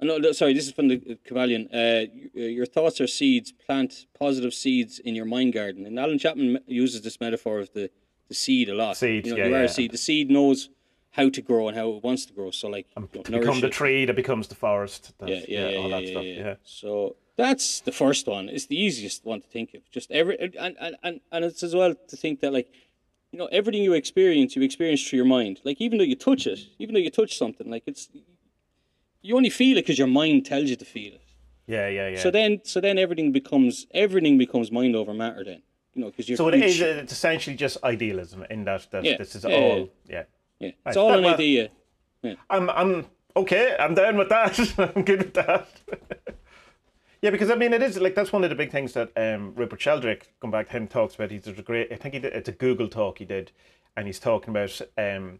Oh, 0.00 0.06
no, 0.06 0.16
no, 0.18 0.32
sorry, 0.32 0.54
this 0.54 0.66
is 0.66 0.72
from 0.72 0.88
the 0.88 1.18
uh, 1.30 1.76
Uh, 1.76 2.06
your 2.34 2.64
thoughts 2.64 2.98
are 3.00 3.06
seeds. 3.06 3.52
Plant 3.52 4.06
positive 4.18 4.54
seeds 4.54 4.98
in 4.98 5.14
your 5.14 5.26
mind 5.26 5.52
garden. 5.52 5.84
And 5.84 5.98
Alan 5.98 6.18
Chapman 6.18 6.60
uses 6.66 7.02
this 7.02 7.20
metaphor 7.20 7.58
of 7.60 7.72
the, 7.74 7.90
the 8.28 8.34
seed 8.34 8.68
a 8.68 8.74
lot. 8.74 8.96
Seeds, 8.96 9.28
you 9.28 9.34
know, 9.34 9.38
yeah, 9.38 9.46
you 9.46 9.54
yeah. 9.62 9.66
seed. 9.66 9.90
The 9.92 9.98
seed 9.98 10.30
knows 10.30 10.68
how 11.12 11.28
to 11.30 11.40
grow 11.40 11.68
and 11.68 11.76
how 11.76 11.88
it 11.90 12.02
wants 12.04 12.26
to 12.26 12.32
grow. 12.32 12.50
So, 12.50 12.68
like, 12.68 12.86
you 12.96 13.02
know, 13.02 13.22
To 13.22 13.38
become 13.38 13.60
the 13.60 13.68
it. 13.68 13.72
tree 13.72 14.04
that 14.04 14.16
becomes 14.16 14.48
the 14.48 14.54
forest. 14.54 15.14
Yeah, 15.24 15.40
yeah, 15.48 15.68
yeah, 15.68 15.78
all 15.78 15.88
that 15.88 16.06
stuff. 16.08 16.24
yeah. 16.24 16.34
Yeah. 16.44 16.54
So 16.64 17.16
that's 17.36 17.80
the 17.80 17.92
first 17.92 18.26
one. 18.26 18.48
It's 18.48 18.66
the 18.66 18.78
easiest 18.80 19.24
one 19.24 19.40
to 19.40 19.48
think 19.48 19.74
of. 19.74 19.88
Just 19.90 20.10
every 20.10 20.38
and, 20.58 20.76
and, 20.80 20.96
and, 21.02 21.20
and 21.32 21.44
it's 21.44 21.62
as 21.62 21.74
well 21.74 21.94
to 22.08 22.16
think 22.16 22.40
that 22.40 22.52
like 22.52 22.68
you 23.32 23.38
know 23.38 23.46
everything 23.46 23.82
you 23.82 23.94
experience, 23.94 24.56
you 24.56 24.62
experience 24.62 25.06
through 25.06 25.18
your 25.18 25.26
mind. 25.26 25.60
Like 25.64 25.80
even 25.80 25.98
though 25.98 26.04
you 26.04 26.16
touch 26.16 26.46
it, 26.46 26.60
even 26.78 26.94
though 26.94 27.00
you 27.00 27.10
touch 27.10 27.36
something, 27.38 27.70
like 27.70 27.84
it's 27.86 28.08
you 29.22 29.36
only 29.36 29.50
feel 29.50 29.76
it 29.78 29.82
because 29.82 29.98
your 29.98 30.06
mind 30.08 30.46
tells 30.46 30.70
you 30.70 30.76
to 30.76 30.84
feel 30.84 31.14
it. 31.14 31.22
Yeah, 31.66 31.88
yeah, 31.88 32.08
yeah. 32.10 32.18
So 32.20 32.30
then, 32.30 32.60
so 32.62 32.80
then 32.80 32.96
everything 32.96 33.32
becomes 33.32 33.86
everything 33.92 34.38
becomes 34.38 34.70
mind 34.70 34.94
over 34.94 35.12
matter. 35.12 35.42
Then 35.44 35.62
you 35.96 36.02
know 36.02 36.10
because 36.10 36.28
you're 36.28 36.36
So 36.36 36.48
it 36.48 36.54
is. 36.62 36.80
It's 36.80 37.12
essentially 37.12 37.56
just 37.56 37.78
idealism 37.82 38.44
in 38.50 38.64
that 38.64 38.86
that 38.92 39.02
Yeah, 39.02 39.16
this 39.16 39.34
is 39.34 39.44
yeah, 39.44 39.56
all. 39.56 39.88
Yeah. 40.08 40.22
yeah, 40.60 40.68
it's 40.68 40.76
Right. 40.84 40.96
all 40.96 41.08
That- 41.08 41.18
an 41.18 41.24
well- 41.24 41.34
idea. 41.34 41.70
I'm 42.50 42.70
I'm 42.70 43.06
okay. 43.36 43.74
I'm 43.78 43.94
down 43.94 44.16
with 44.16 44.28
that. 44.28 44.58
I'm 44.96 45.02
good 45.04 45.18
with 45.20 45.34
that. 45.34 45.68
yeah, 47.22 47.30
because 47.30 47.50
I 47.50 47.54
mean, 47.54 47.72
it 47.72 47.82
is 47.82 47.98
like 47.98 48.14
that's 48.14 48.32
one 48.32 48.44
of 48.44 48.50
the 48.50 48.56
big 48.56 48.70
things 48.72 48.92
that 48.94 49.10
um, 49.16 49.54
Rupert 49.54 49.80
Sheldrake, 49.80 50.32
come 50.40 50.50
back 50.50 50.66
to 50.68 50.72
him, 50.76 50.88
talks 50.88 51.14
about. 51.14 51.30
He's 51.30 51.46
a 51.46 51.52
great. 51.52 51.92
I 51.92 51.96
think 51.96 52.14
he 52.14 52.20
did. 52.20 52.32
It's 52.34 52.48
a 52.48 52.52
Google 52.52 52.88
talk 52.88 53.18
he 53.18 53.24
did, 53.24 53.52
and 53.96 54.06
he's 54.06 54.18
talking 54.18 54.50
about 54.50 54.80
um, 54.98 55.38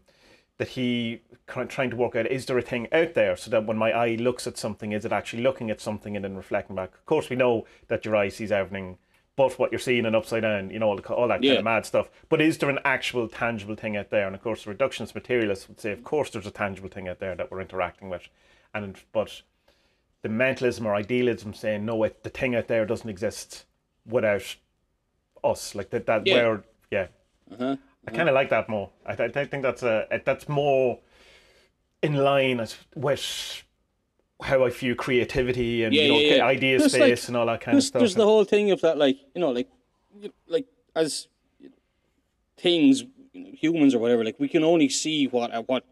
that 0.57 0.69
he 0.69 1.21
trying 1.47 1.89
to 1.89 1.95
work 1.95 2.15
out 2.15 2.27
is 2.27 2.45
there 2.45 2.57
a 2.57 2.61
thing 2.61 2.87
out 2.91 3.13
there 3.13 3.35
so 3.35 3.49
that 3.51 3.65
when 3.65 3.77
my 3.77 3.91
eye 3.91 4.15
looks 4.15 4.47
at 4.47 4.57
something, 4.57 4.91
is 4.93 5.03
it 5.05 5.11
actually 5.11 5.43
looking 5.43 5.69
at 5.69 5.81
something 5.81 6.15
and 6.15 6.23
then 6.25 6.35
reflecting 6.37 6.75
back? 6.75 6.93
Of 6.95 7.05
course, 7.05 7.29
we 7.29 7.35
know 7.35 7.65
that 7.89 8.05
your 8.05 8.15
eye 8.15 8.29
sees 8.29 8.51
everything. 8.51 8.97
But 9.37 9.57
what 9.59 9.71
you're 9.71 9.79
seeing 9.79 10.05
and 10.05 10.15
upside 10.15 10.41
down, 10.41 10.71
you 10.71 10.79
know, 10.79 10.89
all, 10.89 10.95
the, 10.97 11.13
all 11.13 11.27
that 11.29 11.41
kind 11.41 11.59
of 11.59 11.63
mad 11.63 11.85
stuff. 11.85 12.09
But 12.27 12.41
is 12.41 12.57
there 12.57 12.69
an 12.71 12.79
actual 12.83 13.27
tangible 13.29 13.75
thing 13.75 13.95
out 13.95 14.09
there? 14.09 14.25
And 14.25 14.35
of 14.35 14.41
course, 14.41 14.63
the 14.65 14.73
reductionist 14.73 15.13
materialists 15.15 15.69
would 15.69 15.79
say, 15.79 15.91
of 15.91 16.03
course, 16.03 16.31
there's 16.31 16.47
a 16.47 16.51
tangible 16.51 16.89
thing 16.89 17.07
out 17.07 17.19
there 17.19 17.35
that 17.35 17.49
we're 17.51 17.61
interacting 17.61 18.09
with. 18.09 18.27
And 18.73 18.97
but 19.13 19.43
the 20.23 20.29
mentalism 20.29 20.85
or 20.87 20.95
idealism 20.95 21.53
saying, 21.53 21.85
no, 21.85 22.03
it, 22.03 22.23
the 22.23 22.29
thing 22.31 22.55
out 22.55 22.67
there 22.67 22.85
doesn't 22.85 23.09
exist 23.09 23.65
without 24.07 24.55
us. 25.43 25.75
Like 25.75 25.91
that, 25.91 26.07
that 26.07 26.25
Yeah. 26.25 26.33
where, 26.33 26.63
yeah. 26.89 27.07
Uh-huh. 27.53 27.77
I 28.07 28.11
kind 28.11 28.29
of 28.29 28.35
like 28.35 28.49
that 28.49 28.67
more. 28.69 28.89
I, 29.05 29.15
th- 29.15 29.37
I 29.37 29.45
think 29.45 29.61
that's 29.63 29.83
a 29.83 30.07
that's 30.25 30.49
more 30.49 30.99
in 32.01 32.15
line 32.15 32.59
as- 32.59 32.77
with 32.95 33.63
how 34.41 34.63
I 34.65 34.69
view 34.69 34.95
creativity 34.95 35.83
and 35.83 35.93
Yeah, 35.93 36.01
you 36.03 36.07
know 36.09 36.19
yeah, 36.19 36.35
yeah. 36.37 36.45
idea 36.45 36.77
Just 36.79 36.95
space 36.95 37.23
like- 37.23 37.27
and 37.29 37.37
all 37.37 37.45
that 37.47 37.61
kind 37.61 37.77
of 37.77 37.83
stuff. 37.83 37.99
there's 37.99 38.15
the 38.15 38.25
whole 38.25 38.43
thing 38.43 38.71
of 38.71 38.81
that, 38.81 38.97
like 38.97 39.17
you 39.33 39.41
know, 39.41 39.49
like 39.51 39.67
like 40.47 40.65
as 40.95 41.27
things, 42.57 43.03
you 43.33 43.41
know, 43.43 43.49
humans 43.53 43.93
or 43.95 43.99
whatever, 43.99 44.23
like 44.23 44.39
we 44.39 44.47
can 44.47 44.63
only 44.63 44.89
see 44.89 45.27
what 45.27 45.53
uh, 45.53 45.63
what 45.63 45.83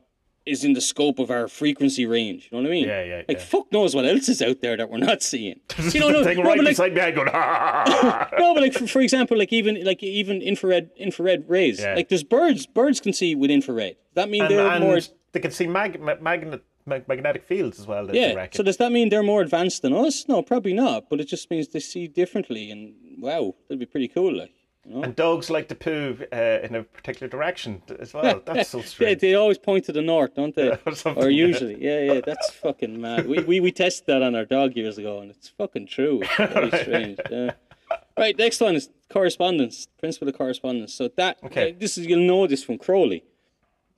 is 0.46 0.64
in 0.64 0.74
the 0.74 0.82
scope 0.82 1.18
of 1.18 1.32
our 1.32 1.48
frequency 1.48 2.06
range. 2.06 2.50
You 2.52 2.58
know 2.58 2.64
what 2.64 2.70
I 2.70 2.72
mean? 2.72 2.88
Yeah, 2.88 3.04
yeah, 3.04 3.22
Like 3.28 3.38
yeah. 3.38 3.44
fuck 3.44 3.72
knows 3.72 3.96
what 3.96 4.06
else 4.06 4.30
is 4.30 4.44
out 4.44 4.62
there 4.62 4.78
that 4.78 4.92
we're 4.92 5.00
not 5.00 5.24
seeing. 5.24 5.60
You 5.92 6.00
know, 6.02 6.10
no, 6.10 6.24
thing 6.24 6.38
no, 6.38 6.44
right 6.44 6.58
but 6.58 6.66
like, 6.66 6.72
beside 6.74 6.94
me, 6.94 7.02
I 7.02 7.10
go. 7.12 7.26
"Ah." 7.34 8.30
no, 8.38 8.54
but 8.54 8.62
like 8.62 8.74
for, 8.74 8.86
for 8.86 9.02
example, 9.02 9.38
like 9.38 9.52
even 9.52 9.84
like 9.84 10.04
even 10.04 10.42
infrared 10.44 10.92
infrared 10.98 11.50
rays. 11.50 11.80
Yeah. 11.80 11.96
Like 11.96 12.10
there's 12.10 12.24
birds. 12.24 12.68
Birds 12.68 13.00
can 13.00 13.12
see 13.14 13.34
with 13.34 13.50
infrared. 13.50 13.96
That 14.14 14.30
mean 14.30 14.44
and, 14.44 14.52
they're 14.52 14.68
and 14.68 14.84
more? 14.84 15.00
they 15.32 15.40
can 15.40 15.50
see 15.52 15.66
mag- 15.66 16.00
magnet 16.00 16.22
mag- 16.22 16.62
magnetic 16.86 17.44
fields 17.44 17.80
as 17.80 17.88
well. 17.88 18.14
Yeah. 18.14 18.48
So 18.54 18.64
does 18.64 18.78
that 18.78 18.92
mean 18.92 19.10
they're 19.10 19.24
more 19.24 19.42
advanced 19.42 19.82
than 19.82 19.94
us? 19.94 20.28
No, 20.28 20.42
probably 20.42 20.74
not. 20.74 21.10
But 21.10 21.20
it 21.20 21.26
just 21.26 21.50
means 21.50 21.68
they 21.70 21.80
see 21.80 22.08
differently, 22.08 22.72
and 22.72 22.94
wow, 23.20 23.56
that'd 23.68 23.80
be 23.80 23.86
pretty 23.86 24.08
cool. 24.08 24.36
Like. 24.38 24.52
You 24.88 24.94
know? 24.94 25.02
and 25.02 25.16
dogs 25.16 25.50
like 25.50 25.68
to 25.70 25.76
poo 25.76 26.16
uh, 26.32 26.60
in 26.62 26.76
a 26.76 26.84
particular 26.84 27.28
direction 27.28 27.82
as 27.98 28.14
well. 28.14 28.40
That's 28.46 28.70
so 28.70 28.82
strange. 28.82 29.10
Yeah, 29.24 29.30
they 29.30 29.34
always 29.34 29.58
point 29.58 29.86
to 29.86 29.92
the 29.92 30.04
north, 30.04 30.36
don't 30.36 30.56
they? 30.56 30.70
or 30.86 30.94
or 31.16 31.30
usually, 31.30 31.84
yeah, 31.84 32.14
yeah. 32.14 32.22
That's 32.24 32.52
fucking 32.52 33.02
mad. 33.02 33.28
We, 33.28 33.40
we 33.40 33.60
we 33.60 33.72
tested 33.72 34.06
that 34.08 34.22
on 34.22 34.36
our 34.36 34.46
dog 34.46 34.76
years 34.76 35.00
ago, 35.00 35.22
and 35.22 35.32
it's 35.32 35.50
fucking 35.50 35.88
true. 35.88 36.22
It's 36.22 36.54
very 36.54 36.72
strange. 36.84 37.20
Yeah. 37.32 37.52
Right, 38.18 38.38
next 38.38 38.62
one 38.62 38.76
is 38.76 38.90
correspondence. 39.10 39.88
Principle 40.00 40.30
of 40.30 40.38
correspondence. 40.38 40.94
So 40.94 41.10
that 41.18 41.38
Okay. 41.44 41.72
uh, 41.72 41.76
this 41.80 41.98
is 41.98 42.06
you'll 42.06 42.20
know 42.28 42.46
this 42.48 42.64
from 42.64 42.78
Crowley. 42.78 43.24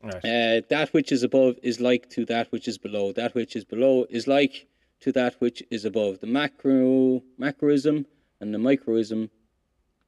Right. 0.03 0.15
Uh, 0.15 0.61
that 0.69 0.89
which 0.91 1.11
is 1.11 1.23
above 1.23 1.55
is 1.63 1.79
like 1.79 2.09
to 2.11 2.25
that 2.25 2.51
which 2.51 2.67
is 2.67 2.77
below. 2.77 3.11
That 3.11 3.33
which 3.33 3.55
is 3.55 3.65
below 3.65 4.05
is 4.09 4.27
like 4.27 4.67
to 5.01 5.11
that 5.13 5.35
which 5.39 5.63
is 5.71 5.85
above. 5.85 6.19
The 6.19 6.27
macro 6.27 7.23
macroism 7.39 8.05
and 8.39 8.53
the 8.53 8.59
microism. 8.59 9.29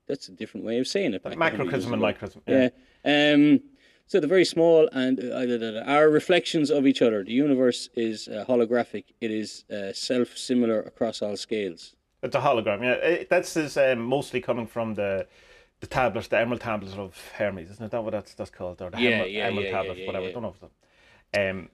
That's 0.07 0.27
a 0.27 0.31
different 0.31 0.65
way 0.65 0.79
of 0.79 0.87
saying 0.87 1.13
it. 1.13 1.23
Macrocosm 1.23 1.93
and 1.93 2.01
it. 2.01 2.05
microcosm. 2.05 2.41
Yeah. 2.47 2.69
Yeah. 3.05 3.33
Um, 3.33 3.61
so 4.07 4.19
the 4.19 4.25
very 4.25 4.45
small 4.45 4.89
and 4.91 5.19
uh, 5.19 5.45
da, 5.45 5.57
da, 5.57 5.71
da, 5.71 5.81
are 5.81 6.09
reflections 6.09 6.71
of 6.71 6.87
each 6.87 7.01
other. 7.01 7.23
The 7.23 7.33
universe 7.33 7.89
is 7.95 8.27
uh, 8.27 8.43
holographic. 8.47 9.05
It 9.21 9.29
is 9.29 9.65
uh, 9.71 9.93
self-similar 9.93 10.81
across 10.81 11.21
all 11.21 11.37
scales. 11.37 11.95
It's 12.23 12.35
a 12.35 12.39
hologram. 12.39 12.81
Yeah, 12.81 12.93
it, 12.93 13.29
that's 13.29 13.55
is 13.55 13.77
um, 13.77 13.99
mostly 13.99 14.41
coming 14.41 14.65
from 14.65 14.95
the 14.95 15.27
the 15.79 15.87
tablet, 15.87 16.29
the 16.29 16.37
emerald 16.37 16.61
tablet 16.61 16.97
of 16.97 17.17
Hermes, 17.35 17.69
isn't 17.71 17.85
it? 17.85 17.91
That 17.91 18.03
what 18.03 18.11
that's 18.11 18.33
that's 18.33 18.49
called, 18.49 18.81
or 18.81 18.89
the 18.89 18.99
Yeah, 18.99 19.09
emerald, 19.09 19.31
yeah, 19.31 19.45
emerald 19.47 19.97
yeah, 19.97 20.05
whatever. 20.05 20.27
I 20.27 20.31
don't 20.31 20.43
know. 20.43 20.55
If 21.33 21.39
um, 21.39 21.69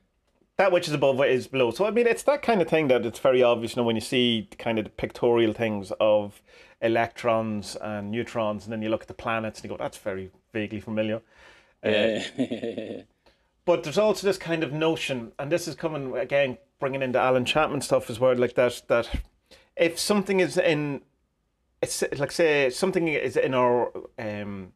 that 0.58 0.72
which 0.72 0.88
is 0.88 0.94
above 0.94 1.24
is 1.26 1.48
below. 1.48 1.72
So 1.72 1.86
I 1.86 1.92
mean, 1.92 2.08
it's 2.08 2.24
that 2.24 2.42
kind 2.42 2.62
of 2.62 2.68
thing 2.68 2.88
that 2.88 3.06
it's 3.06 3.20
very 3.20 3.44
obvious. 3.44 3.76
You 3.76 3.82
know, 3.82 3.86
when 3.86 3.96
you 3.96 4.02
see 4.02 4.48
kind 4.58 4.78
of 4.80 4.86
the 4.86 4.92
pictorial 4.92 5.54
things 5.54 5.92
of 6.00 6.42
electrons 6.82 7.76
and 7.78 8.12
neutrons, 8.12 8.66
and 8.66 8.74
then 8.74 8.82
you 8.82 8.90
look 8.90 9.02
at 9.02 9.08
the 9.08 9.14
planets 9.14 9.60
and 9.60 9.66
you 9.66 9.78
go, 9.78 9.82
"That's 9.82 9.98
very 9.98 10.32
vaguely 10.54 10.80
familiar." 10.80 11.22
Uh, 11.84 12.20
But 13.66 13.84
there's 13.84 13.98
also 13.98 14.28
this 14.28 14.38
kind 14.38 14.64
of 14.64 14.72
notion, 14.72 15.32
and 15.40 15.52
this 15.52 15.68
is 15.68 15.74
coming 15.74 16.16
again, 16.16 16.60
bringing 16.80 17.02
into 17.02 17.20
Alan 17.20 17.46
Chapman 17.46 17.82
stuff 17.82 18.12
as 18.12 18.20
well, 18.20 18.36
like 18.36 18.54
that. 18.54 18.84
That 18.88 19.10
if 19.76 19.98
something 19.98 20.40
is 20.40 20.56
in, 20.56 21.02
it's 21.82 22.04
like 22.18 22.32
say 22.32 22.70
something 22.70 23.08
is 23.08 23.38
in 23.38 23.54
our 23.54 23.92
um, 24.18 24.74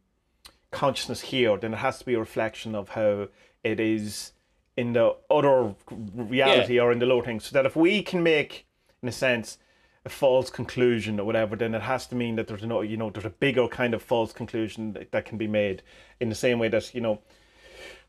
consciousness 0.71 1.21
here, 1.21 1.57
then 1.57 1.73
it 1.73 1.77
has 1.77 1.99
to 1.99 2.05
be 2.05 2.13
a 2.13 2.19
reflection 2.19 2.75
of 2.75 2.89
how 2.89 3.27
it 3.63 3.79
is 3.79 4.33
in 4.77 4.93
the 4.93 5.15
other 5.29 5.75
reality 5.91 6.79
or 6.79 6.91
in 6.91 6.99
the 6.99 7.05
lower 7.05 7.23
things. 7.23 7.45
So 7.45 7.53
that 7.53 7.65
if 7.65 7.75
we 7.75 8.01
can 8.01 8.23
make, 8.23 8.65
in 9.01 9.09
a 9.09 9.11
sense, 9.11 9.57
a 10.05 10.09
false 10.09 10.49
conclusion 10.49 11.19
or 11.19 11.25
whatever, 11.25 11.55
then 11.55 11.75
it 11.75 11.81
has 11.81 12.07
to 12.07 12.15
mean 12.15 12.35
that 12.35 12.47
there's 12.47 12.63
no, 12.63 12.81
you 12.81 12.95
know, 12.95 13.09
there's 13.09 13.25
a 13.25 13.29
bigger 13.29 13.67
kind 13.67 13.93
of 13.93 14.01
false 14.01 14.31
conclusion 14.31 14.93
that, 14.93 15.11
that 15.11 15.25
can 15.25 15.37
be 15.37 15.47
made. 15.47 15.83
In 16.19 16.29
the 16.29 16.35
same 16.35 16.59
way 16.59 16.69
that 16.69 16.93
you 16.93 17.01
know, 17.01 17.19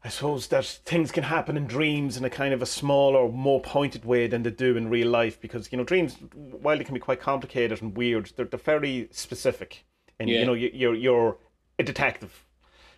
I 0.03 0.09
suppose 0.09 0.49
that 0.49 0.65
things 0.65 1.13
can 1.13 1.25
happen 1.25 1.59
in 1.59 1.67
dreams 1.67 2.17
in 2.17 2.25
a 2.25 2.31
kind 2.31 2.55
of 2.55 2.63
a 2.63 2.67
smaller, 2.67 3.29
more 3.29 3.61
pointed 3.61 4.05
way 4.05 4.27
than 4.27 4.43
they 4.43 4.51
do 4.51 4.77
in 4.77 4.89
real 4.89 5.09
life. 5.09 5.39
Because 5.39 5.71
you 5.71 5.77
know, 5.79 5.85
dreams, 5.85 6.17
while 6.35 6.79
they 6.79 6.85
can 6.85 6.95
be 6.95 7.01
quite 7.01 7.21
complicated 7.21 7.83
and 7.83 7.95
weird, 7.97 8.33
they're, 8.37 8.47
they're 8.47 8.59
very 8.59 9.09
specific. 9.11 9.85
And 10.19 10.31
Yeah. 10.31 10.41
you 10.41 10.47
know, 10.47 10.55
you, 10.55 10.71
you're 10.73 10.95
you're 10.95 11.37
a 11.79 11.83
detective. 11.83 12.45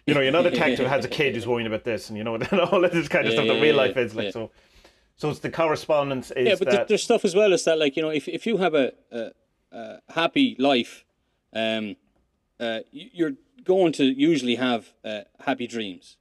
You 0.06 0.14
know, 0.14 0.20
you're 0.20 0.32
not 0.32 0.46
a 0.46 0.50
detective 0.50 0.80
who 0.86 0.90
has 0.92 1.04
a 1.04 1.08
kid 1.18 1.34
who's 1.34 1.46
worrying 1.46 1.66
about 1.66 1.84
this, 1.84 2.08
and 2.08 2.16
you 2.16 2.24
know, 2.24 2.34
and 2.50 2.52
all 2.52 2.84
of 2.84 2.92
this 2.92 3.08
kind 3.08 3.26
of 3.26 3.32
Yeah, 3.32 3.36
stuff 3.38 3.46
yeah, 3.46 3.54
that 3.54 3.60
real 3.62 3.76
life 3.76 3.96
is 3.96 4.14
like. 4.14 4.32
So, 4.32 4.50
so 5.16 5.30
it's 5.30 5.40
the 5.40 5.50
correspondence 5.50 6.30
is 6.32 6.48
yeah, 6.48 6.54
but 6.58 6.70
that 6.70 6.88
there's 6.88 7.02
stuff 7.02 7.24
as 7.24 7.34
well 7.34 7.52
as 7.52 7.64
that, 7.64 7.78
like 7.78 7.96
you 7.96 8.02
know, 8.02 8.10
if 8.10 8.28
if 8.28 8.46
you 8.46 8.58
have 8.58 8.74
a, 8.74 8.92
a, 9.10 9.30
a 9.72 9.98
happy 10.10 10.54
life, 10.58 11.04
um, 11.52 11.96
uh, 12.60 12.80
you're 12.92 13.34
going 13.64 13.92
to 13.94 14.04
usually 14.04 14.54
have 14.56 14.92
uh, 15.04 15.22
happy 15.40 15.66
dreams. 15.66 16.16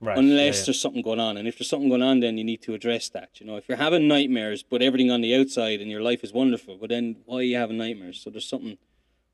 Right, 0.00 0.18
unless 0.18 0.56
yeah, 0.56 0.60
yeah. 0.60 0.64
there's 0.66 0.80
something 0.80 1.02
going 1.02 1.20
on. 1.20 1.36
And 1.38 1.48
if 1.48 1.58
there's 1.58 1.70
something 1.70 1.88
going 1.88 2.02
on, 2.02 2.20
then 2.20 2.36
you 2.36 2.44
need 2.44 2.60
to 2.62 2.74
address 2.74 3.08
that. 3.10 3.40
You 3.40 3.46
know, 3.46 3.56
if 3.56 3.66
you're 3.68 3.78
having 3.78 4.06
nightmares, 4.06 4.62
but 4.62 4.82
everything 4.82 5.10
on 5.10 5.22
the 5.22 5.34
outside 5.34 5.80
and 5.80 5.90
your 5.90 6.02
life 6.02 6.22
is 6.22 6.32
wonderful, 6.32 6.76
but 6.78 6.90
then 6.90 7.16
why 7.24 7.38
are 7.38 7.42
you 7.42 7.56
having 7.56 7.78
nightmares? 7.78 8.20
So 8.20 8.28
there's 8.28 8.48
something, 8.48 8.76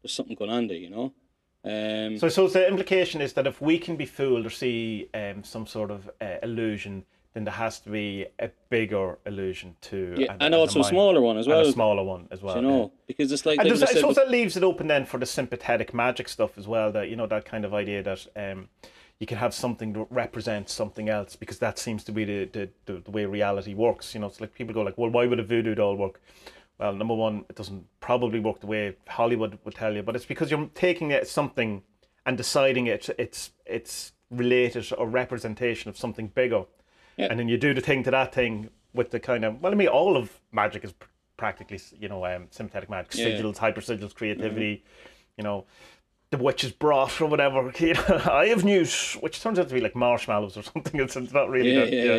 there's 0.03 0.13
something 0.15 0.37
going 0.37 0.51
on 0.51 0.69
there. 0.69 0.77
You 0.77 0.91
know. 0.91 1.13
Um, 1.65 2.19
So 2.19 2.29
suppose 2.29 2.53
the 2.53 2.67
implication 2.67 3.21
is 3.21 3.33
that 3.35 3.47
if 3.47 3.61
we 3.61 3.79
can 3.79 3.97
be 3.97 4.07
fooled 4.07 4.47
or 4.47 4.51
see 4.51 5.09
um, 5.15 5.43
some 5.45 5.67
sort 5.67 5.91
of 5.91 6.11
uh, 6.21 6.37
illusion, 6.43 7.05
then 7.35 7.45
there 7.45 7.55
has 7.55 7.81
to 7.81 7.91
be 7.91 8.27
a 8.39 8.51
bigger 8.69 9.19
illusion 9.27 9.75
too. 9.81 10.15
yeah, 10.19 10.37
and, 10.39 10.55
a 10.55 10.59
also 10.59 10.81
a 10.81 10.83
minor- 10.83 10.91
smaller 10.93 11.21
one 11.21 11.39
as 11.39 11.47
and 11.47 11.55
well. 11.55 11.67
a 11.67 11.73
smaller 11.73 12.05
one 12.05 12.29
as 12.31 12.43
well. 12.43 12.57
you 12.57 12.63
yeah. 12.63 12.69
know, 12.69 12.93
because 13.07 13.33
it's 13.33 13.47
like, 13.47 13.59
And 13.59 13.69
like 13.69 13.89
I 13.89 13.93
suppose 13.95 14.17
that 14.17 14.31
leaves 14.31 14.57
it 14.57 14.63
open 14.63 14.87
then 14.87 15.07
for 15.07 15.19
the 15.19 15.27
sympathetic 15.27 15.95
magic 15.95 16.29
stuff 16.29 16.59
as 16.59 16.69
well. 16.69 16.93
That 16.93 17.09
you 17.09 17.17
know 17.17 17.27
that 17.27 17.45
kind 17.45 17.65
of 17.65 17.73
idea 17.75 18.03
that 18.03 18.27
um, 18.37 18.69
you 19.23 19.27
can 19.27 19.39
have 19.39 19.55
something 19.55 19.93
that 19.93 20.05
represents 20.11 20.73
something 20.73 21.09
else 21.09 21.37
because 21.37 21.61
that 21.61 21.79
seems 21.79 22.03
to 22.03 22.11
be 22.11 22.25
the, 22.25 22.45
the, 22.47 22.68
the, 22.87 23.01
the 23.05 23.11
way 23.12 23.25
reality 23.25 23.73
works. 23.73 24.14
You 24.14 24.20
know, 24.20 24.27
it's 24.27 24.41
like 24.41 24.53
people 24.53 24.75
go 24.75 24.83
like, 24.83 24.99
well, 24.99 25.11
why 25.11 25.27
would 25.27 25.39
a 25.39 25.45
voodoo 25.45 25.77
doll 25.77 25.95
work? 25.95 26.20
Well, 26.81 26.93
number 26.93 27.14
one, 27.14 27.45
it 27.49 27.55
doesn't 27.55 27.85
probably 28.01 28.41
work 28.41 28.59
the 28.59 28.66
way 28.66 28.97
Hollywood 29.07 29.61
would 29.64 29.77
tell 29.77 29.95
you, 29.95 30.03
but 30.03 30.16
it's 30.16 30.25
because 30.25 30.51
you're 30.51 30.68
taking 30.75 31.12
it 31.12 31.29
something 31.29 31.85
and 32.27 32.37
deciding 32.37 32.89
it 32.89 33.11
it's 33.16 33.53
it's 33.64 34.11
related 34.33 34.93
or 34.99 35.07
representation 35.09 35.89
of 35.89 35.97
something 35.97 36.27
bigger, 36.27 36.64
Yeah. 37.16 37.29
and 37.31 37.39
then 37.39 37.49
you 37.49 37.59
do 37.59 37.75
the 37.75 37.81
thing 37.81 38.03
to 38.03 38.11
that 38.11 38.35
thing 38.35 38.70
with 38.93 39.12
the 39.12 39.20
kind 39.20 39.45
of 39.45 39.61
well, 39.62 39.70
I 39.70 39.77
mean, 39.77 39.87
all 39.87 40.16
of 40.16 40.41
magic 40.51 40.83
is 40.83 40.95
pr- 40.95 41.07
practically 41.37 41.79
you 41.97 42.09
know 42.09 42.27
um, 42.27 42.49
sympathetic 42.51 42.91
magic, 42.91 43.14
Yeah. 43.14 43.27
sigils, 43.27 43.59
hyper 43.59 43.83
sigils, 43.83 44.12
creativity, 44.16 44.83
you 45.37 45.45
know. 45.45 45.64
The 46.33 46.39
witch's 46.39 46.72
broth 46.72 47.20
or 47.20 47.26
whatever. 47.26 47.72
You 47.78 47.95
know, 47.95 48.20
I 48.24 48.47
have 48.47 48.64
news, 48.64 49.14
which 49.20 49.41
turns 49.41 49.59
out 49.59 49.68
to 49.68 49.74
be 49.74 49.80
like 49.80 49.95
marshmallows 49.95 50.57
or 50.57 50.62
something. 50.72 51.01
It's, 51.01 51.14
it's 51.14 51.33
not 51.33 51.49
really. 51.49 51.72
yeah, 51.74 51.85
that, 51.85 51.93
yeah, 51.93 52.16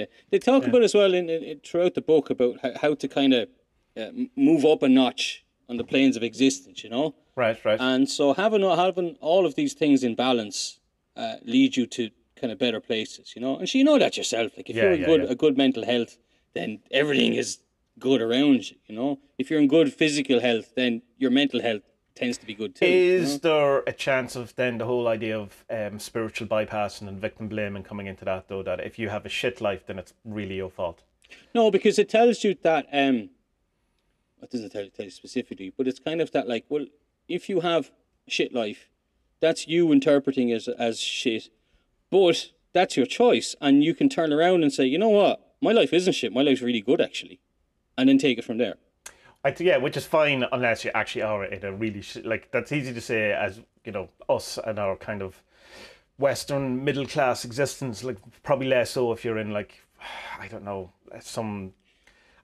yeah. 0.00 0.04
They 0.30 0.38
talk 0.38 0.66
about 0.66 0.82
as 0.82 0.94
well 0.94 1.14
in, 1.14 1.30
in, 1.30 1.60
throughout 1.60 1.94
the 1.94 2.02
book 2.02 2.28
about 2.30 2.60
how, 2.62 2.72
how 2.82 2.94
to 2.94 3.08
kind 3.08 3.32
of 3.32 3.48
uh, 3.96 4.10
move 4.36 4.64
up 4.64 4.82
a 4.82 4.88
notch 4.88 5.44
on 5.68 5.76
the 5.76 5.84
planes 5.84 6.16
of 6.16 6.22
existence. 6.22 6.84
You 6.84 6.90
know. 6.90 7.14
Right, 7.36 7.64
right. 7.64 7.80
And 7.80 8.08
so 8.08 8.34
having 8.34 8.62
having 8.62 9.16
all 9.20 9.46
of 9.46 9.54
these 9.54 9.72
things 9.72 10.04
in 10.04 10.14
balance 10.14 10.80
uh, 11.16 11.36
lead 11.44 11.76
you 11.76 11.86
to 11.86 12.10
kind 12.36 12.52
of 12.52 12.58
better 12.58 12.80
places, 12.80 13.32
you 13.36 13.40
know. 13.40 13.56
And 13.58 13.68
so 13.68 13.78
you 13.78 13.84
know 13.84 13.98
that 13.98 14.16
yourself. 14.16 14.52
Like 14.56 14.68
if 14.68 14.76
you're 14.76 14.92
in 14.92 15.04
good 15.04 15.30
a 15.30 15.34
good 15.34 15.56
mental 15.56 15.84
health, 15.84 16.18
then 16.54 16.80
everything 16.90 17.34
is 17.34 17.58
good 17.98 18.20
around 18.20 18.70
you, 18.70 18.76
you 18.86 18.94
know. 18.94 19.20
If 19.38 19.50
you're 19.50 19.60
in 19.60 19.68
good 19.68 19.92
physical 19.92 20.40
health, 20.40 20.74
then 20.74 21.02
your 21.16 21.30
mental 21.30 21.62
health 21.62 21.82
tends 22.14 22.38
to 22.38 22.46
be 22.46 22.54
good 22.54 22.74
too. 22.74 22.84
Is 22.84 23.40
there 23.40 23.80
a 23.80 23.92
chance 23.92 24.36
of 24.36 24.54
then 24.56 24.78
the 24.78 24.84
whole 24.84 25.08
idea 25.08 25.38
of 25.38 25.64
um, 25.70 25.98
spiritual 25.98 26.46
bypassing 26.46 27.08
and 27.08 27.20
victim 27.20 27.48
blaming 27.48 27.82
coming 27.82 28.06
into 28.06 28.24
that 28.24 28.48
though? 28.48 28.62
That 28.62 28.80
if 28.80 28.98
you 28.98 29.08
have 29.08 29.26
a 29.26 29.28
shit 29.28 29.60
life, 29.60 29.86
then 29.86 29.98
it's 29.98 30.14
really 30.24 30.56
your 30.56 30.70
fault. 30.70 31.02
No, 31.54 31.70
because 31.70 31.98
it 31.98 32.08
tells 32.08 32.44
you 32.44 32.56
that 32.62 32.86
um 32.92 33.30
it 34.42 34.50
doesn't 34.50 34.70
tell 34.70 34.82
you, 34.82 34.90
tell 34.90 35.04
you 35.04 35.10
specifically, 35.10 35.72
but 35.76 35.86
it's 35.86 36.00
kind 36.00 36.20
of 36.20 36.32
that 36.32 36.48
like, 36.48 36.64
well, 36.68 36.86
if 37.28 37.48
you 37.48 37.60
have 37.60 37.92
shit 38.26 38.52
life, 38.52 38.88
that's 39.40 39.68
you 39.68 39.92
interpreting 39.92 40.52
as 40.52 40.68
as 40.68 40.98
shit. 40.98 41.48
But 42.10 42.50
that's 42.72 42.96
your 42.96 43.06
choice. 43.06 43.54
And 43.60 43.82
you 43.84 43.94
can 43.94 44.08
turn 44.08 44.32
around 44.32 44.62
and 44.62 44.72
say, 44.72 44.84
you 44.84 44.98
know 44.98 45.08
what? 45.08 45.54
My 45.60 45.72
life 45.72 45.92
isn't 45.92 46.14
shit. 46.14 46.32
My 46.32 46.42
life's 46.42 46.62
really 46.62 46.80
good 46.80 47.00
actually. 47.00 47.40
And 47.96 48.08
then 48.08 48.18
take 48.18 48.38
it 48.38 48.44
from 48.44 48.58
there. 48.58 48.76
I 49.44 49.50
think 49.50 49.68
yeah, 49.68 49.78
which 49.78 49.96
is 49.96 50.06
fine 50.06 50.44
unless 50.52 50.84
you 50.84 50.90
actually 50.94 51.22
are 51.22 51.44
in 51.44 51.64
a 51.64 51.72
really 51.72 52.02
sh- 52.02 52.18
like 52.24 52.50
that's 52.52 52.70
easy 52.72 52.92
to 52.94 53.00
say 53.00 53.32
as 53.32 53.60
you 53.84 53.92
know 53.92 54.08
us 54.28 54.58
and 54.64 54.78
our 54.78 54.96
kind 54.96 55.22
of 55.22 55.42
Western 56.18 56.84
middle 56.84 57.06
class 57.06 57.44
existence. 57.44 58.04
Like 58.04 58.18
probably 58.42 58.68
less 58.68 58.90
so 58.90 59.12
if 59.12 59.24
you're 59.24 59.38
in 59.38 59.50
like 59.50 59.80
I 60.38 60.48
don't 60.48 60.64
know 60.64 60.92
some. 61.20 61.72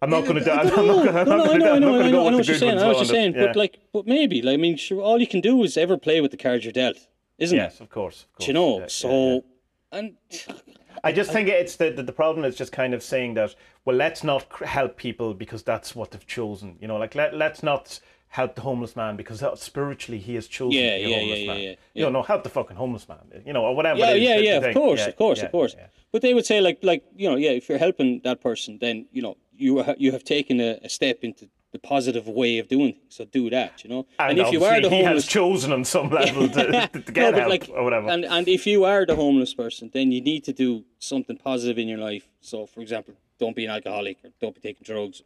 I'm 0.00 0.10
not 0.10 0.24
going 0.26 0.42
to. 0.42 0.52
I'm 0.52 0.66
not 0.66 0.76
going 0.76 1.14
No, 1.14 1.24
no, 1.24 1.52
I 1.52 1.56
know, 1.56 1.74
I 1.74 1.78
know, 1.78 2.00
I 2.00 2.10
know, 2.10 2.22
what 2.22 2.46
you're 2.46 2.56
saying. 2.56 2.78
I 2.78 2.82
know 2.82 2.88
what 2.88 2.96
you're 2.98 3.04
saying. 3.04 3.32
But 3.32 3.56
like, 3.56 3.80
but 3.92 4.06
maybe, 4.06 4.42
like, 4.42 4.54
I 4.54 4.56
mean, 4.56 4.76
sure, 4.76 5.02
all 5.02 5.20
you 5.20 5.26
can 5.26 5.40
do 5.40 5.64
is 5.64 5.76
ever 5.76 5.96
play 5.96 6.20
with 6.20 6.30
the 6.30 6.36
cards 6.36 6.64
you're 6.64 6.72
dealt, 6.72 7.08
isn't 7.38 7.58
it? 7.58 7.60
yes, 7.60 7.80
of 7.80 7.90
course. 7.90 8.22
Of 8.22 8.32
course. 8.34 8.46
Do 8.46 8.46
you 8.46 8.52
know? 8.52 8.80
Yeah, 8.80 8.86
so, 8.86 9.08
yeah. 9.08 9.98
and 9.98 10.16
I 11.04 11.12
just 11.12 11.32
think 11.32 11.48
it's 11.48 11.76
the, 11.76 11.90
the 11.90 12.02
the 12.02 12.12
problem 12.12 12.44
is 12.44 12.56
just 12.56 12.72
kind 12.72 12.94
of 12.94 13.02
saying 13.02 13.34
that 13.34 13.54
well 13.84 13.96
let's 13.96 14.24
not 14.24 14.44
help 14.64 14.96
people 14.96 15.34
because 15.34 15.62
that's 15.62 15.94
what 15.94 16.10
they've 16.10 16.26
chosen 16.26 16.76
you 16.80 16.88
know 16.88 16.96
like 16.96 17.14
let 17.14 17.34
let's 17.34 17.62
not 17.62 18.00
help 18.28 18.54
the 18.54 18.60
homeless 18.60 18.94
man 18.94 19.16
because 19.16 19.42
oh, 19.42 19.54
spiritually 19.54 20.18
he 20.18 20.34
has 20.34 20.46
chosen 20.46 20.78
Yeah, 20.78 20.98
to 20.98 20.98
be 20.98 21.04
a 21.04 21.08
yeah, 21.08 21.18
homeless 21.18 21.38
yeah, 21.40 21.46
man 21.46 21.60
yeah, 21.60 21.74
you 21.94 22.02
know 22.04 22.10
no 22.10 22.22
help 22.22 22.42
the 22.42 22.50
fucking 22.50 22.76
homeless 22.76 23.08
man 23.08 23.42
you 23.44 23.52
know 23.52 23.64
or 23.64 23.74
whatever 23.74 23.98
yeah, 23.98 24.10
it 24.10 24.22
is 24.22 24.28
yeah, 24.28 24.36
yeah. 24.38 24.56
Of 24.56 24.74
course, 24.74 25.06
of 25.06 25.16
course, 25.16 25.42
of 25.42 25.50
course. 25.50 25.76
But 26.10 26.22
they 26.22 26.32
would 26.32 26.46
say, 26.46 26.60
like, 26.60 26.78
like 26.82 27.04
you 27.16 27.28
know, 27.28 27.36
yeah, 27.36 27.50
if 27.50 27.68
you're 27.68 27.78
helping 27.78 28.20
that 28.24 28.40
person, 28.40 28.78
then 28.80 29.06
you 29.12 29.22
know 29.22 29.36
you 29.56 29.84
you 29.98 30.12
have 30.12 30.24
taken 30.24 30.60
a, 30.60 30.78
a 30.82 30.88
step 30.88 31.18
into 31.22 31.48
the 31.72 31.78
positive 31.78 32.26
way 32.26 32.58
of 32.58 32.68
doing 32.68 32.92
things. 32.94 33.14
So 33.16 33.24
do 33.26 33.50
that, 33.50 33.84
you 33.84 33.90
know. 33.90 34.06
and, 34.18 34.38
if 34.38 34.52
you 34.52 34.64
are 34.64 34.80
the 34.80 34.86
obviously 34.86 34.96
he 34.98 35.04
homeless, 35.04 35.24
has 35.24 35.32
chosen 35.32 35.72
on 35.72 35.84
some 35.84 36.08
level 36.10 36.48
to, 36.48 36.88
to, 36.92 37.12
get 37.12 37.32
but 37.32 37.34
help 37.34 37.48
like- 37.50 37.68
or 37.72 37.84
whatever 37.84 38.08
and 38.08 38.24
and 38.24 38.48
if 38.48 38.66
you 38.66 38.84
are 38.84 39.04
the 39.04 39.16
homeless 39.16 39.52
person, 39.54 39.90
then 39.92 40.10
you 40.12 40.20
need 40.20 40.44
to 40.44 40.52
do 40.52 40.84
something 40.98 41.36
positive 41.36 41.78
in 41.78 41.88
your 41.88 41.98
life. 41.98 42.26
So, 42.40 42.66
for 42.66 42.80
example, 42.80 43.14
don't 43.38 43.54
be 43.54 43.64
an 43.66 43.70
alcoholic 43.70 44.16
or 44.24 44.30
don't 44.40 44.54
be 44.54 44.60
taking 44.60 44.82
drugs. 44.84 45.22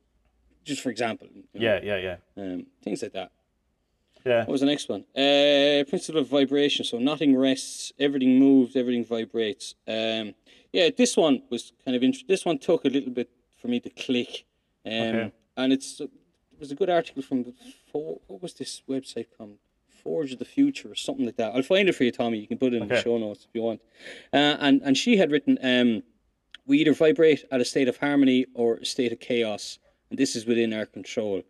Just 0.65 0.81
for 0.83 0.91
example, 0.91 1.27
you 1.35 1.43
know, 1.43 1.61
yeah 1.67 1.81
yeah 1.83 1.97
yeah 2.09 2.17
um, 2.43 2.67
things 2.85 3.03
like 3.03 3.13
that. 3.13 3.31
yeah 4.25 4.41
What 4.41 4.49
was 4.57 4.61
the 4.61 4.67
next 4.75 4.89
one? 4.89 5.03
Uh, 5.17 5.85
principle 5.89 6.21
of 6.23 6.29
vibration. 6.29 6.85
So 6.85 6.99
nothing 6.99 7.37
rests, 7.37 7.93
everything 7.99 8.39
moves, 8.39 8.77
everything 8.77 9.05
vibrates. 9.05 9.75
Um, 9.89 10.35
yeah, 10.73 10.89
this 10.97 11.17
one 11.17 11.43
was 11.51 11.73
kind 11.85 11.95
of 11.97 12.03
interesting. 12.03 12.29
This 12.29 12.45
one 12.45 12.59
took 12.59 12.85
a 12.85 12.89
little 12.89 13.11
bit 13.11 13.29
for 13.61 13.69
me 13.69 13.79
to 13.81 13.91
click, 13.91 14.45
um, 14.87 14.93
Okay. 14.93 15.33
and 15.57 15.73
it's 15.73 16.01
it 16.01 16.11
was 16.63 16.73
a 16.73 16.75
good 16.75 16.89
article 16.89 17.23
from 17.23 17.43
the 17.43 17.53
for, 17.91 18.21
what 18.29 18.41
was 18.41 18.55
this 18.55 18.83
website 18.89 19.27
called? 19.37 19.59
Forge 20.03 20.33
of 20.33 20.41
the 20.41 20.45
Future 20.45 20.91
or 20.91 20.97
something 20.97 21.27
like 21.27 21.37
that. 21.37 21.55
I'll 21.55 21.63
find 21.63 21.89
it 21.89 21.93
for 21.93 22.03
you, 22.03 22.11
Tommy. 22.11 22.39
You 22.39 22.49
can 22.49 22.59
put 22.59 22.75
it 22.75 22.83
in 22.83 22.89
the 22.89 23.01
show 23.01 23.19
notes 23.19 23.45
if 23.45 23.55
you 23.55 23.63
want. 23.63 23.81
Uh, 24.33 24.57
and 24.59 24.83
and 24.83 24.99
she 24.99 25.17
had 25.17 25.31
written, 25.31 25.59
um, 25.63 26.03
we 26.67 26.79
either 26.79 26.93
vibrate 26.93 27.45
at 27.53 27.61
a 27.61 27.65
state 27.65 27.87
of 27.87 27.99
harmony 27.99 28.47
or 28.55 28.77
a 28.77 28.85
state 28.85 29.13
of 29.13 29.21
chaos, 29.21 29.79
and 30.11 30.19
this 30.19 30.35
is 30.35 30.45
within 30.45 30.73
our 30.73 30.87
control. 30.87 31.43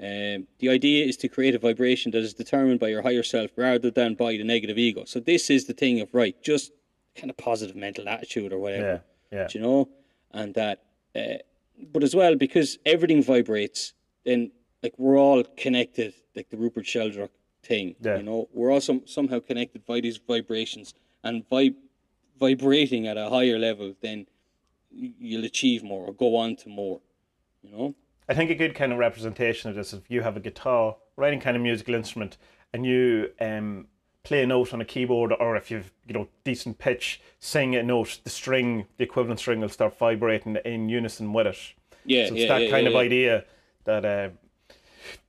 Um, 0.00 0.48
the 0.58 0.70
idea 0.70 1.06
is 1.06 1.16
to 1.18 1.28
create 1.28 1.54
a 1.54 1.58
vibration 1.58 2.10
that 2.12 2.22
is 2.22 2.34
determined 2.34 2.80
by 2.80 2.88
your 2.88 3.02
higher 3.02 3.22
self 3.22 3.50
rather 3.56 3.90
than 3.92 4.14
by 4.14 4.32
the 4.32 4.44
negative 4.44 4.78
ego. 4.78 5.04
So 5.04 5.20
this 5.20 5.48
is 5.50 5.66
the 5.66 5.74
thing 5.74 6.00
of 6.00 6.12
right, 6.12 6.34
just 6.42 6.72
kind 7.14 7.30
of 7.30 7.36
positive 7.36 7.76
mental 7.76 8.08
attitude 8.08 8.52
or 8.52 8.58
whatever, 8.58 9.02
yeah 9.30 9.38
yeah 9.38 9.46
do 9.46 9.58
you 9.58 9.64
know, 9.64 9.88
and 10.32 10.54
that. 10.54 10.82
Uh, 11.14 11.38
but 11.92 12.02
as 12.02 12.14
well, 12.14 12.34
because 12.34 12.78
everything 12.84 13.22
vibrates, 13.22 13.94
then 14.24 14.50
like 14.82 14.94
we're 14.98 15.18
all 15.18 15.42
connected, 15.56 16.14
like 16.34 16.50
the 16.50 16.56
Rupert 16.56 16.86
Sheldrake 16.86 17.30
thing. 17.62 17.94
Yeah. 18.00 18.16
You 18.18 18.22
know, 18.22 18.48
we're 18.52 18.70
all 18.70 18.80
some, 18.80 19.02
somehow 19.06 19.40
connected 19.40 19.84
by 19.86 20.00
these 20.00 20.16
vibrations 20.16 20.94
and 21.22 21.48
vib- 21.48 21.76
vibrating 22.38 23.06
at 23.06 23.16
a 23.16 23.28
higher 23.28 23.58
level, 23.58 23.94
then 24.00 24.26
you'll 24.90 25.44
achieve 25.44 25.82
more 25.82 26.06
or 26.06 26.12
go 26.12 26.36
on 26.36 26.56
to 26.56 26.68
more. 26.68 27.00
You 27.62 27.70
know. 27.70 27.94
I 28.28 28.34
think 28.34 28.50
a 28.50 28.54
good 28.54 28.74
kind 28.74 28.92
of 28.92 28.98
representation 28.98 29.70
of 29.70 29.76
this 29.76 29.92
is 29.92 30.00
if 30.00 30.10
you 30.10 30.22
have 30.22 30.36
a 30.36 30.40
guitar, 30.40 30.96
or 31.16 31.24
any 31.24 31.38
kind 31.38 31.56
of 31.56 31.62
musical 31.62 31.94
instrument, 31.94 32.38
and 32.72 32.86
you 32.86 33.30
um, 33.40 33.88
play 34.22 34.42
a 34.42 34.46
note 34.46 34.72
on 34.72 34.80
a 34.80 34.84
keyboard, 34.84 35.34
or 35.38 35.56
if 35.56 35.70
you've 35.70 35.92
you 36.06 36.14
know 36.14 36.28
decent 36.44 36.78
pitch, 36.78 37.20
sing 37.38 37.76
a 37.76 37.82
note, 37.82 38.20
the 38.24 38.30
string, 38.30 38.86
the 38.96 39.04
equivalent 39.04 39.40
string 39.40 39.60
will 39.60 39.68
start 39.68 39.98
vibrating 39.98 40.56
in 40.64 40.88
unison 40.88 41.32
with 41.32 41.48
it. 41.48 41.74
Yeah, 42.06 42.28
So 42.28 42.34
it's 42.34 42.44
yeah, 42.44 42.48
that 42.48 42.62
yeah, 42.62 42.70
kind 42.70 42.86
of 42.86 42.96
idea 42.96 43.44
that. 43.84 44.04
Uh, 44.04 44.30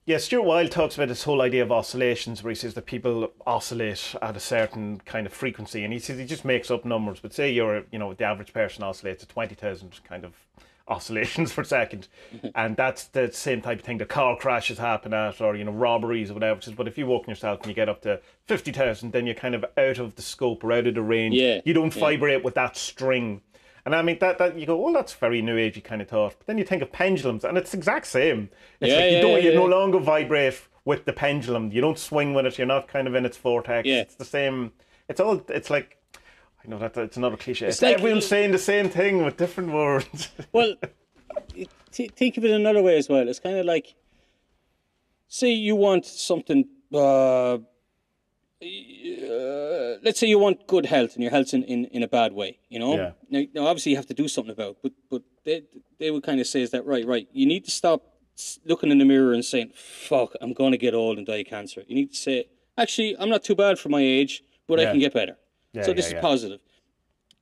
yeah, 0.05 0.17
Stuart 0.17 0.43
Wilde 0.43 0.71
talks 0.71 0.95
about 0.95 1.09
this 1.09 1.23
whole 1.23 1.41
idea 1.41 1.61
of 1.61 1.71
oscillations, 1.71 2.43
where 2.43 2.49
he 2.49 2.55
says 2.55 2.73
that 2.73 2.85
people 2.87 3.31
oscillate 3.45 4.15
at 4.21 4.35
a 4.35 4.39
certain 4.39 4.99
kind 5.05 5.27
of 5.27 5.33
frequency, 5.33 5.83
and 5.83 5.93
he 5.93 5.99
says 5.99 6.17
he 6.17 6.25
just 6.25 6.43
makes 6.43 6.71
up 6.71 6.85
numbers. 6.85 7.19
But 7.19 7.33
say 7.33 7.51
you're, 7.51 7.83
you 7.91 7.99
know, 7.99 8.13
the 8.13 8.23
average 8.23 8.51
person 8.51 8.83
oscillates 8.83 9.23
at 9.23 9.29
twenty 9.29 9.53
thousand 9.53 9.99
kind 10.03 10.25
of 10.25 10.33
oscillations 10.87 11.53
per 11.53 11.63
second, 11.63 12.07
and 12.55 12.75
that's 12.75 13.05
the 13.05 13.31
same 13.31 13.61
type 13.61 13.79
of 13.79 13.85
thing. 13.85 13.99
The 13.99 14.05
car 14.07 14.35
crashes 14.35 14.79
happen 14.79 15.13
at, 15.13 15.39
or 15.39 15.55
you 15.55 15.63
know, 15.63 15.71
robberies 15.71 16.31
or 16.31 16.33
whatever. 16.33 16.59
Says, 16.61 16.73
But 16.73 16.87
if 16.87 16.97
you 16.97 17.05
walk 17.05 17.25
on 17.27 17.29
yourself 17.29 17.59
and 17.59 17.67
you 17.67 17.75
get 17.75 17.87
up 17.89 18.01
to 18.01 18.19
fifty 18.47 18.71
thousand, 18.71 19.11
then 19.11 19.27
you're 19.27 19.35
kind 19.35 19.53
of 19.53 19.63
out 19.77 19.99
of 19.99 20.15
the 20.15 20.23
scope 20.23 20.63
or 20.63 20.71
out 20.71 20.87
of 20.87 20.95
the 20.95 21.01
range. 21.03 21.35
Yeah, 21.35 21.61
You 21.63 21.73
don't 21.75 21.95
yeah. 21.95 21.99
vibrate 21.99 22.43
with 22.43 22.55
that 22.55 22.75
string. 22.75 23.41
And 23.85 23.95
I 23.95 24.01
mean 24.01 24.17
that 24.19 24.37
that 24.37 24.57
you 24.57 24.65
go, 24.65 24.77
well, 24.77 24.93
that's 24.93 25.13
very 25.13 25.41
new 25.41 25.55
agey 25.57 25.83
kind 25.83 26.01
of 26.01 26.07
thought. 26.07 26.35
But 26.37 26.47
then 26.47 26.57
you 26.57 26.63
think 26.63 26.81
of 26.81 26.91
pendulums, 26.91 27.43
and 27.43 27.57
it's 27.57 27.71
the 27.71 27.77
exact 27.77 28.07
same. 28.07 28.49
It's 28.79 28.89
Yeah, 28.91 28.95
like 28.97 29.05
you 29.11 29.15
yeah, 29.17 29.21
don't, 29.21 29.43
yeah, 29.43 29.49
you 29.49 29.55
no 29.55 29.65
longer 29.65 29.99
vibrate 29.99 30.61
with 30.85 31.05
the 31.05 31.13
pendulum. 31.13 31.71
You 31.71 31.81
don't 31.81 31.97
swing 31.97 32.33
with 32.33 32.45
it. 32.45 32.57
You're 32.57 32.67
not 32.67 32.87
kind 32.87 33.07
of 33.07 33.15
in 33.15 33.25
its 33.25 33.37
vortex. 33.37 33.87
Yeah. 33.87 34.01
It's 34.01 34.15
the 34.15 34.25
same. 34.25 34.71
It's 35.09 35.19
all. 35.19 35.43
It's 35.49 35.69
like. 35.69 35.97
I 36.63 36.67
know 36.69 36.77
that 36.77 36.95
it's 36.95 37.17
another 37.17 37.37
cliche. 37.37 37.65
It's 37.67 37.81
like- 37.81 37.95
everyone's 37.95 38.27
saying 38.27 38.51
the 38.51 38.59
same 38.59 38.87
thing 38.89 39.23
with 39.25 39.35
different 39.37 39.71
words. 39.73 40.29
Well, 40.53 40.75
th- 41.91 42.11
think 42.11 42.37
of 42.37 42.45
it 42.45 42.51
another 42.51 42.83
way 42.83 42.97
as 42.97 43.09
well. 43.09 43.27
It's 43.27 43.39
kind 43.39 43.57
of 43.57 43.65
like, 43.65 43.95
say 45.27 45.49
you 45.51 45.75
want 45.75 46.05
something, 46.05 46.65
uh, 46.93 47.57
uh, 48.61 49.97
let's 50.03 50.19
say 50.19 50.27
you 50.27 50.37
want 50.37 50.67
good 50.67 50.85
health 50.85 51.15
and 51.15 51.23
your 51.23 51.31
health's 51.31 51.53
in, 51.53 51.63
in, 51.63 51.85
in 51.85 52.03
a 52.03 52.07
bad 52.07 52.33
way, 52.33 52.59
you 52.69 52.79
know. 52.79 52.95
Yeah. 52.95 53.11
Now, 53.29 53.43
now, 53.55 53.67
obviously, 53.67 53.91
you 53.91 53.97
have 53.97 54.07
to 54.07 54.13
do 54.13 54.27
something 54.27 54.51
about. 54.51 54.71
It, 54.71 54.77
but 54.83 54.91
but 55.09 55.21
they 55.45 55.63
they 55.99 56.11
would 56.11 56.23
kind 56.23 56.39
of 56.39 56.47
say 56.47 56.61
is 56.61 56.71
that 56.71 56.85
right, 56.85 57.05
right. 57.05 57.27
You 57.31 57.45
need 57.45 57.65
to 57.65 57.71
stop 57.71 58.03
looking 58.65 58.91
in 58.91 58.99
the 58.99 59.05
mirror 59.05 59.33
and 59.33 59.43
saying, 59.43 59.71
"Fuck, 59.75 60.35
I'm 60.41 60.53
gonna 60.53 60.77
get 60.77 60.93
old 60.93 61.17
and 61.17 61.25
die 61.25 61.37
of 61.37 61.47
cancer." 61.47 61.83
You 61.87 61.95
need 61.95 62.11
to 62.11 62.17
say, 62.17 62.45
"Actually, 62.77 63.17
I'm 63.17 63.29
not 63.29 63.43
too 63.43 63.55
bad 63.55 63.79
for 63.79 63.89
my 63.89 64.01
age, 64.01 64.43
but 64.67 64.79
I 64.79 64.85
can 64.85 64.99
get 64.99 65.13
better." 65.13 65.37
Yeah, 65.73 65.83
so 65.83 65.93
this 65.93 66.05
yeah, 66.05 66.09
is 66.09 66.13
yeah. 66.13 66.21
positive. 66.21 66.59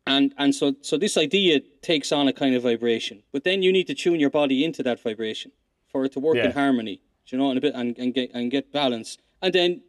And 0.07 0.34
and 0.38 0.55
so 0.55 0.76
so 0.82 0.97
this 0.97 1.17
idea 1.17 1.59
takes 1.82 2.11
on 2.11 2.28
a 2.28 2.34
kind 2.34 2.55
of 2.55 2.63
vibration, 2.63 3.24
but 3.32 3.43
then 3.43 3.61
you 3.61 3.72
need 3.72 3.88
to 3.88 3.93
tune 3.93 4.20
your 4.20 4.30
body 4.30 4.63
into 4.63 4.84
that 4.84 5.01
vibration 5.01 5.51
for 5.91 6.05
it 6.05 6.13
to 6.13 6.20
work 6.20 6.38
in 6.38 6.51
harmony. 6.51 7.01
You 7.28 7.38
know, 7.38 7.49
and 7.49 7.59
a 7.59 7.61
bit 7.61 7.76
and, 7.76 7.95
and 7.99 8.13
get 8.13 8.32
and 8.34 8.49
get 8.49 8.72
balance. 8.72 9.17
And 9.41 9.53
then, 9.53 9.82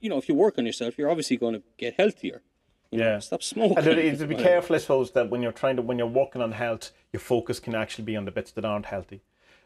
you 0.00 0.08
know, 0.08 0.18
if 0.18 0.28
you 0.28 0.34
work 0.34 0.58
on 0.58 0.66
yourself, 0.66 0.98
you're 0.98 1.10
obviously 1.10 1.36
going 1.36 1.54
to 1.54 1.62
get 1.76 1.94
healthier. 1.94 2.42
You 2.90 2.98
know, 2.98 3.04
Yeah. 3.04 3.18
Stop 3.18 3.42
smoking. 3.42 3.78
And 3.78 4.18
to, 4.18 4.26
be 4.26 4.34
careful, 4.34 4.76
I 4.76 4.78
suppose, 4.78 5.10
that 5.12 5.30
when 5.30 5.42
you're 5.42 5.52
trying 5.52 5.76
to 5.76 5.82
when 5.82 5.98
you're 5.98 6.06
working 6.06 6.42
on 6.42 6.52
health, 6.52 6.92
your 7.12 7.20
focus 7.20 7.60
can 7.60 7.74
actually 7.74 8.04
be 8.04 8.16
on 8.16 8.24
the 8.24 8.30
bits 8.30 8.50
that 8.52 8.64
aren't 8.64 8.86
healthy. 8.86 9.22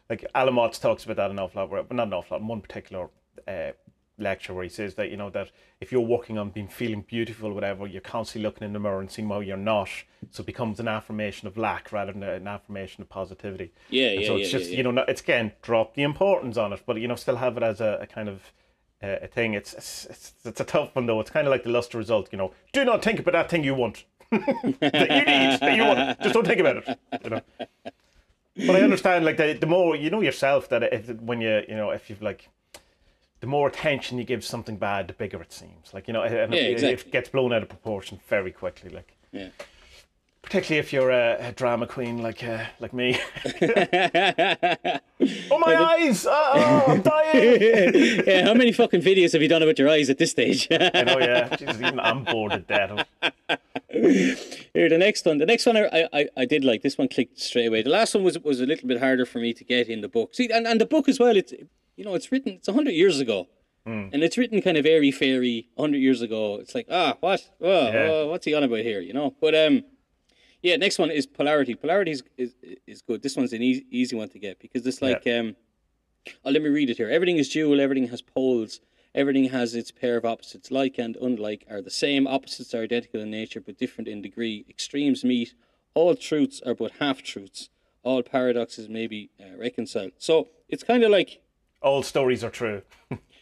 Like 0.09 0.25
Alan 0.35 0.55
Watts 0.55 0.79
talks 0.79 1.05
about 1.05 1.15
that 1.17 1.31
an 1.31 1.39
awful 1.39 1.61
lot, 1.61 1.87
but 1.87 1.95
not 1.95 2.07
an 2.07 2.13
awful 2.13 2.35
lot. 2.35 2.41
In 2.41 2.47
one 2.47 2.61
particular 2.61 3.09
uh, 3.47 3.71
lecture 4.17 4.53
where 4.53 4.63
he 4.63 4.69
says 4.69 4.95
that 4.95 5.09
you 5.09 5.17
know 5.17 5.29
that 5.29 5.49
if 5.79 5.91
you're 5.91 6.01
working 6.01 6.37
on 6.37 6.49
being 6.49 6.67
feeling 6.67 7.01
beautiful, 7.01 7.53
whatever, 7.53 7.87
you're 7.87 8.01
constantly 8.01 8.47
looking 8.47 8.65
in 8.65 8.73
the 8.73 8.79
mirror 8.79 8.99
and 8.99 9.09
seeing 9.09 9.29
how 9.29 9.39
you're 9.39 9.57
not. 9.57 9.89
So 10.31 10.41
it 10.41 10.45
becomes 10.45 10.79
an 10.79 10.87
affirmation 10.87 11.47
of 11.47 11.57
lack 11.57 11.91
rather 11.91 12.11
than 12.11 12.23
an 12.23 12.47
affirmation 12.47 13.01
of 13.01 13.09
positivity. 13.09 13.71
Yeah, 13.89 14.09
And 14.09 14.21
yeah, 14.21 14.27
so 14.27 14.35
it's 14.37 14.51
yeah, 14.51 14.59
just 14.59 14.71
yeah, 14.71 14.77
you 14.77 14.91
know 14.91 15.05
it's 15.07 15.21
again 15.21 15.53
drop 15.61 15.95
the 15.95 16.03
importance 16.03 16.57
on 16.57 16.73
it, 16.73 16.81
but 16.85 16.97
you 16.97 17.07
know 17.07 17.15
still 17.15 17.37
have 17.37 17.57
it 17.57 17.63
as 17.63 17.81
a, 17.81 17.99
a 18.01 18.07
kind 18.07 18.29
of 18.29 18.51
uh, 19.03 19.17
a 19.21 19.27
thing. 19.27 19.53
It's, 19.53 19.73
it's 19.73 20.05
it's 20.05 20.33
it's 20.45 20.59
a 20.61 20.63
tough 20.63 20.95
one 20.95 21.05
though. 21.05 21.19
It's 21.19 21.29
kind 21.29 21.45
of 21.47 21.51
like 21.51 21.63
the 21.63 21.69
luster 21.69 21.97
result. 21.97 22.29
You 22.31 22.37
know, 22.37 22.53
do 22.71 22.85
not 22.85 23.03
think 23.03 23.19
about 23.19 23.33
that 23.33 23.49
thing 23.49 23.63
you 23.63 23.75
want. 23.75 24.05
that 24.31 24.41
you 24.81 25.25
need 25.25 25.59
that 25.59 25.75
you 25.75 25.83
want. 25.83 26.19
Just 26.21 26.33
don't 26.33 26.47
think 26.47 26.59
about 26.59 26.77
it. 26.77 26.99
You 27.23 27.29
know. 27.29 27.41
But 28.55 28.75
I 28.75 28.81
understand, 28.81 29.25
like 29.25 29.37
the, 29.37 29.53
the 29.53 29.65
more 29.65 29.95
you 29.95 30.09
know 30.09 30.21
yourself, 30.21 30.69
that 30.69 30.83
if 30.93 31.09
when 31.21 31.41
you 31.41 31.63
you 31.67 31.75
know 31.75 31.89
if 31.89 32.09
you've 32.09 32.21
like, 32.21 32.49
the 33.41 33.47
more 33.47 33.67
attention 33.67 34.17
you 34.17 34.23
give 34.23 34.43
something 34.43 34.77
bad, 34.77 35.07
the 35.07 35.13
bigger 35.13 35.41
it 35.41 35.51
seems. 35.51 35.93
Like 35.93 36.07
you 36.07 36.13
know, 36.13 36.23
and 36.23 36.53
Yeah, 36.53 36.61
it, 36.61 36.71
exactly. 36.71 36.93
it 36.93 37.11
gets 37.11 37.29
blown 37.29 37.51
out 37.53 37.63
of 37.63 37.69
proportion 37.69 38.19
very 38.27 38.51
quickly. 38.51 38.89
Like 38.89 39.15
Yeah. 39.31 39.49
Particularly 40.43 40.79
if 40.79 40.93
you're 40.93 41.09
a, 41.09 41.37
a 41.47 41.51
drama 41.53 41.87
queen 41.87 42.21
like 42.21 42.43
uh, 42.43 42.65
like 42.79 42.93
me. 42.93 43.19
oh 45.51 45.57
my 45.59 45.75
eyes! 45.75 46.25
Oh, 46.29 46.83
I'm 46.87 47.01
dying. 47.01 48.23
yeah, 48.27 48.43
how 48.45 48.53
many 48.53 48.71
fucking 48.71 49.01
videos 49.01 49.33
have 49.33 49.41
you 49.41 49.47
done 49.47 49.63
about 49.63 49.79
your 49.79 49.89
eyes 49.89 50.09
at 50.09 50.17
this 50.17 50.31
stage? 50.31 50.67
I 50.71 51.03
know, 51.03 51.19
yeah. 51.19 51.55
Jesus, 51.55 51.77
even 51.77 51.99
I'm 51.99 52.23
bored 52.23 52.51
of 52.53 52.67
death. 52.67 53.05
Here, 53.89 54.89
the 54.89 54.97
next 54.97 55.25
one. 55.25 55.37
The 55.37 55.45
next 55.45 55.65
one 55.65 55.77
I, 55.77 56.07
I, 56.13 56.27
I 56.37 56.45
did 56.45 56.63
like. 56.63 56.81
This 56.81 56.97
one 56.97 57.07
clicked 57.07 57.39
straight 57.39 57.67
away. 57.67 57.81
The 57.83 57.89
last 57.89 58.13
one 58.15 58.23
was 58.23 58.37
was 58.39 58.59
a 58.59 58.65
little 58.65 58.87
bit 58.87 58.99
harder 58.99 59.25
for 59.25 59.39
me 59.39 59.53
to 59.53 59.63
get 59.63 59.87
in 59.87 60.01
the 60.01 60.09
book. 60.09 60.33
See, 60.35 60.49
and, 60.51 60.67
and 60.67 60.79
the 60.81 60.85
book 60.85 61.07
as 61.07 61.19
well. 61.19 61.35
It's 61.37 61.53
you 61.95 62.03
know 62.05 62.15
it's 62.15 62.31
written. 62.31 62.53
It's 62.53 62.67
hundred 62.69 62.93
years 62.93 63.19
ago, 63.19 63.47
Hmm. 63.85 64.07
and 64.13 64.23
it's 64.23 64.37
written 64.37 64.61
kind 64.61 64.77
of 64.77 64.85
airy 64.85 65.11
fairy. 65.11 65.67
hundred 65.77 65.97
years 65.99 66.21
ago. 66.21 66.55
It's 66.55 66.73
like 66.75 66.87
ah, 66.89 67.17
what? 67.19 67.47
Oh, 67.61 67.87
Yeah. 67.87 68.07
oh, 68.09 68.27
what's 68.29 68.45
he 68.45 68.53
on 68.53 68.63
about 68.63 68.79
here? 68.79 68.99
You 68.99 69.13
know. 69.13 69.35
But 69.39 69.53
um, 69.55 69.83
yeah. 70.63 70.77
Next 70.77 70.97
one 70.97 71.11
is 71.11 71.27
polarity. 71.27 71.75
Polarity 71.75 72.11
is 72.11 72.23
is, 72.37 72.55
is 72.87 73.01
good. 73.01 73.21
This 73.21 73.35
one's 73.37 73.53
an 73.53 73.61
easy 73.61 73.85
easy 73.91 74.15
one 74.15 74.29
to 74.29 74.39
get 74.39 74.59
because 74.59 74.85
it's 74.87 75.01
like 75.01 75.27
um. 75.27 75.55
Oh, 76.45 76.51
let 76.51 76.61
me 76.61 76.69
read 76.69 76.89
it 76.89 76.97
here. 76.97 77.09
Everything 77.09 77.37
is 77.37 77.49
dual. 77.49 77.81
Everything 77.81 78.07
has 78.07 78.21
poles. 78.21 78.79
Everything 79.13 79.49
has 79.49 79.75
its 79.75 79.91
pair 79.91 80.15
of 80.17 80.25
opposites. 80.25 80.71
Like 80.71 80.97
and 80.97 81.17
unlike 81.17 81.65
are 81.69 81.81
the 81.81 81.91
same. 81.91 82.25
Opposites 82.25 82.73
are 82.73 82.83
identical 82.83 83.21
in 83.21 83.29
nature 83.29 83.61
but 83.61 83.77
different 83.77 84.07
in 84.07 84.21
degree. 84.21 84.65
Extremes 84.69 85.23
meet. 85.23 85.53
All 85.93 86.15
truths 86.15 86.61
are 86.65 86.73
but 86.73 86.93
half 86.99 87.21
truths. 87.21 87.69
All 88.03 88.23
paradoxes 88.23 88.89
may 88.89 89.07
be 89.07 89.29
uh, 89.39 89.57
reconciled. 89.57 90.13
So 90.17 90.49
it's 90.67 90.83
kind 90.83 91.03
of 91.03 91.11
like, 91.11 91.41
All 91.81 92.03
stories 92.03 92.43
are 92.43 92.49
true. 92.49 92.81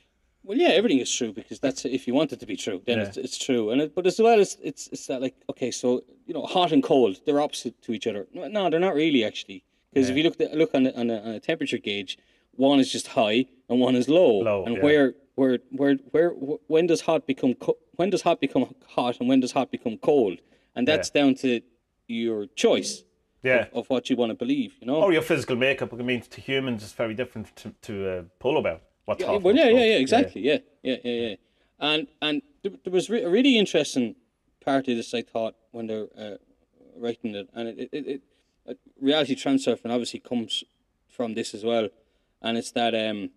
well, 0.44 0.58
yeah, 0.58 0.70
everything 0.70 1.00
is 1.00 1.14
true 1.14 1.32
because 1.34 1.60
that's 1.60 1.86
if 1.86 2.08
you 2.08 2.14
want 2.14 2.34
it 2.34 2.40
to 2.40 2.46
be 2.46 2.56
true, 2.56 2.82
then 2.86 2.98
Yeah. 2.98 3.06
it's, 3.06 3.18
it's 3.18 3.38
true. 3.38 3.72
And 3.72 3.82
it, 3.82 3.96
but 3.96 4.06
as 4.08 4.20
well 4.20 4.40
as 4.40 4.58
it's 4.64 4.88
it's 4.92 5.08
that 5.08 5.22
like 5.22 5.36
okay, 5.50 5.72
so 5.72 6.04
you 6.26 6.34
know, 6.34 6.44
hot 6.44 6.72
and 6.72 6.82
cold, 6.84 7.18
they're 7.26 7.42
opposite 7.42 7.82
to 7.84 7.94
each 7.94 8.08
other. 8.08 8.28
No, 8.34 8.48
No, 8.48 8.70
they're 8.70 8.80
not 8.80 8.96
really 8.96 9.24
actually. 9.24 9.64
Because 9.94 10.10
if 10.10 10.16
you 10.16 10.24
look 10.24 10.40
at, 10.40 10.54
look 10.54 10.74
on 10.74 10.88
a, 10.88 10.92
on, 10.94 11.10
a, 11.10 11.18
on 11.18 11.32
a 11.32 11.40
temperature 11.42 11.78
gauge, 11.78 12.18
one 12.56 12.80
is 12.80 12.90
just 12.92 13.08
high 13.08 13.46
and 13.68 13.80
one 13.82 13.96
is 13.96 14.08
low. 14.08 14.40
Low, 14.40 14.64
and 14.66 14.76
yeah. 14.78 14.84
where 14.84 15.14
where 15.36 15.60
where 15.72 15.96
where 16.12 16.30
when 16.68 16.88
does 16.88 17.02
hot 17.02 17.28
become 17.28 17.54
co- 17.56 17.78
when 17.98 18.10
does 18.10 18.22
hot 18.22 18.40
become 18.40 18.74
hot 18.88 19.20
and 19.20 19.28
when 19.30 19.40
does 19.42 19.52
hot 19.52 19.70
become 19.72 19.98
cold? 19.98 20.40
And 20.76 20.88
that's 20.88 21.10
down 21.10 21.36
to 21.36 21.60
your 22.08 22.46
choice 22.56 23.04
Yeah. 23.44 23.66
of 23.74 23.90
what 23.90 24.10
you 24.10 24.16
want 24.16 24.30
to 24.30 24.36
believe. 24.36 24.72
You 24.80 24.88
know. 24.88 24.96
Or 25.04 25.12
your 25.12 25.22
physical 25.22 25.56
makeup. 25.58 25.94
I 25.94 25.98
mean, 25.98 26.22
to 26.22 26.40
humans, 26.42 26.84
it's 26.84 26.94
very 26.94 27.14
different 27.14 27.54
to, 27.58 27.74
to 27.88 27.94
uh, 28.10 28.20
a 28.20 28.24
polo 28.40 28.62
bear. 28.62 28.80
What's 29.06 29.22
Yeah, 29.22 29.38
well, 29.38 29.56
yeah, 29.56 29.70
yeah, 29.70 29.84
yeah, 29.86 29.98
exactly. 29.98 30.42
Yeah, 30.42 30.58
yeah, 30.84 30.98
yeah, 31.04 31.28
yeah. 31.28 31.36
And 31.80 32.08
and 32.22 32.42
there, 32.64 32.72
there 32.84 32.94
was 32.94 33.10
re- 33.10 33.24
a 33.24 33.30
really 33.30 33.58
interesting 33.58 34.16
part 34.64 34.88
of 34.88 34.96
this 34.98 35.14
I 35.14 35.22
thought 35.24 35.56
when 35.72 35.88
they're 35.88 36.08
uh, 36.18 36.38
writing 36.98 37.34
it, 37.36 37.50
and 37.54 37.70
it, 37.70 37.80
it, 37.80 37.90
it, 37.92 38.08
it 38.08 38.22
uh, 38.70 38.74
reality 39.00 39.36
transurfing 39.36 39.90
obviously 39.90 40.20
comes 40.20 40.64
from 41.10 41.34
this 41.34 41.54
as 41.54 41.64
well, 41.64 41.90
and 42.42 42.58
it's 42.58 42.72
that 42.72 42.94
um. 42.96 43.30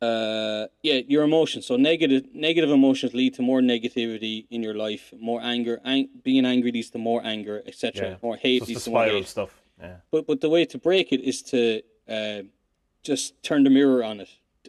Uh, 0.00 0.66
yeah, 0.82 1.00
your 1.06 1.22
emotions. 1.22 1.64
So 1.64 1.76
negative 1.76 2.24
negative 2.34 2.70
emotions 2.70 3.14
lead 3.14 3.34
to 3.34 3.42
more 3.42 3.60
negativity 3.60 4.46
in 4.50 4.60
your 4.60 4.74
life. 4.74 5.12
More 5.20 5.40
anger, 5.40 5.80
ang- 5.84 6.08
being 6.24 6.44
angry 6.44 6.72
leads 6.72 6.90
to 6.90 6.98
more 6.98 7.24
anger, 7.24 7.62
etc. 7.66 8.08
Yeah. 8.08 8.16
More 8.20 8.36
hate 8.36 8.62
So 8.62 8.66
leads 8.66 8.84
to 8.84 8.90
more 8.90 9.04
hate. 9.04 9.28
stuff. 9.28 9.62
Yeah. 9.80 9.98
But 10.10 10.26
but 10.26 10.40
the 10.40 10.48
way 10.48 10.64
to 10.64 10.78
break 10.78 11.12
it 11.12 11.20
is 11.20 11.40
to 11.42 11.82
uh, 12.08 12.42
just 13.02 13.40
turn 13.42 13.64
the 13.64 13.70
mirror 13.70 14.02
on 14.04 14.20
it, 14.20 14.28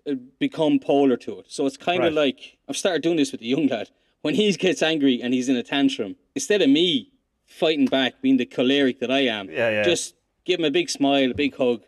uh, 0.09 0.15
become 0.39 0.79
polar 0.79 1.17
to 1.17 1.39
it. 1.39 1.45
So 1.49 1.65
it's 1.65 1.77
kind 1.77 1.99
Right. 1.99 2.07
of 2.07 2.13
like 2.13 2.57
I've 2.67 2.77
started 2.77 3.01
doing 3.01 3.17
this 3.17 3.31
with 3.31 3.41
the 3.41 3.47
young 3.47 3.67
lad. 3.67 3.89
When 4.21 4.35
he 4.35 4.51
gets 4.53 4.81
angry 4.81 5.21
and 5.21 5.33
he's 5.33 5.49
in 5.49 5.55
a 5.55 5.63
tantrum, 5.63 6.15
instead 6.35 6.61
of 6.61 6.69
me 6.69 7.11
fighting 7.45 7.85
back, 7.85 8.21
being 8.21 8.37
the 8.37 8.45
choleric 8.45 8.99
that 8.99 9.11
I 9.11 9.21
am, 9.21 9.49
Yeah, 9.49 9.69
yeah. 9.69 9.83
just 9.83 10.15
give 10.45 10.59
him 10.59 10.65
a 10.65 10.71
big 10.71 10.89
smile, 10.89 11.31
a 11.31 11.33
big 11.35 11.55
hug, 11.55 11.83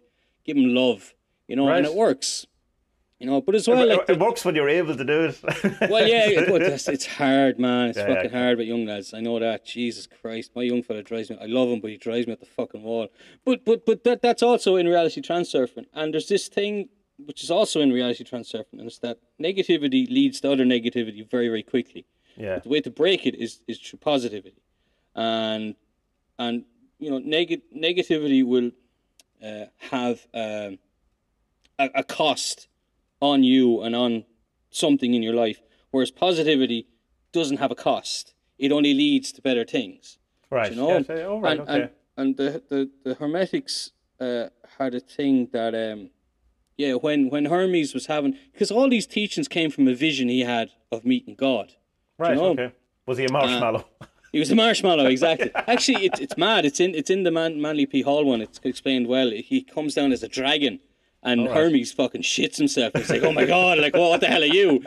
give 0.46 0.58
him 0.58 0.76
love, 0.76 1.14
you 1.48 1.56
know, 1.56 1.68
and 1.70 1.86
it 1.86 1.94
works. 1.94 2.46
You 3.20 3.28
know, 3.28 3.40
but 3.40 3.56
as 3.56 3.66
well, 3.66 3.88
like 3.88 4.10
it, 4.10 4.14
it 4.14 4.20
works 4.20 4.44
when 4.44 4.56
you're 4.56 4.68
able 4.68 4.96
to 4.96 5.06
do 5.06 5.24
it. 5.26 5.40
well, 5.90 6.06
yeah, 6.06 6.28
it, 6.30 6.50
but 6.50 6.62
it's, 6.62 6.88
it's 6.96 7.06
hard, 7.06 7.58
man. 7.58 7.90
It's 7.90 7.98
Yeah, 7.98 8.10
yeah, 8.10 8.16
fucking 8.16 8.32
hard 8.32 8.58
with 8.58 8.68
young 8.68 8.86
lads. 8.86 9.14
I 9.14 9.22
know 9.22 9.40
that. 9.40 9.66
Jesus 9.66 10.06
Christ, 10.06 10.52
my 10.54 10.64
young 10.64 10.84
fella 10.84 11.02
drives 11.02 11.30
me. 11.30 11.38
I 11.42 11.46
love 11.46 11.70
him, 11.70 11.80
but 11.80 11.92
he 11.92 11.98
drives 11.98 12.28
me 12.28 12.34
at 12.34 12.42
the 12.42 12.46
fucking 12.46 12.84
wall. 12.84 13.08
But 13.46 13.64
but 13.64 13.86
but 13.86 14.04
that 14.04 14.22
that's 14.22 14.44
also 14.44 14.76
in 14.76 14.86
reality 14.86 15.22
transurfing. 15.22 15.86
And 15.94 16.14
there's 16.14 16.28
this 16.28 16.50
thing 16.50 16.90
which 17.26 17.42
is 17.44 17.50
also 17.50 17.80
in 17.80 17.94
reality 17.94 18.26
transurfing, 18.26 18.74
and 18.74 18.88
it's 18.88 19.00
that 19.00 19.20
negativity 19.42 20.10
leads 20.10 20.42
to 20.42 20.52
other 20.52 20.66
negativity 20.66 21.30
very 21.30 21.48
very 21.48 21.64
quickly. 21.64 22.06
yeah. 22.36 22.60
The 22.60 22.68
way 22.70 22.82
to 22.82 22.92
break 22.92 23.26
it 23.26 23.36
is 23.36 23.62
is 23.68 23.80
through 23.80 24.00
positivity, 24.00 24.62
and 25.16 25.76
and 26.38 26.66
you 27.00 27.10
know 27.10 27.20
neg- 27.20 27.62
negativity 27.74 28.44
will 28.44 28.72
uh, 29.42 29.68
have 29.90 30.28
um, 30.34 30.80
a, 31.80 31.90
a 31.96 32.04
cost 32.04 32.68
on 33.22 33.44
you 33.44 33.82
and 33.82 33.96
on 33.96 34.26
something 34.70 35.14
in 35.14 35.24
your 35.24 35.34
life, 35.34 35.62
whereas 35.92 36.12
positivity 36.12 36.88
doesn't 37.32 37.58
have 37.58 37.72
a 37.72 37.76
cost. 37.76 38.34
It 38.58 38.72
only 38.72 38.94
leads 38.94 39.32
to 39.34 39.42
better 39.42 39.66
things. 39.66 40.18
Right. 40.50 40.72
You 40.72 40.78
know, 40.78 40.98
yeah, 40.98 41.16
oh, 41.26 41.42
right. 41.42 41.60
and, 41.60 41.62
okay. 41.62 41.82
and 41.82 41.90
and 42.18 42.38
the 42.38 42.64
the 42.70 42.90
the 43.04 43.16
Hermetics 43.16 43.92
uh, 44.20 44.48
had 44.78 44.96
a 44.96 45.00
thing 45.00 45.50
that 45.52 45.74
um 45.76 46.12
yeah 46.78 46.94
when 46.94 47.30
when 47.30 47.46
Hermes 47.46 47.94
was 47.94 48.06
having 48.08 48.38
because 48.54 48.72
all 48.72 48.90
these 48.90 49.08
teachings 49.08 49.48
came 49.48 49.70
from 49.72 49.88
a 49.88 49.96
vision 49.96 50.30
he 50.30 50.42
had 50.42 50.72
of 50.92 51.06
meeting 51.06 51.36
God. 51.36 51.74
right. 52.18 52.36
know, 52.36 52.52
okay. 52.52 52.72
Was 53.06 53.18
he 53.18 53.26
a 53.26 53.32
marshmallow? 53.32 53.86
He 54.32 54.40
was 54.40 54.52
a 54.52 54.56
marshmallow, 54.56 55.06
exactly. 55.06 55.50
Actually, 55.56 56.08
it's 56.08 56.20
it's 56.20 56.38
mad. 56.38 56.66
It's 56.66 56.82
in 56.82 56.94
it's 56.94 57.10
in 57.10 57.24
the 57.24 57.32
Man, 57.32 57.62
Manly 57.62 57.86
P 57.86 58.02
Hall 58.02 58.26
one. 58.26 58.42
It's 58.42 58.60
explained 58.64 59.08
well. 59.08 59.30
He 59.30 59.62
comes 59.62 59.94
down 59.94 60.12
as 60.12 60.24
a 60.24 60.28
dragon, 60.28 60.82
and 61.26 61.48
right. 61.48 61.56
Hermes 61.58 61.92
fucking 61.92 62.22
shits 62.22 62.58
himself. 62.58 62.94
He's 62.96 63.10
like, 63.10 63.24
"Oh 63.24 63.34
my 63.34 63.46
god! 63.46 63.80
Like, 63.80 63.96
what 63.96 64.22
the 64.22 64.28
hell 64.28 64.44
are 64.44 64.46
you?" 64.46 64.84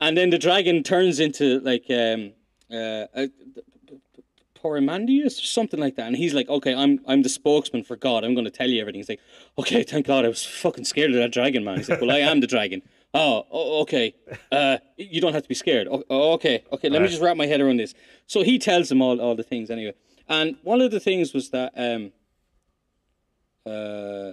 And 0.00 0.16
then 0.16 0.30
the 0.30 0.38
dragon 0.38 0.82
turns 0.82 1.20
into 1.20 1.60
like 1.60 1.84
um 1.90 2.32
uh. 2.70 3.06
a, 3.14 3.28
Poimandres 4.62 5.38
or 5.42 5.44
something 5.44 5.80
like 5.80 5.96
that, 5.96 6.06
and 6.06 6.14
he's 6.16 6.34
like, 6.34 6.48
"Okay, 6.48 6.72
I'm 6.72 7.00
I'm 7.08 7.22
the 7.22 7.28
spokesman 7.28 7.82
for 7.82 7.96
God. 7.96 8.22
I'm 8.22 8.32
going 8.34 8.44
to 8.44 8.50
tell 8.50 8.68
you 8.70 8.80
everything." 8.80 9.00
He's 9.00 9.08
like, 9.08 9.18
"Okay, 9.58 9.82
thank 9.82 10.06
God. 10.06 10.24
I 10.24 10.28
was 10.28 10.44
fucking 10.44 10.84
scared 10.84 11.10
of 11.10 11.16
that 11.16 11.32
dragon, 11.32 11.64
man." 11.64 11.78
He's 11.78 11.88
like, 11.88 12.00
"Well, 12.00 12.12
I 12.12 12.18
am 12.18 12.38
the 12.38 12.46
dragon." 12.46 12.80
Oh, 13.12 13.44
okay. 13.82 14.14
Uh, 14.52 14.78
you 14.96 15.20
don't 15.20 15.32
have 15.34 15.42
to 15.42 15.48
be 15.48 15.56
scared. 15.56 15.88
Okay, 15.88 16.62
okay. 16.72 16.88
Let 16.88 16.98
me 17.00 17.06
Right. 17.06 17.10
just 17.10 17.20
wrap 17.20 17.36
my 17.36 17.46
head 17.46 17.60
around 17.60 17.78
this. 17.78 17.92
So 18.28 18.42
he 18.42 18.58
tells 18.60 18.88
them 18.88 19.02
all, 19.02 19.20
all 19.20 19.34
the 19.34 19.42
things 19.42 19.68
anyway. 19.68 19.94
And 20.28 20.56
one 20.62 20.80
of 20.80 20.92
the 20.92 21.00
things 21.00 21.34
was 21.34 21.50
that 21.50 21.72
um, 21.76 22.12
uh, 23.66 24.32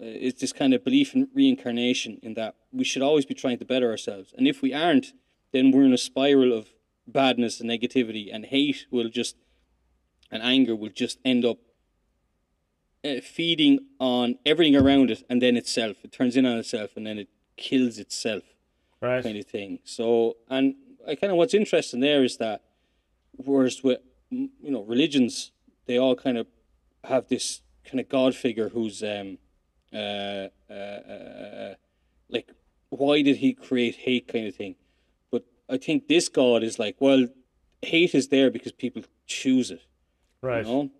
it's 0.00 0.40
this 0.40 0.52
kind 0.52 0.72
of 0.74 0.82
belief 0.84 1.14
in 1.14 1.28
reincarnation, 1.34 2.18
in 2.22 2.34
that 2.34 2.54
we 2.72 2.84
should 2.84 3.02
always 3.02 3.26
be 3.26 3.34
trying 3.34 3.58
to 3.58 3.64
better 3.64 3.90
ourselves, 3.90 4.32
and 4.36 4.48
if 4.48 4.62
we 4.62 4.72
aren't, 4.72 5.12
then 5.52 5.70
we're 5.70 5.84
in 5.84 5.92
a 5.92 5.98
spiral 5.98 6.52
of 6.52 6.68
badness 7.06 7.60
and 7.60 7.68
negativity, 7.70 8.28
and 8.32 8.46
hate 8.46 8.86
will 8.90 9.08
just 9.08 9.36
and 10.30 10.42
anger 10.42 10.76
will 10.76 10.90
just 10.90 11.18
end 11.24 11.44
up 11.44 11.58
uh, 13.04 13.20
feeding 13.20 13.80
on 13.98 14.38
everything 14.46 14.76
around 14.76 15.10
it 15.10 15.24
and 15.28 15.42
then 15.42 15.56
itself. 15.56 15.96
It 16.04 16.12
turns 16.12 16.36
in 16.36 16.46
on 16.46 16.58
itself 16.58 16.90
and 16.96 17.06
then 17.06 17.18
it 17.18 17.28
kills 17.56 17.98
itself, 17.98 18.44
Right. 19.00 19.24
kind 19.24 19.36
of 19.36 19.46
thing. 19.46 19.80
So, 19.84 20.36
and 20.48 20.74
I 21.06 21.14
kind 21.14 21.32
of 21.32 21.36
what's 21.36 21.54
interesting 21.54 22.00
there 22.00 22.22
is 22.22 22.36
that 22.36 22.62
whereas 23.32 23.82
with 23.82 24.00
you 24.30 24.50
know 24.60 24.82
religions, 24.82 25.50
they 25.86 25.98
all 25.98 26.14
kind 26.14 26.38
of 26.38 26.46
have 27.04 27.28
this 27.28 27.62
kind 27.84 27.98
of 27.98 28.08
God 28.08 28.34
figure 28.34 28.68
who's 28.68 29.02
um 29.02 29.38
uh, 29.92 30.48
uh, 30.70 30.72
uh 30.72 31.74
like 32.28 32.50
why 32.90 33.22
did 33.22 33.36
he 33.36 33.52
create 33.52 33.96
hate 33.96 34.28
kind 34.28 34.46
of 34.46 34.54
thing. 34.54 34.74
But 35.30 35.44
I 35.68 35.76
think 35.76 36.08
this 36.08 36.28
God 36.28 36.62
is 36.62 36.78
like 36.78 36.96
well, 37.00 37.28
hate 37.82 38.14
is 38.14 38.28
there 38.28 38.50
because 38.50 38.72
people 38.72 39.02
choose 39.26 39.70
it 39.70 39.82
Right. 40.42 40.66
you 40.66 40.72
know 40.72 40.90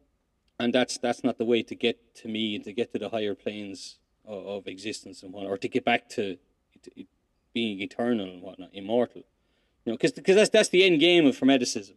and 0.58 0.74
that's 0.74 0.98
that's 0.98 1.24
not 1.24 1.38
the 1.38 1.44
way 1.44 1.62
to 1.62 1.74
get 1.74 2.14
to 2.16 2.28
me 2.28 2.54
and 2.54 2.64
to 2.64 2.72
get 2.72 2.92
to 2.92 2.98
the 2.98 3.08
higher 3.08 3.34
planes 3.34 3.98
of, 4.26 4.46
of 4.46 4.66
existence 4.66 5.22
and 5.22 5.32
whatnot 5.32 5.50
or 5.50 5.58
to 5.58 5.68
get 5.68 5.84
back 5.84 6.08
to, 6.10 6.36
to 6.82 7.04
being 7.54 7.80
eternal 7.80 8.26
and 8.26 8.42
whatnot 8.42 8.68
immortal 8.72 9.22
you 9.84 9.92
know 9.92 9.96
because 9.96 10.36
that's 10.36 10.50
that's 10.50 10.68
the 10.68 10.84
end 10.84 11.00
game 11.00 11.26
of 11.26 11.38
hermeticism 11.38 11.94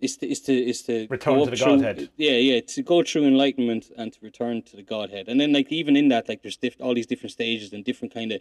is 0.00 0.16
to 0.18 0.26
is 0.30 0.40
to 0.42 0.52
is 0.52 0.82
to 0.82 1.06
Return 1.10 1.38
to 1.44 1.50
the 1.50 1.56
through- 1.56 1.76
Godhead. 1.80 2.10
yeah 2.16 2.32
yeah 2.32 2.60
to 2.60 2.82
go 2.82 3.02
through 3.02 3.24
enlightenment 3.24 3.90
and 3.96 4.12
to 4.12 4.18
return 4.22 4.62
to 4.62 4.76
the 4.76 4.82
godhead 4.82 5.26
and 5.28 5.40
then 5.40 5.52
like 5.52 5.72
even 5.72 5.96
in 5.96 6.08
that 6.08 6.28
like 6.28 6.42
there's 6.42 6.56
diff- 6.58 6.76
all 6.80 6.94
these 6.94 7.06
different 7.06 7.32
stages 7.32 7.72
and 7.72 7.84
different 7.84 8.12
kind 8.12 8.30
of 8.32 8.40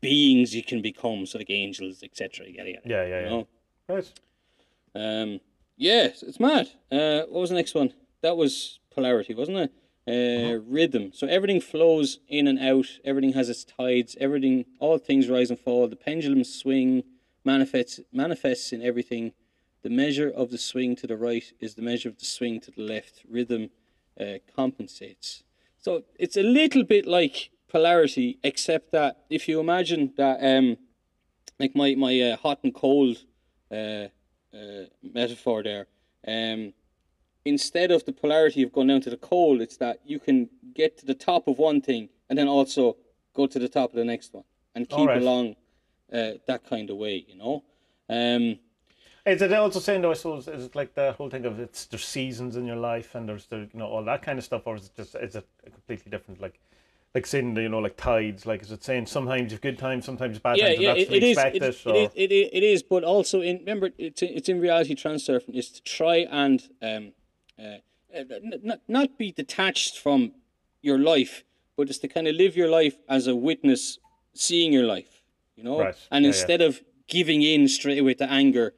beings 0.00 0.54
you 0.54 0.62
can 0.62 0.80
become 0.82 1.26
so 1.26 1.38
like 1.38 1.50
angels 1.50 2.02
etc 2.02 2.46
yada, 2.48 2.70
Yeah, 2.84 3.04
yeah, 3.04 3.06
you 3.06 3.24
yeah. 3.24 3.28
know? 3.30 3.46
Right. 3.88 4.12
Um, 4.94 5.40
yeah, 5.76 6.04
it's, 6.06 6.22
it's 6.22 6.40
mad. 6.40 6.70
Uh, 6.90 7.22
what 7.28 7.40
was 7.42 7.50
the 7.50 7.56
next 7.56 7.74
one? 7.74 7.92
That 8.22 8.36
was 8.36 8.80
polarity, 8.94 9.34
wasn't 9.34 9.58
it? 9.58 9.72
Uh, 10.08 10.58
Rhythm. 10.66 11.10
So 11.12 11.26
everything 11.26 11.60
flows 11.60 12.20
in 12.28 12.46
and 12.48 12.58
out. 12.58 12.86
Everything 13.04 13.34
has 13.34 13.48
its 13.50 13.64
tides. 13.64 14.16
Everything, 14.18 14.64
all 14.78 14.96
things 14.98 15.28
rise 15.28 15.50
and 15.50 15.58
fall. 15.58 15.86
The 15.88 15.96
pendulum 15.96 16.42
swing 16.44 17.02
manifests 17.44 18.00
manifests 18.12 18.72
in 18.72 18.80
everything. 18.82 19.32
The 19.86 19.94
measure 19.94 20.28
of 20.28 20.50
the 20.50 20.58
swing 20.58 20.96
to 20.96 21.06
the 21.06 21.16
right 21.16 21.44
is 21.60 21.76
the 21.76 21.80
measure 21.80 22.08
of 22.08 22.18
the 22.18 22.24
swing 22.24 22.58
to 22.62 22.72
the 22.72 22.82
left. 22.82 23.22
Rhythm 23.30 23.70
uh, 24.20 24.38
compensates. 24.56 25.44
So 25.78 26.02
it's 26.18 26.36
a 26.36 26.42
little 26.42 26.82
bit 26.82 27.06
like 27.06 27.50
polarity, 27.68 28.40
except 28.42 28.90
that 28.90 29.18
if 29.30 29.46
you 29.46 29.60
imagine 29.60 30.12
that, 30.16 30.38
um, 30.42 30.76
like 31.60 31.76
my 31.76 31.94
my 31.94 32.20
uh, 32.20 32.36
hot 32.36 32.58
and 32.64 32.74
cold 32.74 33.18
uh, 33.70 34.06
uh, 34.52 34.86
metaphor 35.04 35.62
there. 35.62 35.86
Um, 36.26 36.72
instead 37.44 37.92
of 37.92 38.04
the 38.06 38.12
polarity 38.12 38.64
of 38.64 38.72
going 38.72 38.88
down 38.88 39.02
to 39.02 39.10
the 39.10 39.16
cold, 39.16 39.60
it's 39.60 39.76
that 39.76 40.00
you 40.04 40.18
can 40.18 40.48
get 40.74 40.98
to 40.98 41.06
the 41.06 41.14
top 41.14 41.46
of 41.46 41.58
one 41.58 41.80
thing 41.80 42.08
and 42.28 42.36
then 42.36 42.48
also 42.48 42.96
go 43.34 43.46
to 43.46 43.58
the 43.60 43.68
top 43.68 43.90
of 43.90 43.96
the 43.96 44.04
next 44.04 44.34
one 44.34 44.46
and 44.74 44.88
keep 44.88 44.98
Alright. 44.98 45.22
along 45.22 45.54
uh, 46.12 46.32
that 46.48 46.64
kind 46.68 46.90
of 46.90 46.96
way, 46.96 47.24
you 47.28 47.36
know. 47.36 47.62
Um, 48.08 48.58
Is 49.26 49.42
it 49.42 49.52
also 49.52 49.80
saying 49.80 50.02
though? 50.02 50.12
I 50.12 50.14
suppose 50.14 50.46
is 50.46 50.66
it 50.66 50.76
like 50.76 50.94
the 50.94 51.12
whole 51.12 51.28
thing 51.28 51.44
of 51.44 51.58
it's 51.58 51.86
there's 51.86 52.04
seasons 52.04 52.56
in 52.56 52.64
your 52.64 52.76
life 52.76 53.14
and 53.16 53.28
there's 53.28 53.46
the 53.46 53.68
you 53.72 53.78
know 53.78 53.86
all 53.86 54.04
that 54.04 54.22
kind 54.22 54.38
of 54.38 54.44
stuff, 54.44 54.62
or 54.66 54.76
is 54.76 54.86
it 54.86 54.96
just 54.96 55.14
is 55.16 55.34
it 55.34 55.46
a 55.66 55.70
completely 55.70 56.10
different 56.10 56.40
like 56.40 56.60
like 57.12 57.26
saying 57.26 57.56
you 57.56 57.68
know 57.68 57.80
like 57.80 57.96
tides? 57.96 58.46
Like 58.46 58.62
is 58.62 58.70
it 58.70 58.84
saying 58.84 59.06
sometimes 59.06 59.50
you've 59.50 59.60
good 59.60 59.78
times, 59.78 60.04
sometimes 60.04 60.38
bad 60.38 60.58
yeah, 60.58 60.68
times, 60.68 60.80
yeah, 60.80 60.92
it, 60.92 61.12
it 61.12 61.22
is. 61.24 61.38
It, 61.38 61.62
or... 61.62 61.96
is 61.96 62.10
it, 62.14 62.30
is- 62.30 62.50
it 62.52 62.62
is, 62.62 62.82
but 62.84 63.02
also 63.02 63.40
in 63.40 63.58
remember 63.58 63.90
it's 63.98 64.22
it's 64.22 64.48
in 64.48 64.60
reality 64.60 64.94
transurfing 64.94 65.54
is 65.54 65.70
to 65.70 65.82
try 65.82 66.18
and 66.30 66.68
um, 66.80 67.12
uh, 67.58 67.78
uh, 68.16 68.24
not 68.62 68.80
not 68.86 69.18
be 69.18 69.32
detached 69.32 69.98
from 69.98 70.32
your 70.82 70.98
life, 70.98 71.42
but 71.76 71.88
it's 71.88 71.98
to 71.98 72.06
kind 72.06 72.28
of 72.28 72.36
live 72.36 72.56
your 72.56 72.70
life 72.70 72.96
as 73.08 73.26
a 73.26 73.34
witness, 73.34 73.98
seeing 74.34 74.72
your 74.72 74.84
life, 74.84 75.22
you 75.56 75.64
know, 75.64 75.80
Right, 75.80 75.96
and 76.12 76.24
yeah, 76.24 76.30
yeah. 76.30 76.36
instead 76.36 76.60
of 76.60 76.80
giving 77.08 77.42
in 77.42 77.66
straight 77.66 77.98
away 77.98 78.14
to 78.14 78.30
anger, 78.30 78.72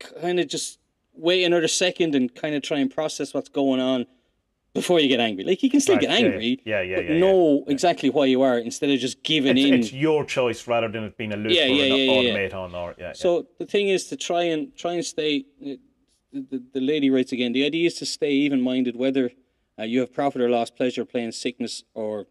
kind 0.00 0.40
of 0.40 0.48
just 0.48 0.78
wait 1.14 1.44
another 1.44 1.68
second 1.68 2.14
and 2.14 2.34
kind 2.34 2.54
of 2.54 2.62
try 2.62 2.78
and 2.78 2.90
process 2.90 3.34
what's 3.34 3.48
going 3.48 3.80
on 3.80 4.06
before 4.74 5.00
you 5.00 5.08
get 5.08 5.20
angry. 5.20 5.44
Like 5.44 5.62
you 5.62 5.70
can 5.70 5.80
still 5.80 5.96
Right, 5.96 6.02
get 6.02 6.10
angry, 6.10 6.60
yeah, 6.64 6.80
yeah, 6.80 6.96
but 6.96 7.04
yeah, 7.06 7.12
yeah, 7.12 7.18
know 7.20 7.64
exactly 7.66 8.10
why 8.10 8.26
you 8.26 8.42
are 8.42 8.58
instead 8.58 8.90
of 8.90 8.98
just 8.98 9.22
giving 9.22 9.56
it's, 9.56 9.66
in. 9.66 9.74
it's 9.74 9.92
your 9.92 10.24
choice 10.24 10.66
rather 10.66 10.88
than 10.88 11.04
it 11.04 11.16
being 11.16 11.32
a 11.32 11.36
loop 11.36 11.52
Yeah, 11.52 11.64
or 11.64 11.74
yeah, 11.74 11.84
an 11.84 11.90
yeah, 11.90 11.96
yeah, 11.96 12.34
automate 12.34 12.54
on 12.54 12.74
or 12.74 12.94
yeah. 12.98 13.12
So 13.12 13.46
the 13.58 13.66
thing 13.66 13.88
is 13.88 14.06
to 14.06 14.16
try 14.16 14.42
and 14.42 14.74
try 14.76 14.94
and 14.94 15.04
stay. 15.04 15.44
The, 16.32 16.62
the, 16.72 16.80
lady 16.80 17.10
writes 17.10 17.32
again. 17.32 17.52
The 17.52 17.66
idea 17.66 17.88
is 17.88 17.94
to 17.94 18.06
stay 18.06 18.30
even-minded, 18.30 18.94
whether 18.94 19.32
uh, 19.76 19.82
you 19.82 19.98
have 19.98 20.12
profit 20.12 20.40
or 20.40 20.48
loss, 20.48 20.70
pleasure, 20.70 21.04
pain, 21.04 21.32
sickness, 21.32 21.82
or 21.92 22.26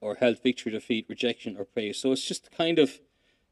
or 0.00 0.14
health, 0.14 0.42
victory, 0.42 0.72
defeat, 0.72 1.04
rejection, 1.06 1.58
or 1.58 1.66
praise. 1.66 1.98
So 1.98 2.12
it's 2.12 2.26
just 2.26 2.50
kind 2.50 2.78
of 2.78 2.98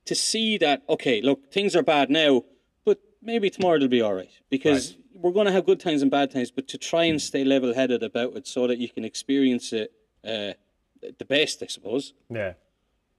to 0.07 0.15
see 0.15 0.57
that 0.59 0.83
okay, 0.89 1.21
look, 1.21 1.53
things 1.53 1.77
are 1.77 1.83
bad 1.83 2.09
now, 2.09 2.45
maybe 3.23 3.51
tomorrow 3.51 3.77
it'll 3.77 3.89
be 3.89 4.03
all 4.03 4.15
right 4.15 4.31
because 4.51 4.97
we're 5.15 5.33
going 5.33 5.47
to 5.47 5.53
have 5.53 5.67
good 5.67 5.81
times 5.81 6.03
and 6.03 6.11
bad 6.11 6.31
times. 6.31 6.51
But 6.51 6.69
to 6.69 6.79
try 6.79 7.05
and 7.05 7.21
stay 7.21 7.45
level-headed 7.45 8.03
about 8.03 8.37
it, 8.37 8.47
so 8.47 8.67
that 8.67 8.79
you 8.79 8.89
can 8.89 9.05
experience 9.05 9.73
it 9.73 9.93
uh, 10.25 10.53
the 11.01 11.25
best, 11.25 11.63
I 11.63 11.67
suppose. 11.67 12.15
yeah. 12.31 12.39
yeah. 12.39 12.53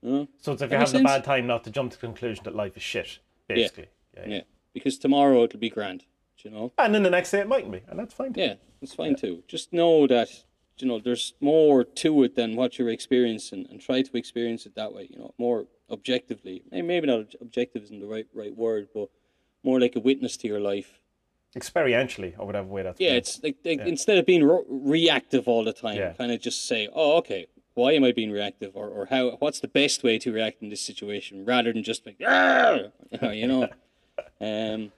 You 0.02 0.10
know? 0.10 0.28
So 0.40 0.52
it's 0.52 0.62
if 0.62 0.70
That 0.70 0.76
you're 0.76 0.86
having 0.86 1.00
a 1.02 1.04
bad 1.04 1.24
time, 1.24 1.46
not 1.46 1.64
to 1.64 1.70
jump 1.70 1.92
to 1.92 1.98
the 1.98 2.06
conclusion 2.06 2.44
that 2.44 2.54
life 2.54 2.76
is 2.76 2.82
shit, 2.82 3.18
basically. 3.48 3.88
Yeah. 4.16 4.22
yeah. 4.26 4.34
Yeah, 4.36 4.42
because 4.72 4.98
tomorrow 4.98 5.44
it'll 5.44 5.60
be 5.60 5.70
grand. 5.70 6.04
You 6.38 6.50
know. 6.50 6.72
And 6.78 6.94
then 6.94 7.02
the 7.02 7.10
next 7.10 7.32
day 7.32 7.40
it 7.40 7.48
mightn't 7.48 7.70
be, 7.70 7.82
and 7.86 7.98
that's 7.98 8.14
fine. 8.14 8.32
too. 8.32 8.40
Yeah, 8.40 8.54
it's 8.80 8.94
fine 8.94 9.14
too. 9.14 9.42
Just 9.46 9.74
know 9.74 10.06
that 10.06 10.30
you 10.78 10.88
know 10.88 10.98
there's 10.98 11.34
more 11.38 11.84
to 11.84 12.22
it 12.22 12.34
than 12.34 12.56
what 12.56 12.78
you're 12.78 12.88
experiencing, 12.88 13.66
and 13.68 13.78
try 13.78 14.00
to 14.00 14.16
experience 14.16 14.64
it 14.64 14.74
that 14.74 14.94
way. 14.94 15.06
You 15.10 15.18
know, 15.18 15.34
more 15.36 15.66
objectively. 15.90 16.62
Maybe 16.70 17.06
not 17.06 17.34
objective 17.42 17.82
isn't 17.82 18.00
the 18.00 18.06
right 18.06 18.26
right 18.32 18.56
word, 18.56 18.88
but 18.94 19.10
more 19.62 19.80
like 19.80 19.96
a 19.96 20.00
witness 20.00 20.36
to 20.38 20.48
your 20.48 20.60
life. 20.60 20.98
Experientially, 21.56 22.34
or 22.38 22.46
whatever 22.46 22.68
way 22.68 22.82
that's. 22.82 23.00
Yeah, 23.00 23.10
put. 23.10 23.16
it's 23.16 23.42
like, 23.42 23.56
like 23.64 23.80
instead 23.80 24.18
of 24.18 24.26
being 24.26 24.44
re- 24.44 24.62
reactive 24.68 25.48
all 25.48 25.64
the 25.64 25.72
time, 25.72 25.96
Yeah. 25.96 26.12
kind 26.12 26.30
of 26.30 26.40
just 26.40 26.66
say, 26.66 26.88
"Oh, 26.92 27.16
okay, 27.18 27.46
why 27.74 27.92
am 27.92 28.04
I 28.04 28.12
being 28.12 28.30
reactive?" 28.30 28.76
or 28.76 28.88
or 28.88 29.06
how 29.06 29.30
what's 29.40 29.58
the 29.60 29.66
best 29.68 30.04
way 30.04 30.16
to 30.20 30.32
react 30.32 30.62
in 30.62 30.68
this 30.68 30.80
situation, 30.80 31.44
rather 31.44 31.72
than 31.72 31.82
just 31.82 32.06
like, 32.06 32.18
"Ah!" 32.26 32.78
you 33.32 33.46
know. 33.46 33.68
Um, 34.42 34.92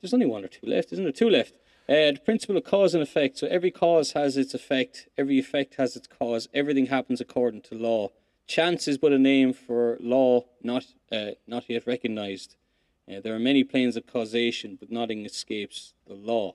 there's 0.00 0.14
only 0.14 0.26
one 0.26 0.42
or 0.44 0.48
two 0.48 0.66
left, 0.66 0.90
isn't 0.92 1.04
there? 1.04 1.12
Two 1.12 1.28
left. 1.30 1.52
Uh, 1.88 2.12
the 2.12 2.20
principle 2.24 2.56
of 2.56 2.64
cause 2.64 2.94
and 2.94 3.02
effect. 3.02 3.36
So 3.38 3.46
every 3.46 3.70
cause 3.70 4.12
has 4.12 4.36
its 4.38 4.54
effect. 4.54 5.08
Every 5.18 5.38
effect 5.38 5.74
has 5.76 5.96
its 5.96 6.06
cause. 6.06 6.48
Everything 6.54 6.86
happens 6.86 7.20
according 7.20 7.62
to 7.62 7.74
law. 7.74 8.10
Chance 8.46 8.88
is 8.88 8.96
but 8.98 9.12
a 9.12 9.18
name 9.18 9.52
for 9.52 9.96
law 10.00 10.44
not 10.62 10.86
uh, 11.12 11.32
not 11.46 11.68
yet 11.68 11.86
recognized. 11.86 12.56
Uh, 13.08 13.20
there 13.20 13.34
are 13.34 13.38
many 13.38 13.62
planes 13.62 13.96
of 13.96 14.06
causation, 14.06 14.76
but 14.78 14.90
nothing 14.90 15.24
escapes 15.24 15.94
the 16.06 16.14
law. 16.14 16.54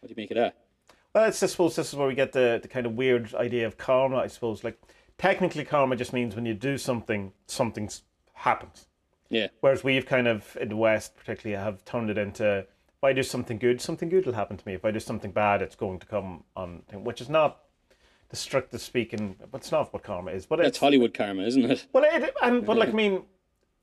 What 0.00 0.08
do 0.08 0.10
you 0.10 0.16
make 0.16 0.30
of 0.30 0.36
that? 0.36 0.56
Well, 1.14 1.24
it's, 1.24 1.42
I 1.42 1.46
suppose 1.46 1.76
this 1.76 1.88
is 1.88 1.96
where 1.96 2.08
we 2.08 2.14
get 2.14 2.32
the, 2.32 2.58
the 2.60 2.68
kind 2.68 2.86
of 2.86 2.92
weird 2.92 3.34
idea 3.34 3.66
of 3.66 3.76
karma. 3.76 4.18
I 4.18 4.26
suppose, 4.26 4.62
like 4.62 4.80
technically, 5.18 5.64
karma 5.64 5.96
just 5.96 6.12
means 6.12 6.34
when 6.36 6.46
you 6.46 6.54
do 6.54 6.78
something, 6.78 7.32
something 7.46 7.90
happens. 8.34 8.86
Yeah, 9.28 9.48
Whereas 9.60 9.84
we've 9.84 10.06
kind 10.06 10.26
of 10.26 10.56
in 10.60 10.70
the 10.70 10.76
West, 10.76 11.16
particularly, 11.16 11.62
have 11.62 11.84
turned 11.84 12.10
it 12.10 12.18
into 12.18 12.66
if 13.00 13.04
I 13.04 13.12
do 13.14 13.22
something 13.22 13.58
good, 13.58 13.80
something 13.80 14.10
good 14.10 14.26
will 14.26 14.34
happen 14.34 14.58
to 14.58 14.68
me. 14.68 14.74
If 14.74 14.84
I 14.84 14.90
do 14.90 15.00
something 15.00 15.30
bad, 15.30 15.62
it's 15.62 15.74
going 15.74 16.00
to 16.00 16.06
come 16.06 16.44
on, 16.54 16.82
which 16.92 17.22
is 17.22 17.30
not 17.30 17.60
the 18.28 18.36
strictest 18.36 18.84
speaking. 18.84 19.36
But 19.50 19.62
it's 19.62 19.72
not 19.72 19.90
what 19.92 20.02
karma 20.02 20.32
is. 20.32 20.44
But 20.44 20.56
that's 20.56 20.68
it's 20.68 20.78
Hollywood 20.78 21.14
karma, 21.14 21.44
isn't 21.44 21.64
it? 21.64 21.86
well, 21.94 22.04
it, 22.06 22.34
and 22.42 22.66
but 22.66 22.76
like 22.76 22.90
I 22.90 22.92
mean, 23.02 23.22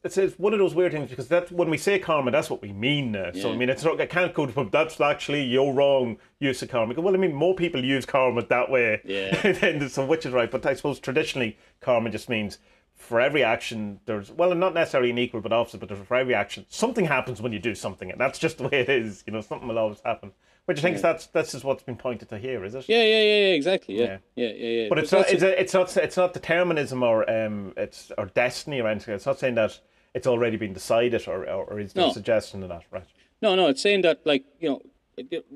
it's, 0.07 0.17
it's 0.17 0.39
one 0.39 0.53
of 0.53 0.59
those 0.59 0.73
weird 0.73 0.91
things 0.91 1.09
because 1.09 1.27
that 1.27 1.51
when 1.51 1.69
we 1.69 1.77
say 1.77 1.99
karma, 1.99 2.31
that's 2.31 2.49
what 2.49 2.61
we 2.61 2.73
mean. 2.73 3.11
Now. 3.11 3.31
So 3.33 3.51
I 3.51 3.55
mean, 3.55 3.69
it's 3.69 3.83
not 3.83 4.01
I 4.01 4.05
can't 4.05 4.33
go 4.33 4.45
to 4.45 4.69
that's 4.71 4.99
actually 4.99 5.43
your 5.43 5.73
wrong 5.73 6.17
use 6.39 6.61
of 6.61 6.69
karma. 6.69 6.99
Well, 6.99 7.13
I 7.13 7.17
mean, 7.17 7.33
more 7.33 7.55
people 7.55 7.83
use 7.83 8.05
karma 8.05 8.43
that 8.45 8.71
way. 8.71 9.01
Yeah. 9.03 9.51
than 9.51 9.87
so 9.89 10.05
which 10.05 10.25
is 10.25 10.33
right. 10.33 10.49
But 10.49 10.65
I 10.65 10.73
suppose 10.73 10.99
traditionally, 10.99 11.57
karma 11.81 12.09
just 12.09 12.29
means 12.29 12.57
for 12.95 13.21
every 13.21 13.43
action 13.43 13.99
there's 14.05 14.31
well, 14.31 14.55
not 14.55 14.73
necessarily 14.73 15.11
an 15.11 15.17
equal 15.17 15.41
but 15.41 15.53
opposite, 15.53 15.79
but 15.79 15.95
for 15.95 16.15
every 16.15 16.33
action 16.33 16.65
something 16.69 17.05
happens 17.05 17.41
when 17.41 17.53
you 17.53 17.59
do 17.59 17.75
something, 17.75 18.09
and 18.11 18.19
that's 18.19 18.39
just 18.39 18.57
the 18.57 18.63
way 18.63 18.79
it 18.79 18.89
is. 18.89 19.23
You 19.27 19.33
know, 19.33 19.41
something 19.41 19.67
will 19.67 19.77
always 19.77 20.01
happen. 20.01 20.31
Which 20.67 20.79
I 20.79 20.81
think 20.81 20.97
that's 20.99 21.27
that's 21.27 21.53
just 21.53 21.63
what's 21.63 21.83
been 21.83 21.95
pointed 21.95 22.27
to 22.27 22.37
here, 22.37 22.65
is 22.65 22.75
it? 22.75 22.89
Yeah, 22.89 22.97
yeah, 22.97 23.21
yeah, 23.21 23.21
yeah 23.21 23.53
exactly. 23.53 23.97
Yeah, 23.97 24.17
yeah, 24.35 24.49
yeah, 24.49 24.69
yeah. 24.81 24.89
But 24.89 24.99
it's 24.99 25.13
not, 25.13 25.29
it's, 25.29 25.41
a, 25.41 25.61
it's 25.61 25.73
not 25.73 25.95
it's 25.95 26.17
not 26.17 26.33
determinism 26.33 27.03
or 27.03 27.29
um 27.29 27.73
it's 27.77 28.11
or 28.17 28.25
destiny 28.25 28.81
or 28.81 28.87
anything. 28.89 29.15
It's 29.15 29.25
not 29.25 29.39
saying 29.39 29.55
that 29.55 29.79
it's 30.17 30.27
already 30.33 30.57
been 30.57 30.73
decided 30.73 31.21
or 31.27 31.39
or, 31.55 31.63
or 31.71 31.79
is 31.79 31.93
there 31.93 32.03
No. 32.05 32.09
a 32.11 32.13
suggestion 32.21 32.57
of 32.63 32.69
that, 32.73 32.83
right? 32.95 33.09
No, 33.45 33.49
no, 33.59 33.63
it's 33.71 33.81
saying 33.87 34.01
that 34.07 34.17
like 34.31 34.43
you 34.61 34.69
know, 34.69 34.79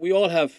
we 0.04 0.10
all 0.18 0.30
have, 0.30 0.52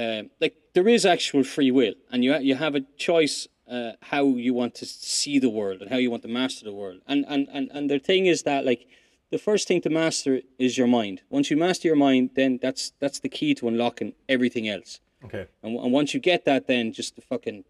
um, 0.00 0.30
like 0.40 0.54
there 0.74 0.88
is 0.88 1.04
actual 1.06 1.44
free 1.44 1.70
will, 1.70 1.94
and 2.10 2.18
you 2.24 2.32
ha- 2.34 2.44
you 2.48 2.54
have 2.56 2.74
a 2.74 2.82
choice 3.08 3.36
uh, 3.76 3.92
how 4.12 4.24
you 4.46 4.52
want 4.60 4.74
to 4.80 4.86
see 4.86 5.38
the 5.38 5.52
world 5.58 5.78
and 5.82 5.90
how 5.90 5.96
you 6.04 6.10
want 6.10 6.22
to 6.22 6.28
master 6.40 6.64
the 6.64 6.72
world. 6.82 6.98
And 7.06 7.24
and 7.28 7.42
and 7.52 7.70
and 7.74 7.84
the 7.90 7.98
thing 7.98 8.26
is 8.26 8.42
that 8.42 8.64
like 8.70 8.82
the 9.30 9.38
first 9.38 9.68
thing 9.68 9.80
to 9.82 9.90
master 9.90 10.40
is 10.58 10.76
your 10.76 10.88
mind. 11.00 11.16
Once 11.30 11.50
you 11.50 11.56
master 11.56 11.86
your 11.88 12.00
mind, 12.08 12.30
then 12.34 12.58
that's 12.64 12.92
that's 13.02 13.20
the 13.20 13.28
key 13.38 13.54
to 13.58 13.68
unlocking 13.68 14.12
everything 14.28 14.66
else. 14.68 15.00
Okay. 15.26 15.46
And, 15.62 15.78
and 15.78 15.92
once 15.92 16.14
you 16.14 16.20
get 16.20 16.44
that, 16.46 16.66
then 16.66 16.92
just 16.92 17.14
the 17.16 17.22
fucking 17.22 17.64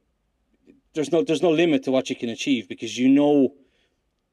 there's 0.94 1.12
no 1.12 1.22
there's 1.22 1.42
no 1.42 1.50
limit 1.50 1.82
to 1.84 1.90
what 1.90 2.08
you 2.10 2.16
can 2.16 2.28
achieve 2.28 2.68
because 2.68 2.92
you 2.98 3.08
know 3.08 3.52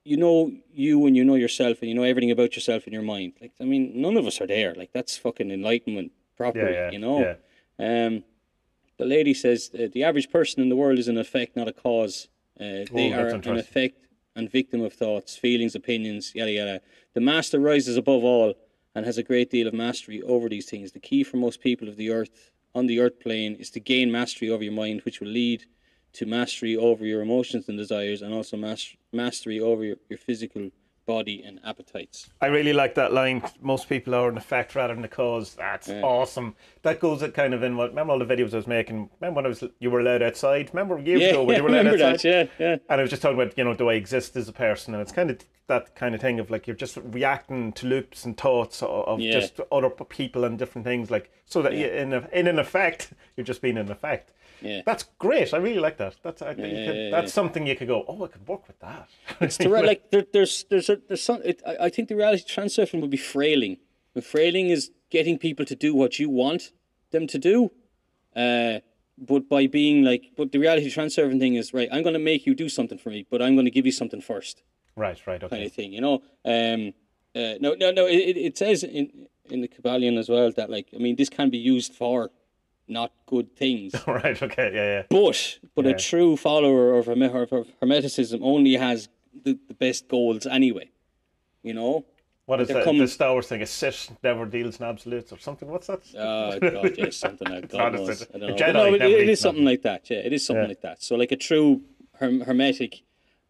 you 0.03 0.17
know 0.17 0.51
you 0.71 1.05
and 1.05 1.15
you 1.15 1.23
know 1.23 1.35
yourself 1.35 1.80
and 1.81 1.89
you 1.89 1.95
know 1.95 2.03
everything 2.03 2.31
about 2.31 2.55
yourself 2.55 2.88
in 2.88 2.93
your 2.93 3.01
mind. 3.03 3.34
Like 3.41 3.51
I 3.61 3.65
mean, 3.65 4.01
none 4.01 4.17
of 4.17 4.26
us 4.26 4.39
are 4.41 4.47
there. 4.47 4.73
Like 4.76 4.91
that's 4.93 5.17
fucking 5.17 5.51
enlightenment 5.51 6.11
properly. 6.38 6.73
Yeah, 6.73 6.85
yeah. 6.85 6.91
You 6.91 6.99
know. 6.99 7.19
Yeah. 7.80 8.05
Um, 8.05 8.23
the 8.97 9.05
lady 9.05 9.34
says 9.34 9.71
uh, 9.73 9.88
the 9.93 10.03
average 10.03 10.30
person 10.30 10.61
in 10.61 10.67
the 10.69 10.76
world 10.76 10.99
is 10.99 11.07
an 11.07 11.17
effect, 11.17 11.55
not 11.55 11.67
a 11.69 11.73
cause. 11.73 12.27
Uh, 12.59 12.84
they 12.91 13.13
Oh, 13.13 13.19
are 13.19 13.27
an 13.30 13.57
effect 13.57 14.07
and 14.35 14.51
victim 14.51 14.81
of 14.81 14.93
thoughts, 14.93 15.38
feelings, 15.38 15.76
opinions, 15.76 16.34
yada 16.35 16.51
yada. 16.51 16.81
The 17.13 17.21
master 17.21 17.59
rises 17.59 17.95
above 17.95 18.23
all 18.23 18.53
and 18.95 19.05
has 19.05 19.17
a 19.17 19.23
great 19.23 19.49
deal 19.49 19.67
of 19.67 19.73
mastery 19.73 20.21
over 20.23 20.49
these 20.49 20.69
things. 20.69 20.91
The 20.91 20.99
key 20.99 21.23
for 21.23 21.38
most 21.38 21.61
people 21.61 21.88
of 21.88 21.95
the 21.95 22.09
earth 22.09 22.51
on 22.76 22.88
the 22.88 22.99
earth 22.99 23.19
plane 23.19 23.55
is 23.55 23.69
to 23.71 23.80
gain 23.80 24.11
mastery 24.11 24.49
over 24.49 24.63
your 24.63 24.73
mind, 24.73 25.01
which 25.03 25.21
will 25.21 25.30
lead 25.30 25.65
to 26.14 26.26
mastery 26.26 26.76
over 26.76 27.06
your 27.06 27.22
emotions 27.22 27.69
and 27.69 27.77
desires, 27.77 28.22
and 28.22 28.34
also 28.34 28.57
mas- 28.57 28.95
mastery 29.14 29.60
over 29.60 29.84
your, 29.84 29.98
your 30.10 30.18
physical 30.18 30.69
body 31.06 31.41
and 31.44 31.60
appetites. 31.65 32.30
I 32.40 32.48
really 32.48 32.72
like 32.72 32.94
that 32.94 33.11
line. 33.11 33.41
Most 33.61 33.90
people 33.90 34.14
are 34.14 34.30
an 34.30 34.38
effect 34.38 34.76
rather 34.76 34.94
than 34.94 35.03
a 35.03 35.07
cause. 35.07 35.56
That's 35.56 35.90
awesome. 35.90 36.56
That 36.84 36.99
goes 36.99 37.23
at 37.23 37.34
kind 37.34 37.56
of 37.56 37.64
in 37.64 37.77
what. 37.77 37.90
Remember 37.90 38.14
all 38.14 38.19
the 38.19 38.26
videos 38.26 38.53
I 38.53 38.57
was 38.57 38.68
making. 38.68 39.10
Remember 39.19 39.38
when 39.38 39.45
I 39.45 39.49
was 39.49 39.64
you 39.80 39.90
were 39.90 40.02
allowed 40.02 40.22
outside. 40.22 40.69
Remember 40.72 40.99
years 40.99 41.22
Yeah, 41.22 41.30
ago 41.30 41.44
when 41.45 41.56
yeah, 41.56 41.57
you 41.57 41.64
were 41.64 41.69
allowed 41.80 41.88
outside. 42.02 42.19
that? 42.19 42.23
Yeah, 42.23 42.45
yeah. 42.60 42.76
And 42.90 42.99
I 42.99 43.02
was 43.02 43.10
just 43.10 43.23
talking 43.23 43.41
about 43.41 43.57
you 43.57 43.64
know 43.64 43.73
do 43.73 43.90
I 43.90 43.94
exist 43.95 44.36
as 44.36 44.48
a 44.49 44.53
person, 44.53 44.94
and 44.94 45.02
it's 45.02 45.11
kind 45.11 45.31
of 45.31 45.40
that 45.65 45.95
kind 45.95 46.14
of 46.14 46.22
thing 46.22 46.40
of 46.40 46.49
like 46.52 46.68
you're 46.68 46.76
just 46.76 46.98
reacting 46.98 47.72
to 47.73 47.88
loops 47.88 48.26
and 48.26 48.38
thoughts 48.38 48.81
of, 48.84 48.90
of 49.07 49.19
Yeah. 49.19 49.34
just 49.34 49.60
other 49.72 49.90
people 49.90 50.44
and 50.44 50.57
different 50.60 50.86
things 50.86 51.10
like 51.11 51.31
so 51.45 51.61
that 51.64 51.73
you, 51.73 51.86
in 51.88 52.11
a, 52.14 52.27
in 52.34 52.48
an 52.48 52.57
effect 52.57 53.14
you're 53.36 53.45
just 53.45 53.61
being 53.61 53.77
an 53.77 53.91
effect. 53.91 54.31
Yeah. 54.61 54.81
That's 54.86 55.03
great. 55.19 55.53
I 55.53 55.57
really 55.57 55.80
like 55.80 55.98
that. 55.98 56.15
That's 56.23 56.41
I 56.41 56.53
think 56.53 56.73
yeah, 56.73 56.86
could, 56.86 56.95
yeah, 56.95 57.10
that's 57.11 57.34
something 57.34 57.65
you 57.68 57.76
could 57.76 57.88
go. 57.88 58.03
Oh, 58.07 58.23
I 58.26 58.27
could 58.27 58.48
work 58.48 58.68
with 58.68 58.80
that. 58.80 59.07
It's 59.41 59.57
the 59.57 59.69
re- 59.69 59.86
like 59.86 60.11
there, 60.11 60.26
there's 60.34 60.65
there's 60.69 60.90
a, 60.90 60.98
there's 61.07 61.22
some. 61.23 61.41
It, 61.45 61.61
I, 61.65 61.86
I 61.86 61.90
think 61.90 62.10
the 62.10 62.15
reality 62.15 62.44
transurfing 62.44 62.99
would 63.02 63.10
be 63.10 63.18
frailing. 63.18 63.77
And 64.15 64.23
frailing 64.23 64.69
is 64.69 64.91
getting 65.11 65.38
people 65.38 65.65
to 65.65 65.76
do 65.76 65.95
what 65.95 66.19
you 66.19 66.30
want 66.30 66.72
them 67.11 67.26
to 67.27 67.38
do, 67.38 67.72
uh, 68.36 68.80
but 69.18 69.48
by 69.49 69.68
being 69.68 70.03
like, 70.03 70.31
but 70.38 70.52
the 70.52 70.60
reality 70.60 70.90
transurfing 70.91 71.57
is 71.57 71.73
right. 71.73 71.90
I'm 71.91 72.03
going 72.03 72.14
to 72.14 72.19
make 72.19 72.45
you 72.45 72.53
do 72.56 72.69
something 72.69 72.98
for 72.98 73.10
me, 73.10 73.26
but 73.30 73.41
I'm 73.41 73.56
going 73.56 73.65
to 73.65 73.72
give 73.72 73.86
you 73.86 73.91
something 73.91 74.22
first, 74.22 74.64
right. 74.95 75.19
Right. 75.27 75.40
kind 75.41 75.53
Okay. 75.53 75.65
of 75.65 75.73
thing. 75.73 75.94
You 75.94 76.02
know. 76.02 76.15
Um. 76.45 76.94
Uh, 77.36 77.53
no, 77.61 77.76
no, 77.76 77.91
no. 77.91 78.07
It, 78.07 78.18
it- 78.30 78.38
it 78.38 78.57
says 78.57 78.84
in 78.84 79.27
in 79.49 79.61
the 79.61 79.68
Kybalion 79.68 80.18
as 80.18 80.30
well 80.30 80.52
that 80.52 80.69
like 80.69 80.88
I 80.95 80.98
mean 80.98 81.15
this 81.15 81.30
can 81.30 81.49
be 81.49 81.57
used 81.60 81.94
for 81.94 82.31
not 82.89 83.11
good 83.25 83.55
things. 83.55 83.93
right. 84.07 84.41
Okay. 84.41 84.71
Yeah. 84.73 84.85
Yeah. 84.95 85.03
But 85.09 85.59
but 85.75 85.85
Yeah. 85.85 85.91
a 85.91 85.97
true 85.97 86.35
follower 86.37 86.97
of, 86.97 87.05
Herme- 87.07 87.33
of 87.43 87.51
of 87.53 87.67
Hermeticism 87.81 88.39
only 88.41 88.73
has 88.73 89.09
the, 89.43 89.57
the 89.67 89.73
best 89.73 90.07
goals 90.07 90.45
anyway. 90.45 90.89
You 91.63 91.73
know? 91.73 92.05
What 92.45 92.61
is 92.61 92.67
they're 92.67 92.77
that? 92.77 92.85
coming- 92.85 93.01
The 93.01 93.07
Star 93.07 93.33
Wars 93.33 93.47
thing? 93.47 93.61
A 93.61 93.65
Sith 93.65 94.11
never 94.23 94.45
deals 94.45 94.79
in 94.79 94.85
absolutes 94.85 95.31
or 95.31 95.37
something? 95.37 95.69
What's 95.69 95.87
that? 95.87 96.01
Oh 96.17 96.59
god, 96.59 96.95
yes, 96.97 97.17
something 97.17 97.47
like 97.47 97.69
God 97.77 97.93
knows. 97.93 98.25
Don't 98.25 98.41
know. 98.41 98.55
Jedi 98.55 98.73
no, 98.73 98.85
it, 98.95 99.29
it 99.29 99.39
something 99.39 99.65
like 99.65 99.83
that. 99.83 100.09
Yeah, 100.09 100.17
it 100.17 100.33
is 100.33 100.45
something 100.45 100.63
Yeah. 100.63 100.69
like 100.69 100.81
that. 100.81 101.03
So 101.03 101.15
like 101.15 101.31
a 101.31 101.35
true 101.35 101.81
herm- 102.15 102.41
hermetic 102.41 103.03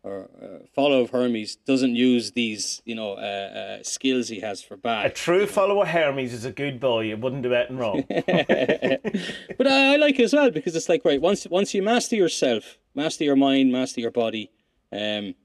or 0.03 0.29
uh, 0.41 0.65
follower 0.73 1.01
of 1.01 1.09
Hermes 1.09 1.55
doesn't 1.57 1.95
use 1.95 2.31
these, 2.31 2.81
you 2.85 2.95
know, 2.95 3.13
uh, 3.13 3.79
uh, 3.79 3.83
skills 3.83 4.29
he 4.29 4.39
has 4.39 4.61
for 4.61 4.77
bad. 4.77 5.05
A 5.07 5.09
true 5.09 5.45
follower 5.45 5.85
Hermes 5.85 6.33
is 6.33 6.45
a 6.45 6.51
good 6.51 6.79
boy. 6.79 7.01
You 7.01 7.17
wouldn't 7.17 7.43
do 7.43 7.53
anything 7.53 7.77
wrong. 7.77 8.05
but 8.09 9.67
I, 9.67 9.93
I 9.93 9.95
like 9.97 10.19
it 10.19 10.23
as 10.23 10.33
well 10.33 10.51
because 10.51 10.75
it's 10.75 10.89
like 10.89 11.03
right 11.03 11.21
once 11.21 11.45
once 11.47 11.73
you 11.73 11.83
master 11.83 12.15
yourself, 12.15 12.77
master 12.95 13.23
your 13.23 13.35
mind, 13.35 13.71
master 13.71 14.01
your 14.01 14.11
body. 14.11 14.51
Um, 14.91 15.35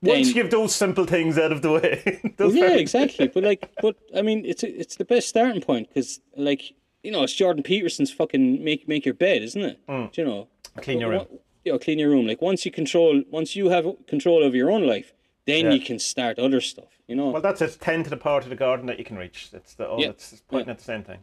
Once 0.00 0.28
you 0.28 0.34
give 0.34 0.50
those 0.50 0.74
simple 0.74 1.04
things 1.04 1.38
out 1.38 1.52
of 1.52 1.62
the 1.62 1.70
way. 1.70 2.20
those 2.36 2.54
yeah, 2.54 2.72
exactly. 2.72 3.28
But 3.28 3.44
like, 3.44 3.70
but 3.80 3.96
I 4.16 4.22
mean, 4.22 4.44
it's 4.44 4.62
it's 4.64 4.96
the 4.96 5.04
best 5.04 5.28
starting 5.28 5.62
point 5.62 5.88
because 5.88 6.20
like 6.36 6.72
you 7.04 7.10
know, 7.12 7.22
it's 7.24 7.34
Jordan 7.34 7.62
Peterson's 7.62 8.10
fucking 8.10 8.64
make 8.64 8.88
make 8.88 9.04
your 9.04 9.14
bed, 9.14 9.42
isn't 9.42 9.62
it? 9.62 9.80
Do 9.86 10.08
you 10.14 10.24
know, 10.24 10.48
Mm. 10.76 10.82
Clean 10.82 11.00
your 11.00 11.10
room. 11.10 11.26
You 11.64 11.72
know, 11.72 11.78
clean 11.78 11.98
your 11.98 12.10
room. 12.10 12.26
Like 12.26 12.42
once 12.42 12.64
you 12.64 12.70
control, 12.72 13.22
once 13.30 13.54
you 13.56 13.68
have 13.70 13.86
control 14.06 14.42
of 14.42 14.54
your 14.54 14.70
own 14.70 14.86
life, 14.86 15.12
then 15.46 15.66
Yeah. 15.66 15.72
you 15.72 15.80
can 15.80 15.98
start 15.98 16.38
other 16.38 16.60
stuff. 16.60 16.88
You 17.08 17.16
know, 17.16 17.30
Well, 17.30 17.42
that's 17.42 17.60
it. 17.62 17.78
Tend 17.80 18.04
to 18.04 18.10
the 18.10 18.16
part 18.16 18.44
of 18.44 18.50
the 18.50 18.56
garden 18.56 18.86
that 18.86 18.98
you 18.98 19.04
can 19.04 19.16
reach. 19.16 19.48
It's 19.52 19.74
the 19.74 19.88
oh, 19.88 19.98
Yeah. 19.98 20.08
it's 20.10 20.42
pointing 20.48 20.70
at 20.70 20.78
the 20.78 20.84
same 20.84 21.02
thing. 21.04 21.20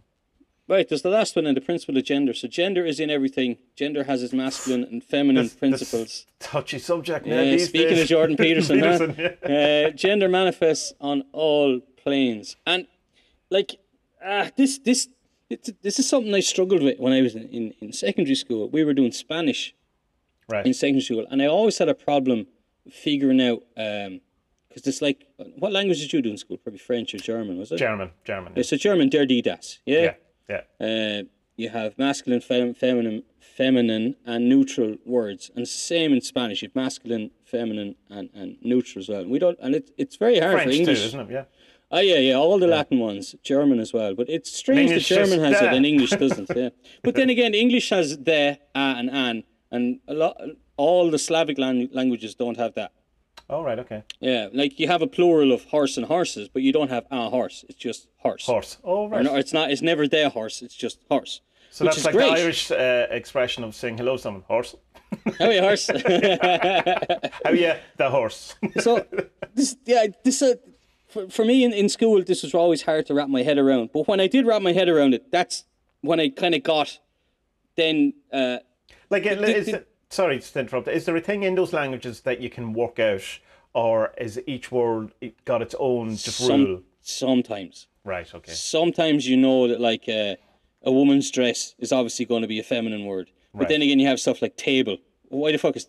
right? 0.67 0.87
There's 0.87 1.01
the 1.01 1.09
last 1.09 1.35
one 1.35 1.47
in 1.47 1.55
the 1.55 1.61
principle 1.61 1.97
of 1.97 2.03
gender. 2.03 2.31
So 2.31 2.47
gender 2.47 2.85
is 2.85 2.99
in 2.99 3.09
everything. 3.09 3.57
Gender 3.75 4.03
has 4.03 4.21
its 4.21 4.33
masculine 4.33 4.83
and 4.83 5.03
feminine 5.03 5.43
This- 5.45 5.53
this 5.53 5.59
principles. 5.59 6.25
touchy 6.39 6.77
subject. 6.77 7.25
now 7.25 7.41
Yeah, 7.41 7.57
speaking 7.57 7.95
days. 7.95 8.01
of 8.03 8.07
Jordan 8.07 8.37
Peterson, 8.45 8.79
huh? 8.79 9.07
Yeah. 9.17 9.87
uh, 9.87 9.89
gender 9.91 10.29
manifests 10.29 10.93
on 11.01 11.23
all 11.33 11.79
planes, 12.03 12.55
and 12.67 12.85
like 13.49 13.77
uh, 14.23 14.49
this, 14.57 14.77
this, 14.79 15.09
it's, 15.49 15.71
this 15.81 15.97
is 15.97 16.07
something 16.07 16.33
I 16.35 16.41
struggled 16.41 16.83
with 16.83 16.99
when 16.99 17.13
I 17.13 17.21
was 17.23 17.33
in, 17.35 17.49
in, 17.49 17.73
in 17.81 17.91
secondary 17.91 18.35
school. 18.35 18.69
We 18.69 18.83
were 18.83 18.93
doing 18.93 19.11
Spanish 19.11 19.73
in 20.49 20.55
Right. 20.55 20.75
secondary 20.75 21.01
school, 21.01 21.25
and 21.29 21.41
I 21.41 21.45
always 21.47 21.77
had 21.77 21.89
a 21.89 21.93
problem 21.93 22.47
figuring 22.91 23.41
out 23.41 23.61
because 23.75 24.85
it's 24.87 25.01
like, 25.01 25.25
what 25.57 25.71
language 25.71 25.99
did 25.99 26.13
you 26.13 26.21
do 26.21 26.29
in 26.29 26.37
school? 26.37 26.57
Probably 26.57 26.79
French 26.79 27.13
or 27.13 27.17
German, 27.17 27.57
was 27.57 27.71
it? 27.71 27.77
German. 27.77 28.11
German. 28.23 28.53
Yeah, 28.55 28.63
so 28.63 28.77
German, 28.77 29.09
der 29.09 29.25
die 29.25 29.41
das, 29.41 29.79
yeah. 29.85 30.13
Yeah. 30.49 30.61
Yeah. 30.79 31.19
Uh, 31.19 31.23
you 31.57 31.69
have 31.69 31.97
masculine, 31.97 32.39
fem- 32.41 32.73
feminine, 32.73 33.23
feminine, 33.39 34.15
and 34.25 34.47
neutral 34.49 34.95
words, 35.05 35.51
and 35.55 35.67
same 35.67 36.13
in 36.13 36.21
Spanish. 36.21 36.61
You 36.61 36.69
have 36.69 36.75
masculine, 36.75 37.31
feminine, 37.43 37.95
and, 38.09 38.29
and 38.33 38.57
neutral 38.61 39.01
as 39.01 39.09
well. 39.09 39.25
We 39.27 39.39
don't, 39.39 39.59
and 39.61 39.75
it, 39.75 39.91
it's 39.97 40.15
very 40.15 40.39
hard 40.39 40.53
French 40.53 40.69
for 40.69 40.71
too, 40.73 40.79
English. 40.79 41.05
isn't 41.05 41.19
it? 41.19 41.31
Yeah. 41.31 41.43
Oh 41.91 41.99
yeah, 41.99 42.17
yeah, 42.19 42.35
all 42.35 42.57
the 42.59 42.67
Latin 42.67 42.99
ones, 42.99 43.35
German 43.43 43.79
as 43.79 43.91
well. 43.93 44.13
But 44.15 44.29
it's 44.29 44.51
strange 44.51 44.91
that 44.91 45.01
German 45.01 45.39
has 45.39 45.59
it 45.61 45.73
and 45.73 45.85
English 45.85 46.11
doesn't. 46.23 46.49
Yeah, 46.55 46.69
but 47.03 47.15
then 47.15 47.29
again, 47.31 47.53
English 47.55 47.89
has 47.89 48.17
the, 48.19 48.59
a, 48.75 48.79
and 48.79 49.09
an, 49.09 49.43
and 49.71 49.99
a 50.07 50.13
lot, 50.13 50.41
all 50.77 51.11
the 51.11 51.19
Slavic 51.19 51.57
lang- 51.57 51.89
languages 51.91 52.35
don't 52.35 52.57
have 52.57 52.73
that. 52.75 52.91
All 53.49 53.63
right. 53.63 53.79
Okay. 53.79 54.03
Yeah, 54.19 54.49
like 54.53 54.79
you 54.79 54.87
have 54.87 55.01
a 55.01 55.07
plural 55.07 55.51
of 55.51 55.63
horse 55.65 55.97
and 55.97 56.05
horses, 56.05 56.47
but 56.49 56.61
you 56.61 56.71
don't 56.71 56.89
have 56.89 57.05
a 57.09 57.29
horse. 57.29 57.65
It's 57.67 57.77
just 57.77 58.07
horse. 58.17 58.45
Horse. 58.45 58.77
Oh, 58.83 59.07
right. 59.07 59.23
no, 59.23 59.35
it's 59.35 59.53
not. 59.53 59.71
It's 59.71 59.81
never 59.81 60.07
their 60.07 60.29
horse. 60.29 60.61
It's 60.61 60.75
just 60.75 60.99
horse. 61.09 61.41
so 61.71 61.83
that's 61.85 62.05
like 62.05 62.13
great. 62.13 62.35
the 62.35 62.41
Irish 62.41 62.71
uh, 62.71 63.07
expression 63.09 63.63
of 63.63 63.73
saying 63.73 63.97
hello 63.97 64.17
to 64.17 64.21
someone. 64.21 64.43
Horse. 64.47 64.75
Oh 65.39 65.49
yeah, 65.49 65.61
horse. 65.61 65.87
How 67.43 67.51
yeah, 67.51 67.77
the 67.97 68.09
horse. 68.11 68.55
so 68.79 69.05
this, 69.55 69.75
yeah, 69.85 70.05
this 70.23 70.41
uh, 70.43 70.53
for, 71.07 71.27
for 71.29 71.43
me 71.43 71.63
in, 71.63 71.73
in 71.73 71.89
school, 71.89 72.23
this 72.23 72.43
was 72.43 72.53
always 72.53 72.83
hard 72.83 73.07
to 73.07 73.15
wrap 73.15 73.29
my 73.29 73.41
head 73.41 73.57
around. 73.57 73.89
But 73.91 74.07
when 74.07 74.19
I 74.19 74.27
did 74.27 74.45
wrap 74.45 74.61
my 74.61 74.73
head 74.73 74.89
around 74.89 75.15
it, 75.15 75.31
that's 75.31 75.63
when 76.01 76.19
I 76.19 76.29
kind 76.29 76.53
of 76.53 76.61
got. 76.61 76.99
Then 77.75 78.13
uh, 78.31 78.57
Like, 79.09 79.25
it, 79.25 79.35
did- 79.35 79.55
is 79.57 79.65
did- 79.65 79.75
it- 79.75 79.87
sorry 80.09 80.39
to 80.39 80.59
interrupt. 80.59 80.87
Is 80.87 81.05
there 81.05 81.15
a 81.15 81.21
thing 81.21 81.43
in 81.43 81.55
those 81.55 81.73
languages 81.73 82.21
that 82.21 82.39
you 82.41 82.49
can 82.49 82.73
work 82.73 82.99
out, 82.99 83.23
or 83.73 84.13
is 84.17 84.39
each 84.47 84.71
word 84.71 85.11
got 85.45 85.61
its 85.61 85.75
own 85.79 86.11
just 86.15 86.37
some, 86.37 86.65
rule? 86.65 86.81
sometimes, 87.01 87.87
Right. 88.03 88.33
Okay. 88.33 88.51
sometimes 88.51 89.27
you 89.27 89.37
know 89.37 89.67
that 89.67 89.79
like 89.81 90.07
uh, 90.07 90.35
a 90.83 90.91
woman's 90.91 91.29
dress 91.31 91.75
is 91.79 91.91
obviously 91.91 92.25
going 92.25 92.41
to 92.41 92.47
be 92.47 92.59
a 92.59 92.63
feminine 92.63 93.05
word. 93.05 93.29
But 93.53 93.67
then 93.67 93.81
again, 93.81 93.99
you 93.99 94.07
have 94.07 94.19
stuff 94.19 94.41
like 94.43 94.55
table. 94.57 94.97
Why 95.29 95.51
the 95.51 95.57
fuck 95.57 95.75
is 95.75 95.87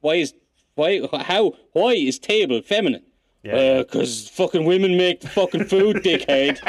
why 0.00 0.14
is 0.14 0.32
why 0.76 1.00
how 1.12 1.52
why 1.72 1.92
is 1.92 2.18
table 2.18 2.62
feminine? 2.62 3.02
Yeah. 3.42 3.78
Because 3.78 4.28
fucking 4.28 4.64
women 4.64 4.96
make 4.96 5.20
the 5.20 5.28
fucking 5.28 5.64
food, 5.64 5.96
dickhead. 6.04 6.60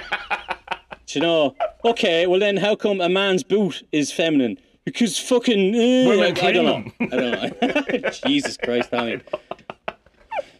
Do 1.05 1.19
you 1.19 1.21
know? 1.21 1.55
Okay, 1.85 2.25
well 2.27 2.39
then, 2.39 2.57
how 2.57 2.75
come 2.75 3.01
a 3.01 3.09
man's 3.09 3.43
boot 3.43 3.83
is 3.91 4.11
feminine? 4.11 4.57
Because 4.85 5.17
fucking 5.17 5.75
uh, 5.75 6.09
Women 6.09 6.19
I, 6.37 6.47
I 6.47 6.51
don't 6.51 6.63
clean 6.63 6.65
know. 6.65 7.15
I 7.15 7.15
don't 7.17 8.01
know. 8.03 8.09
Jesus 8.25 8.57
Christ, 8.57 8.89
Tommy. 8.91 9.21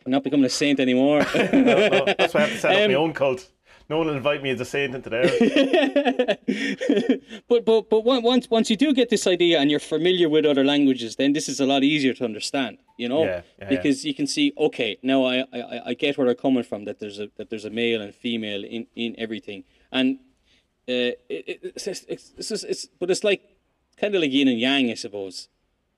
I'm 0.06 0.12
not 0.12 0.24
becoming 0.24 0.46
a 0.46 0.50
saint 0.50 0.80
anymore. 0.80 1.26
No, 1.36 1.90
no, 1.90 2.06
that's 2.18 2.34
why 2.34 2.42
I 2.42 2.44
have 2.46 2.52
to 2.54 2.58
set 2.60 2.72
up 2.72 2.78
Um, 2.86 2.92
my 2.92 2.96
own 2.98 3.14
cult. 3.14 3.50
No 3.90 3.98
one 3.98 4.08
will 4.08 4.16
invite 4.16 4.42
me 4.42 4.52
as 4.52 4.62
a 4.62 4.66
saint 4.66 4.96
into 4.96 5.10
there. 5.10 5.26
but 7.50 7.66
but 7.66 7.90
but 7.90 8.02
once 8.24 8.50
once 8.50 8.70
you 8.70 8.78
do 8.78 8.94
get 8.94 9.10
this 9.10 9.28
idea 9.28 9.60
and 9.60 9.70
you're 9.70 9.82
familiar 9.82 10.30
with 10.30 10.46
other 10.46 10.64
languages, 10.64 11.18
then 11.18 11.34
this 11.34 11.50
is 11.50 11.60
a 11.60 11.66
lot 11.66 11.84
easier 11.84 12.14
to 12.14 12.24
understand. 12.24 12.78
You 12.98 13.10
know, 13.10 13.24
Yeah, 13.24 13.30
yeah, 13.30 13.42
yeah. 13.60 13.70
because 13.70 14.06
you 14.06 14.14
can 14.14 14.28
see, 14.28 14.54
okay, 14.58 14.98
now 15.04 15.26
I, 15.26 15.46
I 15.54 15.82
I 15.88 15.94
get 15.94 16.18
where 16.18 16.26
they're 16.26 16.36
coming 16.36 16.64
from. 16.64 16.86
That 16.86 17.00
there's 17.00 17.20
a 17.20 17.30
that 17.38 17.50
there's 17.50 17.66
a 17.66 17.70
male 17.70 18.02
and 18.02 18.14
female 18.16 18.64
in 18.64 18.88
in 18.96 19.16
everything, 19.18 19.66
and 19.92 20.20
uh, 20.88 20.94
it, 20.94 21.18
it, 21.30 21.60
it's, 21.64 21.88
it's, 21.88 22.06
it's, 22.08 22.52
it's, 22.52 22.64
it's 22.64 22.86
but 23.00 23.12
it's 23.12 23.24
like 23.26 23.42
kind 24.00 24.16
of 24.16 24.22
like 24.22 24.32
yin 24.32 24.48
and 24.48 24.60
yang, 24.60 24.90
I 24.92 24.96
suppose. 24.96 25.48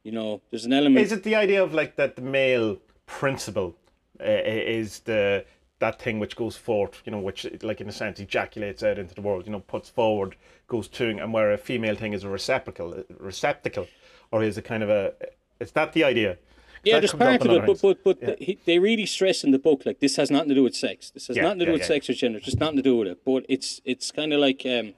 You 0.03 0.11
know, 0.11 0.41
there's 0.49 0.65
an 0.65 0.73
element. 0.73 1.05
Is 1.05 1.11
it 1.11 1.23
the 1.23 1.35
idea 1.35 1.63
of 1.63 1.73
like 1.73 1.95
that 1.95 2.15
the 2.15 2.21
male 2.21 2.77
principle 3.05 3.75
uh, 4.19 4.23
is 4.25 4.99
the 5.01 5.45
that 5.79 6.01
thing 6.01 6.19
which 6.19 6.35
goes 6.35 6.55
forth, 6.55 7.01
you 7.05 7.11
know, 7.11 7.19
which 7.19 7.45
like 7.61 7.81
in 7.81 7.89
a 7.89 7.91
sense 7.91 8.19
ejaculates 8.19 8.83
out 8.83 8.97
into 8.97 9.13
the 9.15 9.21
world, 9.21 9.45
you 9.45 9.51
know, 9.51 9.59
puts 9.59 9.89
forward, 9.89 10.35
goes 10.67 10.87
to, 10.87 11.09
and 11.09 11.33
where 11.33 11.51
a 11.51 11.57
female 11.57 11.95
thing 11.95 12.13
is 12.13 12.23
a 12.23 12.29
receptacle, 12.29 12.93
a 12.93 13.03
receptacle, 13.19 13.87
or 14.31 14.43
is 14.43 14.57
it 14.57 14.63
kind 14.63 14.83
of 14.83 14.89
a, 14.89 15.13
is 15.59 15.71
that 15.71 15.91
the 15.93 16.03
idea? 16.03 16.37
Yeah, 16.85 16.99
there's 16.99 17.13
part 17.13 17.41
of 17.45 17.51
it, 17.51 17.65
but 17.65 17.81
but 17.81 18.03
but 18.03 18.19
the- 18.19 18.37
he, 18.39 18.57
they 18.65 18.77
really 18.79 19.05
stress 19.05 19.43
in 19.43 19.51
the 19.51 19.59
book 19.59 19.85
like 19.85 19.99
this 19.99 20.17
has 20.17 20.29
nothing 20.29 20.49
to 20.49 20.55
do 20.55 20.63
with 20.63 20.75
sex. 20.75 21.11
This 21.11 21.27
has 21.27 21.37
Yeah, 21.37 21.43
nothing 21.43 21.59
to 21.59 21.65
do 21.65 21.71
yeah, 21.71 21.73
with 21.75 21.81
yeah. 21.83 21.87
sex 21.87 22.09
or 22.09 22.13
gender. 22.13 22.39
Just 22.41 22.59
nothing 22.59 22.75
to 22.77 22.83
do 22.83 22.97
with 22.97 23.07
it. 23.07 23.19
But 23.25 23.45
it's 23.47 23.79
it's 23.85 24.11
kind 24.11 24.33
of 24.33 24.41
like 24.41 24.63
um, 24.65 24.93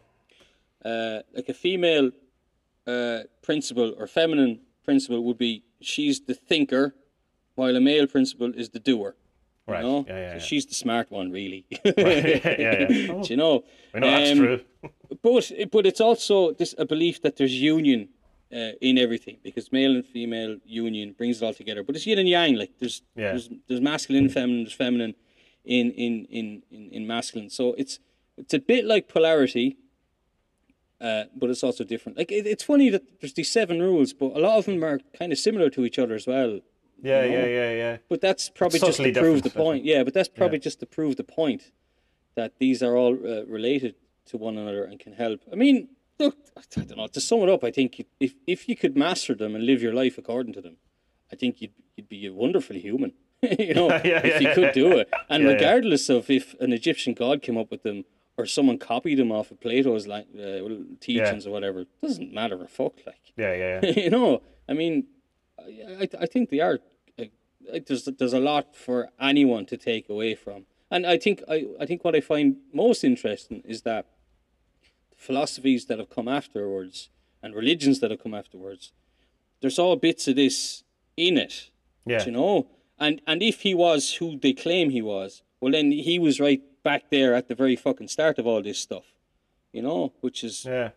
uh, 0.84 1.20
like 1.36 1.48
a 1.50 1.54
female 1.54 2.10
uh, 2.88 3.20
principle 3.42 3.94
or 3.98 4.08
feminine 4.08 4.60
principle 4.84 5.24
would 5.24 5.38
be 5.38 5.64
she's 5.82 6.22
the 6.22 6.34
thinker, 6.34 6.96
while 7.56 7.76
a 7.76 7.82
male 7.82 8.08
principle 8.08 8.52
is 8.56 8.70
the 8.70 8.80
doer. 8.80 9.16
Right. 9.68 9.84
You 9.84 9.90
know? 9.90 10.06
Yeah, 10.08 10.16
yeah, 10.16 10.30
So 10.30 10.34
yeah. 10.36 10.40
she's 10.40 10.66
the 10.68 10.76
smart 10.76 11.10
one, 11.10 11.32
really. 11.32 11.66
yeah, 11.86 11.92
yeah, 11.98 12.88
yeah. 12.90 13.12
Oh, 13.12 13.24
you 13.26 13.36
know? 13.38 13.64
I 13.96 14.00
know 14.00 14.12
that's 14.12 14.32
Um, 14.32 14.38
true. 14.38 14.60
But 15.22 15.52
but 15.72 15.86
it's 15.86 16.02
also 16.02 16.52
this 16.54 16.76
a 16.78 16.86
belief 16.86 17.22
that 17.22 17.36
there's 17.38 17.54
union 17.54 18.10
uh, 18.54 18.72
in 18.82 18.98
everything 18.98 19.38
because 19.44 19.72
male 19.72 19.92
and 19.96 20.06
female 20.06 20.58
union 20.66 21.14
brings 21.18 21.42
it 21.42 21.46
all 21.46 21.54
together. 21.54 21.84
But 21.84 21.96
it's 21.96 22.06
yin 22.06 22.20
and 22.20 22.30
yang. 22.30 22.56
Like 22.56 22.74
there's 22.80 23.02
Yeah. 23.16 23.32
there's, 23.32 23.50
there's 23.68 23.82
masculine, 23.82 24.30
feminine, 24.30 24.64
there's 24.66 24.74
feminine 24.74 25.16
in 25.64 25.92
in, 25.92 26.26
in, 26.26 26.64
in 26.72 26.90
in 26.92 27.08
masculine. 27.08 27.50
So 27.50 27.74
it's 27.82 28.00
it's 28.38 28.54
a 28.54 28.60
bit 28.60 28.86
like 28.86 29.08
polarity. 29.08 29.78
Uh, 31.02 31.26
but 31.36 31.50
it's 31.50 31.64
also 31.64 31.84
different. 31.84 32.18
Like 32.18 32.32
it, 32.32 32.48
it's 32.48 32.64
funny 32.64 32.90
that 32.90 33.04
there's 33.20 33.34
these 33.34 33.52
seven 33.52 33.82
rules, 33.82 34.14
but 34.14 34.28
a 34.28 34.40
lot 34.40 34.58
of 34.58 34.66
them 34.66 34.84
are 34.84 35.00
kind 35.18 35.32
of 35.32 35.38
similar 35.38 35.70
to 35.72 35.86
each 35.86 36.00
other 36.00 36.16
as 36.16 36.26
well. 36.26 36.62
Yeah, 37.02 37.24
you 37.26 37.32
know? 37.32 37.38
yeah, 37.40 37.46
yeah, 37.46 37.72
yeah. 37.74 37.98
But 38.08 38.22
that's 38.22 38.50
probably 38.50 38.80
just 38.80 39.00
to 39.02 39.12
prove 39.14 39.42
the 39.44 39.50
point. 39.50 39.84
Yeah, 39.84 40.04
but 40.04 40.14
that's 40.14 40.30
probably 40.30 40.60
just 40.60 40.80
to 40.80 40.86
prove 40.86 41.18
the 41.18 41.24
point 41.26 41.72
that 42.36 42.54
these 42.60 42.82
are 42.82 42.96
all 42.96 43.14
uh, 43.14 43.46
related 43.46 43.96
to 44.28 44.38
one 44.38 44.58
another 44.58 44.84
and 44.86 45.00
can 45.00 45.14
help. 45.14 45.42
I 45.52 45.56
mean, 45.56 45.90
look, 46.18 46.38
I 46.58 46.62
don't 46.72 46.98
know. 46.98 47.08
To 47.08 47.22
sum 47.22 47.42
it 47.42 47.50
up, 47.50 47.64
I 47.64 47.72
think 47.72 48.06
if 48.20 48.34
if 48.48 48.70
you 48.70 48.76
could 48.76 48.96
master 48.98 49.36
them 49.36 49.54
and 49.56 49.66
live 49.66 49.82
your 49.82 49.94
life 49.94 50.18
according 50.18 50.54
to 50.54 50.62
them, 50.62 50.78
I 51.32 51.36
think 51.36 51.62
you'd 51.62 51.74
you'd 51.98 52.10
be 52.10 52.26
a 52.26 52.34
wonderful 52.34 52.76
human. 52.78 53.14
you 53.60 53.74
know, 53.74 53.90
Yeah, 54.04 54.22
if 54.26 54.42
you 54.42 54.48
yeah, 54.48 54.56
could 54.56 54.72
do 54.74 54.98
it, 54.98 55.10
and 55.30 55.44
Yeah, 55.44 55.50
yeah. 55.50 55.56
regardless 55.56 56.10
of 56.10 56.30
if 56.30 56.56
an 56.62 56.72
Egyptian 56.72 57.14
god 57.14 57.42
came 57.42 57.58
up 57.58 57.70
with 57.70 57.84
them 57.84 58.06
or 58.38 58.46
someone 58.46 58.78
copied 58.78 59.16
them 59.18 59.32
off 59.32 59.52
of 59.52 59.60
Plato's 59.62 60.08
like 60.08 60.28
uh, 60.38 60.60
teachings 61.00 61.48
or 61.48 61.52
whatever, 61.52 61.82
it 61.82 61.88
doesn't 62.02 62.34
matter 62.34 62.62
a 62.64 62.68
fuck. 62.68 62.96
Like 63.06 63.22
Yeah, 63.38 63.54
yeah, 63.54 63.80
yeah. 63.84 64.00
you 64.04 64.10
know, 64.10 64.42
I 64.68 64.74
mean, 64.74 65.06
I, 65.58 66.08
I, 66.20 66.26
think 66.26 66.50
they 66.50 66.60
are. 66.60 66.80
uh, 67.20 67.26
There's 67.88 68.06
there's 68.20 68.34
a 68.34 68.40
lot 68.40 68.76
for 68.76 69.10
anyone 69.20 69.66
to 69.68 69.78
take 69.78 70.10
away 70.10 70.36
from, 70.36 70.66
and 70.92 71.06
I 71.08 71.18
think 71.18 71.42
I, 71.50 71.66
I 71.80 71.86
think 71.86 72.04
what 72.04 72.16
I 72.16 72.22
find 72.22 72.58
most 72.74 73.04
interesting 73.04 73.62
is 73.66 73.84
that 73.84 74.06
philosophies 75.16 75.86
that 75.86 76.00
have 76.00 76.10
come 76.10 76.28
afterwards 76.28 77.10
and 77.42 77.56
religions 77.56 78.00
that 78.00 78.12
have 78.12 78.22
come 78.22 78.34
afterwards, 78.34 78.92
there's 79.62 79.80
all 79.80 79.96
bits 79.96 80.28
of 80.28 80.36
this 80.36 80.84
in 81.18 81.38
it, 81.38 81.70
Yeah. 82.06 82.26
you 82.26 82.32
know. 82.32 82.68
And 83.00 83.22
and 83.28 83.42
if 83.42 83.62
he 83.62 83.74
was 83.74 84.16
who 84.16 84.38
they 84.40 84.54
claim 84.54 84.90
he 84.90 85.02
was, 85.02 85.42
well 85.60 85.72
then 85.72 85.92
he 85.92 86.20
was 86.20 86.40
right 86.40 86.62
back 86.90 87.02
there 87.16 87.32
at 87.40 87.46
the 87.50 87.56
very 87.64 87.76
fucking 87.76 88.08
start 88.08 88.36
of 88.40 88.46
all 88.48 88.62
this 88.62 88.80
stuff, 88.80 89.06
you 89.74 89.82
know, 89.82 90.14
which 90.22 90.40
is 90.50 90.56
Yeah. 90.66 90.90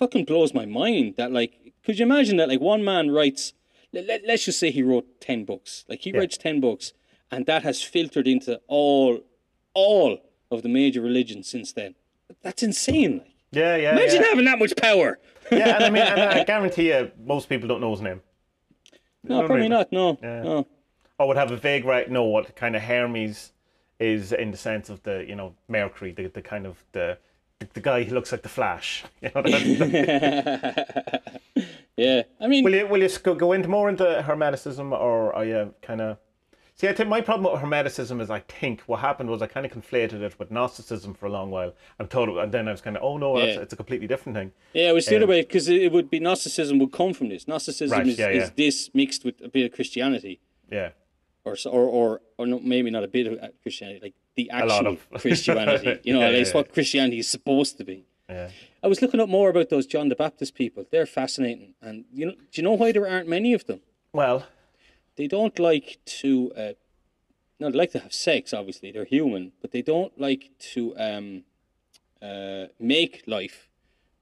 fucking 0.00 0.24
blows 0.24 0.52
my 0.60 0.66
mind 0.66 1.14
that 1.18 1.30
like 1.38 1.52
could 1.84 1.98
you 1.98 2.04
imagine 2.10 2.36
that 2.38 2.48
like 2.48 2.60
one 2.74 2.82
man 2.92 3.10
writes 3.16 3.52
let, 3.92 4.06
let, 4.06 4.20
let's 4.26 4.44
just 4.46 4.58
say 4.58 4.70
he 4.70 4.82
wrote 4.82 5.06
10 5.20 5.44
books 5.44 5.84
like 5.90 6.00
he 6.00 6.10
Yeah. 6.10 6.18
writes 6.20 6.36
10 6.38 6.60
books 6.60 6.92
and 7.30 7.44
that 7.46 7.62
has 7.62 7.82
filtered 7.82 8.26
into 8.34 8.52
all 8.66 9.20
all 9.74 10.12
of 10.50 10.62
the 10.62 10.68
major 10.80 11.00
religions 11.02 11.44
since 11.54 11.72
then 11.78 11.94
that's 12.44 12.62
insane 12.62 13.18
like 13.18 13.34
Yeah, 13.52 13.76
yeah. 13.76 13.92
imagine 13.92 14.22
yeah. 14.22 14.28
having 14.30 14.46
that 14.46 14.58
much 14.58 14.74
power 14.76 15.18
yeah, 15.52 15.76
and 15.76 15.84
I 15.84 15.90
mean, 15.90 16.02
and 16.02 16.20
I 16.20 16.44
guarantee 16.54 16.88
you, 16.92 17.10
most 17.34 17.48
people 17.50 17.68
don't 17.68 17.80
know 17.84 17.90
his 17.96 18.02
name. 18.08 18.20
no 19.24 19.42
I 19.42 19.46
probably 19.46 19.68
not 19.68 19.92
no 19.92 20.18
Yeah. 20.22 20.42
no 20.42 20.66
Or 21.18 21.28
would 21.28 21.36
have 21.42 21.50
a 21.50 21.56
vague 21.68 21.84
right 21.84 22.10
know 22.10 22.24
what 22.24 22.56
kind 22.62 22.74
of 22.76 22.82
Hermes 22.82 23.52
is 24.00 24.32
in 24.32 24.50
the 24.50 24.56
sense 24.56 24.88
of 24.90 25.02
the, 25.02 25.24
you 25.28 25.34
know, 25.34 25.54
Mercury, 25.68 26.12
the, 26.12 26.26
the 26.28 26.42
kind 26.42 26.66
of 26.66 26.84
the, 26.92 27.18
the 27.58 27.66
the 27.74 27.80
guy 27.80 28.04
who 28.04 28.14
looks 28.14 28.30
like 28.32 28.42
the 28.42 28.48
Flash. 28.48 29.04
You 29.22 29.30
know, 29.34 29.42
yeah 31.96 32.22
i 32.40 32.46
mean 32.46 32.62
will 32.62 32.72
you 32.74 32.86
will 32.86 33.02
you 33.02 33.08
go, 33.24 33.34
go 33.34 33.52
into 33.52 33.68
more 33.68 33.88
into 33.88 34.04
Hermeticism, 34.26 34.92
or 34.92 35.34
are 35.34 35.44
you 35.44 35.74
kind 35.82 36.00
of? 36.00 36.18
See, 36.76 36.86
I 36.86 36.92
think 36.92 37.08
my 37.08 37.20
problem 37.20 37.52
with 37.52 37.60
Hermeticism 37.60 38.20
is 38.20 38.30
I 38.30 38.38
think 38.38 38.82
what 38.82 39.00
happened 39.00 39.28
was 39.30 39.42
I 39.42 39.48
kind 39.48 39.66
of 39.66 39.72
conflated 39.72 40.20
it 40.22 40.38
with 40.38 40.52
Gnosticism 40.52 41.12
for 41.14 41.26
a 41.26 41.28
long 41.28 41.50
while. 41.50 41.72
and 41.98 42.08
thought, 42.08 42.28
it, 42.28 42.36
and 42.36 42.52
then 42.52 42.68
I 42.68 42.70
was 42.70 42.80
kind 42.80 42.96
of, 42.96 43.02
oh 43.02 43.18
no, 43.18 43.36
Yeah. 43.36 43.58
it's 43.62 43.72
a 43.72 43.76
completely 43.76 44.06
different 44.06 44.36
thing. 44.38 44.52
yeah 44.74 44.90
it 44.90 44.94
was 44.94 45.06
the 45.06 45.16
other 45.16 45.24
um, 45.24 45.30
way 45.30 45.40
because 45.40 45.68
it, 45.68 45.90
would 45.90 46.08
be 46.08 46.20
gnosticism 46.20 46.78
would 46.78 46.92
come 46.92 47.12
from 47.14 47.30
this 47.30 47.48
gnosticism 47.48 47.98
Right, 47.98 48.06
is, 48.06 48.16
yeah, 48.18 48.28
is 48.28 48.50
this 48.52 48.90
mixed 48.94 49.24
with 49.24 49.40
a 49.42 49.48
bit 49.48 49.66
of 49.66 49.72
christianity 49.72 50.38
Yeah, 50.70 50.90
or 51.44 51.56
or 51.66 51.82
or, 51.88 52.20
or 52.38 52.46
no, 52.46 52.58
maybe 52.60 52.90
not 52.90 53.04
a 53.04 53.08
bit 53.08 53.26
of 53.26 53.38
uh, 53.42 53.48
Christianity, 53.62 54.00
like 54.02 54.14
the 54.36 54.50
actual 54.50 54.86
of. 54.88 55.10
Christianity. 55.20 56.00
You 56.04 56.14
know, 56.14 56.20
Yeah, 56.20 56.36
like 56.38 56.46
yeah, 56.46 56.52
what 56.52 56.72
Christianity 56.72 57.18
is 57.18 57.28
supposed 57.28 57.78
to 57.78 57.84
be. 57.84 58.04
yeah. 58.28 58.50
I 58.82 58.86
was 58.86 59.02
looking 59.02 59.20
up 59.20 59.28
more 59.28 59.50
about 59.50 59.70
those 59.70 59.86
John 59.86 60.08
the 60.08 60.14
Baptist 60.16 60.54
people. 60.54 60.84
They're 60.90 61.06
fascinating, 61.06 61.74
and 61.82 62.04
you 62.12 62.26
know, 62.26 62.32
do 62.32 62.54
you 62.54 62.62
know 62.62 62.74
why 62.74 62.92
there 62.92 63.08
aren't 63.08 63.28
many 63.28 63.52
of 63.54 63.64
them? 63.66 63.80
Well, 64.12 64.46
They 65.16 65.26
don't 65.26 65.58
like 65.58 65.98
to. 66.20 66.52
Uh, 66.56 66.72
no, 67.60 67.70
they 67.70 67.78
like 67.78 67.90
to 67.92 67.98
have 67.98 68.12
sex. 68.12 68.54
Obviously, 68.54 68.92
they're 68.92 69.04
human, 69.04 69.50
but 69.60 69.72
they 69.72 69.82
don't 69.82 70.12
like 70.20 70.50
to 70.74 70.94
um, 70.96 71.42
uh, 72.22 72.66
make 72.78 73.24
life 73.26 73.68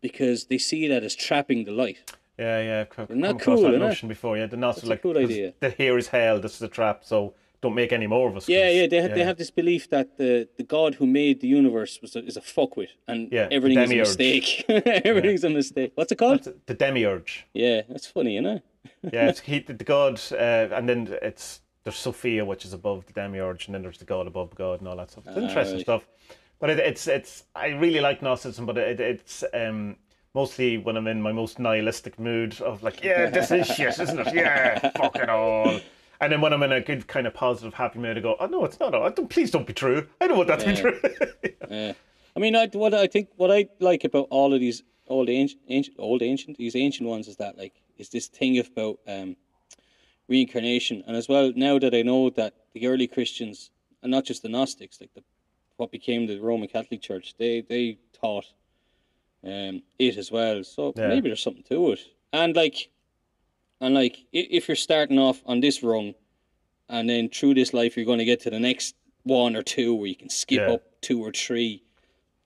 because 0.01 0.47
they 0.47 0.57
see 0.59 0.89
that 0.89 1.03
as 1.05 1.15
trapping 1.15 1.65
the 1.65 1.73
light. 1.73 2.17
Yeah, 2.39 2.61
yeah. 2.61 2.81
I've 2.81 2.91
come 2.91 3.07
Isn't 3.09 3.21
that 3.23 3.31
across 3.31 3.45
cool, 3.45 3.63
that 3.63 3.69
isn't 3.69 3.83
it? 3.83 3.87
notion 3.87 4.09
before. 4.09 4.37
Yeah, 4.37 4.47
the 4.47 4.57
a 4.57 4.87
like 4.87 5.03
cool 5.03 5.17
idea. 5.17 5.55
The 5.61 5.71
here 5.71 5.97
is 5.97 6.09
hell. 6.09 6.41
This 6.41 6.57
is 6.57 6.63
a 6.63 6.69
trap. 6.69 7.05
So 7.05 7.35
don't 7.63 7.75
make 7.75 7.93
any 7.93 8.07
more 8.07 8.29
of 8.29 8.37
us. 8.37 8.49
Yeah, 8.49 8.69
yeah, 8.69 8.87
they 8.87 9.01
have, 9.01 9.15
they 9.15 9.25
have 9.25 9.39
this 9.39 9.51
belief 9.51 9.89
that 9.91 10.19
the, 10.19 10.49
the 10.57 10.63
God 10.63 10.97
who 10.97 11.07
made 11.07 11.41
the 11.41 11.49
universe 11.49 11.99
was 12.03 12.15
a, 12.15 12.25
is 12.25 12.37
a 12.37 12.41
fuckwit, 12.41 12.91
and 13.09 13.33
Yeah, 13.33 13.49
everything 13.51 13.83
is 13.83 13.91
a 13.91 13.97
mistake. 13.97 14.65
Everything's 14.69 15.45
a 15.45 15.51
mistake. 15.51 15.93
What's 15.95 16.13
it 16.13 16.17
called? 16.17 16.47
the 16.67 16.75
demiurge. 16.75 17.47
Yeah, 17.55 17.83
that's 17.89 18.07
funny, 18.07 18.37
isn't 18.37 18.47
it? 18.47 18.63
Yeah, 19.13 19.29
it's 19.29 19.41
he, 19.41 19.59
the 19.61 19.75
god, 19.75 20.21
uh, 20.33 20.69
and 20.73 20.89
then 20.89 21.17
it's 21.23 21.61
there's 21.85 21.97
Sophia, 21.97 22.45
which 22.45 22.65
is 22.65 22.73
above 22.73 23.07
the 23.07 23.13
demiurge, 23.13 23.67
and 23.67 23.75
then 23.75 23.83
there's 23.83 23.99
the 23.99 24.05
god 24.05 24.27
above 24.27 24.55
God, 24.55 24.81
and 24.81 24.89
all 24.89 24.97
that 24.97 25.11
stuff. 25.11 25.25
It's 25.27 25.37
interesting 25.37 25.77
right. 25.77 25.83
stuff. 25.83 26.07
But 26.61 26.71
it, 26.71 26.79
it's 26.79 27.07
it's 27.09 27.45
I 27.55 27.69
really 27.69 28.01
like 28.01 28.23
Gnosticism, 28.23 28.65
but 28.67 28.79
it, 28.79 29.01
it's 29.01 29.45
um 29.55 29.97
mostly 30.37 30.77
when 30.77 30.99
I'm 30.99 31.07
in 31.07 31.23
my 31.23 31.33
most 31.33 31.59
nihilistic 31.59 32.21
mood 32.21 32.61
of 32.61 32.83
like, 32.83 33.03
yeah, 33.03 33.31
this 33.31 33.51
is 33.51 33.67
shit, 33.67 33.99
isn't 33.99 34.21
it? 34.21 34.35
Yeah, 34.35 34.79
fuck 34.97 35.17
it 35.17 35.31
all. 35.31 35.81
And 36.21 36.31
then 36.31 36.43
when 36.43 36.53
I'm 36.53 36.63
in 36.63 36.73
a 36.73 36.81
good 36.81 37.07
kind 37.07 37.27
of 37.27 37.33
positive, 37.33 37.73
happy 37.73 37.99
mood, 37.99 38.19
I 38.19 38.21
go, 38.21 38.37
oh 38.39 38.47
no, 38.47 38.65
it's 38.67 38.79
not. 38.79 38.95
Oh, 38.95 39.09
don't, 39.09 39.31
please 39.31 39.51
don't 39.51 39.67
be 39.67 39.73
true. 39.73 40.07
I 40.21 40.29
don't 40.29 40.37
want 40.37 40.49
that 40.49 40.61
to 40.61 40.67
be 40.67 40.77
true. 40.77 41.01
Yeah. 41.69 41.95
I 42.37 42.39
mean, 42.39 42.55
I, 42.55 42.69
what 42.69 42.95
I 42.95 43.09
think, 43.09 43.31
what 43.37 43.51
I 43.51 43.67
like 43.81 44.05
about 44.05 44.29
all 44.31 44.55
of 44.55 44.61
these 44.61 44.85
old 45.09 45.29
ancient, 45.29 45.63
ancient, 45.69 45.97
old 45.99 46.23
ancient, 46.23 46.59
these 46.59 46.77
ancient 46.77 47.09
ones 47.09 47.27
is 47.27 47.37
that 47.37 47.59
like 47.59 47.83
is 47.97 48.11
this 48.11 48.29
thing 48.29 48.59
about 48.59 49.01
um, 49.09 49.37
reincarnation, 50.29 51.03
and 51.07 51.17
as 51.17 51.29
well 51.29 51.53
now 51.57 51.79
that 51.79 51.95
I 51.95 52.03
know 52.03 52.31
that 52.31 52.55
the 52.75 52.87
early 52.87 53.09
Christians, 53.09 53.71
and 54.03 54.13
not 54.13 54.27
just 54.27 54.43
the 54.43 54.49
Gnostics, 54.49 55.01
like 55.01 55.13
the 55.15 55.25
what 55.77 55.91
became 55.91 56.27
the 56.27 56.39
Roman 56.39 56.69
Catholic 56.69 57.01
Church, 57.01 57.35
they 57.39 57.63
they 57.63 57.99
taught 58.13 58.47
um, 59.47 59.83
it 59.99 60.17
as 60.17 60.31
well. 60.31 60.63
So 60.65 60.93
Yeah. 60.97 61.09
maybe 61.09 61.29
there's 61.29 61.41
something 61.43 61.65
to 61.71 61.93
it, 61.93 62.01
and 62.33 62.55
like, 62.57 62.91
and 63.81 63.95
like 63.95 64.17
if 64.33 64.69
you're 64.69 64.77
starting 64.77 65.19
off 65.19 65.43
on 65.47 65.61
this 65.61 65.83
rung, 65.83 66.15
and 66.89 67.09
then 67.09 67.29
through 67.29 67.55
this 67.55 67.73
life 67.73 67.97
you're 67.97 68.07
going 68.07 68.19
to 68.19 68.25
get 68.33 68.41
to 68.41 68.51
the 68.51 68.61
next 68.61 68.95
one 69.25 69.57
or 69.57 69.63
two 69.63 69.95
where 69.95 70.07
you 70.09 70.17
can 70.17 70.31
skip 70.31 70.61
Yeah. 70.61 70.75
up 70.75 70.83
two 71.01 71.21
or 71.25 71.33
three. 71.33 71.83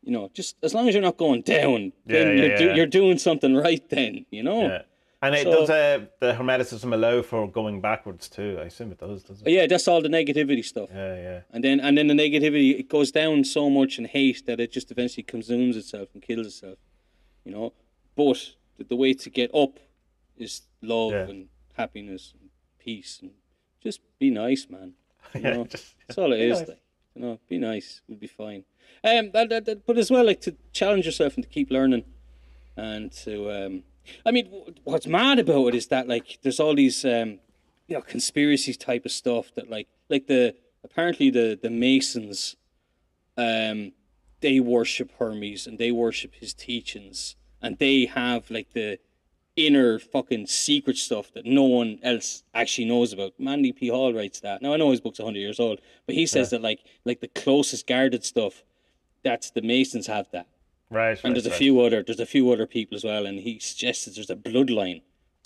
You 0.03 0.13
know, 0.13 0.31
just 0.33 0.57
as 0.63 0.73
long 0.75 0.89
as 0.89 0.95
you're 0.95 1.03
not 1.03 1.19
going 1.19 1.43
down, 1.43 1.93
then 2.07 2.27
Yeah, 2.27 2.33
yeah, 2.33 2.49
you're, 2.49 2.59
do, 2.59 2.75
you're 2.77 2.87
doing 2.87 3.19
something 3.19 3.55
right. 3.55 3.87
Then 3.91 4.25
you 4.31 4.43
know. 4.43 4.63
yeah. 4.63 4.83
And 5.23 5.35
it 5.35 5.43
So- 5.43 5.51
does 5.53 5.69
uh, 5.69 6.07
the 6.21 6.33
Hermeticism 6.33 6.95
allow 6.95 7.21
for 7.21 7.47
going 7.47 7.83
backwards 7.83 8.27
too? 8.31 8.57
I 8.59 8.65
assume 8.65 8.91
it 8.93 8.99
does, 8.99 9.23
doesn't 9.23 9.47
it? 9.47 9.51
Yeah, 9.53 9.67
that's 9.67 9.87
all 9.87 10.01
the 10.01 10.09
negativity 10.09 10.65
stuff. 10.65 10.89
Yeah, 10.91 11.15
yeah. 11.17 11.41
And 11.53 11.63
then 11.63 11.79
and 11.81 11.99
then 11.99 12.07
the 12.07 12.15
negativity 12.15 12.81
it 12.81 12.89
goes 12.89 13.11
down 13.13 13.45
so 13.45 13.69
much 13.69 13.99
in 13.99 14.07
hate 14.07 14.47
that 14.47 14.59
it 14.61 14.73
just 14.73 14.91
eventually 14.91 15.23
consumes 15.25 15.77
itself 15.77 16.09
and 16.15 16.23
kills 16.23 16.47
itself. 16.47 16.79
You 17.51 17.57
know? 17.57 17.73
But 18.17 18.55
the, 18.79 18.85
the 18.85 18.97
way 18.97 19.13
to 19.15 19.31
get 19.31 19.53
up 19.55 19.79
is 20.37 20.63
love 20.83 21.13
Yeah. 21.13 21.29
and 21.29 21.49
happiness 21.75 22.33
and 22.39 22.51
peace 22.79 23.19
and 23.23 23.33
just 23.83 24.01
be 24.19 24.31
nice, 24.31 24.67
man. 24.71 24.95
You 25.35 25.41
know? 25.43 25.65
just- 25.65 25.95
That's 26.07 26.19
all 26.19 26.33
it 26.33 26.41
is. 26.41 26.59
be 26.61 26.61
nice. 26.61 26.69
Like, 26.69 26.81
you 27.17 27.23
know, 27.23 27.39
be 27.49 27.59
nice, 27.59 28.01
we'll 28.07 28.19
be 28.19 28.27
fine. 28.29 28.65
Um, 29.03 29.31
that, 29.33 29.49
that, 29.49 29.65
that- 29.67 29.87
but 29.87 29.99
as 29.99 30.11
well, 30.11 30.25
like 30.25 30.41
to 30.43 30.55
challenge 30.73 31.07
yourself 31.07 31.35
and 31.35 31.43
to 31.43 31.51
keep 31.51 31.71
learning, 31.71 32.05
and 32.77 33.11
to, 33.25 33.51
um, 33.51 33.83
I 34.25 34.31
mean, 34.31 34.47
what's 34.85 35.07
mad 35.07 35.39
about 35.41 35.67
it 35.69 35.75
is 35.75 35.89
that 35.89 36.07
like 36.09 36.39
there's 36.43 36.61
all 36.61 36.75
these, 36.75 37.05
um, 37.05 37.41
you 37.89 37.97
know, 37.97 38.01
conspiracy 38.01 38.75
type 38.75 39.05
of 39.05 39.11
stuff 39.13 39.53
that 39.57 39.69
like, 39.69 39.89
like 40.09 40.27
the 40.29 40.55
apparently 40.85 41.31
the 41.31 41.59
the 41.61 41.69
Masons, 41.71 42.57
um, 43.37 43.93
they 44.41 44.61
worship 44.61 45.11
Hermes 45.19 45.67
and 45.67 45.79
they 45.79 45.91
worship 45.93 46.35
his 46.37 46.55
teachings, 46.55 47.37
and 47.63 47.79
they 47.79 48.07
have 48.07 48.51
like 48.51 48.73
the 48.73 48.99
inner 49.57 49.99
fucking 49.99 50.47
secret 50.47 50.97
stuff 50.97 51.33
that 51.35 51.45
no 51.45 51.65
one 51.65 51.99
else 52.03 52.45
actually 52.55 52.87
knows 52.87 53.13
about. 53.13 53.33
Manly 53.39 53.73
P. 53.73 53.89
Hall 53.89 54.13
writes 54.13 54.41
that. 54.41 54.63
Now 54.63 54.75
I 54.75 54.77
know 54.77 54.91
his 54.91 55.01
book's 55.01 55.19
hundred 55.19 55.41
years 55.41 55.61
old, 55.61 55.81
but 56.07 56.15
he 56.15 56.27
says 56.27 56.51
that 56.51 56.63
like 56.63 56.81
like 57.05 57.21
the 57.21 57.29
closest 57.29 57.87
guarded 57.87 58.25
stuff, 58.25 58.63
that's 59.23 59.51
the 59.51 59.63
Masons 59.63 60.07
have 60.07 60.31
that. 60.33 60.47
Right. 60.91 61.11
And 61.11 61.25
right, 61.25 61.35
there's 61.35 61.47
a 61.47 61.51
right. 61.51 61.59
few 61.59 61.81
other 61.81 62.03
there's 62.03 62.21
a 62.21 62.27
few 62.27 62.51
other 62.53 62.67
people 62.67 62.97
as 62.97 63.05
well, 63.05 63.27
and 63.27 63.39
he 63.39 63.59
suggests 63.59 64.05
that 64.05 64.15
there's 64.15 64.31
a 64.31 64.37
bloodline 64.37 65.03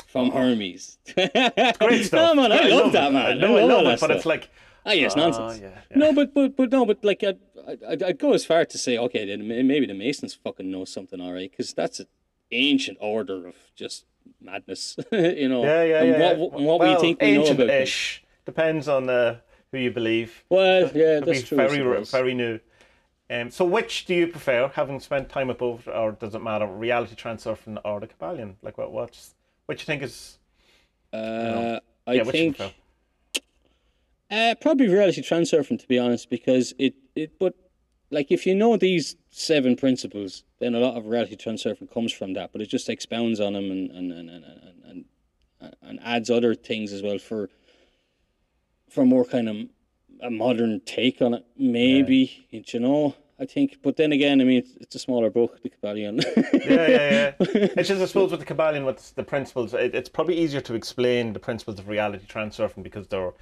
from 0.07 0.31
oh. 0.31 0.39
Hermes. 0.39 0.99
Great 1.15 2.07
stuff. 2.07 2.13
No 2.13 2.35
man, 2.35 2.53
I, 2.53 2.59
I 2.59 2.69
love, 2.69 2.93
that 2.93 3.13
man. 3.13 3.27
I 3.27 3.35
know, 3.35 3.57
I 3.57 3.61
love 3.61 3.69
love 3.69 3.87
all 3.87 3.93
it, 3.93 4.01
but 4.01 4.07
that 4.09 4.17
it's 4.19 4.27
like 4.27 4.49
Ah, 4.87 4.93
yes, 4.93 5.15
Oh, 5.17 5.21
nonsense. 5.21 5.61
yeah, 5.61 5.71
yeah. 5.91 5.97
No, 5.97 6.13
but 6.13 6.35
but 6.35 6.57
but 6.57 6.71
no, 6.71 6.85
but 6.85 7.03
like 7.05 7.25
I'd, 7.25 7.39
I'd, 7.89 8.03
I'd 8.03 8.19
go 8.19 8.33
as 8.35 8.45
far 8.45 8.65
to 8.65 8.79
say, 8.79 8.99
okay, 8.99 9.25
then 9.27 9.47
maybe 9.49 9.87
the 9.87 9.95
Masons 9.95 10.35
fucking 10.35 10.71
know 10.71 10.85
something, 10.85 11.21
all 11.21 11.33
right, 11.33 11.51
because 11.51 11.73
that's 11.73 12.01
an 12.01 12.07
ancient 12.51 12.99
order 13.01 13.47
of 13.47 13.55
just 13.75 14.05
madness, 14.41 14.97
you 15.13 15.49
know. 15.49 15.65
yeah, 15.65 15.83
yeah, 15.85 16.03
and 16.03 16.09
yeah. 16.11 16.33
What, 16.35 16.53
yeah. 16.61 16.67
what 16.67 16.81
well, 16.81 16.95
we 16.95 17.01
think 17.01 17.23
we 17.23 17.33
know 17.33 17.43
about 17.47 17.61
ancient-ish. 17.61 18.25
Depends 18.45 18.89
on 18.89 19.09
uh, 19.09 19.39
who 19.73 19.79
you 19.79 19.91
believe. 19.91 20.45
Well, 20.51 20.91
yeah, 20.95 21.21
that's 21.21 21.43
true. 21.45 21.57
Very 21.57 22.05
very 22.05 22.35
new. 22.35 22.61
Um, 23.31 23.51
so 23.51 23.65
which 23.65 24.05
do 24.05 24.15
you 24.15 24.27
prefer, 24.27 24.69
having 24.75 25.01
spent 25.01 25.31
time 25.31 25.49
at 25.49 25.57
both, 25.57 25.89
or 25.89 26.13
does 26.13 26.35
it 26.35 26.43
matter? 26.43 26.67
Reality 26.67 27.15
transurfing 27.15 27.79
or 27.83 28.01
the 28.01 28.07
Kybalion? 28.07 28.57
Like 28.63 28.77
what? 28.77 28.93
What's 28.93 29.35
which 29.65 29.81
you 29.81 29.87
think 29.87 30.03
is? 30.03 30.39
Uh, 31.11 31.81
I 32.07 32.13
yeah, 32.13 32.23
which 32.23 32.27
you 32.27 32.33
think 32.33 32.57
prefer? 32.59 32.75
Uh, 34.35 34.55
probably 34.57 34.89
reality 34.89 35.23
transurfing, 35.23 35.79
to 35.79 35.87
be 35.87 35.97
honest, 35.97 36.29
because 36.29 36.75
it, 36.79 36.95
it 37.15 37.39
but 37.39 37.55
like 38.11 38.33
if 38.33 38.47
you 38.47 38.55
know 38.55 38.77
these 38.77 39.15
seven 39.31 39.77
principles, 39.77 40.43
then 40.59 40.75
a 40.75 40.81
lot 40.81 40.97
of 40.97 41.07
reality 41.07 41.37
transurfing 41.37 41.93
comes 41.93 42.13
from 42.13 42.33
that. 42.33 42.51
But 42.53 42.61
it 42.61 42.67
just 42.67 42.89
expounds 42.89 43.39
on 43.39 43.53
them 43.53 43.71
and 43.71 43.91
and 43.93 44.13
and 44.13 44.31
and 44.31 44.45
and, 44.45 45.05
and, 45.61 45.77
and 45.83 46.01
adds 46.03 46.31
other 46.31 46.55
things 46.55 46.93
as 46.93 47.01
well 47.01 47.19
for 47.19 47.49
for 48.91 49.05
more 49.05 49.25
kind 49.25 49.49
of 49.49 49.57
a 50.21 50.31
modern 50.31 50.81
take 50.85 51.23
on 51.23 51.35
it. 51.35 51.47
Maybe 51.57 52.47
you 52.51 52.81
know, 52.81 53.15
I 53.39 53.45
think. 53.45 53.79
But 53.83 53.97
then 53.97 54.11
again, 54.11 54.41
I 54.41 54.45
mean, 54.45 54.59
it's, 54.59 54.77
it's 54.81 54.95
a 54.97 54.99
smaller 54.99 55.31
book, 55.31 55.63
the 55.63 55.71
Kybalion. 55.71 56.25
yeah, 56.67 56.89
yeah, 56.89 57.33
yeah. 57.39 57.69
It's 57.77 57.89
just, 57.89 58.03
I 58.03 58.07
suppose, 58.07 58.31
with 58.31 58.41
the 58.41 58.47
Kybalion, 58.47 58.85
with 58.85 59.15
the 59.15 59.25
principles, 59.25 59.75
it, 59.75 59.95
it's 59.95 60.09
probably 60.09 60.37
easier 60.37 60.61
to 60.63 60.75
explain 60.75 61.33
the 61.33 61.41
principles 61.41 61.79
of 61.79 61.89
reality 61.89 62.27
transurfing 62.27 62.83
because 62.83 63.09
they're, 63.09 63.33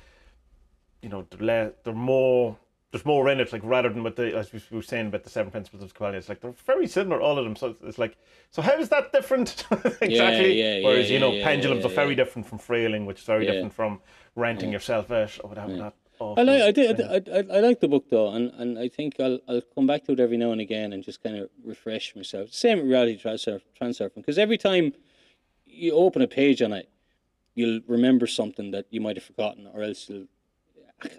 you 1.03 1.09
know, 1.09 1.27
they're, 1.31 1.47
le- 1.66 1.73
they're 1.85 1.93
more, 1.95 2.57
there's 2.91 3.05
more 3.05 3.29
in 3.31 3.41
it, 3.41 3.53
like, 3.53 3.62
rather 3.65 3.89
than 3.89 4.03
with 4.03 4.16
the, 4.16 4.37
as 4.37 4.53
we 4.53 4.61
were 4.70 4.83
saying 4.83 5.09
about 5.09 5.24
the 5.24 5.31
seven 5.31 5.51
principles 5.51 5.83
of 5.83 5.95
Kybalion, 5.95 6.15
it's 6.15 6.29
like, 6.29 6.41
they're 6.41 6.55
very 6.66 6.87
similar, 6.87 7.20
all 7.20 7.39
of 7.39 7.45
them. 7.45 7.57
So 7.57 7.74
it's, 7.83 7.99
like, 7.99 8.16
so 8.51 8.62
how 8.62 8.79
is 8.79 8.89
that 8.91 9.12
different? 9.12 9.65
exactly. 10.01 10.59
yeah, 10.59 10.77
yeah, 10.77 10.85
Whereas, 10.87 11.11
you 11.11 11.19
know, 11.19 11.33
yeah, 11.33 11.39
yeah, 11.39 11.45
pendulums 11.45 11.85
yeah, 11.85 11.91
are 11.91 11.95
very 11.95 12.11
yeah. 12.11 12.16
different 12.16 12.47
from 12.47 12.59
frailing, 12.59 13.07
which 13.07 13.20
is 13.20 13.24
very 13.27 13.47
Yeah. 13.47 13.53
different 13.53 13.73
from 13.74 14.01
renting 14.37 14.73
yourself 14.73 15.11
out 15.11 15.39
or 15.43 15.49
whatever 15.49 15.74
that. 15.77 15.95
I 16.20 16.43
like, 16.43 16.62
I 16.62 16.70
did. 16.70 17.01
I, 17.01 17.15
I, 17.35 17.57
I 17.57 17.61
like 17.61 17.81
the 17.81 17.89
book 17.89 18.09
though, 18.09 18.33
and, 18.33 18.53
and 18.53 18.79
I 18.79 18.87
think 18.89 19.19
I'll, 19.19 19.41
I'll 19.49 19.61
come 19.74 19.89
back 19.89 20.05
to 20.05 20.12
it 20.12 20.20
every 20.20 20.37
now 20.37 20.53
and 20.53 20.61
again 20.61 20.93
and 20.93 21.03
just 21.03 21.20
kind 21.20 21.37
of 21.37 21.51
refresh 21.65 22.15
myself. 22.15 22.53
Same 22.53 22.79
with 22.79 22.87
reality 22.87 23.16
transfer, 23.19 23.61
transurfing, 23.81 24.16
because 24.16 24.39
every 24.39 24.57
time 24.57 24.93
you 25.66 25.93
open 25.95 26.23
a 26.23 26.29
page 26.29 26.62
on 26.62 26.73
it, 26.73 26.89
you'll 27.57 27.81
remember 27.89 28.29
something 28.29 28.70
that 28.70 28.87
you 28.91 29.01
might 29.01 29.16
have 29.16 29.24
forgotten, 29.24 29.66
or 29.74 29.83
else 29.83 30.09
you'll. 30.09 30.27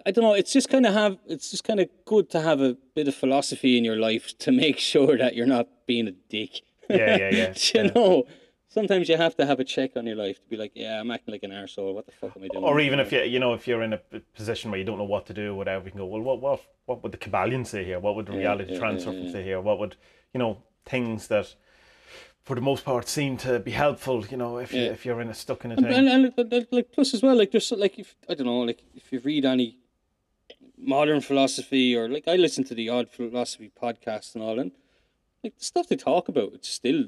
I 0.06 0.10
don't 0.10 0.24
know. 0.24 0.34
It's 0.34 0.52
just 0.52 0.68
kind 0.68 0.86
of 0.86 0.94
have. 0.94 1.18
It's 1.26 1.50
just 1.50 1.64
kind 1.64 1.80
of 1.80 1.88
good 2.04 2.30
to 2.30 2.40
have 2.40 2.60
a 2.60 2.76
bit 2.94 3.08
of 3.08 3.14
philosophy 3.14 3.76
in 3.78 3.84
your 3.84 3.96
life 3.96 4.36
to 4.44 4.52
make 4.52 4.78
sure 4.78 5.16
that 5.18 5.34
you're 5.34 5.46
not 5.46 5.68
being 5.86 6.08
a 6.08 6.12
dick. 6.12 6.62
Yeah, 6.88 7.16
yeah, 7.16 7.30
yeah, 7.30 7.48
you 7.56 7.70
yeah. 7.74 7.90
know, 7.94 8.24
sometimes 8.68 9.08
you 9.08 9.16
have 9.16 9.36
to 9.36 9.46
have 9.46 9.60
a 9.60 9.64
check 9.64 9.92
on 9.96 10.06
your 10.06 10.16
life 10.16 10.36
to 10.36 10.48
be 10.48 10.56
like, 10.56 10.72
yeah, 10.74 11.00
I'm 11.00 11.10
acting 11.10 11.32
like 11.32 11.42
an 11.42 11.50
arsehole. 11.50 11.94
What 11.94 12.06
the 12.06 12.12
fuck 12.12 12.36
am 12.36 12.44
I 12.44 12.48
doing? 12.48 12.64
Or 12.64 12.80
even 12.80 13.00
if 13.00 13.12
you 13.12 13.20
you 13.22 13.38
know 13.38 13.54
if 13.54 13.66
you're 13.66 13.82
in 13.82 13.92
a 13.94 14.00
position 14.34 14.70
where 14.70 14.78
you 14.78 14.84
don't 14.84 14.98
know 14.98 15.04
what 15.04 15.26
to 15.26 15.34
do, 15.34 15.52
or 15.52 15.54
whatever, 15.54 15.84
you 15.84 15.90
can 15.90 16.00
go, 16.00 16.06
well, 16.06 16.22
what 16.22 16.40
what 16.40 16.60
what 16.86 17.02
would 17.02 17.12
the 17.12 17.18
Kybalion 17.18 17.66
say 17.66 17.84
here? 17.84 18.00
What 18.00 18.16
would 18.16 18.26
the 18.26 18.32
reality 18.32 18.72
yeah, 18.74 18.78
transfer 18.78 19.12
yeah, 19.12 19.24
yeah. 19.24 19.32
say 19.32 19.42
here? 19.42 19.60
What 19.60 19.78
would 19.78 19.96
you 20.32 20.38
know 20.38 20.58
things 20.84 21.28
that, 21.28 21.54
for 22.44 22.54
the 22.54 22.60
most 22.60 22.84
part, 22.84 23.08
seem 23.08 23.36
to 23.38 23.58
be 23.58 23.70
helpful? 23.70 24.24
You 24.26 24.36
know, 24.36 24.58
if 24.58 24.72
you, 24.72 24.82
if 24.82 25.04
you're 25.06 25.20
in 25.20 25.28
a 25.28 25.34
stuck 25.34 25.64
in 25.64 25.72
a 25.72 25.74
And, 25.76 25.86
thing. 25.86 25.94
and, 25.94 26.08
and 26.08 26.22
like, 26.36 26.52
like, 26.52 26.68
like 26.70 26.92
plus 26.92 27.14
as 27.14 27.22
well, 27.22 27.36
like 27.36 27.50
there's 27.52 27.66
so- 27.66 27.76
like 27.76 27.98
if 27.98 28.14
I 28.28 28.34
don't 28.34 28.46
know, 28.46 28.60
like 28.60 28.82
if 28.94 29.12
you 29.12 29.20
read 29.20 29.44
any 29.44 29.78
modern 30.78 31.20
philosophy 31.20 31.96
or 31.96 32.08
like 32.08 32.24
I 32.26 32.36
listen 32.36 32.64
to 32.64 32.74
the 32.74 32.88
odd 32.88 33.08
philosophy 33.10 33.70
podcast 33.80 34.34
and 34.34 34.42
all, 34.44 34.58
and 34.58 34.72
like 35.42 35.56
the 35.58 35.64
stuff 35.64 35.88
they 35.88 35.96
talk 35.96 36.28
about, 36.28 36.52
it's 36.54 36.68
still 36.68 37.04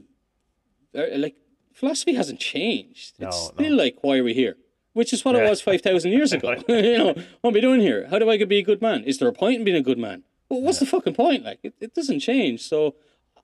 very, 0.94 1.16
like 1.18 1.36
philosophy 1.72 2.14
hasn't 2.14 2.40
changed. 2.40 3.10
It's 3.10 3.20
No, 3.20 3.30
still 3.30 3.76
like 3.76 3.98
why 4.02 4.18
are 4.18 4.24
we 4.24 4.34
here? 4.34 4.56
Which 4.92 5.12
is 5.12 5.24
what 5.24 5.36
Yeah. 5.36 5.46
it 5.46 5.50
was 5.50 5.60
five 5.60 5.82
thousand 5.82 6.12
years 6.12 6.32
ago. 6.32 6.54
you 6.68 6.98
know, 6.98 7.14
what 7.40 7.50
am 7.50 7.56
I 7.56 7.60
doing 7.60 7.80
here? 7.80 8.06
How 8.10 8.18
do 8.18 8.30
I 8.30 8.42
be 8.44 8.58
a 8.58 8.62
good 8.62 8.80
man? 8.80 9.04
Is 9.04 9.18
there 9.18 9.28
a 9.28 9.32
point 9.32 9.56
in 9.58 9.64
being 9.64 9.76
a 9.76 9.82
good 9.82 9.98
man? 9.98 10.22
Well, 10.48 10.62
what's 10.62 10.78
the 10.78 10.86
fucking 10.86 11.14
point? 11.14 11.44
Like 11.44 11.58
it, 11.62 11.74
it 11.80 11.94
doesn't 11.94 12.20
change. 12.20 12.60
So 12.62 12.94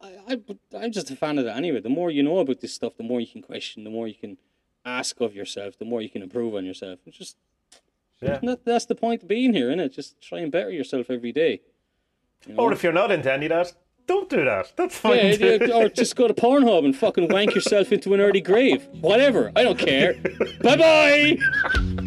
I, 0.03 0.17
I 0.29 0.39
I'm 0.79 0.93
just 0.93 1.11
a 1.11 1.17
fan 1.17 1.39
of 1.39 1.45
that 1.45 1.57
anyway. 1.57 1.81
The 1.81 1.89
more 1.89 2.11
you 2.11 2.23
know 2.23 2.39
about 2.39 2.61
this 2.61 2.75
stuff, 2.75 2.97
the 2.97 3.03
more 3.05 3.21
you 3.21 3.27
can 3.27 3.43
question, 3.43 3.85
the 3.85 3.91
more 3.91 4.09
you 4.09 4.15
can 4.15 4.37
ask 4.85 5.21
of 5.21 5.35
yourself, 5.35 5.79
the 5.79 5.85
more 5.85 6.03
you 6.03 6.11
can 6.11 6.23
improve 6.23 6.55
on 6.55 6.65
yourself. 6.65 6.99
It's 7.07 7.17
just 7.17 7.37
Yeah. 8.21 8.39
that, 8.43 8.65
that's 8.65 8.87
the 8.87 8.95
point 8.95 9.23
of 9.23 9.29
being 9.29 9.53
here, 9.53 9.71
it? 9.71 9.93
Just 9.93 10.21
try 10.21 10.41
and 10.41 10.51
better 10.51 10.71
yourself 10.71 11.11
every 11.11 11.33
day. 11.33 11.61
You 12.47 12.55
know? 12.55 12.63
Or 12.65 12.73
if 12.73 12.83
you're 12.83 12.93
not 12.93 13.11
into 13.13 13.33
any 13.33 13.47
of 13.47 13.51
that, 13.51 13.73
don't 14.07 14.29
do 14.29 14.45
that. 14.45 14.73
That's 14.77 14.99
fine. 14.99 15.17
yeah, 15.41 15.59
yeah, 15.61 15.75
or 15.75 15.89
just 15.89 16.17
go 16.17 16.27
to 16.27 16.35
Pornhub 16.35 16.85
and 16.85 16.97
fucking 16.97 17.29
wank 17.29 17.55
yourself 17.55 17.93
into 17.93 18.15
an 18.15 18.21
early 18.21 18.41
grave. 18.41 18.87
Whatever. 19.01 19.53
I 19.55 19.63
don't 19.63 19.79
care. 19.79 20.15
bye 20.63 20.77
bye. 20.77 21.99